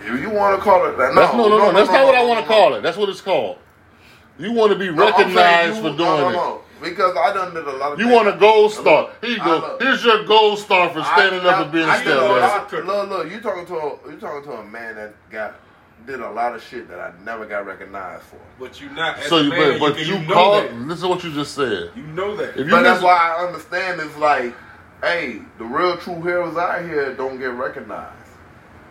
if 0.00 0.20
you 0.20 0.30
want 0.30 0.56
to 0.56 0.62
call 0.62 0.86
it 0.86 0.96
that, 0.98 1.14
That's, 1.14 1.32
no, 1.34 1.48
no, 1.48 1.58
no, 1.58 1.72
That's 1.72 1.90
not 1.90 2.04
what 2.04 2.14
I 2.14 2.24
want 2.24 2.40
to 2.44 2.48
no, 2.50 2.54
call 2.56 2.74
it. 2.74 2.82
That's 2.82 2.96
what 2.96 3.08
it's 3.08 3.20
called. 3.20 3.58
You 4.38 4.52
want 4.52 4.72
to 4.72 4.78
be 4.78 4.90
No, 4.90 5.04
recognized 5.06 5.76
you- 5.76 5.82
for 5.92 5.96
doing 5.96 5.98
no, 5.98 6.30
no, 6.30 6.54
it. 6.82 6.82
because 6.90 7.16
I 7.16 7.32
done 7.32 7.54
did 7.54 7.66
a 7.66 7.72
lot 7.72 7.92
of. 7.92 7.98
You 7.98 8.06
things. 8.06 8.16
want 8.16 8.28
a 8.28 8.38
gold 8.38 8.72
star? 8.72 9.08
Here 9.22 9.30
you 9.30 9.38
go. 9.38 9.50
look- 9.58 9.82
Here's 9.82 10.04
your 10.04 10.24
gold 10.24 10.58
star 10.58 10.90
for 10.90 11.02
standing 11.04 11.40
I- 11.40 11.48
up 11.48 11.62
and 11.62 11.72
being 11.72 11.88
I, 11.88 11.96
a 12.00 12.04
did 12.04 12.16
a 12.16 12.20
lot- 12.20 12.68
stepdad. 12.68 12.84
Look, 12.86 13.08
look, 13.08 13.30
you 13.30 13.40
talking 13.40 13.64
to 13.66 13.74
a 13.76 14.10
you 14.10 14.16
talking 14.20 14.42
to 14.50 14.58
a 14.58 14.64
man 14.64 14.94
that 14.96 15.14
got 15.30 15.54
did 16.06 16.20
a 16.20 16.30
lot 16.30 16.54
of 16.54 16.62
shit 16.62 16.88
that 16.88 17.00
I 17.00 17.12
never 17.24 17.46
got 17.46 17.66
recognized 17.66 18.22
for. 18.24 18.38
But 18.58 18.80
you 18.80 18.88
not. 18.90 19.18
As 19.18 19.26
So 19.28 19.38
a 19.38 19.42
you, 19.42 19.50
man, 19.50 19.78
but, 19.78 19.94
but 19.94 19.98
you, 19.98 20.06
you, 20.06 20.14
can- 20.20 20.28
know 20.28 20.34
call. 20.34 20.60
that. 20.62 20.74
Listen 20.74 21.02
to 21.02 21.14
what 21.14 21.24
you 21.24 21.32
just 21.32 21.54
said. 21.54 21.90
You 21.96 22.02
know 22.04 22.36
that. 22.36 22.50
If 22.50 22.66
you 22.66 22.70
But 22.70 22.82
that's 22.82 23.02
why 23.02 23.16
I 23.36 23.46
understand 23.46 24.00
it's 24.00 24.16
like, 24.16 24.54
hey, 25.02 25.40
the 25.58 25.64
real 25.64 25.96
true 25.98 26.20
heroes 26.22 26.56
out 26.56 26.82
here 26.84 27.12
don't 27.14 27.38
get 27.38 27.46
recognized. 27.52 28.14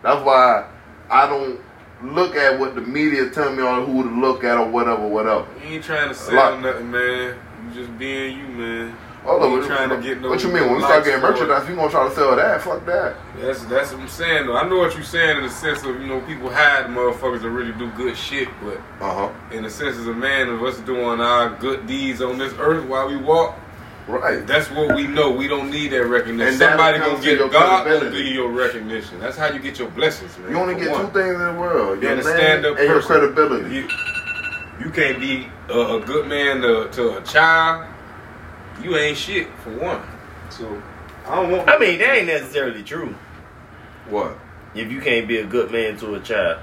That's 0.02 0.24
why 0.24 0.68
I 1.10 1.26
don't 1.26 1.60
look 2.02 2.36
at 2.36 2.58
what 2.60 2.74
the 2.74 2.82
media 2.82 3.30
tell 3.30 3.52
me 3.52 3.62
on 3.62 3.86
who 3.86 4.02
to 4.02 4.10
look 4.20 4.44
at 4.44 4.58
or 4.58 4.68
whatever, 4.70 5.08
whatever. 5.08 5.46
You 5.64 5.76
ain't 5.76 5.84
trying 5.84 6.08
to 6.08 6.14
sell 6.14 6.34
Lot. 6.52 6.60
nothing, 6.60 6.90
man. 6.90 7.36
You 7.68 7.74
just 7.74 7.98
being 7.98 8.38
you, 8.38 8.46
man. 8.48 8.96
Hold 9.26 9.42
on, 9.42 9.52
what, 9.52 9.66
trying 9.66 9.88
to 9.90 10.00
get 10.00 10.20
no. 10.20 10.28
what 10.28 10.40
you 10.42 10.48
mean? 10.52 10.62
When 10.66 10.76
we 10.76 10.82
start 10.82 11.04
getting 11.04 11.20
merchandise, 11.20 11.68
we 11.68 11.74
gonna 11.74 11.90
try 11.90 12.08
to 12.08 12.14
sell 12.14 12.36
that. 12.36 12.62
Fuck 12.62 12.86
that. 12.86 13.16
That's 13.40 13.64
that's 13.64 13.90
what 13.92 14.02
I'm 14.02 14.08
saying. 14.08 14.46
Though 14.46 14.56
I 14.56 14.68
know 14.68 14.78
what 14.78 14.94
you're 14.94 15.02
saying 15.02 15.38
in 15.38 15.42
the 15.42 15.50
sense 15.50 15.82
of 15.82 16.00
you 16.00 16.06
know 16.06 16.20
people 16.22 16.48
hide 16.48 16.86
motherfuckers 16.86 17.42
that 17.42 17.50
really 17.50 17.72
do 17.72 17.90
good 17.92 18.16
shit, 18.16 18.48
but 18.62 18.78
Uh 19.00 19.28
huh. 19.28 19.32
in 19.50 19.64
the 19.64 19.70
sense 19.70 19.96
as 19.96 20.06
a 20.06 20.14
man 20.14 20.48
of 20.48 20.62
us 20.62 20.78
doing 20.80 21.20
our 21.20 21.50
good 21.56 21.86
deeds 21.88 22.22
on 22.22 22.38
this 22.38 22.54
earth 22.60 22.84
while 22.88 23.08
we 23.08 23.16
walk, 23.16 23.56
Right. 24.06 24.46
that's 24.46 24.70
what 24.70 24.94
we 24.94 25.08
know. 25.08 25.32
We 25.32 25.48
don't 25.48 25.68
need 25.68 25.88
that 25.88 26.04
recognition. 26.06 26.48
And 26.52 26.56
Somebody 26.58 26.98
gonna 27.00 27.20
get 27.20 27.38
God 27.50 27.84
gonna 27.84 28.08
give 28.10 28.20
you 28.20 28.32
your 28.34 28.50
recognition. 28.50 29.18
That's 29.18 29.36
how 29.36 29.48
you 29.52 29.58
get 29.58 29.78
your 29.80 29.90
blessings, 29.90 30.38
man. 30.38 30.50
You 30.52 30.56
only 30.58 30.76
get 30.76 30.94
two 30.96 31.08
things 31.08 31.34
in 31.34 31.40
the 31.40 31.56
world: 31.60 32.00
your 32.00 32.14
Being 32.14 32.18
a 32.20 32.22
stand-up 32.22 32.78
and 32.78 32.88
your 32.88 33.02
credibility. 33.02 33.74
You, 33.74 33.88
you 34.78 34.90
can't 34.90 35.18
be 35.18 35.48
a, 35.68 35.96
a 35.96 36.00
good 36.00 36.28
man 36.28 36.60
to, 36.60 36.88
to 36.92 37.16
a 37.18 37.22
child. 37.22 37.88
You 38.86 38.96
ain't 38.96 39.18
shit 39.18 39.48
for 39.64 39.76
one. 39.78 40.00
So 40.48 40.80
I 41.26 41.34
don't 41.34 41.50
want. 41.50 41.68
I 41.68 41.76
mean, 41.76 41.98
that 41.98 42.18
ain't 42.18 42.28
necessarily 42.28 42.84
true. 42.84 43.16
What? 44.08 44.38
If 44.76 44.92
you 44.92 45.00
can't 45.00 45.26
be 45.26 45.38
a 45.38 45.44
good 45.44 45.72
man 45.72 45.96
to 45.96 46.14
a 46.14 46.20
child. 46.20 46.60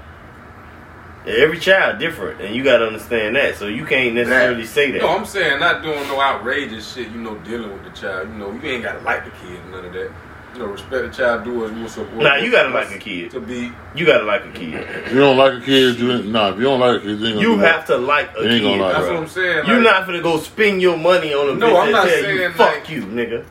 Every 1.26 1.58
child 1.58 1.98
different, 1.98 2.40
and 2.40 2.54
you 2.54 2.64
gotta 2.64 2.86
understand 2.86 3.36
that. 3.36 3.56
So 3.56 3.66
you 3.66 3.84
can't 3.84 4.14
necessarily 4.14 4.64
say 4.64 4.90
that. 4.92 5.02
No, 5.02 5.08
I'm 5.08 5.26
saying 5.26 5.60
not 5.60 5.82
doing 5.82 6.08
no 6.08 6.18
outrageous 6.18 6.94
shit. 6.94 7.10
You 7.10 7.20
know, 7.20 7.36
dealing 7.40 7.70
with 7.70 7.84
the 7.84 7.90
child. 7.90 8.28
You 8.30 8.36
know, 8.36 8.52
you 8.52 8.70
ain't 8.70 8.82
gotta 8.82 9.00
like 9.00 9.26
the 9.26 9.30
kid. 9.30 9.60
None 9.70 9.84
of 9.84 9.92
that. 9.92 10.10
You 10.54 10.60
know, 10.60 10.66
respect 10.66 10.90
the 10.90 11.08
child. 11.10 11.44
Do 11.44 11.58
what 11.60 11.74
you 11.76 11.88
supposed. 11.88 12.22
Nah, 12.22 12.36
you 12.36 12.50
gotta 12.50 12.68
like 12.70 12.90
a 12.94 12.98
kid. 12.98 13.30
to 13.32 13.40
be. 13.40 13.72
You 13.96 14.06
gotta 14.06 14.24
like 14.24 14.44
a 14.44 14.52
kid. 14.52 14.74
If 14.74 15.12
you 15.12 15.18
don't 15.18 15.36
like 15.36 15.54
a 15.54 15.60
kid, 15.60 15.98
you 15.98 16.12
ain't, 16.12 16.26
nah. 16.28 16.50
If 16.50 16.58
you 16.58 16.62
don't 16.64 16.78
like 16.80 16.98
a 16.98 17.00
kid, 17.00 17.18
you 17.20 17.26
ain't 17.26 17.34
gonna 17.34 17.40
You 17.40 17.54
do 17.56 17.60
that. 17.62 17.74
have 17.74 17.86
to 17.86 17.96
like 17.98 18.30
a 18.38 18.42
You 18.42 18.48
ain't 18.48 18.62
kid. 18.62 18.62
gonna 18.68 18.82
like 18.82 18.92
That's 18.92 19.04
bro. 19.06 19.14
what 19.14 19.22
I'm 19.22 19.28
saying. 19.28 19.66
You're 19.66 19.80
not 19.82 20.06
gonna 20.06 20.22
go 20.22 20.38
spend 20.38 20.80
your 20.80 20.96
money 20.96 21.34
on 21.34 21.48
a 21.50 21.54
No, 21.56 21.72
bitch 21.74 21.84
I'm 21.86 21.92
not 21.92 22.06
tell 22.06 22.16
you 22.18 22.22
saying, 22.38 22.52
fuck 22.52 22.74
like- 22.74 22.88
you, 22.90 23.02
nigga. 23.02 23.44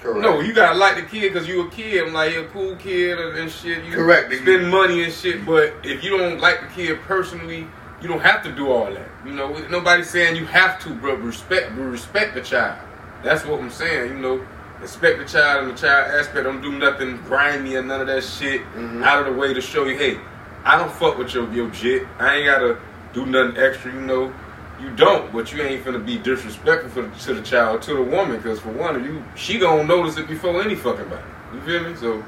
Correct. 0.00 0.20
No, 0.20 0.40
you 0.40 0.52
gotta 0.52 0.78
like 0.78 0.94
the 0.96 1.02
kid 1.02 1.32
because 1.32 1.48
you 1.48 1.66
a 1.66 1.70
kid. 1.70 2.06
I'm 2.06 2.12
like, 2.12 2.32
you're 2.32 2.44
a 2.44 2.48
cool 2.48 2.76
kid 2.76 3.18
and, 3.18 3.38
and 3.38 3.50
shit. 3.50 3.82
You 3.84 3.92
Correct. 3.92 4.32
Spend 4.32 4.70
money 4.70 5.02
and 5.02 5.12
shit, 5.12 5.44
but 5.44 5.72
if 5.82 6.04
you 6.04 6.16
don't 6.16 6.38
like 6.40 6.60
the 6.60 6.68
kid 6.68 7.00
personally, 7.02 7.66
you 8.00 8.06
don't 8.08 8.20
have 8.20 8.44
to 8.44 8.52
do 8.52 8.70
all 8.70 8.84
that. 8.92 9.08
You 9.24 9.32
know, 9.32 9.52
nobody's 9.68 10.08
saying 10.08 10.36
you 10.36 10.44
have 10.46 10.78
to, 10.84 10.90
bro. 10.94 11.14
Respect, 11.16 11.72
respect 11.72 12.34
the 12.34 12.40
child. 12.40 12.78
That's 13.24 13.44
what 13.44 13.58
I'm 13.58 13.70
saying. 13.70 14.12
You 14.12 14.18
know, 14.18 14.46
respect 14.80 15.18
the 15.18 15.24
child 15.24 15.64
and 15.64 15.76
the 15.76 15.80
child 15.80 16.10
aspect. 16.12 16.44
Don't 16.44 16.60
do 16.60 16.72
nothing 16.72 17.16
grimy 17.22 17.76
or 17.76 17.82
none 17.82 18.00
of 18.00 18.06
that 18.06 18.22
shit 18.24 18.60
mm-hmm. 18.60 19.02
out 19.02 19.26
of 19.26 19.32
the 19.32 19.38
way 19.40 19.54
to 19.54 19.60
show 19.60 19.84
you, 19.86 19.96
hey, 19.96 20.18
I 20.64 20.76
don't 20.78 20.92
fuck 20.92 21.18
with 21.18 21.34
your 21.34 21.52
your 21.52 21.72
shit. 21.72 22.06
I 22.18 22.36
ain't 22.36 22.46
gotta 22.46 22.78
do 23.12 23.26
nothing 23.26 23.56
extra. 23.62 23.92
You 23.92 24.00
know. 24.00 24.34
You 24.78 24.90
don't, 24.94 25.32
but 25.32 25.54
you 25.54 25.62
ain't 25.62 25.82
finna 25.82 26.04
be 26.04 26.18
disrespectful 26.18 26.90
for, 26.90 27.18
to 27.24 27.32
the 27.32 27.40
child, 27.40 27.80
to 27.80 27.94
the 27.94 28.02
woman, 28.02 28.36
because 28.36 28.60
for 28.60 28.68
one, 28.72 29.02
you 29.02 29.24
she 29.34 29.58
gonna 29.58 29.84
notice 29.84 30.18
it 30.18 30.28
before 30.28 30.60
any 30.60 30.74
fucking 30.74 31.08
body. 31.08 31.22
You 31.54 31.60
feel 31.62 31.88
me? 31.88 31.96
So 31.96 32.22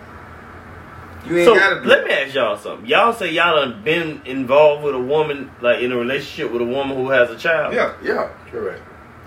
you 1.26 1.36
ain't 1.36 1.44
So 1.46 1.54
gotta 1.54 1.82
do 1.82 1.88
let 1.88 1.98
it. 1.98 2.06
me 2.06 2.12
ask 2.14 2.34
y'all 2.34 2.56
something. 2.56 2.86
Y'all 2.88 3.12
say 3.12 3.30
y'all 3.32 3.54
done 3.56 3.82
been 3.84 4.22
involved 4.24 4.82
with 4.82 4.94
a 4.94 4.98
woman, 4.98 5.50
like 5.60 5.80
in 5.80 5.92
a 5.92 5.96
relationship 5.98 6.50
with 6.50 6.62
a 6.62 6.64
woman 6.64 6.96
who 6.96 7.10
has 7.10 7.28
a 7.28 7.36
child. 7.36 7.74
Yeah, 7.74 7.92
Yeah. 8.02 8.30
Correct. 8.50 8.80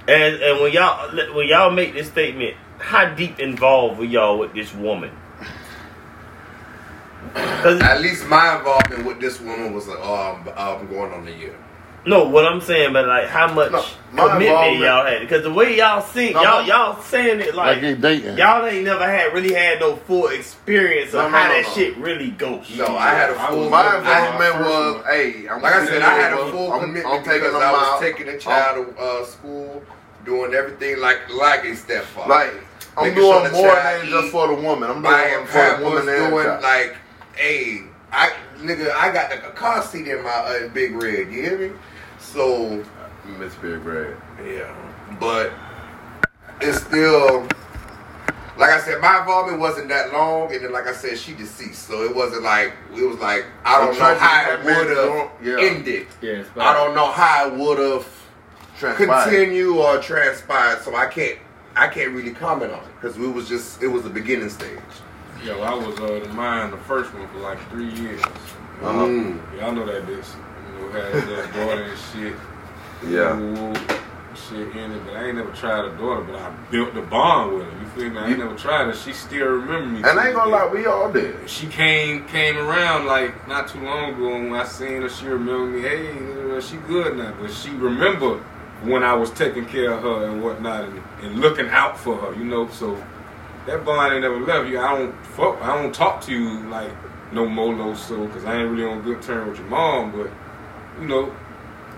And 0.07 0.35
and 0.41 0.59
when 0.59 0.71
y'all 0.73 1.15
when 1.35 1.47
y'all 1.47 1.69
make 1.69 1.93
this 1.93 2.07
statement, 2.07 2.55
how 2.81 3.13
deep 3.13 3.39
involved 3.39 3.99
were 3.99 4.05
y'all 4.05 4.37
with 4.39 4.53
this 4.53 4.73
woman? 4.73 5.11
At 7.35 8.01
least 8.01 8.27
my 8.27 8.57
involvement 8.57 9.05
with 9.05 9.19
this 9.21 9.39
woman 9.39 9.73
was 9.73 9.87
like, 9.87 9.99
oh, 10.01 10.41
I'm 10.57 10.87
going 10.87 11.13
on 11.13 11.27
a 11.27 11.31
year. 11.31 11.55
no, 12.05 12.27
what 12.27 12.45
I'm 12.45 12.59
saying, 12.59 12.91
but 12.93 13.05
like 13.07 13.27
how 13.27 13.53
much 13.53 13.71
No, 14.11 14.27
commitment 14.27 14.79
y'all 14.79 15.05
had? 15.05 15.21
Because 15.21 15.43
the 15.43 15.53
way 15.53 15.77
y'all 15.77 16.01
sing, 16.01 16.33
No, 16.33 16.41
y'all 16.41 16.61
my- 16.63 16.67
y'all 16.67 17.01
saying 17.01 17.39
it 17.39 17.53
like 17.53 17.75
like 17.75 17.81
they 17.81 17.93
dating. 17.93 18.37
y'all 18.39 18.65
ain't 18.65 18.83
never 18.83 19.05
had 19.05 19.31
really 19.33 19.53
had 19.53 19.79
no 19.79 19.95
full 19.95 20.27
experience 20.27 21.13
No, 21.13 21.27
of 21.27 21.31
no, 21.31 21.37
how 21.37 21.47
no, 21.47 21.53
that 21.53 21.63
no. 21.67 21.73
shit 21.73 21.95
really 21.97 22.31
goes. 22.31 22.75
No, 22.75 22.97
I 22.97 23.09
had 23.11 23.29
a 23.29 23.35
full. 23.47 23.59
was- 23.59 23.69
My 23.69 23.97
involvement 23.97 24.39
my 24.39 24.51
first 24.51 24.69
was, 24.97 25.05
hey, 25.05 25.47
I'm 25.47 25.61
Like 25.61 25.75
I 25.75 25.85
said, 25.85 26.01
I 26.01 26.13
had 26.15 26.33
a 26.33 26.37
I'm- 26.41 26.51
full 26.51 26.73
I'm, 26.73 26.79
commitment 26.81 27.05
I'm 27.15 27.23
because 27.23 27.53
I 27.55 27.71
was 27.71 27.81
out. 27.87 28.01
taking 28.01 28.25
the 28.25 28.37
child 28.39 28.95
to 28.97 29.01
uh, 29.01 29.23
school, 29.25 29.83
doing 30.25 30.53
everything 30.55 30.99
like 30.99 31.29
like 31.31 31.63
a 31.65 31.75
stepfather. 31.75 32.29
Like 32.29 32.53
I'm 32.97 33.05
Making 33.07 33.19
sure 33.21 33.39
doing 33.39 33.51
the 33.53 33.57
more 33.57 33.75
than 33.75 34.05
eat, 34.05 34.09
just 34.09 34.31
for 34.31 34.47
the 34.47 34.55
woman. 34.55 34.89
I'm 34.89 35.01
buying 35.01 35.33
doing 35.33 35.47
for 35.47 35.77
the 35.77 35.83
woman 35.83 36.05
pampers, 36.05 36.23
and 36.23 36.31
doing 36.31 36.45
child. 36.45 36.63
like, 36.63 36.97
hey, 37.35 37.83
I 38.11 38.33
nigga, 38.57 38.91
I 38.91 39.11
got 39.11 39.29
the 39.29 39.47
a 39.47 39.51
car 39.51 39.81
seat 39.81 40.07
in 40.07 40.23
my 40.23 40.29
uh, 40.29 40.67
big 40.69 40.93
red. 40.95 41.31
You 41.31 41.41
hear 41.41 41.57
me? 41.57 41.75
So 42.19 42.83
Miss 43.39 43.55
Big 43.55 43.83
Red. 43.85 44.17
yeah, 44.45 44.73
but 45.19 45.51
it's 46.59 46.83
still. 46.83 47.47
Like 48.57 48.71
I 48.71 48.81
said, 48.81 49.01
my 49.01 49.19
involvement 49.19 49.59
wasn't 49.59 49.87
that 49.87 50.11
long, 50.13 50.53
and 50.53 50.63
then 50.63 50.71
like 50.73 50.85
I 50.85 50.93
said, 50.93 51.17
she 51.17 51.33
deceased, 51.33 51.87
so 51.87 52.03
it 52.03 52.13
wasn't 52.13 52.43
like 52.43 52.73
it 52.95 53.01
was 53.01 53.17
like 53.17 53.45
I 53.63 53.79
don't 53.83 53.97
know 53.97 54.15
how 54.15 54.51
it 54.51 54.63
would 54.63 54.97
have 54.97 55.31
yeah. 55.41 55.65
ended. 55.65 56.07
Yes, 56.21 56.45
I 56.57 56.73
don't 56.73 56.93
know 56.93 57.09
how 57.09 57.47
it 57.47 57.53
would 57.57 57.79
have 57.79 58.07
Transpired. 58.77 59.23
continue 59.23 59.79
or 59.79 59.99
transpired, 59.99 60.81
so 60.83 60.95
I 60.95 61.07
can't 61.07 61.39
I 61.75 61.87
can't 61.87 62.11
really 62.11 62.31
comment 62.31 62.71
on 62.71 62.79
it 62.79 62.91
because 62.99 63.17
it 63.17 63.21
was 63.21 63.47
just 63.47 63.81
it 63.81 63.87
was 63.87 64.03
the 64.03 64.09
beginning 64.09 64.49
stage. 64.49 64.79
yo, 65.43 65.61
I 65.61 65.73
was 65.73 65.97
uh, 65.99 66.19
the 66.19 66.29
mine, 66.33 66.71
the 66.71 66.77
first 66.77 67.13
one 67.13 67.27
for 67.29 67.39
like 67.39 67.59
three 67.69 67.89
years. 67.93 68.21
Uh-huh. 68.81 69.05
Mm. 69.05 69.59
Y'all 69.59 69.71
know 69.71 69.85
that 69.85 70.05
bitch. 70.05 70.27
You 70.73 70.79
know, 70.79 70.91
had 70.91 71.13
little 71.27 71.45
daughter 71.53 71.83
and 71.83 71.99
shit. 72.11 72.35
Yeah. 73.07 73.39
Ooh, 73.39 73.73
shit 74.35 74.75
in 74.75 74.91
it, 74.91 75.05
but 75.05 75.15
I 75.15 75.27
ain't 75.27 75.37
never 75.37 75.51
tried 75.51 75.85
a 75.85 75.97
daughter, 75.97 76.21
but 76.21 76.35
I 76.35 76.51
built 76.69 76.93
the 76.93 77.01
bond 77.01 77.53
with 77.53 77.65
her. 77.65 77.79
You 77.79 77.87
feel 77.89 78.09
me? 78.09 78.17
I 78.17 78.29
ain't 78.29 78.39
never 78.39 78.55
tried 78.55 78.85
her. 78.85 78.93
She 78.93 79.13
still 79.13 79.47
remember 79.47 79.87
me. 79.87 79.97
And 79.97 80.19
I 80.19 80.27
ain't 80.27 80.35
gonna 80.35 80.51
lie, 80.51 80.67
we 80.67 80.85
all 80.85 81.11
did. 81.11 81.49
She 81.49 81.67
came 81.67 82.27
came 82.27 82.57
around 82.57 83.05
like 83.05 83.47
not 83.47 83.69
too 83.69 83.81
long 83.81 84.13
ago, 84.13 84.35
and 84.35 84.51
when 84.51 84.59
I 84.59 84.65
seen 84.65 85.03
her, 85.03 85.09
she 85.09 85.25
remember 85.27 85.67
me. 85.67 85.81
Hey, 85.81 86.59
she 86.61 86.77
good 86.87 87.17
now, 87.17 87.33
but 87.39 87.51
she 87.51 87.69
remember 87.71 88.43
when 88.83 89.03
I 89.03 89.13
was 89.13 89.31
taking 89.31 89.65
care 89.65 89.91
of 89.91 90.01
her 90.03 90.25
and 90.29 90.43
whatnot, 90.43 90.85
and, 90.85 91.03
and 91.21 91.39
looking 91.39 91.67
out 91.69 91.99
for 91.99 92.15
her. 92.17 92.33
You 92.35 92.45
know, 92.45 92.67
so 92.69 93.01
that 93.67 93.85
bond 93.85 94.13
ain't 94.13 94.23
never 94.23 94.39
left 94.39 94.69
you. 94.69 94.79
I 94.79 94.97
don't 94.97 95.25
fuck. 95.27 95.61
I 95.61 95.81
don't 95.81 95.93
talk 95.93 96.21
to 96.23 96.31
you 96.31 96.61
like 96.69 96.91
no 97.31 97.45
more, 97.45 97.73
no 97.75 97.93
so, 97.95 98.25
because 98.27 98.43
I 98.45 98.57
ain't 98.61 98.71
really 98.71 98.85
on 98.89 99.01
good 99.01 99.21
terms 99.21 99.51
with 99.51 99.59
your 99.59 99.69
mom. 99.69 100.11
But 100.11 100.29
you 100.99 101.07
know, 101.07 101.33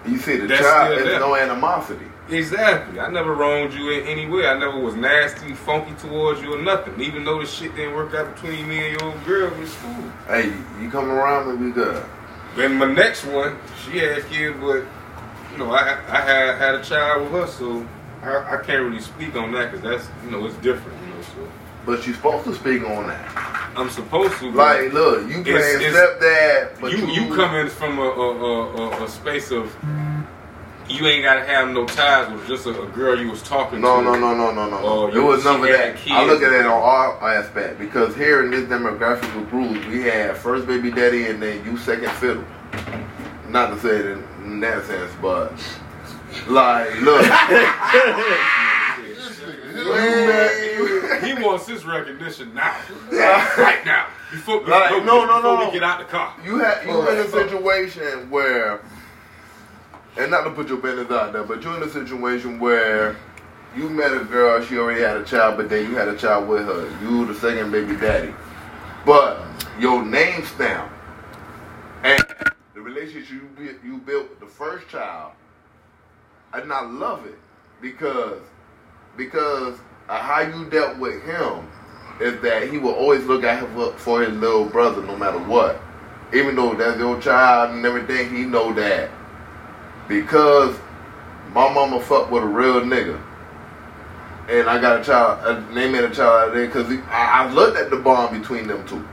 You 0.05 0.17
see, 0.17 0.37
the 0.37 0.47
child 0.47 0.97
is 0.97 1.05
no 1.19 1.35
animosity. 1.35 2.05
Exactly. 2.29 2.99
I 2.99 3.09
never 3.09 3.33
wronged 3.33 3.73
you 3.73 3.91
in 3.91 4.07
any 4.07 4.27
way. 4.27 4.47
I 4.47 4.57
never 4.57 4.79
was 4.79 4.95
nasty, 4.95 5.53
funky 5.53 5.93
towards 5.95 6.41
you 6.41 6.55
or 6.55 6.61
nothing. 6.61 6.99
Even 7.01 7.25
though 7.25 7.39
the 7.39 7.45
shit 7.45 7.75
didn't 7.75 7.95
work 7.95 8.13
out 8.13 8.33
between 8.35 8.67
me 8.67 8.91
and 8.91 9.01
your 9.01 9.11
old 9.11 9.25
girl 9.25 9.53
in 9.53 9.67
school. 9.67 10.11
Hey, 10.27 10.53
you 10.81 10.89
come 10.89 11.11
around 11.11 11.49
and 11.49 11.59
we 11.59 11.71
good. 11.71 12.03
Then 12.55 12.77
my 12.77 12.85
next 12.85 13.25
one, 13.25 13.57
she 13.83 13.97
had 13.97 14.25
kids, 14.27 14.57
but 14.61 14.85
you 15.53 15.59
know, 15.59 15.71
I 15.71 15.97
I 16.09 16.21
had 16.21 16.57
had 16.57 16.75
a 16.75 16.83
child 16.83 17.23
with 17.23 17.31
her, 17.41 17.47
so 17.47 17.87
I, 18.21 18.55
I 18.55 18.63
can't 18.63 18.83
really 18.83 19.01
speak 19.01 19.35
on 19.35 19.51
that 19.53 19.71
because 19.71 19.81
that's 19.83 20.07
you 20.25 20.31
know 20.31 20.45
it's 20.45 20.55
different, 20.57 20.99
you 21.01 21.13
know. 21.13 21.21
So 21.21 21.47
But 21.85 22.05
you're 22.05 22.15
supposed 22.15 22.45
to 22.45 22.55
speak 22.55 22.83
on 22.83 23.07
that. 23.07 23.71
I'm 23.75 23.89
supposed 23.89 24.37
to. 24.39 24.51
Like, 24.51 24.93
look, 24.93 25.21
you 25.27 25.41
playing 25.43 25.57
It's- 25.57 25.81
it's- 25.81 25.93
stepdad, 25.95 26.79
but 26.81 26.91
you 26.91 27.07
you 27.07 27.33
coming 27.35 27.67
from 27.69 27.97
a 27.99 28.01
a, 28.03 28.75
a, 28.99 29.03
a, 29.05 29.07
space 29.07 29.51
of 29.51 29.73
you 30.89 31.05
ain't 31.07 31.23
gotta 31.23 31.43
have 31.45 31.69
no 31.69 31.85
ties 31.85 32.31
with 32.31 32.45
just 32.47 32.65
a, 32.67 32.81
a 32.81 32.87
girl 32.87 33.17
you 33.17 33.29
was 33.31 33.41
talking 33.41 33.79
No, 33.81 33.97
to. 33.97 34.03
no, 34.03 34.13
no, 34.19 34.35
no, 34.35 34.51
no, 34.53 34.69
no. 34.69 34.79
Oh, 34.81 35.07
it 35.07 35.13
you- 35.15 35.23
was 35.23 35.43
none 35.43 35.61
of 35.61 35.67
that. 35.67 35.95
kids. 35.97 36.11
I 36.15 36.25
look 36.25 36.41
at 36.43 36.51
it 36.51 36.65
on 36.65 36.81
our 36.81 37.33
aspect 37.33 37.79
because 37.79 38.15
here 38.15 38.43
in 38.43 38.51
this 38.51 38.63
demographic 38.69 39.35
of 39.39 39.49
Bruce, 39.49 39.83
we 39.87 40.01
had 40.01 40.35
first 40.37 40.67
baby 40.67 40.91
daddy 40.91 41.27
and 41.27 41.41
then 41.41 41.63
you 41.65 41.77
second 41.77 42.11
fiddle. 42.13 42.43
Not 43.49 43.69
to 43.69 43.79
say 43.79 43.95
it 43.97 44.05
in 44.07 44.23
that 44.63 44.85
sense, 44.85 45.11
but 45.21 45.53
like, 46.47 46.99
look, 47.01 47.23
He 51.23 51.33
wants 51.41 51.67
his 51.67 51.85
recognition 51.85 52.53
now, 52.53 52.75
right 53.11 53.81
now, 53.85 54.07
before, 54.31 54.61
Like, 54.65 54.89
before, 54.89 55.05
no, 55.05 55.25
no, 55.25 55.35
before 55.37 55.57
no, 55.57 55.65
we 55.65 55.71
get 55.71 55.83
out 55.83 55.99
the 55.99 56.05
car. 56.05 56.35
you 56.43 56.59
had 56.59 56.85
you 56.85 57.09
in 57.09 57.17
a 57.17 57.27
situation 57.27 58.29
where, 58.29 58.81
and 60.17 60.31
not 60.31 60.43
to 60.43 60.51
put 60.51 60.67
your 60.67 60.77
business 60.77 61.09
out 61.11 61.33
there, 61.33 61.43
but 61.43 61.61
you're 61.63 61.75
in 61.77 61.83
a 61.83 61.89
situation 61.89 62.59
where 62.59 63.15
you 63.75 63.89
met 63.89 64.13
a 64.13 64.23
girl, 64.25 64.63
she 64.63 64.77
already 64.77 65.01
had 65.01 65.17
a 65.17 65.23
child, 65.23 65.57
but 65.57 65.69
then 65.69 65.89
you 65.89 65.95
had 65.95 66.07
a 66.07 66.15
child 66.15 66.47
with 66.47 66.65
her. 66.65 66.87
You 67.01 67.25
the 67.25 67.33
second 67.35 67.71
baby 67.71 67.95
daddy. 67.95 68.33
But 69.05 69.41
your 69.79 70.05
name 70.05 70.45
stamp 70.45 70.91
and 72.03 72.19
the 72.19 72.51
relationship 72.83 73.41
you 73.59 73.79
you 73.83 73.97
built 73.99 74.29
with 74.29 74.39
the 74.39 74.45
first 74.45 74.87
child, 74.89 75.31
and 76.53 76.71
I 76.71 76.81
love 76.81 77.25
it 77.25 77.39
because 77.81 78.41
because 79.17 79.77
how 80.07 80.41
you 80.41 80.69
dealt 80.69 80.97
with 80.97 81.23
him 81.23 81.67
is 82.19 82.39
that 82.41 82.69
he 82.69 82.77
will 82.77 82.93
always 82.93 83.23
look 83.25 83.43
at 83.43 83.59
him 83.59 83.93
for- 83.97 84.21
his 84.21 84.33
little 84.37 84.65
brother 84.65 85.01
no 85.03 85.15
matter 85.15 85.39
what. 85.39 85.81
Even 86.33 86.55
though 86.55 86.73
that's 86.73 86.97
your 86.97 87.19
child 87.21 87.71
and 87.71 87.85
everything, 87.85 88.33
he 88.35 88.43
know 88.43 88.73
that 88.73 89.09
because 90.07 90.75
my 91.53 91.71
mama 91.71 91.99
fucked 92.01 92.31
with 92.31 92.43
a 92.43 92.47
real 92.47 92.81
nigga. 92.81 93.21
And 94.49 94.69
I 94.69 94.79
got 94.81 94.99
a 94.99 95.03
child, 95.03 95.39
uh, 95.43 95.73
they 95.73 95.89
made 95.89 96.03
a 96.03 96.09
child 96.09 96.53
there 96.53 96.65
because 96.65 96.91
I, 97.09 97.45
I 97.45 97.51
looked 97.53 97.77
at 97.77 97.89
the 97.89 97.97
bond 97.97 98.39
between 98.39 98.67
them 98.67 98.85
two. 98.87 99.07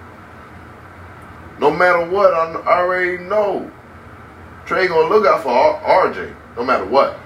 No 1.61 1.71
matter 1.71 2.05
what, 2.09 2.33
I, 2.33 2.55
already 2.81 3.19
know 3.25 3.71
Trey 4.65 4.89
gonna 4.89 5.09
look 5.09 5.27
out 5.27 5.43
for 5.43 5.51
RJ, 5.51 6.35
no 6.57 6.65
matter 6.65 6.87
what. 6.87 7.19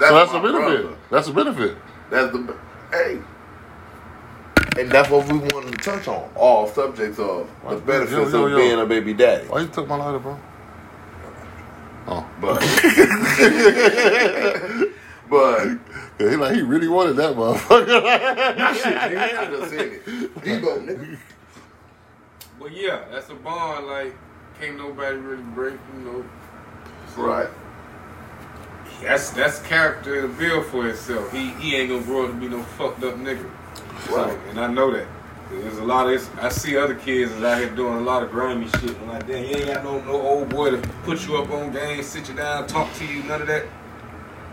so 0.00 0.14
that's 0.14 0.32
a 0.32 0.40
benefit. 0.40 0.82
brother. 0.82 0.96
That's 1.10 1.28
a 1.28 1.32
benefit. 1.32 1.76
That's 2.10 2.32
the 2.32 2.56
hey. 2.90 3.20
And 4.78 4.90
that's 4.90 5.08
what 5.10 5.26
we 5.30 5.38
wanted 5.38 5.72
to 5.72 5.78
touch 5.78 6.08
on. 6.08 6.28
All 6.34 6.66
subjects 6.66 7.18
of 7.18 7.48
the 7.64 7.70
Yo, 7.74 7.80
benefits 7.80 8.32
yo, 8.32 8.44
of 8.46 8.50
yo. 8.52 8.56
being 8.56 8.78
a 8.80 8.86
baby 8.86 9.14
daddy. 9.14 9.46
Why 9.48 9.60
you 9.60 9.68
took 9.68 9.86
my 9.88 9.96
lighter, 9.96 10.18
bro? 10.18 10.38
Oh, 12.08 12.26
But 12.40 12.60
but 15.30 15.78
yeah, 16.18 16.30
he 16.30 16.36
like 16.36 16.54
he 16.56 16.62
really 16.62 16.88
wanted 16.88 17.14
that 17.16 17.36
motherfucker. 17.36 18.02
I 18.06 19.46
just 19.50 19.70
said 19.70 19.80
it. 19.92 20.04
Debo, 20.40 20.84
nigga. 20.84 21.18
But 22.60 22.72
yeah, 22.72 23.04
that's 23.10 23.30
a 23.30 23.34
bond. 23.34 23.86
Like, 23.86 24.14
can't 24.60 24.76
nobody 24.76 25.16
really 25.16 25.42
break. 25.42 25.74
You 25.96 26.04
know. 26.04 26.24
So, 27.14 27.22
Right. 27.22 27.48
That's 29.02 29.30
that's 29.30 29.60
character 29.62 30.26
and 30.26 30.36
build 30.38 30.66
for 30.66 30.86
itself. 30.86 31.32
He 31.32 31.48
he 31.54 31.74
ain't 31.76 31.88
gonna 31.88 32.02
grow 32.02 32.26
up 32.26 32.32
to 32.32 32.36
be 32.36 32.48
no 32.48 32.62
fucked 32.62 33.02
up 33.02 33.14
nigga. 33.14 33.48
So, 34.06 34.16
Right. 34.26 34.38
and 34.50 34.60
I 34.60 34.66
know 34.66 34.90
that. 34.92 35.06
There's 35.50 35.78
a 35.78 35.84
lot 35.84 36.06
of 36.06 36.12
this. 36.12 36.28
I 36.40 36.48
see 36.50 36.76
other 36.76 36.94
kids 36.94 37.32
out 37.42 37.58
here 37.58 37.70
doing 37.70 37.94
a 37.94 38.00
lot 38.00 38.22
of 38.22 38.30
grimy 38.30 38.68
shit. 38.68 38.96
I'm 39.00 39.08
like, 39.08 39.26
damn, 39.26 39.42
you 39.44 39.56
ain't 39.56 39.66
got 39.66 39.82
no 39.84 40.00
no 40.02 40.20
old 40.20 40.50
boy 40.50 40.70
to 40.70 40.76
put 41.04 41.26
you 41.26 41.38
up 41.38 41.50
on 41.50 41.72
game, 41.72 42.02
sit 42.02 42.28
you 42.28 42.34
down, 42.34 42.66
talk 42.66 42.92
to 42.94 43.06
you, 43.06 43.22
none 43.24 43.40
of 43.40 43.48
that. 43.48 43.64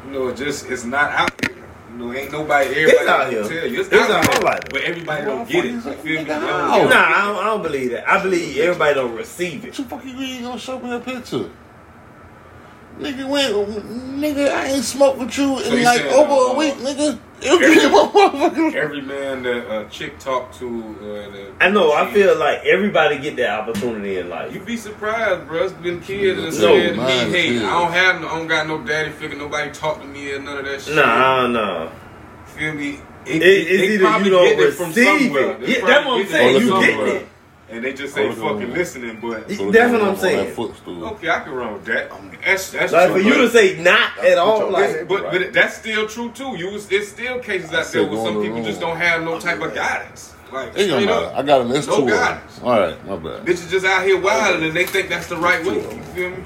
You 0.06 0.12
know, 0.14 0.28
it 0.30 0.38
just 0.38 0.70
it's 0.70 0.86
not 0.86 1.12
out 1.12 1.46
here. 1.46 1.56
You 1.98 2.04
know, 2.06 2.14
ain't 2.14 2.32
nobody. 2.32 2.70
Everybody 2.76 3.10
out 3.10 3.32
here. 3.32 3.44
Tell 3.44 3.68
you. 3.68 3.80
It's, 3.82 3.90
It's 3.92 3.96
out, 3.96 4.12
out 4.12 4.24
here, 4.26 4.34
here 4.34 4.42
like 4.44 4.70
but 4.70 4.82
everybody 4.84 5.26
don't 5.26 5.50
get 5.50 5.66
it. 5.66 5.72
You 5.72 5.82
feel 5.82 5.96
me? 6.04 6.18
They 6.18 6.26
don't 6.26 6.42
Nigga, 6.44 6.74
get 6.74 6.86
it. 6.86 6.90
Nah, 6.90 6.96
I 7.08 7.26
don't, 7.26 7.38
I 7.38 7.44
don't 7.46 7.64
believe 7.64 7.92
that. 7.92 8.08
I 8.08 8.22
believe 8.22 8.58
everybody 8.58 8.94
don't 8.94 9.16
receive 9.16 9.64
it. 9.64 9.70
What 9.70 9.78
you 9.80 9.84
fucking 9.86 10.20
mean 10.20 10.36
you 10.36 10.48
gonna 10.48 10.60
show 10.60 10.80
me 10.80 10.96
a 10.96 11.00
picture? 11.00 11.50
Nigga, 13.00 13.28
went, 13.30 13.54
nigga, 14.20 14.50
I 14.52 14.66
ain't 14.68 14.84
smoked 14.84 15.20
with 15.20 15.38
you 15.38 15.60
So 15.60 15.72
in 15.72 15.78
you 15.80 15.84
like 15.86 16.00
saying, 16.02 16.14
over 16.14 16.32
uh, 16.32 16.54
a 16.54 16.58
week, 16.58 16.74
nigga. 16.76 17.20
every- 17.44 18.80
Every 18.80 19.02
man 19.02 19.44
that 19.44 19.82
a 19.82 19.86
chick 19.90 20.18
talk 20.18 20.52
to, 20.58 20.68
uh, 21.02 21.32
that 21.32 21.52
I 21.62 21.70
know. 21.70 21.92
I 21.92 22.08
she- 22.08 22.14
feel 22.16 22.38
like 22.40 22.64
everybody 22.66 23.20
get 23.20 23.36
that 23.38 23.60
opportunity 23.60 24.18
in 24.18 24.30
life. 24.30 24.52
You 24.54 24.62
be 24.62 24.78
surprised, 24.78 25.48
bro. 25.48 25.66
It's 25.66 25.74
been 25.74 26.02
kids 26.02 26.38
that 26.42 26.46
No, 26.46 26.76
said 26.76 26.96
to 26.96 27.02
me, 27.02 27.04
"Hey, 27.32 27.48
is. 27.58 27.64
I 27.64 27.70
don't 27.80 27.92
have, 27.92 28.22
no, 28.22 28.28
I 28.30 28.36
don't 28.38 28.48
got 28.48 28.68
no 28.68 28.80
daddy 28.80 29.12
figure. 29.12 29.38
Nobody 29.38 29.70
talk 29.72 30.02
to 30.02 30.08
me 30.08 30.32
or 30.34 30.40
none 30.40 30.58
of 30.58 30.66
that 30.66 30.82
shit." 30.82 30.96
Nah, 30.96 31.46
nah. 31.48 31.90
feel 32.56 32.74
me? 32.74 33.00
It- 33.28 33.44
it's 33.44 33.84
either 33.84 34.06
probably 34.06 34.26
you 34.30 34.32
don't 34.34 34.46
getting 34.46 34.66
it 34.68 34.72
from 34.74 34.88
receive 34.88 35.06
somewhere. 35.06 35.52
it. 35.62 35.70
Yeah, 35.70 35.86
that's 35.86 36.06
what 36.08 36.22
I'm 36.22 36.28
saying. 36.28 36.56
You 36.62 36.68
somewhere. 36.70 36.88
getting 37.06 37.16
it. 37.18 37.28
And 37.70 37.84
they 37.84 37.94
just 37.94 38.18
ain't 38.18 38.38
Oh, 38.38 38.54
fucking 38.54 38.74
listening. 38.74 39.20
But 39.22 39.48
That's 39.50 39.60
what 39.92 40.02
I'm 40.02 40.16
saying. 40.16 40.54
Footstool. 40.54 41.06
okay, 41.10 41.30
I 41.30 41.40
can 41.42 41.54
run 41.54 41.74
with 41.74 41.86
that. 41.86 42.10
That's 42.46 42.72
that's 42.72 42.94
Like 42.94 43.12
true. 43.12 43.22
for 43.22 43.28
you 43.28 43.34
but- 43.36 43.42
to 43.42 43.50
say 43.50 43.82
not 43.82 44.18
at 44.20 44.38
all, 44.38 44.70
like. 44.70 45.08
But 45.08 45.32
but 45.32 45.54
that's 45.54 45.76
still 45.78 46.08
true 46.08 46.32
too. 46.32 46.56
You 46.58 46.72
was 46.72 46.90
it's 46.92 47.10
still 47.10 47.40
cases 47.40 47.74
I 47.74 47.80
out 47.82 47.86
there 47.88 48.08
where 48.08 48.24
some 48.24 48.42
people 48.42 48.56
room. 48.58 48.64
just 48.64 48.80
don't 48.80 48.98
have 48.98 49.24
no 49.24 49.40
type 49.40 49.62
of 49.62 49.74
guidance. 49.76 50.34
Like 50.52 50.70
It 50.70 50.88
don't 50.88 51.02
straight 51.02 51.06
matter. 51.08 51.26
up. 51.26 51.36
I 51.36 51.44
got 51.44 51.62
an 51.62 51.68
S2. 51.72 51.88
No 51.88 52.06
guidance. 52.08 52.60
All 52.64 52.80
right, 52.80 53.06
my 53.06 53.16
bad. 53.18 53.46
Bitches 53.46 53.70
just 53.70 53.86
out 53.86 54.06
here 54.06 54.18
wilding 54.20 54.64
and 54.64 54.74
they 54.76 54.86
think 54.86 55.10
that's 55.10 55.28
the 55.28 55.36
right 55.36 55.66
way. 55.66 55.76
You 55.76 56.02
feel 56.16 56.30
me? 56.30 56.38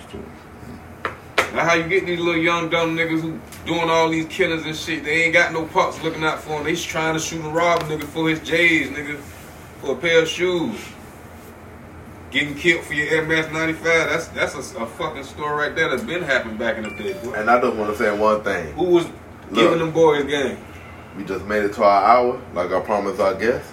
Now 1.54 1.66
how 1.66 1.74
you 1.76 1.88
get 1.88 2.06
these 2.06 2.20
little 2.20 2.42
young 2.42 2.70
dumb 2.70 2.96
niggas 2.98 3.22
who 3.22 3.40
doing 3.68 3.90
all 3.90 4.10
these 4.10 4.26
killings 4.28 4.66
and 4.66 4.76
shit? 4.76 5.04
They 5.04 5.24
ain't 5.26 5.34
got 5.34 5.52
no 5.54 5.66
pops 5.66 6.02
looking 6.02 6.24
out 6.24 6.42
for 6.42 6.56
them. 6.56 6.64
They 6.64 6.72
just 6.74 6.88
trying 6.88 7.14
to 7.14 7.20
shoot 7.20 7.42
and 7.44 7.54
rob 7.54 7.82
a 7.82 7.84
nigga 7.86 8.06
for 8.06 8.28
his 8.30 8.40
J's, 8.40 8.90
nigga, 8.90 9.18
for 9.82 9.92
a 9.92 9.96
pair 9.96 10.22
of 10.24 10.28
shoes. 10.28 10.80
Getting 12.32 12.56
killed 12.56 12.86
for 12.86 12.94
your 12.94 13.08
Air 13.10 13.26
Max 13.26 13.52
95. 13.52 13.84
That's 13.84 14.28
that's 14.30 14.56
a, 14.74 14.78
a 14.84 14.88
fucking 14.88 15.24
story 15.24 15.68
right 15.68 15.76
there 15.76 15.90
that's 15.90 16.04
been 16.04 16.24
happening 16.24 16.58
back 16.58 16.78
in 16.78 16.84
the 16.84 16.90
day. 16.92 17.14
boy. 17.24 17.34
And 17.34 17.50
I 17.50 17.60
just 17.60 17.76
want 17.76 17.92
to 17.92 17.98
say 17.98 18.18
one 18.18 18.42
thing. 18.44 18.74
Who 18.74 18.86
was 18.86 19.06
giving 19.54 19.72
Look. 19.72 19.80
them 19.80 19.92
boys 19.92 20.24
game? 20.26 20.58
We 21.18 21.26
just 21.26 21.44
made 21.46 21.64
it 21.64 21.74
to 21.74 21.84
our 21.84 22.04
hour, 22.06 22.42
like 22.54 22.72
I 22.72 22.80
promised 22.80 23.20
our 23.20 23.34
guests. 23.36 23.70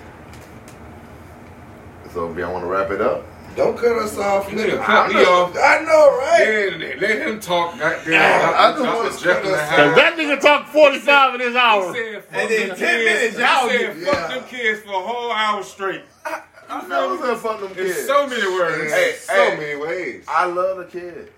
So 2.12 2.30
if 2.32 2.36
y'all 2.38 2.52
want 2.52 2.64
to 2.64 2.68
wrap 2.70 2.90
it 2.90 3.00
up, 3.00 3.24
Don't 3.54 3.76
cut 3.78 3.96
us 4.02 4.16
off, 4.18 4.48
nigga. 4.48 4.70
nigga 4.78 4.82
cut 4.84 5.04
I 5.04 5.08
me 5.08 5.14
know, 5.14 5.30
off. 5.44 5.56
I 5.56 5.78
know, 5.84 6.18
right? 6.18 6.78
Yeah, 6.80 6.94
let 7.00 7.28
him 7.28 7.38
talk. 7.38 7.78
Goddamn, 7.78 8.54
I 8.56 8.72
just 8.72 8.82
wanna 8.82 9.10
Jekyll 9.10 9.52
cut 9.52 9.60
and 9.60 9.60
us 9.60 9.76
Cause 9.76 9.94
that 9.96 10.16
nigga 10.16 10.40
talked 10.40 10.68
45 10.70 11.34
in 11.34 11.40
this 11.40 11.48
He 11.48 11.52
said, 11.54 12.24
fuck 12.24 12.40
And 12.40 12.50
then 12.50 12.68
them 12.70 12.76
10 12.76 12.78
kids. 12.78 13.04
minutes, 13.04 13.36
He 13.36 13.42
y'all 13.42 13.68
said, 13.68 13.96
fuck 14.06 14.30
yeah. 14.30 14.34
them 14.34 14.44
kids 14.48 14.80
for 14.80 14.90
a 14.94 15.00
whole 15.00 15.30
hour 15.30 15.62
straight. 15.62 16.02
I 16.24 16.42
never 16.68 17.18
said 17.18 17.36
fuck 17.38 17.60
them 17.60 17.68
In 17.70 17.74
kids. 17.74 18.06
so 18.06 18.26
many 18.26 18.46
words. 18.46 18.92
Hey, 18.92 19.14
so 19.18 19.32
hey. 19.32 19.56
many 19.56 19.76
ways. 19.76 20.24
I 20.28 20.44
love 20.46 20.78
the 20.78 20.84
kids. 20.84 21.30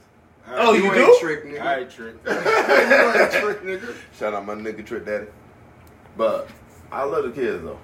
Oh, 0.52 0.70
uh, 0.70 0.72
you 0.72 0.84
ain't 0.86 0.94
do? 0.94 1.16
trick, 1.20 1.44
nigga. 1.44 1.60
All 1.60 1.66
right, 1.66 1.90
Trick. 1.90 2.14
you 2.26 2.32
ain't 2.32 3.32
trick, 3.32 3.62
nigga. 3.62 3.94
Shout 4.18 4.34
out 4.34 4.44
my 4.46 4.54
nigga 4.54 4.84
Trick 4.84 5.04
Daddy. 5.06 5.26
But 6.16 6.48
I 6.90 7.04
love 7.04 7.24
the 7.24 7.30
kids 7.30 7.62
though. 7.62 7.78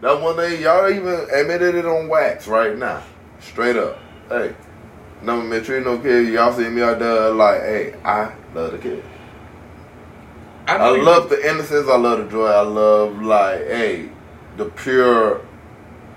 That 0.00 0.20
one 0.20 0.36
day 0.36 0.60
y'all 0.62 0.88
even 0.90 1.26
admitted 1.32 1.74
it 1.74 1.86
on 1.86 2.08
wax 2.08 2.46
right 2.46 2.76
now. 2.76 3.02
Straight 3.40 3.76
up. 3.76 3.98
Hey. 4.28 4.54
Never 5.22 5.42
mistreat 5.42 5.84
no 5.84 5.98
kids. 5.98 6.28
Y'all 6.30 6.52
see 6.52 6.68
me 6.68 6.82
out 6.82 6.98
there 6.98 7.30
like, 7.30 7.60
hey, 7.62 7.94
I 8.04 8.32
love 8.54 8.72
the 8.72 8.78
kids. 8.78 9.04
I 10.66 10.78
know 10.78 10.94
you- 10.94 11.02
love 11.02 11.30
the 11.30 11.48
innocence. 11.48 11.88
I 11.88 11.96
love 11.96 12.18
the 12.24 12.30
joy. 12.30 12.46
I 12.46 12.60
love 12.60 13.20
like, 13.22 13.60
hey, 13.66 14.10
the 14.56 14.66
pure, 14.66 15.40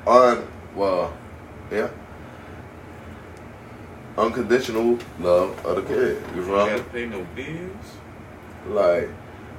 un, 0.05 0.45
well, 0.77 1.17
yeah, 1.71 1.89
unconditional 4.17 4.97
love 5.19 5.65
of 5.65 5.75
the 5.75 5.81
kid. 5.83 6.23
You 6.35 6.43
feel 6.43 6.65
me? 6.65 6.69
Can't 6.71 6.91
pay 6.91 7.05
no 7.05 7.23
bills. 7.35 7.97
Like 8.67 9.09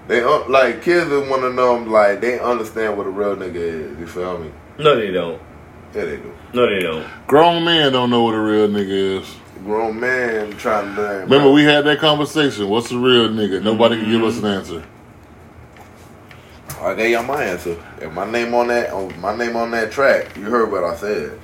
they 0.07 0.23
un- 0.23 0.51
like 0.51 0.83
kids 0.83 1.09
that 1.11 1.29
want 1.29 1.43
to 1.43 1.53
know. 1.53 1.77
Like 1.77 2.21
they 2.21 2.39
understand 2.39 2.97
what 2.97 3.07
a 3.07 3.11
real 3.11 3.37
nigga 3.37 3.57
is. 3.57 3.99
You 3.99 4.07
feel 4.07 4.39
me? 4.39 4.51
no, 4.79 4.97
they 4.97 5.11
don't. 5.11 5.41
Yeah, 5.95 6.05
they 6.05 6.17
do. 6.19 6.35
No, 6.53 6.69
they 6.69 6.81
don't. 6.83 7.07
Grown 7.27 7.65
men 7.65 7.93
don't 7.93 8.11
know 8.11 8.23
what 8.23 8.35
a 8.35 8.41
real 8.41 8.69
nigga 8.69 9.21
is. 9.21 9.37
Grown 9.65 9.99
man 9.99 10.53
trying 10.59 10.95
to 10.95 11.01
learn. 11.01 11.23
Remember, 11.25 11.51
we 11.51 11.65
had 11.65 11.85
that 11.87 11.99
conversation. 11.99 12.69
What's 12.69 12.91
a 12.93 12.99
real 12.99 13.29
nigga? 13.31 13.63
Nobody 13.63 13.97
can 13.97 14.11
give 14.11 14.23
us 14.23 14.39
an 14.39 14.45
answer. 14.45 14.85
I 16.81 16.95
gave 16.95 17.11
y'all 17.11 17.23
my 17.25 17.45
answer. 17.45 17.77
If 18.01 18.13
my 18.13 18.31
name 18.31 18.55
on 18.55 18.69
that, 18.69 18.91
on 18.91 19.19
my 19.21 19.37
name 19.37 19.57
on 19.57 19.71
that 19.73 19.91
track, 19.91 20.37
you 20.37 20.45
heard 20.45 20.71
what 20.71 20.85
I 20.85 20.97
said. 20.97 21.39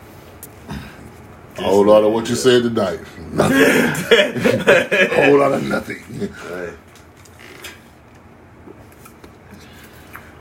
A 1.57 1.63
whole 1.63 1.85
lot 1.87 2.03
of 2.03 2.13
what 2.13 2.29
you 2.29 2.35
said 2.35 2.63
tonight. 2.65 3.01
Nothing. 3.33 3.59
a 3.61 5.25
whole 5.27 5.39
lot 5.39 5.53
of 5.53 5.63
nothing. 5.69 5.99
Hey. 6.49 6.73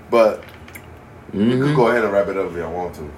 But 0.10 0.44
you 1.34 1.40
Mhm. 1.42 1.64
can 1.66 1.76
go 1.76 1.88
ahead 1.88 2.04
and 2.04 2.14
wrap 2.14 2.28
it 2.28 2.38
up 2.38 2.52
if 2.52 2.58
y'all 2.58 2.72
want 2.72 2.96
to. 2.96 3.10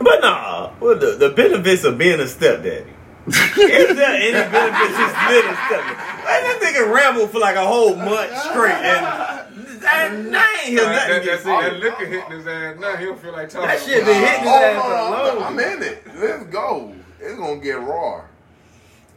But 0.00 0.20
nah, 0.22 0.70
well, 0.80 0.96
the, 0.98 1.16
the 1.16 1.30
benefits 1.30 1.84
of 1.84 1.98
being 1.98 2.20
a 2.20 2.26
stepdaddy. 2.26 2.86
Is 3.26 3.36
there 3.96 4.14
any 4.14 4.32
benefits 4.50 4.96
to 4.96 5.28
being 5.28 5.44
a 5.46 5.56
stepdaddy? 5.66 6.24
Like, 6.24 6.60
this 6.60 6.72
nigga 6.72 6.92
rambled 6.94 7.30
for 7.30 7.38
like 7.38 7.56
a 7.56 7.66
whole 7.66 7.94
month 7.96 8.36
straight, 8.38 8.72
and 8.72 9.39
I, 9.82 10.06
I 10.06 10.08
ain't 10.08 10.68
hear 10.68 10.84
That, 10.84 10.92
nothing 10.92 11.12
that, 11.12 11.24
get 11.24 11.44
that, 11.44 11.44
that 11.44 11.70
said. 11.72 11.80
liquor 11.80 12.06
hitting 12.06 12.30
his 12.30 12.46
ass 12.46 12.76
now. 12.80 12.96
He 12.96 13.04
don't 13.06 13.18
feel 13.20 13.32
like 13.32 13.48
talking. 13.48 13.68
That 13.68 13.80
shit 13.80 14.02
about 14.02 14.06
been 14.06 14.22
it. 14.22 14.28
hitting 14.28 14.42
his 14.42 14.50
Oh, 14.50 14.64
ass 14.64 14.84
no, 14.84 15.10
no, 15.10 15.38
alone. 15.38 15.42
I'm 15.42 15.58
in 15.58 15.82
it. 15.82 16.02
Let's 16.16 16.44
go. 16.44 16.94
It's 17.20 17.38
gonna 17.38 17.60
get 17.60 17.80
raw. 17.80 18.22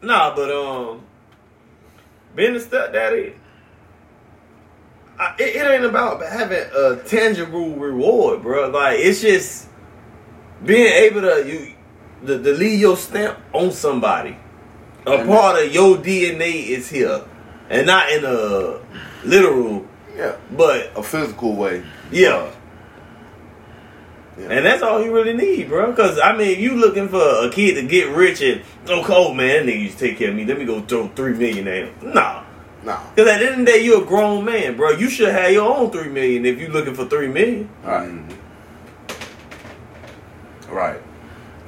Nah, 0.01 0.36
but 0.36 0.51
um, 0.51 1.01
being 2.36 2.55
a 2.55 2.59
stepdaddy, 2.59 3.36
I, 5.20 5.36
it, 5.39 5.55
it 5.55 5.72
ain't 5.72 5.86
about 5.86 6.22
having 6.26 6.64
a 6.76 6.95
tangible 7.05 7.70
reward, 7.76 8.41
bro. 8.41 8.70
Like 8.70 8.99
it's 8.99 9.22
just 9.22 9.68
being 10.66 10.88
able 10.91 11.22
to 11.22 11.43
you 11.47 11.74
to, 12.28 12.41
to 12.41 12.53
leave 12.53 12.80
your 12.80 12.97
stamp 12.97 13.39
on 13.53 13.72
somebody. 13.72 14.38
A 15.05 15.26
part 15.26 15.61
of 15.64 15.74
your 15.74 15.97
DNA 15.97 16.68
is 16.68 16.89
here, 16.89 17.26
and 17.70 17.86
not 17.88 18.09
in 18.09 18.24
a 18.26 18.80
literal 19.26 19.86
Yeah, 20.16 20.36
But 20.51 20.91
a 20.95 21.03
physical 21.03 21.55
way. 21.55 21.84
yeah. 22.11 22.51
Yeah. 24.36 24.47
And 24.49 24.66
that's 24.66 24.82
all 24.82 25.03
you 25.03 25.14
really 25.14 25.34
need, 25.34 25.70
bro. 25.70 25.91
Because, 25.91 26.20
I 26.20 26.36
mean, 26.36 26.59
you 26.59 26.74
looking 26.76 27.07
for 27.07 27.22
a 27.45 27.51
kid 27.51 27.76
to 27.76 27.84
get 27.84 28.09
rich 28.09 28.41
and, 28.41 28.64
oh, 28.88 29.03
cold, 29.03 29.38
man, 29.38 29.68
that 29.68 29.72
nigga 29.72 29.82
used 29.84 29.99
to 29.99 30.07
take 30.07 30.18
care 30.18 30.30
of 30.30 30.36
me. 30.36 30.43
Let 30.43 30.57
me 30.57 30.66
go 30.66 30.82
throw 30.82 31.07
three 31.09 31.34
million 31.34 31.68
at 31.68 31.84
him. 31.84 31.93
Nah. 32.16 32.43
Nah. 32.84 32.99
Because 33.14 33.30
at 33.32 33.39
the 33.39 33.45
end 33.45 33.59
of 33.61 33.66
the 33.68 33.72
day, 33.74 33.84
you're 33.84 34.01
a 34.01 34.05
grown 34.05 34.43
man, 34.43 34.76
bro. 34.76 34.89
You 34.89 35.07
should 35.09 35.30
have 35.30 35.51
your 35.51 35.72
own 35.72 35.91
three 35.91 36.09
million 36.09 36.47
if 36.47 36.57
you're 36.59 36.72
looking 36.72 36.95
for 36.95 37.05
three 37.05 37.28
million. 37.28 37.70
Right. 37.84 38.11
Right. 40.68 41.01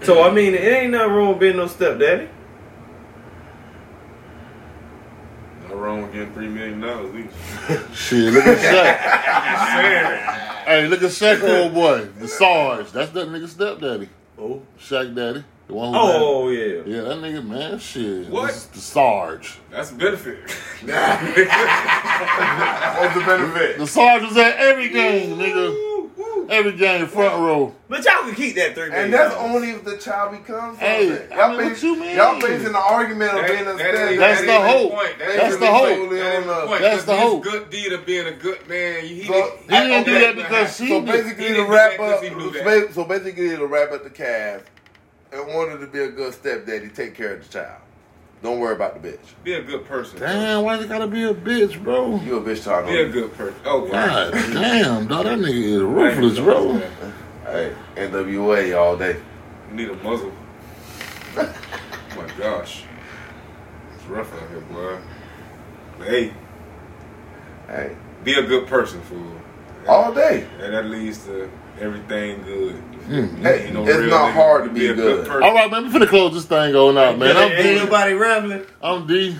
So, 0.02 0.24
I 0.24 0.32
mean, 0.32 0.56
it 0.56 0.62
ain't 0.62 0.92
nothing 0.92 1.14
wrong 1.14 1.30
with 1.30 1.40
being 1.40 1.58
no 1.58 1.68
stepdaddy. 1.68 2.30
Not 5.76 5.82
wrong 5.84 6.02
with 6.04 6.14
getting 6.14 6.34
three 6.34 6.48
million 6.48 6.80
dollars. 6.80 7.10
at 7.10 7.16
least. 7.16 7.34
Shit, 8.08 8.34
look 8.34 8.46
at 8.46 8.58
Shaq. 8.58 8.98
Saying. 9.76 10.06
hey, 10.66 10.88
look 10.88 11.02
at 11.04 11.10
Shaq, 11.12 11.44
old 11.64 11.74
boy, 11.74 12.06
the 12.18 12.28
Sarge. 12.30 12.92
That's 12.92 13.12
that 13.12 13.28
nigga 13.28 13.48
stepdaddy, 13.50 14.08
Oh. 14.40 14.62
Shaq 14.80 15.14
daddy, 15.14 15.44
the 15.68 15.74
one 15.74 15.94
who. 15.94 16.00
Oh, 16.00 16.44
oh, 16.46 16.50
yeah. 16.50 16.82
Yeah, 16.86 17.02
that 17.02 17.18
nigga, 17.18 17.46
man, 17.46 17.78
shit. 17.80 18.30
What? 18.30 18.48
This 18.48 18.56
is 18.58 18.68
the 18.68 18.80
Sarge. 18.80 19.58
That's 19.70 19.92
a 19.92 19.96
benefit. 19.96 20.38
What's 20.50 20.86
the 23.16 23.24
benefit? 23.26 23.78
The 23.78 23.88
Sarge 23.88 24.24
was 24.24 24.38
at 24.38 24.56
every 24.58 24.88
game, 24.90 25.38
nigga. 25.38 25.95
Every 26.50 26.72
game, 26.74 27.08
front 27.08 27.40
row. 27.42 27.74
But 27.90 28.04
y'all 28.06 28.24
can 28.24 28.36
keep 28.36 28.56
that 28.56 28.74
three 28.76 28.90
million. 28.90 29.06
And 29.06 29.14
that's 29.14 29.34
dollars. 29.36 29.56
only 29.56 29.70
if 29.72 29.84
the 29.84 29.98
child 29.98 30.32
becomes 30.32 30.78
Hey, 30.80 31.08
something. 31.10 31.32
I 31.34 31.36
Y'all, 31.38 31.50
mean, 31.58 31.58
bas- 31.70 31.70
what 31.70 31.84
you 31.84 31.96
mean? 32.00 32.16
y'all 32.16 32.42
basing 32.42 32.72
the 32.72 32.78
argument 32.80 33.32
of 33.34 33.42
That- 33.42 33.48
being 33.50 33.62
a 33.62 33.64
that 33.66 33.78
stepdad. 33.78 34.12
is- 34.12 34.20
That's 34.20 34.42
the 34.42 34.48
is 34.48 34.72
hope. 34.72 34.92
point. 34.92 35.14
That's 35.20 35.54
the 35.56 35.60
the 35.60 35.68
hope. 35.68 35.88
That 35.88 35.96
is 35.96 36.46
the 36.46 36.54
the- 36.54 36.68
point. 36.68 36.82
That's 36.82 36.96
'cause 36.98 37.06
the 37.06 37.14
his 37.16 37.22
hope. 37.24 37.44
good 37.44 37.70
deed 37.70 37.94
of 37.94 38.06
being 38.06 38.28
a 38.28 38.32
good 38.32 38.68
man. 38.70 39.02
He, 39.02 39.08
he, 39.22 39.28
So- 39.28 39.34
didn't- 39.34 39.60
He 39.70 39.88
didn't 39.90 40.06
do 40.06 40.12
okay, 40.16 40.26
that 40.26 40.36
because 40.36 40.78
he 40.78 40.88
So 40.90 41.02
basically, 41.02 41.48
He 41.48 41.54
to 41.56 41.64
wrap 41.66 42.00
up, 42.00 42.24
he 42.24 42.30
knew 42.30 42.52
that. 42.52 42.64
ba- 42.64 42.94
so 42.94 43.04
basically, 43.04 43.50
to 43.56 43.66
wrap 43.66 43.92
up 43.92 44.04
the 44.04 44.10
cast, 44.10 44.64
in 45.34 45.40
order 45.40 45.78
to 45.80 45.88
be 45.88 46.00
a 46.00 46.08
good 46.10 46.34
stepdaddy, 46.34 46.90
take 46.90 47.16
care 47.16 47.34
of 47.34 47.44
the 47.44 47.50
child. 47.60 47.82
Don't 48.44 48.60
worry 48.60 48.76
about 48.76 49.02
the 49.02 49.10
bitch. 49.10 49.20
Be 49.44 49.54
a 49.54 49.62
good 49.64 49.86
person. 49.86 50.20
Damn, 50.20 50.64
why 50.64 50.78
you 50.80 50.86
gotta 50.88 51.08
be 51.08 51.24
a 51.24 51.34
bitch, 51.34 51.82
bro? 51.84 52.20
You 52.22 52.38
a 52.38 52.42
bitch 52.42 52.64
talking. 52.64 52.92
Be 52.94 53.02
a 53.02 53.10
good 53.10 53.34
person. 53.34 53.56
Oh, 53.66 53.88
God 53.88 54.32
damn, 54.34 55.08
dog, 55.08 55.26
that 55.26 55.40
nigga 55.40 55.64
is 55.64 55.82
ruthless, 55.82 56.38
bro. 56.40 56.78
Hey, 57.46 57.74
NWA 57.96 58.78
all 58.78 58.98
day. 58.98 59.20
You 59.70 59.76
need 59.76 59.90
a 59.90 59.96
muzzle. 59.96 60.32
oh 61.38 61.54
my 62.18 62.28
gosh. 62.38 62.84
It's 63.96 64.06
rough 64.06 64.32
out 64.34 64.50
here, 64.50 64.60
boy. 64.62 64.98
But 65.98 66.08
hey, 66.08 66.34
Hey, 67.68 67.96
be 68.24 68.36
a 68.36 68.44
good 68.44 68.68
person, 68.68 69.02
fool. 69.04 69.32
all 69.88 70.14
day. 70.14 70.48
And 70.60 70.74
that 70.74 70.86
leads 70.86 71.26
to 71.26 71.50
everything 71.80 72.44
good. 72.44 72.82
Mm. 73.08 73.38
Hey, 73.40 73.66
Ain't 73.66 73.74
no 73.74 73.88
it's 73.88 74.10
not 74.10 74.30
nigga. 74.30 74.34
hard 74.34 74.64
to 74.66 74.70
be 74.72 74.88
a 74.88 74.94
good. 74.96 75.28
person. 75.28 75.44
All 75.44 75.54
right, 75.54 75.70
man, 75.70 75.84
we 75.86 75.90
finna 75.92 76.08
close 76.08 76.34
this 76.34 76.46
thing 76.46 76.76
on 76.76 76.98
out, 76.98 77.18
man. 77.20 77.38
I'm 77.38 77.52
Ain't 77.52 77.64
D. 77.64 77.76
nobody 77.86 78.14
rambling. 78.14 78.66
I'm 78.82 79.06
D. 79.06 79.38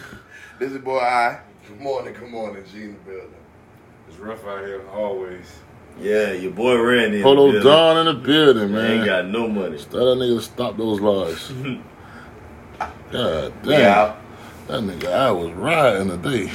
This 0.60 0.72
is 0.72 0.78
boy 0.78 1.00
I. 1.00 1.40
Good 1.68 1.82
morning, 1.82 2.14
good 2.14 2.30
morning, 2.30 2.64
G 2.72 2.84
in 2.84 2.94
the 2.94 3.00
building. 3.12 3.30
It's 4.08 4.18
rough 4.20 4.46
out 4.46 4.60
here, 4.66 4.88
always. 4.94 5.46
Yeah, 6.00 6.34
your 6.34 6.52
boy 6.52 6.78
Randy. 6.80 7.18
in 7.18 7.22
the 7.22 7.24
Polo. 7.24 7.60
Don 7.64 8.06
in 8.08 8.16
the 8.16 8.22
building, 8.22 8.72
Man. 8.72 8.84
man. 8.84 8.92
Ain't 8.98 9.06
got 9.06 9.26
no 9.28 9.48
money. 9.48 9.78
Tell 9.80 10.16
that 10.16 10.24
nigga 10.24 10.38
to 10.38 10.42
stop 10.44 10.78
those 10.78 11.00
lies. 11.02 11.52
God 13.12 13.54
damn. 13.64 13.98
out. 13.98 14.18
That 14.68 14.82
nigga, 14.82 15.12
I 15.12 15.32
was 15.32 15.52
riding 15.54 16.10
today. 16.10 16.52